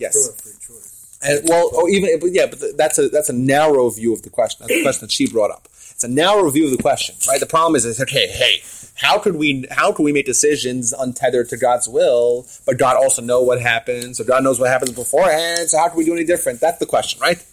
Yes. 0.00 0.16
Still 0.16 0.32
free 0.36 0.52
choice. 0.58 1.18
And 1.20 1.46
well, 1.50 1.68
oh, 1.74 1.86
even 1.86 2.18
yeah, 2.32 2.46
but 2.46 2.78
that's 2.78 2.98
a 2.98 3.10
that's 3.10 3.28
a 3.28 3.34
narrow 3.34 3.90
view 3.90 4.14
of 4.14 4.22
the 4.22 4.30
question. 4.30 4.64
That's 4.66 4.78
the 4.78 4.82
question 4.84 5.02
that 5.02 5.12
she 5.12 5.30
brought 5.30 5.50
up. 5.50 5.68
It's 5.70 6.04
a 6.04 6.08
narrow 6.08 6.48
view 6.48 6.64
of 6.64 6.70
the 6.70 6.82
question, 6.82 7.14
right? 7.28 7.40
The 7.40 7.44
problem 7.44 7.76
is, 7.76 7.84
is 7.84 8.00
okay, 8.00 8.28
hey, 8.28 8.62
how 8.94 9.18
could 9.18 9.36
we 9.36 9.66
how 9.70 9.92
could 9.92 10.04
we 10.04 10.12
make 10.12 10.24
decisions 10.24 10.94
untethered 10.94 11.50
to 11.50 11.58
God's 11.58 11.86
will, 11.86 12.46
but 12.64 12.78
God 12.78 12.96
also 12.96 13.20
know 13.20 13.42
what 13.42 13.60
happens, 13.60 14.16
so 14.16 14.24
God 14.24 14.42
knows 14.44 14.58
what 14.58 14.70
happens 14.70 14.92
beforehand. 14.92 15.68
So 15.68 15.76
how 15.76 15.88
can 15.88 15.98
we 15.98 16.06
do 16.06 16.14
any 16.14 16.24
different? 16.24 16.58
That's 16.58 16.78
the 16.78 16.86
question, 16.86 17.20
right? 17.20 17.44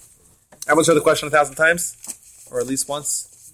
Everyone's 0.68 0.88
heard 0.88 0.96
the 0.98 1.02
question 1.02 1.28
a 1.28 1.32
thousand 1.32 1.56
times, 1.56 1.96
or 2.52 2.60
at 2.60 2.68
least 2.68 2.90
once. 2.90 3.54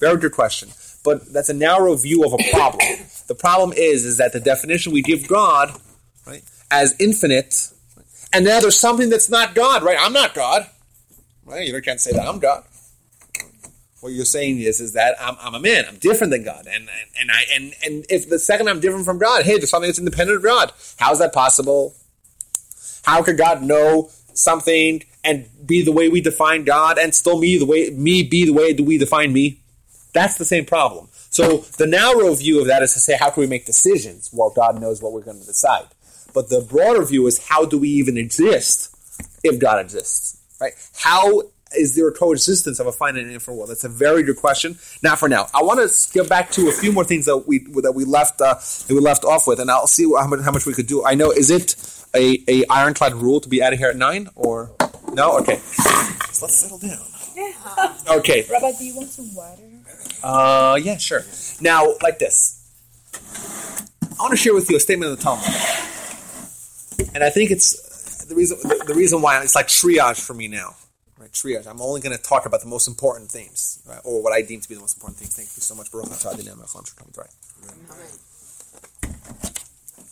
Very 0.00 0.16
good 0.18 0.32
question, 0.32 0.70
but 1.04 1.32
that's 1.32 1.48
a 1.48 1.54
narrow 1.54 1.94
view 1.94 2.24
of 2.24 2.32
a 2.32 2.38
problem. 2.50 2.80
the 3.28 3.34
problem 3.34 3.72
is, 3.76 4.04
is 4.04 4.16
that 4.18 4.32
the 4.32 4.40
definition 4.40 4.92
we 4.92 5.02
give 5.02 5.28
God, 5.28 5.78
right, 6.26 6.42
as 6.70 6.94
infinite 6.98 7.72
and 8.32 8.44
now 8.44 8.60
there's 8.60 8.78
something 8.78 9.10
that's 9.10 9.28
not 9.28 9.54
God, 9.54 9.82
right? 9.82 9.98
I'm 10.00 10.12
not 10.12 10.34
God. 10.34 10.66
Right? 11.44 11.68
You 11.68 11.80
can't 11.82 12.00
say 12.00 12.12
that 12.12 12.26
I'm 12.26 12.38
God. 12.38 12.64
What 14.00 14.12
you're 14.12 14.24
saying 14.24 14.58
is, 14.58 14.80
is 14.80 14.94
that 14.94 15.16
I'm, 15.20 15.36
I'm 15.40 15.54
a 15.54 15.60
man. 15.60 15.84
I'm 15.86 15.96
different 15.96 16.32
than 16.32 16.42
God, 16.42 16.66
and, 16.66 16.88
and 16.88 17.10
and 17.20 17.30
I 17.30 17.44
and 17.54 17.72
and 17.84 18.04
if 18.10 18.28
the 18.28 18.38
second 18.38 18.68
I'm 18.68 18.80
different 18.80 19.04
from 19.04 19.18
God, 19.18 19.44
hey, 19.44 19.58
there's 19.58 19.70
something 19.70 19.88
that's 19.88 19.98
independent 19.98 20.38
of 20.38 20.42
God. 20.42 20.72
How 20.96 21.12
is 21.12 21.20
that 21.20 21.32
possible? 21.32 21.94
How 23.04 23.22
could 23.22 23.36
God 23.36 23.62
know 23.62 24.10
something 24.34 25.04
and 25.24 25.48
be 25.64 25.82
the 25.82 25.92
way 25.92 26.08
we 26.08 26.20
define 26.20 26.64
God, 26.64 26.98
and 26.98 27.14
still 27.14 27.38
me 27.38 27.58
the 27.58 27.66
way 27.66 27.90
me 27.90 28.22
be 28.22 28.44
the 28.44 28.52
way 28.52 28.72
do 28.72 28.84
we 28.84 28.98
define 28.98 29.32
me? 29.32 29.60
That's 30.12 30.36
the 30.36 30.44
same 30.44 30.64
problem. 30.66 31.08
So 31.30 31.58
the 31.78 31.86
narrow 31.86 32.34
view 32.34 32.60
of 32.60 32.66
that 32.66 32.82
is 32.82 32.92
to 32.92 33.00
say, 33.00 33.16
how 33.16 33.30
can 33.30 33.40
we 33.40 33.46
make 33.46 33.64
decisions? 33.64 34.28
Well, 34.32 34.52
God 34.54 34.78
knows 34.78 35.00
what 35.00 35.12
we're 35.12 35.22
going 35.22 35.40
to 35.40 35.46
decide. 35.46 35.86
But 36.34 36.50
the 36.50 36.60
broader 36.60 37.04
view 37.04 37.26
is 37.26 37.46
how 37.48 37.64
do 37.64 37.78
we 37.78 37.88
even 37.88 38.18
exist 38.18 38.94
if 39.42 39.58
God 39.58 39.80
exists? 39.80 40.38
Right? 40.60 40.72
How 40.98 41.42
is 41.74 41.96
there 41.96 42.08
a 42.08 42.12
coexistence 42.12 42.78
of 42.80 42.86
a 42.86 42.92
finite 42.92 43.24
and 43.24 43.32
infinite 43.32 43.56
world? 43.56 43.70
That's 43.70 43.84
a 43.84 43.88
very 43.88 44.22
good 44.22 44.36
question. 44.36 44.78
Not 45.02 45.18
for 45.18 45.28
now. 45.28 45.48
I 45.54 45.62
want 45.62 45.80
to 45.80 46.12
get 46.12 46.28
back 46.28 46.50
to 46.52 46.68
a 46.68 46.72
few 46.72 46.92
more 46.92 47.04
things 47.04 47.24
that 47.26 47.38
we 47.46 47.60
that 47.80 47.92
we 47.92 48.04
left 48.04 48.40
uh, 48.40 48.54
that 48.54 48.90
we 48.90 49.00
left 49.00 49.24
off 49.24 49.46
with, 49.46 49.58
and 49.58 49.70
I'll 49.70 49.86
see 49.86 50.04
how 50.04 50.26
much, 50.26 50.40
how 50.40 50.52
much 50.52 50.66
we 50.66 50.74
could 50.74 50.86
do. 50.86 51.04
I 51.04 51.14
know 51.14 51.30
is 51.30 51.50
it 51.50 51.76
a, 52.14 52.42
a 52.48 52.64
ironclad 52.68 53.14
rule 53.14 53.40
to 53.40 53.48
be 53.48 53.62
out 53.62 53.72
of 53.72 53.78
here 53.78 53.88
at 53.88 53.96
nine 53.96 54.28
or 54.34 54.72
no? 55.12 55.38
Okay, 55.38 55.56
so 55.56 56.46
let's 56.46 56.54
settle 56.54 56.78
down. 56.78 56.98
Okay. 58.18 58.46
Rabbi, 58.50 58.72
do 58.78 58.84
you 58.84 58.94
want 58.96 59.08
some 59.08 59.34
water? 59.34 59.62
Uh, 60.22 60.78
yeah, 60.82 60.98
sure. 60.98 61.24
Now, 61.60 61.94
like 62.02 62.18
this, 62.18 62.58
I 63.14 64.22
want 64.22 64.32
to 64.32 64.36
share 64.36 64.54
with 64.54 64.70
you 64.70 64.76
a 64.76 64.80
statement 64.80 65.12
of 65.12 65.18
the 65.18 65.24
Talmud, 65.24 65.44
and 67.14 67.24
I 67.24 67.30
think 67.30 67.50
it's 67.50 68.24
the 68.26 68.34
reason 68.34 68.58
the, 68.62 68.84
the 68.86 68.94
reason 68.94 69.22
why 69.22 69.40
it's 69.42 69.54
like 69.54 69.68
triage 69.68 70.20
for 70.24 70.34
me 70.34 70.48
now. 70.48 70.76
Right, 71.18 71.30
triage. 71.30 71.66
I'm 71.66 71.80
only 71.80 72.00
going 72.00 72.16
to 72.16 72.22
talk 72.22 72.46
about 72.46 72.60
the 72.60 72.68
most 72.68 72.86
important 72.88 73.30
things, 73.30 73.82
right, 73.88 74.00
or 74.04 74.22
what 74.22 74.32
I 74.32 74.42
deem 74.42 74.60
to 74.60 74.68
be 74.68 74.74
the 74.74 74.80
most 74.80 74.96
important 74.96 75.18
things. 75.18 75.34
Thank 75.36 75.48
you 75.56 75.62
so 75.62 75.74
much, 75.74 75.90
Baruch 75.90 76.08
atah 76.08 76.34
Adonai 76.34 76.54
melech 76.54 76.68
haolam 76.70 76.86
she'olam 76.86 77.16
right. 77.18 77.30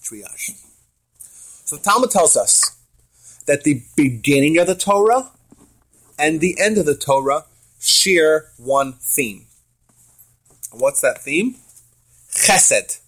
Triage. 0.03 0.70
So 1.71 1.77
the 1.77 1.83
Talmud 1.85 2.11
tells 2.11 2.37
us 2.37 2.77
that 3.47 3.63
the 3.63 3.85
beginning 3.95 4.59
of 4.59 4.67
the 4.67 4.75
Torah 4.75 5.31
and 6.19 6.41
the 6.41 6.59
end 6.61 6.79
of 6.79 6.85
the 6.85 6.97
Torah 6.97 7.45
share 7.79 8.49
one 8.57 8.95
theme. 8.95 9.47
What's 10.73 11.01
that 11.03 11.23
theme? 11.23 11.55
Chesed. 12.29 12.99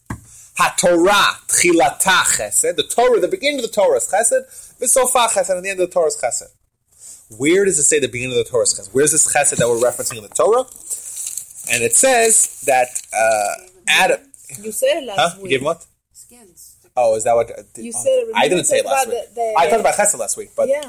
HaTorah, 0.60 1.42
Tchilata 1.48 2.22
Chesed. 2.36 2.76
The 2.76 2.84
Torah, 2.84 3.18
the 3.18 3.26
beginning 3.26 3.58
of 3.58 3.62
the 3.62 3.72
Torah 3.72 3.96
is 3.96 4.06
Chesed. 4.06 4.78
V'sofa 4.78 5.26
Chesed, 5.30 5.56
and 5.56 5.64
the 5.64 5.70
end 5.70 5.80
of 5.80 5.88
the 5.88 5.92
Torah 5.92 6.06
is 6.06 6.16
Chesed. 6.22 7.36
Where 7.40 7.64
does 7.64 7.80
it 7.80 7.82
say 7.82 7.98
the 7.98 8.06
beginning 8.06 8.38
of 8.38 8.44
the 8.44 8.48
Torah 8.48 8.62
is 8.62 8.74
Chesed? 8.78 8.90
Where's 8.94 9.10
this 9.10 9.26
Chesed 9.26 9.56
that 9.56 9.68
we're 9.68 9.74
referencing 9.84 10.18
in 10.18 10.22
the 10.22 10.28
Torah? 10.28 10.60
And 11.74 11.82
it 11.82 11.96
says 11.96 12.62
that 12.66 12.86
uh, 13.12 13.66
Adam. 13.88 14.20
You 14.62 14.70
said 14.70 14.98
it 15.02 15.06
last 15.06 15.18
Huh? 15.18 15.34
You 15.38 15.42
week. 15.42 15.50
gave 15.50 15.62
what? 15.64 15.84
Skins. 16.92 16.96
Oh, 16.96 17.16
is 17.16 17.24
that 17.24 17.34
what? 17.34 17.48
You 17.76 17.92
oh, 17.94 18.02
said 18.02 18.10
it. 18.10 18.32
I 18.34 18.48
didn't 18.48 18.64
say 18.64 18.78
it 18.78 18.84
last 18.86 19.08
week. 19.08 19.16
the- 19.30 19.34
the- 19.34 19.54
I 19.58 19.68
talked 19.68 19.80
about 19.80 19.94
Chesed 19.94 20.18
last 20.18 20.36
week, 20.36 20.50
but 20.56 20.68
yeah, 20.68 20.82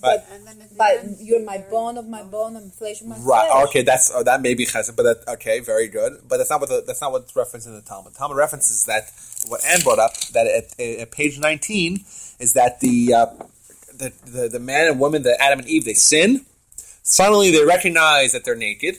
but 0.00 0.26
And 0.30 0.46
then 0.46 0.68
but 0.76 1.04
you're 1.20 1.42
my 1.44 1.58
bone 1.58 1.98
of 1.98 2.06
my 2.08 2.22
bone 2.22 2.54
and 2.56 2.72
flesh 2.72 3.00
of 3.00 3.08
my 3.08 3.16
Right. 3.16 3.48
flesh. 3.50 3.68
Okay. 3.68 3.82
That's 3.82 4.12
oh, 4.14 4.22
that 4.22 4.40
may 4.42 4.54
be 4.54 4.64
chesed, 4.64 4.94
but 4.94 5.02
that 5.02 5.28
okay, 5.34 5.58
very 5.60 5.88
good. 5.88 6.22
But 6.28 6.36
that's 6.36 6.50
not 6.50 6.60
what 6.60 6.68
the, 6.68 6.84
that's 6.86 7.00
not 7.00 7.10
what's 7.12 7.34
referenced 7.34 7.66
in 7.66 7.74
the 7.74 7.82
Talmud. 7.82 8.14
Talmud 8.14 8.36
references 8.36 8.84
that 8.84 9.10
what 9.48 9.64
Anne 9.66 9.80
brought 9.82 9.98
up 9.98 10.16
that 10.32 10.46
at, 10.46 10.80
at 10.80 11.10
page 11.10 11.38
nineteen 11.38 12.04
is 12.38 12.52
that 12.52 12.78
the, 12.80 13.12
uh, 13.14 13.26
the 13.92 14.12
the 14.24 14.48
the 14.48 14.60
man 14.60 14.86
and 14.86 15.00
woman, 15.00 15.22
the 15.22 15.40
Adam 15.42 15.58
and 15.60 15.68
Eve, 15.68 15.84
they 15.84 15.94
sin. 15.94 16.46
Suddenly 17.02 17.50
they 17.50 17.64
recognize 17.64 18.32
that 18.32 18.44
they're 18.44 18.54
naked. 18.54 18.96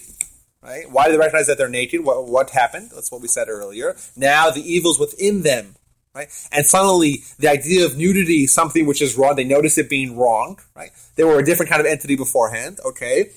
Right? 0.62 0.92
Why 0.92 1.06
do 1.06 1.14
they 1.14 1.18
recognize 1.18 1.48
that 1.48 1.58
they're 1.58 1.70
naked? 1.70 2.04
What, 2.04 2.28
what 2.28 2.50
happened? 2.50 2.92
That's 2.94 3.10
what 3.12 3.22
we 3.22 3.30
said 3.30 3.48
earlier. 3.48 3.96
Now 4.18 4.50
the 4.50 4.60
evil's 4.62 5.00
within 5.00 5.44
them. 5.44 5.76
Right? 6.16 6.28
And 6.52 6.66
suddenly 6.66 7.24
the 7.38 7.48
idea 7.50 7.86
of 7.86 7.98
nudity 7.98 8.48
something 8.48 8.86
which 8.86 9.02
is 9.02 9.18
wrong. 9.18 9.36
They 9.36 9.44
notice 9.44 9.78
it 9.78 9.90
being 9.90 10.18
wrong. 10.18 10.60
Right? 10.76 10.92
They 11.16 11.24
were 11.24 11.40
a 11.40 11.46
different 11.46 11.70
kind 11.70 11.80
of 11.80 11.86
entity 11.86 12.16
beforehand. 12.16 12.80
Okay? 12.84 13.32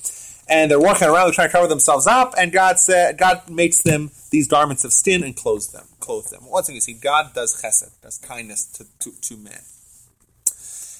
And 0.49 0.71
they're 0.71 0.81
walking 0.81 1.09
around, 1.09 1.27
they're 1.27 1.35
trying 1.35 1.49
to 1.49 1.53
cover 1.53 1.69
themselves 1.69 2.07
up, 2.07 2.35
and 2.37 2.53
God 2.53 2.79
said, 2.79 3.17
God 3.17 3.49
makes 3.49 3.81
them 3.83 4.11
these 4.31 4.49
garments 4.49 4.85
of 4.85 4.93
skin 4.93 5.23
and 5.23 5.37
clothes 5.37 5.69
them, 5.69 5.87
clothes 6.01 6.31
them. 6.31 6.41
Once 6.45 6.69
again, 6.69 6.75
you 6.75 6.81
see, 6.81 6.95
God 6.95 7.33
does 7.33 7.63
chesed, 7.63 7.91
does 8.03 8.19
kindness 8.19 8.67
to, 8.73 8.85
to, 8.99 9.13
to 9.21 9.37
man. 9.37 9.61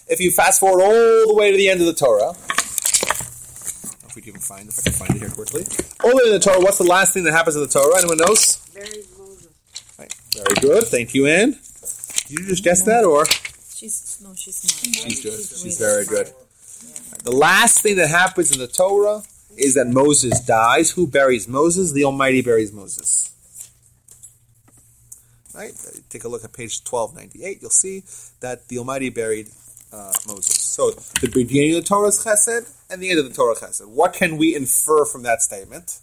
If 0.09 0.21
you 0.21 0.31
fast 0.31 0.61
forward 0.61 0.83
all 0.83 1.27
the 1.27 1.35
way 1.37 1.51
to 1.51 1.57
the 1.57 1.69
end 1.69 1.81
of 1.81 1.87
the 1.87 1.93
Torah, 1.93 2.31
if 4.07 4.13
we 4.15 4.23
can 4.23 4.35
find, 4.35 4.69
if 4.69 4.79
I 4.79 4.83
can 4.83 4.93
find 4.93 5.17
it 5.17 5.19
here 5.19 5.31
quickly, 5.31 5.67
all 6.05 6.11
the 6.11 6.17
way 6.17 6.31
the 6.31 6.39
Torah, 6.39 6.61
what's 6.61 6.79
the 6.79 6.85
last 6.85 7.13
thing 7.13 7.25
that 7.25 7.33
happens 7.33 7.57
in 7.57 7.63
the 7.63 7.69
Torah? 7.69 7.99
Anyone 7.99 8.19
knows? 8.19 8.59
Very 10.35 10.55
good. 10.61 10.85
Thank 10.85 11.15
you, 11.15 11.27
Anne. 11.27 11.53
Did 12.27 12.39
you 12.39 12.47
just 12.47 12.65
guess 12.65 12.83
that, 12.83 13.05
or 13.05 13.25
She's 13.27 14.21
no, 14.23 14.33
she's 14.35 14.63
not. 14.65 14.95
she's 15.11 15.23
good? 15.23 15.33
She's 15.33 15.79
very 15.79 16.07
good. 16.07 16.31
The 17.25 17.33
last 17.33 17.83
thing 17.83 17.97
that 17.97 18.09
happens 18.09 18.53
in 18.53 18.59
the 18.59 18.67
Torah 18.67 19.23
is 19.57 19.75
that 19.75 19.87
Moses 19.89 20.41
dies. 20.41 20.93
Who 20.93 21.07
buries 21.07 21.49
Moses? 21.49 21.93
The 21.93 22.05
Almighty 22.05 22.43
buries 22.43 22.73
Moses. 22.73 23.29
Right? 25.55 25.73
Take 26.09 26.25
a 26.25 26.29
look 26.29 26.45
at 26.45 26.53
page 26.53 26.83
twelve 26.85 27.15
ninety 27.15 27.45
eight. 27.45 27.59
You'll 27.61 27.71
see 27.71 28.03
that 28.41 28.69
the 28.69 28.79
Almighty 28.79 29.11
buried 29.11 29.49
uh, 29.93 30.13
Moses. 30.27 30.61
So 30.63 30.93
the 31.21 31.29
beginning 31.29 31.77
of 31.77 31.83
the 31.83 31.89
Torah 31.89 32.09
is 32.09 32.25
Chesed, 32.25 32.73
and 32.89 33.03
the 33.03 33.11
end 33.11 33.19
of 33.19 33.29
the 33.29 33.35
Torah 33.35 33.53
is 33.53 33.59
Chesed. 33.59 33.87
What 33.87 34.15
can 34.15 34.39
we 34.39 34.55
infer 34.57 35.05
from 35.05 35.25
that 35.25 35.43
statement? 35.43 35.99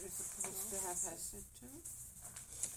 You're 0.00 0.08
supposed 0.08 0.70
to 0.70 0.76
have 0.86 0.96
Hesed 0.96 1.44
too. 1.60 1.66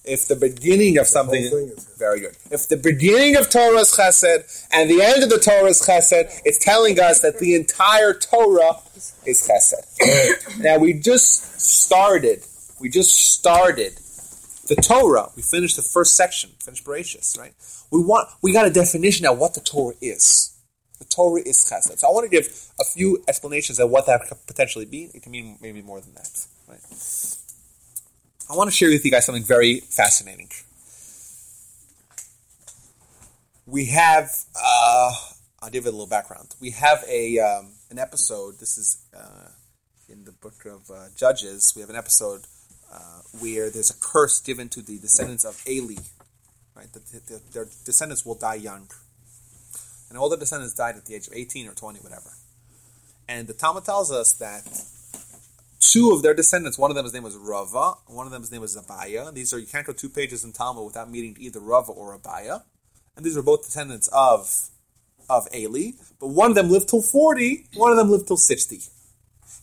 If 0.04 0.28
the 0.28 0.36
beginning 0.36 0.98
of 0.98 1.06
something, 1.06 1.44
is 1.44 1.94
very 1.98 2.22
good. 2.22 2.36
If 2.50 2.68
the 2.68 2.78
beginning 2.78 3.36
of 3.36 3.50
Torah 3.52 3.80
is 3.80 3.92
Chesed 3.92 4.66
and 4.72 4.90
the 4.90 5.02
end 5.02 5.22
of 5.22 5.30
the 5.30 5.38
Torah 5.38 5.70
is 5.70 5.82
Chesed, 5.82 6.42
it's 6.44 6.58
telling 6.58 7.00
us 7.00 7.20
that 7.22 7.38
the 7.38 7.54
entire 7.54 8.14
Torah 8.14 8.78
is 9.26 9.48
Chesed. 9.48 10.60
now 10.60 10.80
we 10.80 10.94
just 10.94 11.62
started. 11.62 12.44
We 12.80 12.90
just 12.90 13.12
started 13.12 13.94
the 14.68 14.76
Torah. 14.76 15.30
We 15.36 15.44
finished 15.44 15.76
the 15.76 15.84
first 15.84 16.16
section. 16.16 16.50
Finished 16.60 16.84
Bereshis, 16.84 17.38
right? 17.38 17.54
We 17.92 18.00
want. 18.00 18.28
We 18.42 18.54
got 18.54 18.66
a 18.66 18.72
definition 18.72 19.28
of 19.28 19.38
what 19.38 19.54
the 19.54 19.62
Torah 19.62 19.96
is. 20.02 20.58
The 20.98 21.06
Torah 21.06 21.42
is 21.42 21.64
Chesed. 21.64 22.00
So 22.00 22.08
I 22.08 22.12
want 22.12 22.26
to 22.26 22.30
give 22.30 22.48
a 22.80 22.86
few 22.86 23.24
explanations 23.28 23.80
of 23.80 23.92
what 23.92 24.08
that 24.08 24.22
could 24.28 24.38
potentially 24.48 24.86
be. 24.86 25.12
It 25.14 25.22
can 25.22 25.32
mean 25.32 25.58
maybe 25.62 25.84
more 25.84 26.02
than 26.02 26.16
that, 26.16 26.48
right? 26.68 26.80
I 28.52 28.56
want 28.56 28.70
to 28.70 28.76
share 28.76 28.90
with 28.90 29.06
you 29.06 29.12
guys 29.12 29.26
something 29.26 29.46
very 29.46 29.80
fascinating. 29.80 30.50
We 33.66 33.86
have, 33.86 34.30
uh, 34.62 35.14
I'll 35.62 35.70
give 35.70 35.86
it 35.86 35.90
a 35.90 35.92
little 35.92 36.06
background. 36.06 36.54
We 36.60 36.72
have 36.72 37.02
a 37.08 37.40
um, 37.40 37.70
an 37.90 37.98
episode. 37.98 38.60
This 38.60 38.78
is 38.78 38.98
uh, 39.16 39.48
in 40.10 40.26
the 40.26 40.34
book 40.34 40.66
of 40.66 40.92
uh, 40.92 41.06
Judges. 41.16 41.72
We 41.78 41.82
have 41.82 41.90
an 41.90 41.96
episode 41.96 42.42
uh, 42.92 43.22
where 43.40 43.70
there's 43.70 43.90
a 43.90 43.98
curse 44.02 44.42
given 44.42 44.68
to 44.70 44.82
the 44.82 44.98
descendants 45.00 45.46
of 45.46 45.64
Eli. 45.66 45.96
Right, 46.76 46.92
that- 46.92 47.06
that 47.28 47.54
their 47.54 47.68
descendants 47.86 48.26
will 48.26 48.36
die 48.36 48.56
young, 48.56 48.90
and 50.10 50.18
all 50.18 50.28
the 50.28 50.36
descendants 50.36 50.74
died 50.74 50.98
at 50.98 51.06
the 51.06 51.16
age 51.16 51.28
of 51.28 51.34
18 51.34 51.68
or 51.70 51.74
20, 51.74 52.00
whatever. 52.00 52.32
And 53.30 53.48
the 53.48 53.54
Talmud 53.54 53.86
tells 53.86 54.12
us 54.12 54.34
that 54.34 54.66
two 55.82 56.12
of 56.12 56.22
their 56.22 56.34
descendants, 56.34 56.78
one 56.78 56.92
of 56.92 56.96
them 56.96 57.04
his 57.04 57.14
name 57.14 57.24
was 57.24 57.36
Rava, 57.36 57.96
one 58.08 58.26
of 58.26 58.32
them 58.32 58.42
his 58.42 58.52
name 58.52 58.62
was 58.62 58.78
Abaye. 58.78 59.34
These 59.34 59.54
are 59.54 59.60
you 59.60 59.68
can't 59.68 59.86
go 59.86 59.92
two 59.92 60.10
pages 60.10 60.46
in 60.46 60.54
Talmud 60.54 60.86
without 60.86 61.12
meeting 61.12 61.36
either 61.40 61.60
Rava 61.60 61.92
or 61.92 62.18
Abaye. 62.18 62.62
And 63.18 63.26
these 63.26 63.36
are 63.36 63.42
both 63.42 63.66
descendants 63.66 64.08
of 64.14 64.70
of 65.30 65.48
Eli, 65.54 65.92
but 66.20 66.28
one 66.28 66.52
of 66.52 66.56
them 66.56 66.70
lived 66.70 66.90
till 66.90 67.02
40, 67.02 67.68
one 67.76 67.92
of 67.92 67.98
them 67.98 68.10
lived 68.10 68.28
till 68.28 68.38
60. 68.38 68.80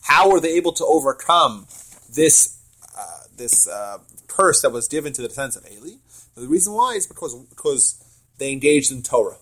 How 0.03 0.29
were 0.29 0.39
they 0.39 0.53
able 0.53 0.71
to 0.73 0.85
overcome 0.85 1.67
this 2.13 2.59
uh, 2.97 3.21
this 3.35 3.67
uh, 3.67 3.99
curse 4.27 4.61
that 4.61 4.71
was 4.71 4.87
given 4.87 5.13
to 5.13 5.21
the 5.21 5.27
descendants 5.27 5.57
of 5.57 5.65
Eli? 5.71 5.97
The 6.35 6.47
reason 6.47 6.73
why 6.73 6.93
is 6.93 7.07
because 7.07 7.35
because 7.35 8.03
they 8.37 8.51
engaged 8.51 8.91
in 8.91 9.03
Torah. 9.03 9.37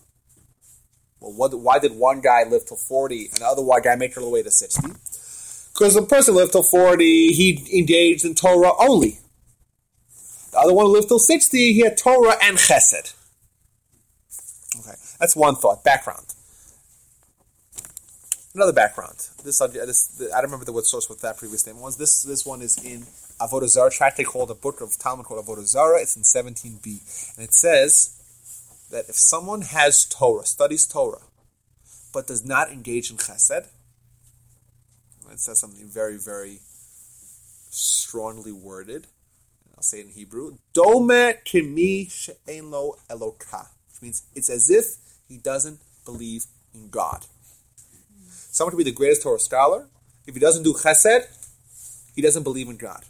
Well, 1.20 1.34
what, 1.34 1.54
why 1.60 1.80
did 1.80 1.94
one 1.94 2.22
guy 2.22 2.44
live 2.44 2.66
till 2.66 2.78
40 2.78 3.28
and 3.28 3.38
the 3.38 3.46
other 3.46 3.64
guy 3.82 3.96
make 3.96 4.12
it 4.12 4.18
all 4.18 4.26
the 4.26 4.30
way 4.30 4.44
to 4.44 4.52
60? 4.52 4.92
Because 5.78 5.94
the 5.94 6.02
person 6.02 6.34
lived 6.34 6.54
till 6.54 6.64
40, 6.64 7.34
he 7.34 7.78
engaged 7.78 8.26
in 8.26 8.34
Torah 8.34 8.72
only. 8.80 9.20
The 10.52 10.58
other 10.58 10.74
one 10.74 10.92
lived 10.92 11.10
till 11.10 11.20
60, 11.20 11.74
he 11.74 11.82
had 11.82 11.98
Torah 11.98 12.36
and 12.42 12.58
Chesed. 12.58 13.14
Okay, 14.80 14.96
that's 15.20 15.36
one 15.36 15.56
thought. 15.56 15.84
Background. 15.84 16.34
Another 18.56 18.74
background. 18.74 19.18
This, 19.44 19.60
this 19.60 20.32
I 20.34 20.42
don't 20.42 20.46
remember 20.46 20.66
the 20.66 20.72
what 20.72 20.88
source 20.88 21.08
what 21.10 21.22
that 21.22 21.38
previous 21.38 21.68
name 21.68 21.80
was. 21.80 21.98
This 21.98 22.24
this 22.24 22.44
one 22.44 22.64
is 22.64 22.84
in 22.84 23.02
Avodah 23.40 23.68
Zarah, 23.68 23.92
tractate 23.92 24.26
called 24.26 24.50
a 24.50 24.56
book 24.56 24.82
of 24.82 24.98
Talmud 24.98 25.28
called 25.28 25.46
Avodah 25.46 25.68
Zarah. 25.68 26.02
It's 26.02 26.16
in 26.16 26.24
17b, 26.24 27.36
and 27.38 27.44
it 27.44 27.54
says 27.54 28.20
that 28.90 29.10
if 29.10 29.16
someone 29.16 29.62
has 29.62 30.06
Torah, 30.06 30.46
studies 30.46 30.88
Torah, 30.88 31.22
but 32.12 32.26
does 32.26 32.44
not 32.44 32.72
engage 32.72 33.12
in 33.12 33.18
Chesed, 33.18 33.68
it 35.32 35.40
says 35.40 35.60
something 35.60 35.88
very 35.88 36.18
very 36.18 36.60
strongly 37.70 38.52
worded. 38.52 39.08
I'll 39.76 39.84
say 39.84 40.00
it 40.00 40.08
in 40.08 40.12
Hebrew. 40.12 40.58
Dome 40.74 41.34
kimi 41.44 42.06
she'en 42.06 42.72
lo 42.72 42.96
eloka, 43.10 43.68
which 43.90 44.02
means 44.02 44.24
it's 44.34 44.50
as 44.50 44.70
if 44.70 44.96
he 45.28 45.38
doesn't 45.38 45.80
believe 46.06 46.46
in 46.74 46.90
God. 46.90 47.26
Someone 48.30 48.72
could 48.72 48.84
be 48.84 48.84
the 48.84 48.92
greatest 48.92 49.22
Torah 49.22 49.40
scholar. 49.40 49.88
If 50.26 50.34
he 50.34 50.40
doesn't 50.40 50.64
do 50.64 50.74
chesed, 50.74 51.28
he 52.16 52.22
doesn't 52.22 52.44
believe 52.44 52.68
in 52.68 52.78
God. 52.78 53.04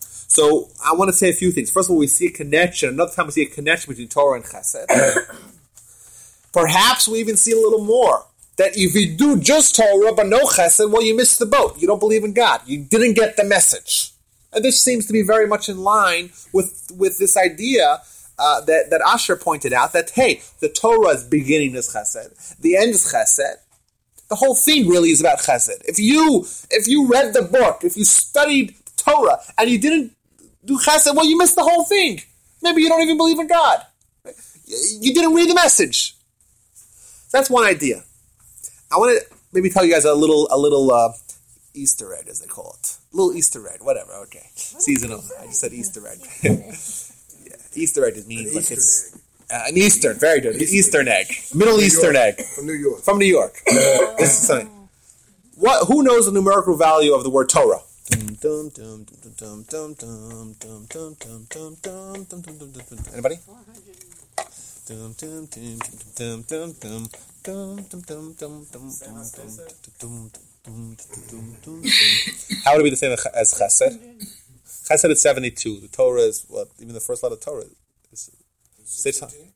So 0.00 0.70
I 0.84 0.94
want 0.94 1.08
to 1.08 1.12
say 1.12 1.28
a 1.28 1.34
few 1.34 1.50
things. 1.50 1.70
First 1.70 1.88
of 1.88 1.92
all, 1.92 1.98
we 1.98 2.06
see 2.06 2.28
a 2.28 2.30
connection. 2.30 2.88
Another 2.88 3.12
time 3.12 3.26
we 3.26 3.32
see 3.32 3.42
a 3.42 3.46
connection 3.46 3.90
between 3.90 4.08
Torah 4.08 4.36
and 4.36 4.44
chesed. 4.44 4.86
Perhaps 6.52 7.08
we 7.08 7.18
even 7.18 7.36
see 7.36 7.52
a 7.52 7.56
little 7.56 7.84
more 7.84 8.24
that 8.60 8.76
if 8.76 8.94
you 8.94 9.16
do 9.16 9.40
just 9.40 9.74
Torah 9.74 10.12
but 10.12 10.26
no 10.26 10.40
chesed, 10.40 10.90
well, 10.90 11.02
you 11.02 11.16
missed 11.16 11.38
the 11.38 11.46
boat. 11.46 11.78
You 11.78 11.86
don't 11.86 11.98
believe 11.98 12.24
in 12.24 12.34
God. 12.34 12.60
You 12.66 12.84
didn't 12.84 13.14
get 13.14 13.38
the 13.38 13.44
message. 13.44 14.12
And 14.52 14.62
this 14.62 14.82
seems 14.82 15.06
to 15.06 15.14
be 15.14 15.22
very 15.22 15.46
much 15.46 15.70
in 15.70 15.78
line 15.78 16.28
with, 16.52 16.92
with 16.94 17.16
this 17.16 17.38
idea 17.38 18.02
uh, 18.38 18.60
that, 18.66 18.90
that 18.90 19.00
Asher 19.00 19.36
pointed 19.36 19.72
out 19.72 19.94
that, 19.94 20.10
hey, 20.10 20.42
the 20.60 20.68
Torah's 20.68 21.24
beginning 21.24 21.74
is 21.74 21.88
chesed, 21.88 22.58
the 22.58 22.76
end 22.76 22.90
is 22.90 23.10
chesed. 23.10 23.56
The 24.28 24.36
whole 24.36 24.54
thing 24.54 24.86
really 24.88 25.10
is 25.10 25.22
about 25.22 25.38
chesed. 25.38 25.82
If 25.86 25.98
you 25.98 26.46
if 26.70 26.86
you 26.86 27.08
read 27.08 27.32
the 27.32 27.42
book, 27.42 27.80
if 27.82 27.96
you 27.96 28.04
studied 28.04 28.76
Torah 28.96 29.38
and 29.56 29.70
you 29.70 29.78
didn't 29.78 30.12
do 30.66 30.78
chesed, 30.78 31.16
well, 31.16 31.24
you 31.24 31.36
missed 31.38 31.56
the 31.56 31.64
whole 31.64 31.84
thing. 31.84 32.20
Maybe 32.62 32.82
you 32.82 32.88
don't 32.90 33.00
even 33.00 33.16
believe 33.16 33.38
in 33.38 33.48
God. 33.48 33.86
You 35.00 35.14
didn't 35.14 35.34
read 35.34 35.48
the 35.50 35.54
message. 35.54 36.14
That's 37.32 37.50
one 37.50 37.64
idea. 37.64 38.04
I 38.92 38.96
want 38.96 39.18
to 39.20 39.34
maybe 39.52 39.70
tell 39.70 39.84
you 39.84 39.92
guys 39.92 40.04
a 40.04 40.14
little 40.14 40.48
a 40.50 40.58
little 40.58 40.90
uh, 40.92 41.12
Easter 41.74 42.14
egg, 42.14 42.26
as 42.28 42.40
they 42.40 42.46
call 42.46 42.76
it. 42.78 42.96
A 43.12 43.16
little 43.16 43.32
Easter 43.34 43.68
egg, 43.68 43.82
whatever. 43.82 44.12
Okay, 44.24 44.46
seasonal. 44.54 45.22
I 45.40 45.46
just 45.46 45.60
said 45.60 45.72
Easter 45.72 46.06
egg. 46.06 46.18
yeah, 46.42 47.56
Easter 47.74 48.04
egg 48.04 48.26
means 48.26 48.54
like 48.54 48.70
it's 48.70 49.16
uh, 49.52 49.64
an 49.68 49.76
Eastern. 49.76 50.18
Very 50.18 50.40
good. 50.40 50.56
An 50.56 50.62
Eastern 50.62 51.08
egg, 51.08 51.26
Middle 51.54 51.76
New 51.76 51.84
Eastern 51.84 52.14
York. 52.14 52.38
egg 52.38 52.44
From 52.56 52.66
New 52.66 52.72
York. 52.72 53.00
from 53.02 53.18
New 53.18 53.26
York. 53.26 53.54
this 53.66 54.40
is 54.40 54.46
something. 54.46 54.68
What? 55.56 55.86
Who 55.88 56.02
knows 56.02 56.26
the 56.26 56.32
numerical 56.32 56.76
value 56.76 57.12
of 57.14 57.22
the 57.22 57.30
word 57.30 57.48
Torah? 57.48 57.80
Anybody? 63.12 63.36
How 72.64 72.72
would 72.72 72.80
it 72.80 72.84
be 72.84 72.90
the 72.90 72.96
same 72.96 73.12
as 73.12 73.54
Chesed? 73.54 73.98
Chesed 74.88 75.10
is 75.10 75.22
seventy-two. 75.22 75.80
The 75.80 75.88
Torah 75.88 76.20
is 76.22 76.44
what? 76.48 76.68
Even 76.78 76.94
the 76.94 77.00
first 77.00 77.22
letter 77.22 77.34
of 77.36 77.40
Torah 77.40 77.64
is 78.12 78.30
six 78.84 79.20
hundred. 79.20 79.52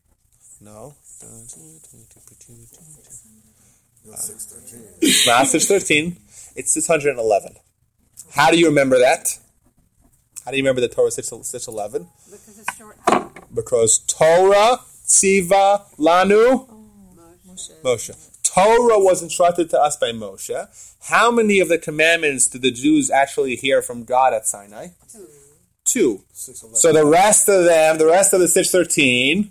No. 0.61 0.95
No, 1.23 1.29
613. 4.15 5.27
Not 5.27 5.47
six 5.47 5.67
thirteen. 5.67 6.17
It's 6.57 6.73
six 6.73 6.87
hundred 6.87 7.11
and 7.11 7.19
eleven. 7.19 7.57
How 8.33 8.51
do 8.51 8.59
you 8.59 8.67
remember 8.67 8.99
that? 8.99 9.39
How 10.45 10.51
do 10.51 10.57
you 10.57 10.63
remember 10.63 10.81
the 10.81 10.89
Torah 10.89 11.11
six 11.11 11.31
six 11.43 11.67
eleven? 11.69 12.09
Because 12.31 12.59
it's 12.59 12.77
short. 12.77 12.99
Because 13.55 13.99
Torah, 14.07 14.81
Tziva, 15.07 15.85
Lanu, 15.99 16.67
Moshe. 17.83 18.31
Torah 18.43 18.99
was 18.99 19.23
instructed 19.23 19.71
to 19.71 19.81
us 19.81 19.97
by 19.97 20.13
Moshe. 20.13 20.97
How 21.05 21.31
many 21.31 21.61
of 21.61 21.69
the 21.69 21.79
commandments 21.79 22.47
did 22.47 22.63
the 22.63 22.71
Jews 22.71 23.11
actually 23.11 23.57
hear 23.57 23.83
from 23.83 24.05
God 24.05 24.33
at 24.33 24.47
Sinai? 24.47 24.89
Two. 25.85 26.23
611. 26.33 26.77
So 26.77 26.93
the 26.93 27.07
rest 27.07 27.49
of 27.49 27.65
them, 27.65 27.99
the 27.99 28.07
rest 28.07 28.33
of 28.33 28.41
the 28.41 28.49
613, 28.49 29.51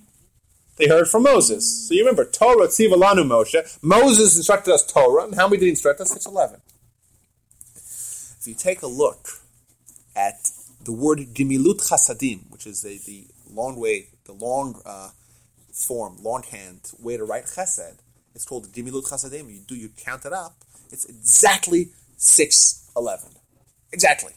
they 0.77 0.87
heard 0.87 1.07
from 1.07 1.23
Moses. 1.23 1.87
So 1.87 1.93
you 1.93 2.01
remember, 2.01 2.25
Torah, 2.25 2.67
Tziva, 2.67 2.93
Lanu, 2.93 3.25
Moshe. 3.25 3.77
Moses 3.81 4.35
instructed 4.35 4.73
us 4.73 4.85
Torah, 4.85 5.25
and 5.25 5.35
how 5.35 5.47
many 5.47 5.57
did 5.57 5.65
he 5.65 5.71
instruct 5.71 6.01
us? 6.01 6.11
611. 6.11 6.61
If 7.75 8.47
you 8.47 8.55
take 8.55 8.81
a 8.81 8.87
look 8.87 9.27
at 10.15 10.49
the 10.83 10.91
word 10.91 11.19
Gimilut 11.33 11.87
Chasadim, 11.89 12.51
which 12.51 12.65
is 12.65 12.81
the, 12.81 12.97
the 13.05 13.25
long 13.51 13.75
way, 13.75 14.07
the 14.25 14.33
long 14.33 14.81
uh, 14.85 15.09
form, 15.73 16.17
longhand 16.21 16.91
way 16.99 17.17
to 17.17 17.25
write 17.25 17.45
Chesed, 17.45 17.97
it's 18.35 18.45
called 18.45 18.71
Gimilut 18.71 19.09
Chasadim. 19.09 19.51
You 19.51 19.59
do, 19.59 19.75
you 19.75 19.89
count 19.89 20.25
it 20.25 20.33
up, 20.33 20.55
it's 20.91 21.05
exactly 21.05 21.89
611. 22.17 23.31
Exactly. 23.91 24.33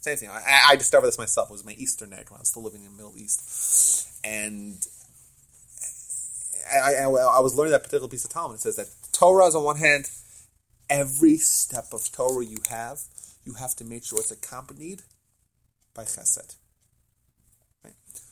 Same 0.00 0.16
thing. 0.16 0.28
I, 0.30 0.68
I 0.70 0.76
discovered 0.76 1.08
this 1.08 1.18
myself. 1.18 1.50
It 1.50 1.52
was 1.52 1.64
my 1.64 1.72
Eastern 1.72 2.12
egg 2.12 2.30
when 2.30 2.38
I 2.38 2.42
was 2.42 2.48
still 2.48 2.62
living 2.62 2.84
in 2.84 2.92
the 2.92 2.96
Middle 2.96 3.16
East. 3.16 4.08
And 4.24 4.76
I, 6.72 6.94
I, 6.94 7.04
I 7.04 7.40
was 7.40 7.56
learning 7.56 7.72
that 7.72 7.82
particular 7.82 8.08
piece 8.08 8.24
of 8.24 8.30
Talmud. 8.30 8.56
It 8.56 8.60
says 8.60 8.76
that 8.76 8.88
Torah 9.12 9.46
is 9.46 9.54
on 9.54 9.64
one 9.64 9.76
hand, 9.76 10.08
every 10.88 11.36
step 11.38 11.86
of 11.92 12.10
Torah 12.12 12.44
you 12.44 12.58
have, 12.70 13.00
you 13.44 13.54
have 13.54 13.74
to 13.76 13.84
make 13.84 14.04
sure 14.04 14.18
it's 14.18 14.30
accompanied 14.30 15.02
by 15.94 16.04
chesed. 16.04 16.56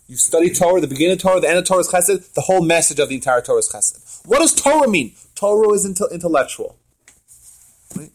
You 0.06 0.16
study 0.16 0.50
Torah, 0.50 0.80
the 0.80 0.86
beginning 0.86 1.14
of 1.14 1.18
Torah, 1.20 1.40
the 1.40 1.48
end 1.48 1.58
of 1.58 1.64
Torah 1.64 1.80
is 1.80 1.88
chesed, 1.88 2.34
the 2.34 2.42
whole 2.42 2.62
message 2.62 2.98
of 2.98 3.08
the 3.08 3.14
entire 3.14 3.40
Torah 3.40 3.60
is 3.60 3.70
chesed. 3.72 4.26
What 4.26 4.40
does 4.40 4.52
Torah 4.52 4.88
mean? 4.88 5.14
Torah 5.34 5.72
is 5.72 5.86
inte- 5.86 6.10
intellectual. 6.12 6.76
Right? 7.96 8.10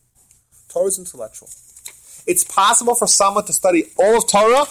Torah 0.70 0.86
is 0.86 1.00
intellectual. 1.00 1.50
It's 2.28 2.44
possible 2.44 2.94
for 2.94 3.08
someone 3.08 3.46
to 3.46 3.54
study 3.54 3.86
all 3.98 4.18
of 4.18 4.28
Torah 4.28 4.66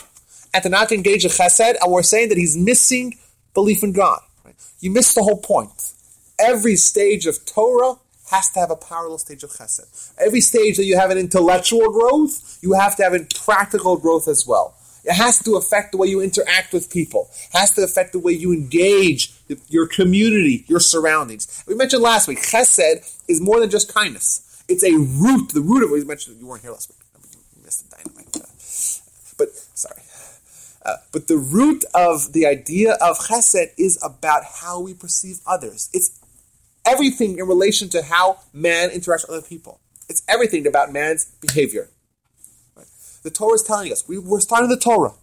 and 0.55 0.63
to 0.63 0.69
not 0.69 0.93
engage 0.93 1.25
in 1.25 1.31
chesed, 1.33 1.75
and 1.81 1.93
we're 1.93 2.05
saying 2.05 2.29
that 2.29 2.39
he's 2.39 2.57
missing 2.57 3.19
belief 3.53 3.83
in 3.83 3.93
God. 3.93 4.21
Right? 4.45 4.55
You 4.79 4.93
miss 4.93 5.13
the 5.15 5.25
whole 5.25 5.41
point. 5.41 5.93
Every 6.39 6.77
stage 6.77 7.27
of 7.27 7.45
Torah 7.45 7.97
has 8.31 8.51
to 8.51 8.61
have 8.61 8.71
a 8.71 8.77
parallel 8.77 9.19
stage 9.19 9.43
of 9.43 9.51
chesed. 9.51 10.13
Every 10.19 10.41
stage 10.41 10.77
that 10.77 10.85
you 10.85 10.97
have 10.97 11.11
an 11.11 11.19
intellectual 11.19 11.91
growth, 11.91 12.59
you 12.63 12.75
have 12.75 12.95
to 12.97 13.03
have 13.03 13.15
a 13.15 13.27
practical 13.45 13.97
growth 13.97 14.29
as 14.29 14.47
well. 14.47 14.77
It 15.09 15.15
has 15.15 15.43
to 15.45 15.57
affect 15.57 15.93
the 15.93 15.99
way 15.99 16.07
you 16.07 16.21
interact 16.21 16.75
with 16.75 16.91
people. 16.91 17.31
It 17.55 17.57
has 17.57 17.71
to 17.77 17.83
affect 17.83 18.13
the 18.13 18.19
way 18.19 18.33
you 18.33 18.53
engage 18.53 19.33
your 19.69 19.87
community, 19.87 20.67
your 20.69 20.81
surroundings. 20.81 21.65
We 21.67 21.75
mentioned 21.75 22.03
last 22.03 22.29
week, 22.29 22.41
chesed 22.41 23.11
is 23.27 23.41
more 23.41 23.59
than 23.59 23.71
just 23.71 23.93
kindness. 23.93 24.63
It's 24.69 24.85
a 24.85 24.93
root. 24.93 25.55
The 25.55 25.63
root 25.63 25.83
of 25.83 25.91
it. 25.91 25.95
We 25.95 26.05
mentioned 26.05 26.39
you 26.39 26.47
weren't 26.47 26.61
here 26.61 26.73
last 26.73 26.91
week. 26.91 26.99
You 27.57 27.63
missed 27.65 27.91
the 27.91 27.97
dynamite. 27.97 28.37
Uh, 28.37 28.45
But 29.39 29.49
sorry. 29.75 30.03
Uh, 30.85 30.97
but 31.11 31.27
the 31.27 31.39
root 31.39 31.87
of 31.95 32.35
the 32.35 32.45
idea 32.47 32.93
of 33.01 33.19
chesed 33.19 33.69
is 33.79 33.99
about 34.03 34.43
how 34.61 34.79
we 34.79 34.93
perceive 34.93 35.41
others. 35.47 35.89
It's 35.95 36.21
everything 36.85 37.39
in 37.39 37.47
relation 37.47 37.89
to 37.91 38.03
how 38.03 38.41
man 38.53 38.91
interacts 38.91 39.27
with 39.27 39.31
other 39.31 39.47
people. 39.47 39.81
It's 40.11 40.23
everything 40.29 40.67
about 40.67 40.93
man's 40.93 41.25
behavior. 41.41 41.89
The 43.23 43.31
Torah 43.31 43.55
is 43.55 43.63
telling 43.63 43.93
us 43.93 44.07
we, 44.09 44.19
we're 44.19 44.41
starting 44.41 44.69
the 44.69 44.79
Torah, 44.79 45.15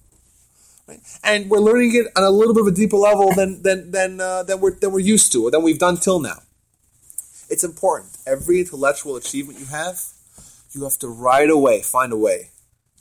right? 0.88 1.00
and 1.24 1.50
we're 1.50 1.60
learning 1.60 1.96
it 1.96 2.08
on 2.16 2.24
a 2.24 2.30
little 2.30 2.54
bit 2.54 2.62
of 2.62 2.68
a 2.68 2.72
deeper 2.72 2.98
level 2.98 3.34
than 3.34 3.64
than 3.64 3.92
than 3.92 4.22
uh, 4.22 4.44
than 4.44 4.60
we're 4.60 4.72
than 4.72 4.92
we're 4.92 5.00
used 5.00 5.32
to 5.34 5.46
or 5.46 5.52
than 5.52 5.64
we've 5.64 5.80
done 5.80 5.98
till 5.98 6.20
now. 6.20 6.40
It's 7.50 7.64
important. 7.64 8.18
Every 8.26 8.60
intellectual 8.60 9.16
achievement 9.16 9.60
you 9.60 9.68
have, 9.68 10.02
you 10.72 10.84
have 10.84 10.98
to 11.00 11.08
right 11.08 11.50
away 11.50 11.82
find 11.82 12.12
a 12.12 12.18
way 12.18 12.50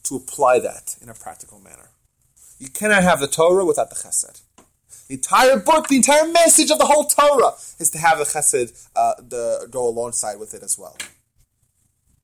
to 0.04 0.16
apply 0.16 0.60
that 0.60 0.96
in 1.02 1.08
a 1.08 1.14
practical 1.14 1.58
manner. 1.60 1.90
You 2.58 2.68
cannot 2.68 3.02
have 3.02 3.20
the 3.20 3.26
Torah 3.26 3.64
without 3.64 3.90
the 3.90 3.96
Chesed. 3.96 4.42
The 5.08 5.14
entire 5.14 5.58
book, 5.58 5.88
the 5.88 5.96
entire 5.96 6.26
message 6.28 6.70
of 6.70 6.78
the 6.78 6.86
whole 6.86 7.04
Torah 7.04 7.52
is 7.78 7.90
to 7.90 7.98
have 7.98 8.18
the 8.18 8.24
Chesed 8.24 8.88
uh, 8.94 9.14
the, 9.18 9.66
go 9.70 9.86
alongside 9.86 10.38
with 10.38 10.54
it 10.54 10.62
as 10.62 10.78
well. 10.78 10.96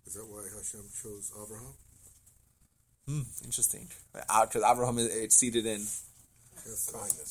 Is 0.06 0.14
that 0.14 0.26
why 0.26 0.42
Hashem 0.42 0.84
chose 1.02 1.32
Abraham? 1.36 1.74
Hmm, 3.11 3.23
interesting. 3.45 3.89
Because 4.12 4.62
Abraham 4.62 4.99
is 4.99 5.07
it's 5.07 5.37
seated 5.37 5.66
in. 5.66 5.85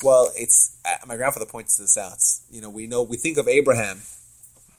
Well, 0.02 0.30
it's 0.36 0.76
uh, 0.84 1.06
my 1.06 1.16
grandfather 1.16 1.46
points 1.46 1.78
this 1.78 1.96
out. 1.96 2.18
You 2.54 2.60
know, 2.60 2.68
we 2.68 2.86
know 2.86 3.02
we 3.02 3.16
think 3.16 3.38
of 3.38 3.48
Abraham. 3.48 4.02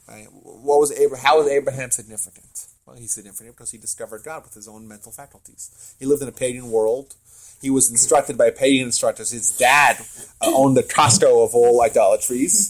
Right? 0.08 0.28
What 0.32 0.80
was 0.80 0.92
Abraham? 0.92 1.26
How 1.26 1.40
was 1.40 1.48
Abraham 1.48 1.90
significant? 1.90 2.68
Well, 2.86 2.98
he's 2.98 3.14
significant 3.14 3.56
because 3.56 3.72
he 3.72 3.80
discovered 3.80 4.24
God 4.24 4.44
with 4.44 4.54
his 4.54 4.68
own 4.68 4.88
mental 4.88 5.12
faculties. 5.12 5.96
He 5.98 6.06
lived 6.06 6.22
in 6.22 6.28
a 6.28 6.34
pagan 6.34 6.70
world. 6.70 7.16
He 7.62 7.72
was 7.72 7.90
instructed 7.90 8.38
by 8.38 8.52
pagan 8.52 8.86
instructors. 8.86 9.32
His 9.32 9.58
dad 9.58 9.98
uh, 10.42 10.52
owned 10.54 10.78
the 10.78 10.84
Costco 10.84 11.44
of 11.44 11.56
all 11.56 11.82
idolatries, 11.82 12.70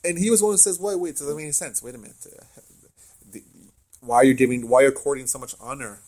and 0.04 0.18
he 0.18 0.30
was 0.30 0.42
one 0.42 0.52
who 0.52 0.58
says, 0.58 0.80
"Wait, 0.80 0.98
wait, 0.98 1.16
does 1.16 1.26
that 1.26 1.34
make 1.34 1.42
any 1.44 1.52
sense? 1.52 1.82
Wait 1.82 1.94
a 1.94 1.98
minute. 1.98 2.16
Uh, 2.26 2.44
the, 3.30 3.42
why 4.00 4.16
are 4.16 4.24
you 4.24 4.32
giving? 4.32 4.70
Why 4.70 4.78
are 4.78 4.82
you 4.84 4.88
according 4.88 5.26
so 5.26 5.38
much 5.38 5.54
honor 5.60 6.00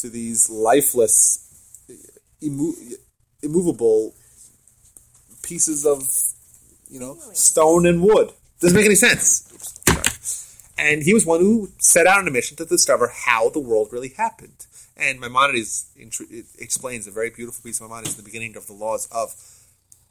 to 0.00 0.10
these 0.10 0.50
lifeless, 0.50 1.46
immo- 2.40 2.74
immovable 3.42 4.14
pieces 5.42 5.86
of, 5.86 6.08
you 6.88 7.00
know, 7.00 7.16
stone 7.32 7.86
and 7.86 8.02
wood. 8.02 8.32
Doesn't 8.60 8.76
make 8.76 8.86
any 8.86 8.94
sense. 8.94 9.46
And 10.76 11.02
he 11.02 11.12
was 11.12 11.26
one 11.26 11.40
who 11.40 11.70
set 11.78 12.06
out 12.06 12.18
on 12.18 12.28
a 12.28 12.30
mission 12.30 12.56
to 12.56 12.64
discover 12.64 13.12
how 13.14 13.50
the 13.50 13.60
world 13.60 13.88
really 13.92 14.14
happened. 14.16 14.66
And 14.96 15.20
Maimonides 15.20 15.86
explains 16.58 17.06
a 17.06 17.10
very 17.10 17.30
beautiful 17.30 17.62
piece 17.62 17.80
of 17.80 17.88
Maimonides 17.88 18.12
in 18.12 18.16
the 18.16 18.22
beginning 18.22 18.56
of 18.56 18.66
the 18.66 18.72
laws 18.72 19.08
of 19.10 19.34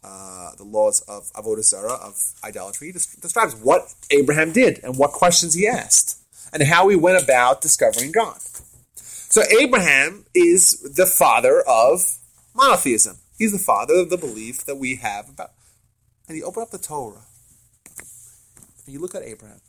uh, 0.04 0.56
the 0.56 0.64
laws 0.64 1.02
of 1.02 1.32
avodah 1.34 1.64
zarah 1.64 1.94
of 1.94 2.16
idolatry. 2.44 2.88
He 2.88 2.94
describes 2.94 3.56
what 3.56 3.94
Abraham 4.12 4.52
did 4.52 4.80
and 4.84 4.98
what 4.98 5.12
questions 5.12 5.54
he 5.54 5.68
asked 5.68 6.18
and 6.54 6.64
how 6.64 6.88
he 6.88 6.96
went 6.96 7.22
about 7.22 7.62
discovering 7.62 8.12
God. 8.12 8.38
So 9.30 9.44
Abraham 9.60 10.26
is 10.34 10.82
the 10.82 11.06
father 11.06 11.62
of 11.68 12.18
monotheism. 12.56 13.18
He's 13.38 13.52
the 13.52 13.60
father 13.60 13.94
of 13.94 14.10
the 14.10 14.18
belief 14.18 14.66
that 14.66 14.78
we 14.78 14.96
have 14.98 15.30
about. 15.30 15.52
And 16.28 16.36
you 16.36 16.46
open 16.46 16.64
up 16.64 16.72
the 16.72 16.80
Torah, 16.80 17.26
and 18.86 18.94
you 18.94 19.00
look 19.00 19.16
at 19.16 19.24
Abraham, 19.24 19.62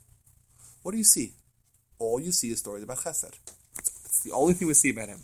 what 0.82 0.92
do 0.92 0.98
you 0.98 1.04
see? 1.04 1.34
All 1.98 2.18
you 2.18 2.32
see 2.32 2.50
is 2.50 2.58
stories 2.58 2.82
about 2.82 2.98
Chesed. 2.98 3.34
It's 3.76 4.22
the 4.22 4.32
only 4.32 4.54
thing 4.54 4.66
we 4.66 4.74
see 4.74 4.90
about 4.90 5.08
him. 5.08 5.20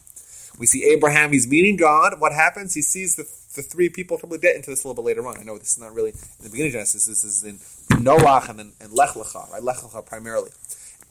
We 0.58 0.66
see 0.66 0.84
Abraham, 0.84 1.32
he's 1.32 1.48
meeting 1.48 1.76
God. 1.76 2.20
What 2.20 2.32
happens? 2.32 2.74
He 2.74 2.82
sees 2.82 3.16
the, 3.16 3.24
the 3.54 3.62
three 3.62 3.88
people. 3.88 4.18
We'll 4.22 4.38
get 4.38 4.56
into 4.56 4.70
this 4.70 4.84
a 4.84 4.88
little 4.88 5.02
bit 5.02 5.06
later 5.08 5.26
on. 5.26 5.38
I 5.38 5.42
know 5.42 5.58
this 5.58 5.72
is 5.72 5.78
not 5.78 5.94
really 5.94 6.10
in 6.10 6.44
the 6.44 6.50
beginning 6.50 6.68
of 6.68 6.74
Genesis. 6.74 7.06
This 7.06 7.24
is 7.24 7.42
in 7.42 7.58
Noach 8.02 8.48
and, 8.48 8.58
then 8.58 8.72
and 8.80 8.92
Lech 8.92 9.10
Lecha, 9.10 9.50
right? 9.50 9.62
Lech 9.62 9.76
Lecha 9.76 10.04
primarily. 10.04 10.50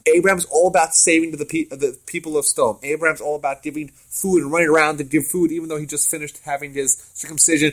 Abraham's 0.06 0.44
all 0.46 0.68
about 0.68 0.94
saving 0.94 1.32
to 1.32 1.36
the, 1.36 1.44
pe- 1.44 1.64
the 1.64 1.98
people 2.06 2.36
of 2.36 2.44
Sodom. 2.44 2.78
Abraham's 2.82 3.20
all 3.20 3.36
about 3.36 3.62
giving 3.62 3.88
food 3.88 4.42
and 4.42 4.52
running 4.52 4.68
around 4.68 4.98
to 4.98 5.04
give 5.04 5.26
food, 5.26 5.50
even 5.52 5.68
though 5.68 5.78
he 5.78 5.86
just 5.86 6.10
finished 6.10 6.38
having 6.44 6.72
his 6.72 6.96
circumcision 7.14 7.72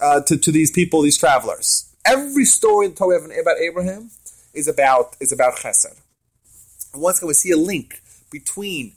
uh, 0.00 0.20
to, 0.22 0.36
to 0.36 0.50
these 0.50 0.70
people, 0.70 1.02
these 1.02 1.18
travelers. 1.18 1.90
Every 2.04 2.44
story 2.44 2.86
in 2.86 2.92
the 2.92 2.98
Torah 2.98 3.24
about 3.40 3.58
Abraham 3.58 4.10
is 4.52 4.68
about 4.68 5.16
is 5.20 5.32
about 5.32 5.56
Chesed. 5.56 6.00
And 6.92 7.02
once 7.02 7.18
again, 7.18 7.28
we 7.28 7.34
see 7.34 7.50
a 7.50 7.56
link 7.56 8.00
between 8.30 8.92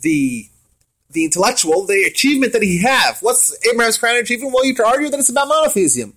the 0.00 0.46
the 1.10 1.24
intellectual, 1.24 1.86
the 1.86 2.04
achievement 2.04 2.52
that 2.52 2.62
he 2.62 2.82
have. 2.82 3.18
What's 3.20 3.56
Abraham's 3.66 3.98
crown 3.98 4.16
achievement? 4.16 4.52
Well, 4.54 4.64
you 4.64 4.74
could 4.74 4.86
argue 4.86 5.10
that 5.10 5.18
it's 5.18 5.28
about 5.28 5.48
monotheism. 5.48 6.14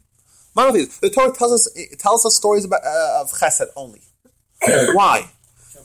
Monotheism. 0.55 0.93
The 1.01 1.09
Torah 1.09 1.33
tells 1.33 1.51
us 1.51 1.75
it 1.75 1.99
tells 1.99 2.25
us 2.25 2.35
stories 2.35 2.65
about 2.65 2.81
uh, 2.85 3.21
of 3.21 3.31
Chesed 3.31 3.67
only. 3.75 4.01
Why? 4.93 5.29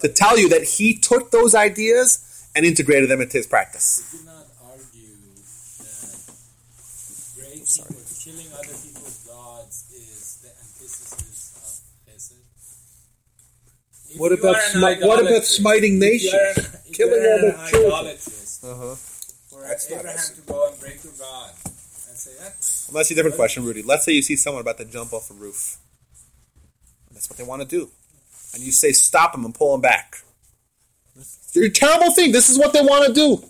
To 0.00 0.08
tell 0.08 0.38
you 0.38 0.48
that 0.50 0.64
he 0.64 0.94
took 0.96 1.30
those 1.30 1.54
ideas 1.54 2.24
and 2.54 2.64
integrated 2.64 3.10
them 3.10 3.20
into 3.20 3.36
his 3.36 3.46
practice. 3.46 4.08
Would 4.12 4.20
you 4.20 4.26
not 4.26 4.46
argue 4.62 5.16
that 5.82 6.30
great 7.36 7.66
people 7.66 7.96
killing 8.22 8.46
other 8.52 8.76
people's 8.78 9.24
gods 9.26 9.84
is 9.94 10.38
the 10.42 10.48
antithesis 10.48 11.82
of 12.06 12.14
Chesed? 12.14 14.18
What 14.18 14.32
about 14.32 14.56
are 14.56 14.60
smi- 14.60 15.06
what 15.06 15.20
about 15.26 15.44
smiting 15.44 16.02
if 16.02 16.22
you 16.22 16.30
are 16.30 16.54
nations? 16.54 16.58
an- 16.58 16.64
Killing 16.92 17.20
other 17.20 17.52
children? 17.70 17.92
idolatrist, 17.92 18.64
Uh-huh. 18.64 18.94
For 18.94 19.62
That's 19.66 19.90
not 19.90 19.98
Abraham 20.00 20.18
to 20.36 20.40
go 20.42 20.68
and 20.68 20.80
break 20.80 21.04
your 21.04 21.12
God 21.18 21.50
and 21.64 22.16
say 22.16 22.32
that. 22.38 22.54
I'm 22.88 22.92
gonna 22.92 23.00
ask 23.00 23.10
you 23.10 23.14
a 23.14 23.16
different 23.16 23.36
question, 23.36 23.64
Rudy. 23.64 23.82
Let's 23.82 24.04
say 24.04 24.12
you 24.12 24.22
see 24.22 24.36
someone 24.36 24.60
about 24.62 24.78
to 24.78 24.84
jump 24.84 25.12
off 25.12 25.30
a 25.30 25.34
roof. 25.34 25.76
That's 27.12 27.28
what 27.28 27.36
they 27.36 27.44
want 27.44 27.62
to 27.62 27.68
do. 27.68 27.90
And 28.54 28.62
you 28.62 28.72
say, 28.72 28.92
stop 28.92 29.32
them 29.32 29.44
and 29.44 29.54
pull 29.54 29.72
them 29.72 29.80
back. 29.80 30.22
It's 31.16 31.56
a 31.56 31.68
terrible 31.70 32.12
thing. 32.12 32.32
This 32.32 32.48
is 32.48 32.58
what 32.58 32.72
they 32.72 32.80
want 32.80 33.06
to 33.06 33.12
do. 33.12 33.44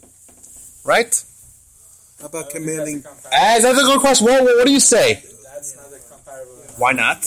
Right? 0.85 1.25
How 2.21 2.27
about 2.27 2.51
commanding? 2.51 3.05
As 3.33 3.63
that's 3.63 3.79
a 3.79 3.85
good 3.85 4.01
question. 4.01 4.27
Well, 4.27 4.45
what 4.45 4.67
do 4.67 4.73
you 4.73 4.81
say? 4.81 5.15
That's 5.15 5.77
not 5.77 5.87
a 5.87 6.01
comparable. 6.11 6.53
Why 6.79 6.93
not? 6.93 7.25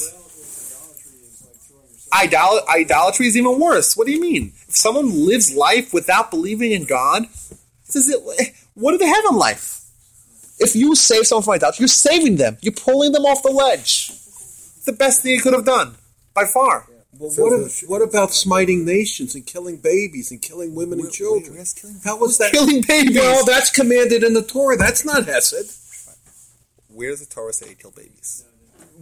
Idol- 2.13 2.67
idolatry 2.67 3.27
is 3.27 3.37
even 3.37 3.57
worse. 3.59 3.95
What 3.95 4.05
do 4.05 4.13
you 4.13 4.19
mean? 4.19 4.51
If 4.67 4.75
someone 4.75 5.25
lives 5.25 5.55
life 5.55 5.93
without 5.93 6.29
believing 6.29 6.71
in 6.71 6.83
God, 6.83 7.27
says 7.83 8.09
it, 8.09 8.19
what 8.73 8.91
do 8.91 8.97
they 8.97 9.07
have 9.07 9.25
in 9.29 9.37
life? 9.37 9.79
If 10.59 10.75
you 10.75 10.93
save 10.95 11.25
someone 11.25 11.43
from 11.43 11.53
idolatry, 11.53 11.83
you're 11.83 11.87
saving 11.87 12.35
them. 12.35 12.57
You're 12.61 12.73
pulling 12.73 13.13
them 13.13 13.23
off 13.23 13.43
the 13.43 13.49
ledge. 13.49 14.09
It's 14.09 14.85
the 14.85 14.93
best 14.93 15.21
thing 15.21 15.31
you 15.31 15.41
could 15.41 15.53
have 15.53 15.65
done, 15.65 15.95
by 16.33 16.45
far. 16.45 16.85
Well, 17.21 17.31
what, 17.37 17.53
ab- 17.53 17.71
what 17.87 18.01
about 18.01 18.33
smiting 18.33 18.83
nations 18.83 19.35
and 19.35 19.45
killing 19.45 19.77
babies 19.77 20.31
and 20.31 20.41
killing 20.41 20.73
women 20.73 20.99
and 20.99 21.11
children? 21.11 21.53
How 22.03 22.17
was 22.17 22.37
that? 22.39 22.51
Killing 22.51 22.81
babies. 22.87 23.15
Well, 23.17 23.45
that's 23.45 23.69
commanded 23.69 24.23
in 24.23 24.33
the 24.33 24.41
Torah. 24.41 24.75
That's 24.75 25.05
not 25.05 25.25
Hesed. 25.27 25.77
Where 26.89 27.11
does 27.11 27.25
the 27.25 27.33
Torah 27.33 27.53
say 27.53 27.69
you 27.69 27.75
kill 27.75 27.91
babies? 27.91 28.43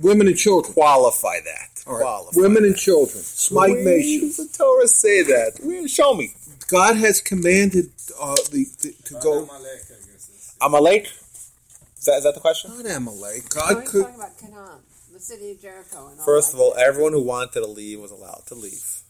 Women 0.01 0.27
and 0.27 0.37
children. 0.37 0.73
Qualify 0.73 1.39
that. 1.45 1.83
All 1.87 1.93
right. 1.93 2.01
Qualify 2.01 2.41
Women 2.41 2.63
that. 2.63 2.69
and 2.69 2.77
children. 2.77 3.23
Smite 3.23 3.71
Where 3.71 3.83
nations. 3.85 4.37
does 4.37 4.51
the 4.51 4.57
Torah 4.57 4.87
say 4.87 5.23
that? 5.23 5.59
Where, 5.63 5.87
show 5.87 6.13
me. 6.13 6.33
God 6.69 6.97
has 6.97 7.19
commanded 7.21 7.89
uh, 8.21 8.35
the, 8.51 8.65
the 8.81 8.93
to 9.05 9.13
go. 9.23 9.43
Amalek, 9.43 9.63
I 9.65 9.95
guess. 10.11 10.29
is- 10.29 10.55
Amalek? 10.61 11.05
Is 11.05 12.05
that, 12.05 12.17
is 12.17 12.23
that 12.25 12.33
the 12.35 12.39
question? 12.41 12.71
Not 12.77 12.85
Amalek. 12.95 13.43
No, 13.55 13.61
God 13.61 13.79
he's 13.81 13.89
could. 13.91 14.01
talking 14.03 14.15
about 14.15 14.37
Canaan, 14.37 14.79
the 15.19 15.25
city 15.25 15.51
of 15.51 15.61
Jericho. 15.61 16.07
And 16.07 16.19
all 16.19 16.25
First 16.25 16.53
of 16.53 16.59
all, 16.59 16.73
everyone 16.77 17.11
who 17.11 17.21
wanted 17.21 17.53
to 17.53 17.67
leave 17.67 17.99
was 17.99 18.11
allowed 18.11 18.43
to 18.47 18.55
leave. 18.55 19.01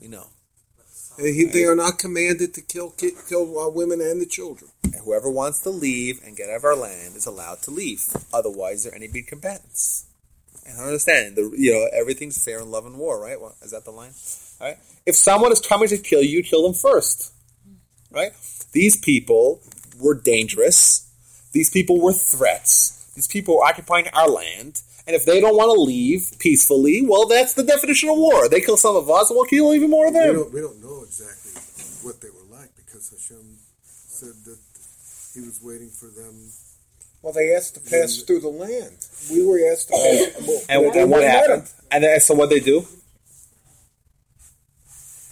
We 0.00 0.08
know. 0.08 0.26
He, 1.18 1.44
they 1.44 1.64
are 1.64 1.76
not 1.76 1.98
commanded 1.98 2.52
to 2.54 2.60
kill 2.60 2.90
kill 2.90 3.58
uh, 3.58 3.70
women 3.70 4.02
and 4.02 4.20
the 4.20 4.26
children. 4.26 4.70
And 4.84 4.96
whoever 4.96 5.30
wants 5.30 5.60
to 5.60 5.70
leave 5.70 6.20
and 6.22 6.36
get 6.36 6.50
out 6.50 6.56
of 6.56 6.64
our 6.64 6.76
land 6.76 7.16
is 7.16 7.24
allowed 7.24 7.62
to 7.62 7.70
leave. 7.70 8.04
Otherwise, 8.34 8.84
there 8.84 8.92
are 8.92 8.96
any 8.96 9.08
big 9.08 9.26
combatants. 9.26 10.06
And 10.66 10.78
I 10.78 10.84
understand, 10.84 11.36
the, 11.36 11.54
you 11.56 11.72
know, 11.72 11.88
everything's 11.94 12.42
fair 12.44 12.60
in 12.60 12.70
love 12.70 12.84
and 12.84 12.98
war, 12.98 13.22
right? 13.22 13.40
Well, 13.40 13.54
is 13.62 13.70
that 13.70 13.84
the 13.84 13.92
line? 13.92 14.12
All 14.60 14.66
right. 14.66 14.78
If 15.06 15.14
someone 15.14 15.52
is 15.52 15.60
coming 15.60 15.88
to 15.88 15.96
kill 15.96 16.22
you, 16.22 16.42
kill 16.42 16.64
them 16.64 16.74
first, 16.74 17.32
right? 18.10 18.32
These 18.72 18.96
people 18.96 19.62
were 19.98 20.14
dangerous. 20.14 21.08
These 21.52 21.70
people 21.70 22.02
were 22.02 22.12
threats. 22.12 23.10
These 23.14 23.28
people 23.28 23.56
were 23.56 23.64
occupying 23.64 24.08
our 24.08 24.28
land. 24.28 24.82
And 25.06 25.14
if 25.14 25.24
they 25.24 25.40
don't 25.40 25.56
want 25.56 25.68
to 25.74 25.80
leave 25.80 26.32
peacefully, 26.40 27.04
well, 27.06 27.26
that's 27.28 27.54
the 27.54 27.62
definition 27.62 28.08
of 28.08 28.16
war. 28.16 28.48
They 28.48 28.60
kill 28.60 28.76
some 28.76 28.96
of 28.96 29.08
us, 29.08 29.30
and 29.30 29.36
we'll 29.36 29.46
kill 29.46 29.72
even 29.72 29.88
more 29.90 30.08
of 30.08 30.14
We 30.14 30.18
them. 30.20 30.34
don't, 30.34 30.52
we 30.52 30.60
don't 30.60 30.82
know 30.82 31.02
exactly 31.04 31.52
what 32.02 32.20
they 32.20 32.28
were 32.30 32.56
like 32.56 32.70
because 32.74 33.10
Hashem 33.10 33.58
said 33.84 34.34
that 34.44 34.58
he 35.34 35.40
was 35.46 35.60
waiting 35.62 35.90
for 35.90 36.06
them. 36.06 36.50
Well, 37.22 37.32
they 37.32 37.54
asked 37.54 37.74
to 37.74 37.80
pass 37.80 38.16
through 38.22 38.40
the 38.40 38.48
land. 38.48 38.96
We 39.30 39.46
were 39.46 39.60
asked 39.72 39.88
to 39.88 39.94
oh. 39.96 40.26
pass. 40.32 40.46
Well, 40.46 40.60
And, 40.68 40.94
they 40.94 41.02
and 41.02 41.10
what 41.10 41.22
happened? 41.22 41.70
And 41.90 42.04
then, 42.04 42.20
so 42.20 42.34
what 42.34 42.50
they 42.50 42.60
do? 42.60 42.86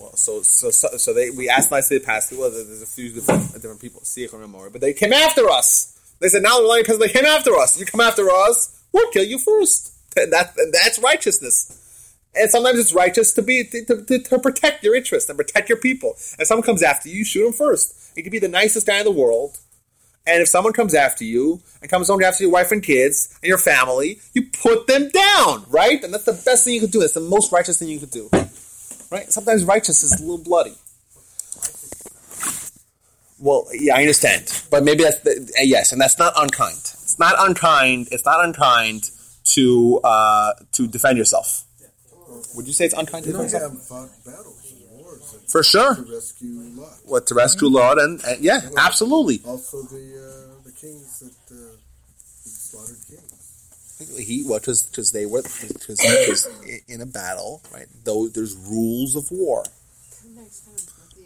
Well, 0.00 0.16
so 0.16 0.42
so 0.42 0.70
so, 0.70 0.88
so 0.96 1.14
they 1.14 1.30
we 1.30 1.48
asked 1.48 1.70
nicely 1.70 1.98
to 1.98 2.04
pass 2.04 2.28
through. 2.28 2.40
Well, 2.40 2.50
there's 2.50 2.82
a 2.82 2.86
few 2.86 3.10
different, 3.10 3.52
different 3.54 3.80
people, 3.80 4.00
see 4.02 4.28
more, 4.48 4.70
but 4.70 4.80
they 4.80 4.92
came 4.92 5.12
after 5.12 5.48
us. 5.48 5.98
They 6.20 6.28
said, 6.28 6.42
"Now 6.42 6.60
we're 6.60 6.66
letting 6.68 6.86
pass." 6.86 6.98
They 6.98 7.08
came 7.08 7.24
after 7.24 7.56
us. 7.56 7.78
You 7.78 7.86
come 7.86 8.00
after 8.00 8.28
us, 8.30 8.73
we'll 8.94 9.10
kill 9.10 9.24
you 9.24 9.38
first. 9.38 9.92
And 10.16 10.32
that 10.32 10.54
that's 10.72 10.98
righteousness. 11.00 12.14
And 12.34 12.50
sometimes 12.50 12.78
it's 12.78 12.94
righteous 12.94 13.32
to 13.34 13.42
be 13.42 13.64
to, 13.64 14.04
to, 14.04 14.18
to 14.18 14.38
protect 14.38 14.82
your 14.82 14.94
interests 14.94 15.28
and 15.28 15.36
protect 15.36 15.68
your 15.68 15.78
people. 15.78 16.14
And 16.38 16.48
someone 16.48 16.64
comes 16.64 16.82
after 16.82 17.08
you, 17.08 17.18
you 17.18 17.24
shoot 17.24 17.46
him 17.46 17.52
first. 17.52 18.16
You 18.16 18.22
can 18.22 18.32
be 18.32 18.38
the 18.38 18.48
nicest 18.48 18.86
guy 18.86 18.98
in 18.98 19.04
the 19.04 19.10
world, 19.10 19.58
and 20.26 20.40
if 20.40 20.48
someone 20.48 20.72
comes 20.72 20.94
after 20.94 21.24
you 21.24 21.60
and 21.82 21.90
comes 21.90 22.08
home 22.08 22.22
after 22.22 22.44
your 22.44 22.52
wife 22.52 22.72
and 22.72 22.82
kids 22.82 23.38
and 23.42 23.48
your 23.48 23.58
family, 23.58 24.20
you 24.32 24.44
put 24.62 24.86
them 24.86 25.10
down, 25.10 25.66
right? 25.68 26.02
And 26.02 26.14
that's 26.14 26.24
the 26.24 26.32
best 26.32 26.64
thing 26.64 26.74
you 26.74 26.80
could 26.80 26.92
do. 26.92 27.00
That's 27.00 27.14
the 27.14 27.20
most 27.20 27.52
righteous 27.52 27.78
thing 27.78 27.88
you 27.88 28.00
could 28.00 28.10
do, 28.10 28.30
right? 29.10 29.30
Sometimes 29.30 29.64
righteous 29.64 30.02
is 30.02 30.18
a 30.18 30.22
little 30.22 30.38
bloody. 30.38 30.74
Well, 33.38 33.66
yeah, 33.72 33.96
I 33.96 34.00
understand, 34.00 34.62
but 34.70 34.84
maybe 34.84 35.02
that's 35.02 35.18
the, 35.20 35.52
uh, 35.58 35.62
yes, 35.62 35.92
and 35.92 36.00
that's 36.00 36.18
not 36.18 36.32
unkind. 36.36 36.80
It's 37.14 37.20
not 37.20 37.36
unkind. 37.38 38.08
It's 38.10 38.24
not 38.24 38.44
unkind 38.44 39.08
to 39.54 40.00
uh, 40.02 40.54
to 40.72 40.88
defend 40.88 41.16
yourself. 41.16 41.62
Would 42.56 42.66
you 42.66 42.72
say 42.72 42.86
it's 42.86 42.94
unkind 42.94 43.24
to 43.26 43.30
defend 43.30 43.52
yourself? 43.52 43.72
have 43.72 43.86
fought 43.86 44.10
battles 44.26 44.72
and 44.72 44.98
wars 44.98 45.32
and 45.32 45.48
For 45.48 45.62
sure. 45.62 45.94
to 45.94 46.12
rescue 46.12 46.58
Lot. 46.74 46.98
What 47.04 47.28
to 47.28 47.36
rescue 47.36 47.68
Lot 47.68 48.00
and, 48.00 48.20
and 48.24 48.40
yeah, 48.42 48.62
absolutely. 48.76 49.42
Also, 49.46 49.82
the 49.82 49.94
uh, 49.94 50.64
the 50.64 50.72
kings 50.72 51.20
that 51.20 51.54
uh, 51.54 51.76
he 52.42 52.50
slaughtered 52.50 52.98
kings. 53.06 54.26
He 54.26 54.42
what 54.42 54.66
was 54.66 54.82
because 54.82 55.12
they 55.12 55.24
were 55.24 55.42
because 55.42 56.48
in 56.88 57.00
a 57.00 57.06
battle, 57.06 57.62
right? 57.72 57.86
Though 58.02 58.26
there's 58.26 58.56
rules 58.56 59.14
of 59.14 59.30
war, 59.30 59.62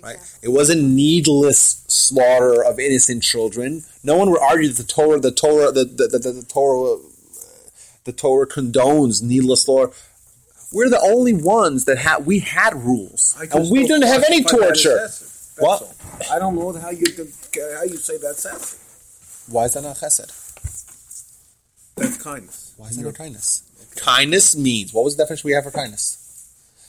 right? 0.02 0.18
It 0.42 0.48
wasn't 0.48 0.82
needless 0.82 1.84
slaughter 1.88 2.62
of 2.64 2.78
innocent 2.78 3.22
children. 3.22 3.84
No 4.02 4.16
one 4.16 4.30
would 4.30 4.40
argue 4.40 4.68
that 4.68 4.76
the 4.76 4.84
Torah, 4.84 5.20
the 5.20 5.30
Torah, 5.30 5.72
the 5.72 5.84
the, 5.84 6.18
the, 6.18 6.32
the 6.32 6.46
Torah, 6.48 6.98
the 8.04 8.12
Torah 8.12 8.46
condones 8.46 9.22
needless 9.22 9.64
slaughter. 9.64 9.92
We're 10.72 10.90
the 10.90 11.00
only 11.00 11.32
ones 11.32 11.86
that 11.86 11.98
had 11.98 12.26
we 12.26 12.40
had 12.40 12.74
rules, 12.74 13.36
and 13.52 13.70
we 13.70 13.86
didn't 13.86 14.06
have 14.06 14.24
any 14.24 14.42
classify 14.42 14.66
that 14.66 15.04
as 15.04 15.56
torture. 15.56 15.64
What? 15.64 15.82
all. 15.82 15.94
I 16.30 16.38
don't 16.38 16.54
know 16.54 16.72
how 16.72 16.90
you 16.90 17.06
how 17.74 17.82
you 17.84 17.96
say 17.96 18.18
that's 18.18 18.44
Hesed. 18.44 18.78
Why 19.50 19.64
is 19.64 19.74
that 19.74 19.82
not 19.82 19.96
chesed? 19.96 20.26
That's 21.96 22.22
kindness. 22.22 22.74
Why 22.76 22.88
is 22.88 22.96
that 22.96 23.04
not 23.04 23.14
kindness? 23.14 23.62
Kindness 23.96 24.56
means 24.56 24.92
what 24.92 25.04
was 25.04 25.16
the 25.16 25.22
definition 25.24 25.48
we 25.48 25.52
have 25.52 25.64
for 25.64 25.70
kindness? 25.70 26.27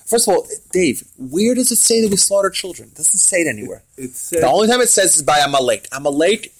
First 0.09 0.27
of 0.27 0.33
all, 0.33 0.47
Dave, 0.71 1.03
where 1.19 1.53
does 1.53 1.71
it 1.71 1.75
say 1.75 2.01
that 2.01 2.09
we 2.09 2.17
slaughter 2.17 2.49
children? 2.49 2.89
It 2.89 2.95
doesn't 2.95 3.19
say 3.19 3.41
it 3.41 3.47
anywhere. 3.47 3.83
It 3.95 4.15
said. 4.15 4.41
The 4.41 4.47
only 4.47 4.67
time 4.67 4.81
it 4.81 4.89
says 4.89 5.15
is 5.15 5.21
by 5.21 5.37
Amalek. 5.37 5.87
Amalek 5.91 6.51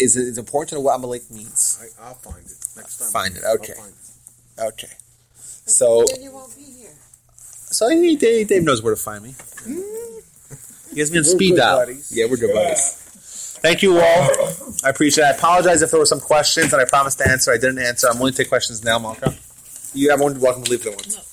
is 0.00 0.14
is 0.16 0.38
important 0.38 0.68
to 0.70 0.74
know 0.76 0.82
what 0.82 0.94
Amalek 0.94 1.28
means. 1.30 1.78
I, 2.00 2.06
I'll 2.08 2.14
find 2.14 2.44
it 2.46 2.52
next 2.76 2.98
time. 2.98 3.10
Find 3.10 3.36
it, 3.36 3.42
I'll 3.44 3.54
okay. 3.56 3.72
find 3.72 3.92
it. 3.92 4.60
Okay. 4.74 4.92
So, 5.66 6.04
Then 6.06 6.22
you 6.22 6.32
won't 6.32 6.56
be 6.56 6.62
here. 6.62 6.94
so 7.36 7.88
he, 7.88 8.16
Dave, 8.16 8.48
Dave 8.48 8.62
knows 8.62 8.80
where 8.82 8.94
to 8.94 9.00
find 9.00 9.22
me. 9.24 9.30
Mm. 9.30 10.94
He 10.94 11.00
has 11.00 11.10
me 11.10 11.18
on 11.18 11.24
We're 11.24 11.30
speed 11.30 11.56
dial. 11.56 11.78
buddies. 11.78 12.10
Yeah, 12.14 12.26
we're 12.30 12.36
good 12.38 12.54
buddies. 12.54 13.58
Thank 13.60 13.82
you 13.82 13.98
all. 13.98 14.48
I 14.84 14.90
appreciate 14.90 15.24
it. 15.24 15.26
I 15.26 15.30
apologize 15.36 15.82
if 15.82 15.90
there 15.90 15.98
were 16.00 16.06
some 16.06 16.20
questions 16.20 16.70
that 16.70 16.78
I 16.80 16.84
promised 16.84 17.18
to 17.18 17.28
answer. 17.28 17.52
I 17.52 17.56
didn't 17.58 17.80
answer. 17.80 18.08
I'm 18.08 18.18
willing 18.18 18.32
to 18.34 18.38
take 18.38 18.48
questions 18.48 18.84
now, 18.84 18.98
Malka. 19.00 19.34
You 19.94 20.10
everyone 20.10 20.40
welcome 20.40 20.62
to 20.64 20.70
leave 20.70 20.84
the 20.84 20.90
ones. 20.90 21.04
Can 21.06 21.14
you 21.14 21.27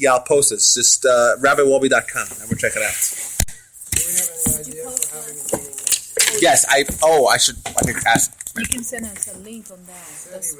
this. 0.00 0.74
Just 0.74 1.04
uh, 1.06 1.36
rabbiwolbe.com. 1.38 2.26
Everyone 2.42 2.58
check 2.58 2.72
it 2.76 2.82
out. 2.82 2.94
Have 4.46 4.66
a? 4.66 6.40
Yes, 6.40 6.64
I. 6.68 6.84
Oh, 7.02 7.26
I 7.26 7.36
should. 7.36 7.56
I 7.66 7.80
think 7.82 7.98
ask. 8.06 8.32
You 8.56 8.66
can 8.66 8.82
send 8.82 9.06
us 9.06 9.32
a 9.34 9.38
link 9.38 9.70
on 9.70 9.84
that. 9.86 10.42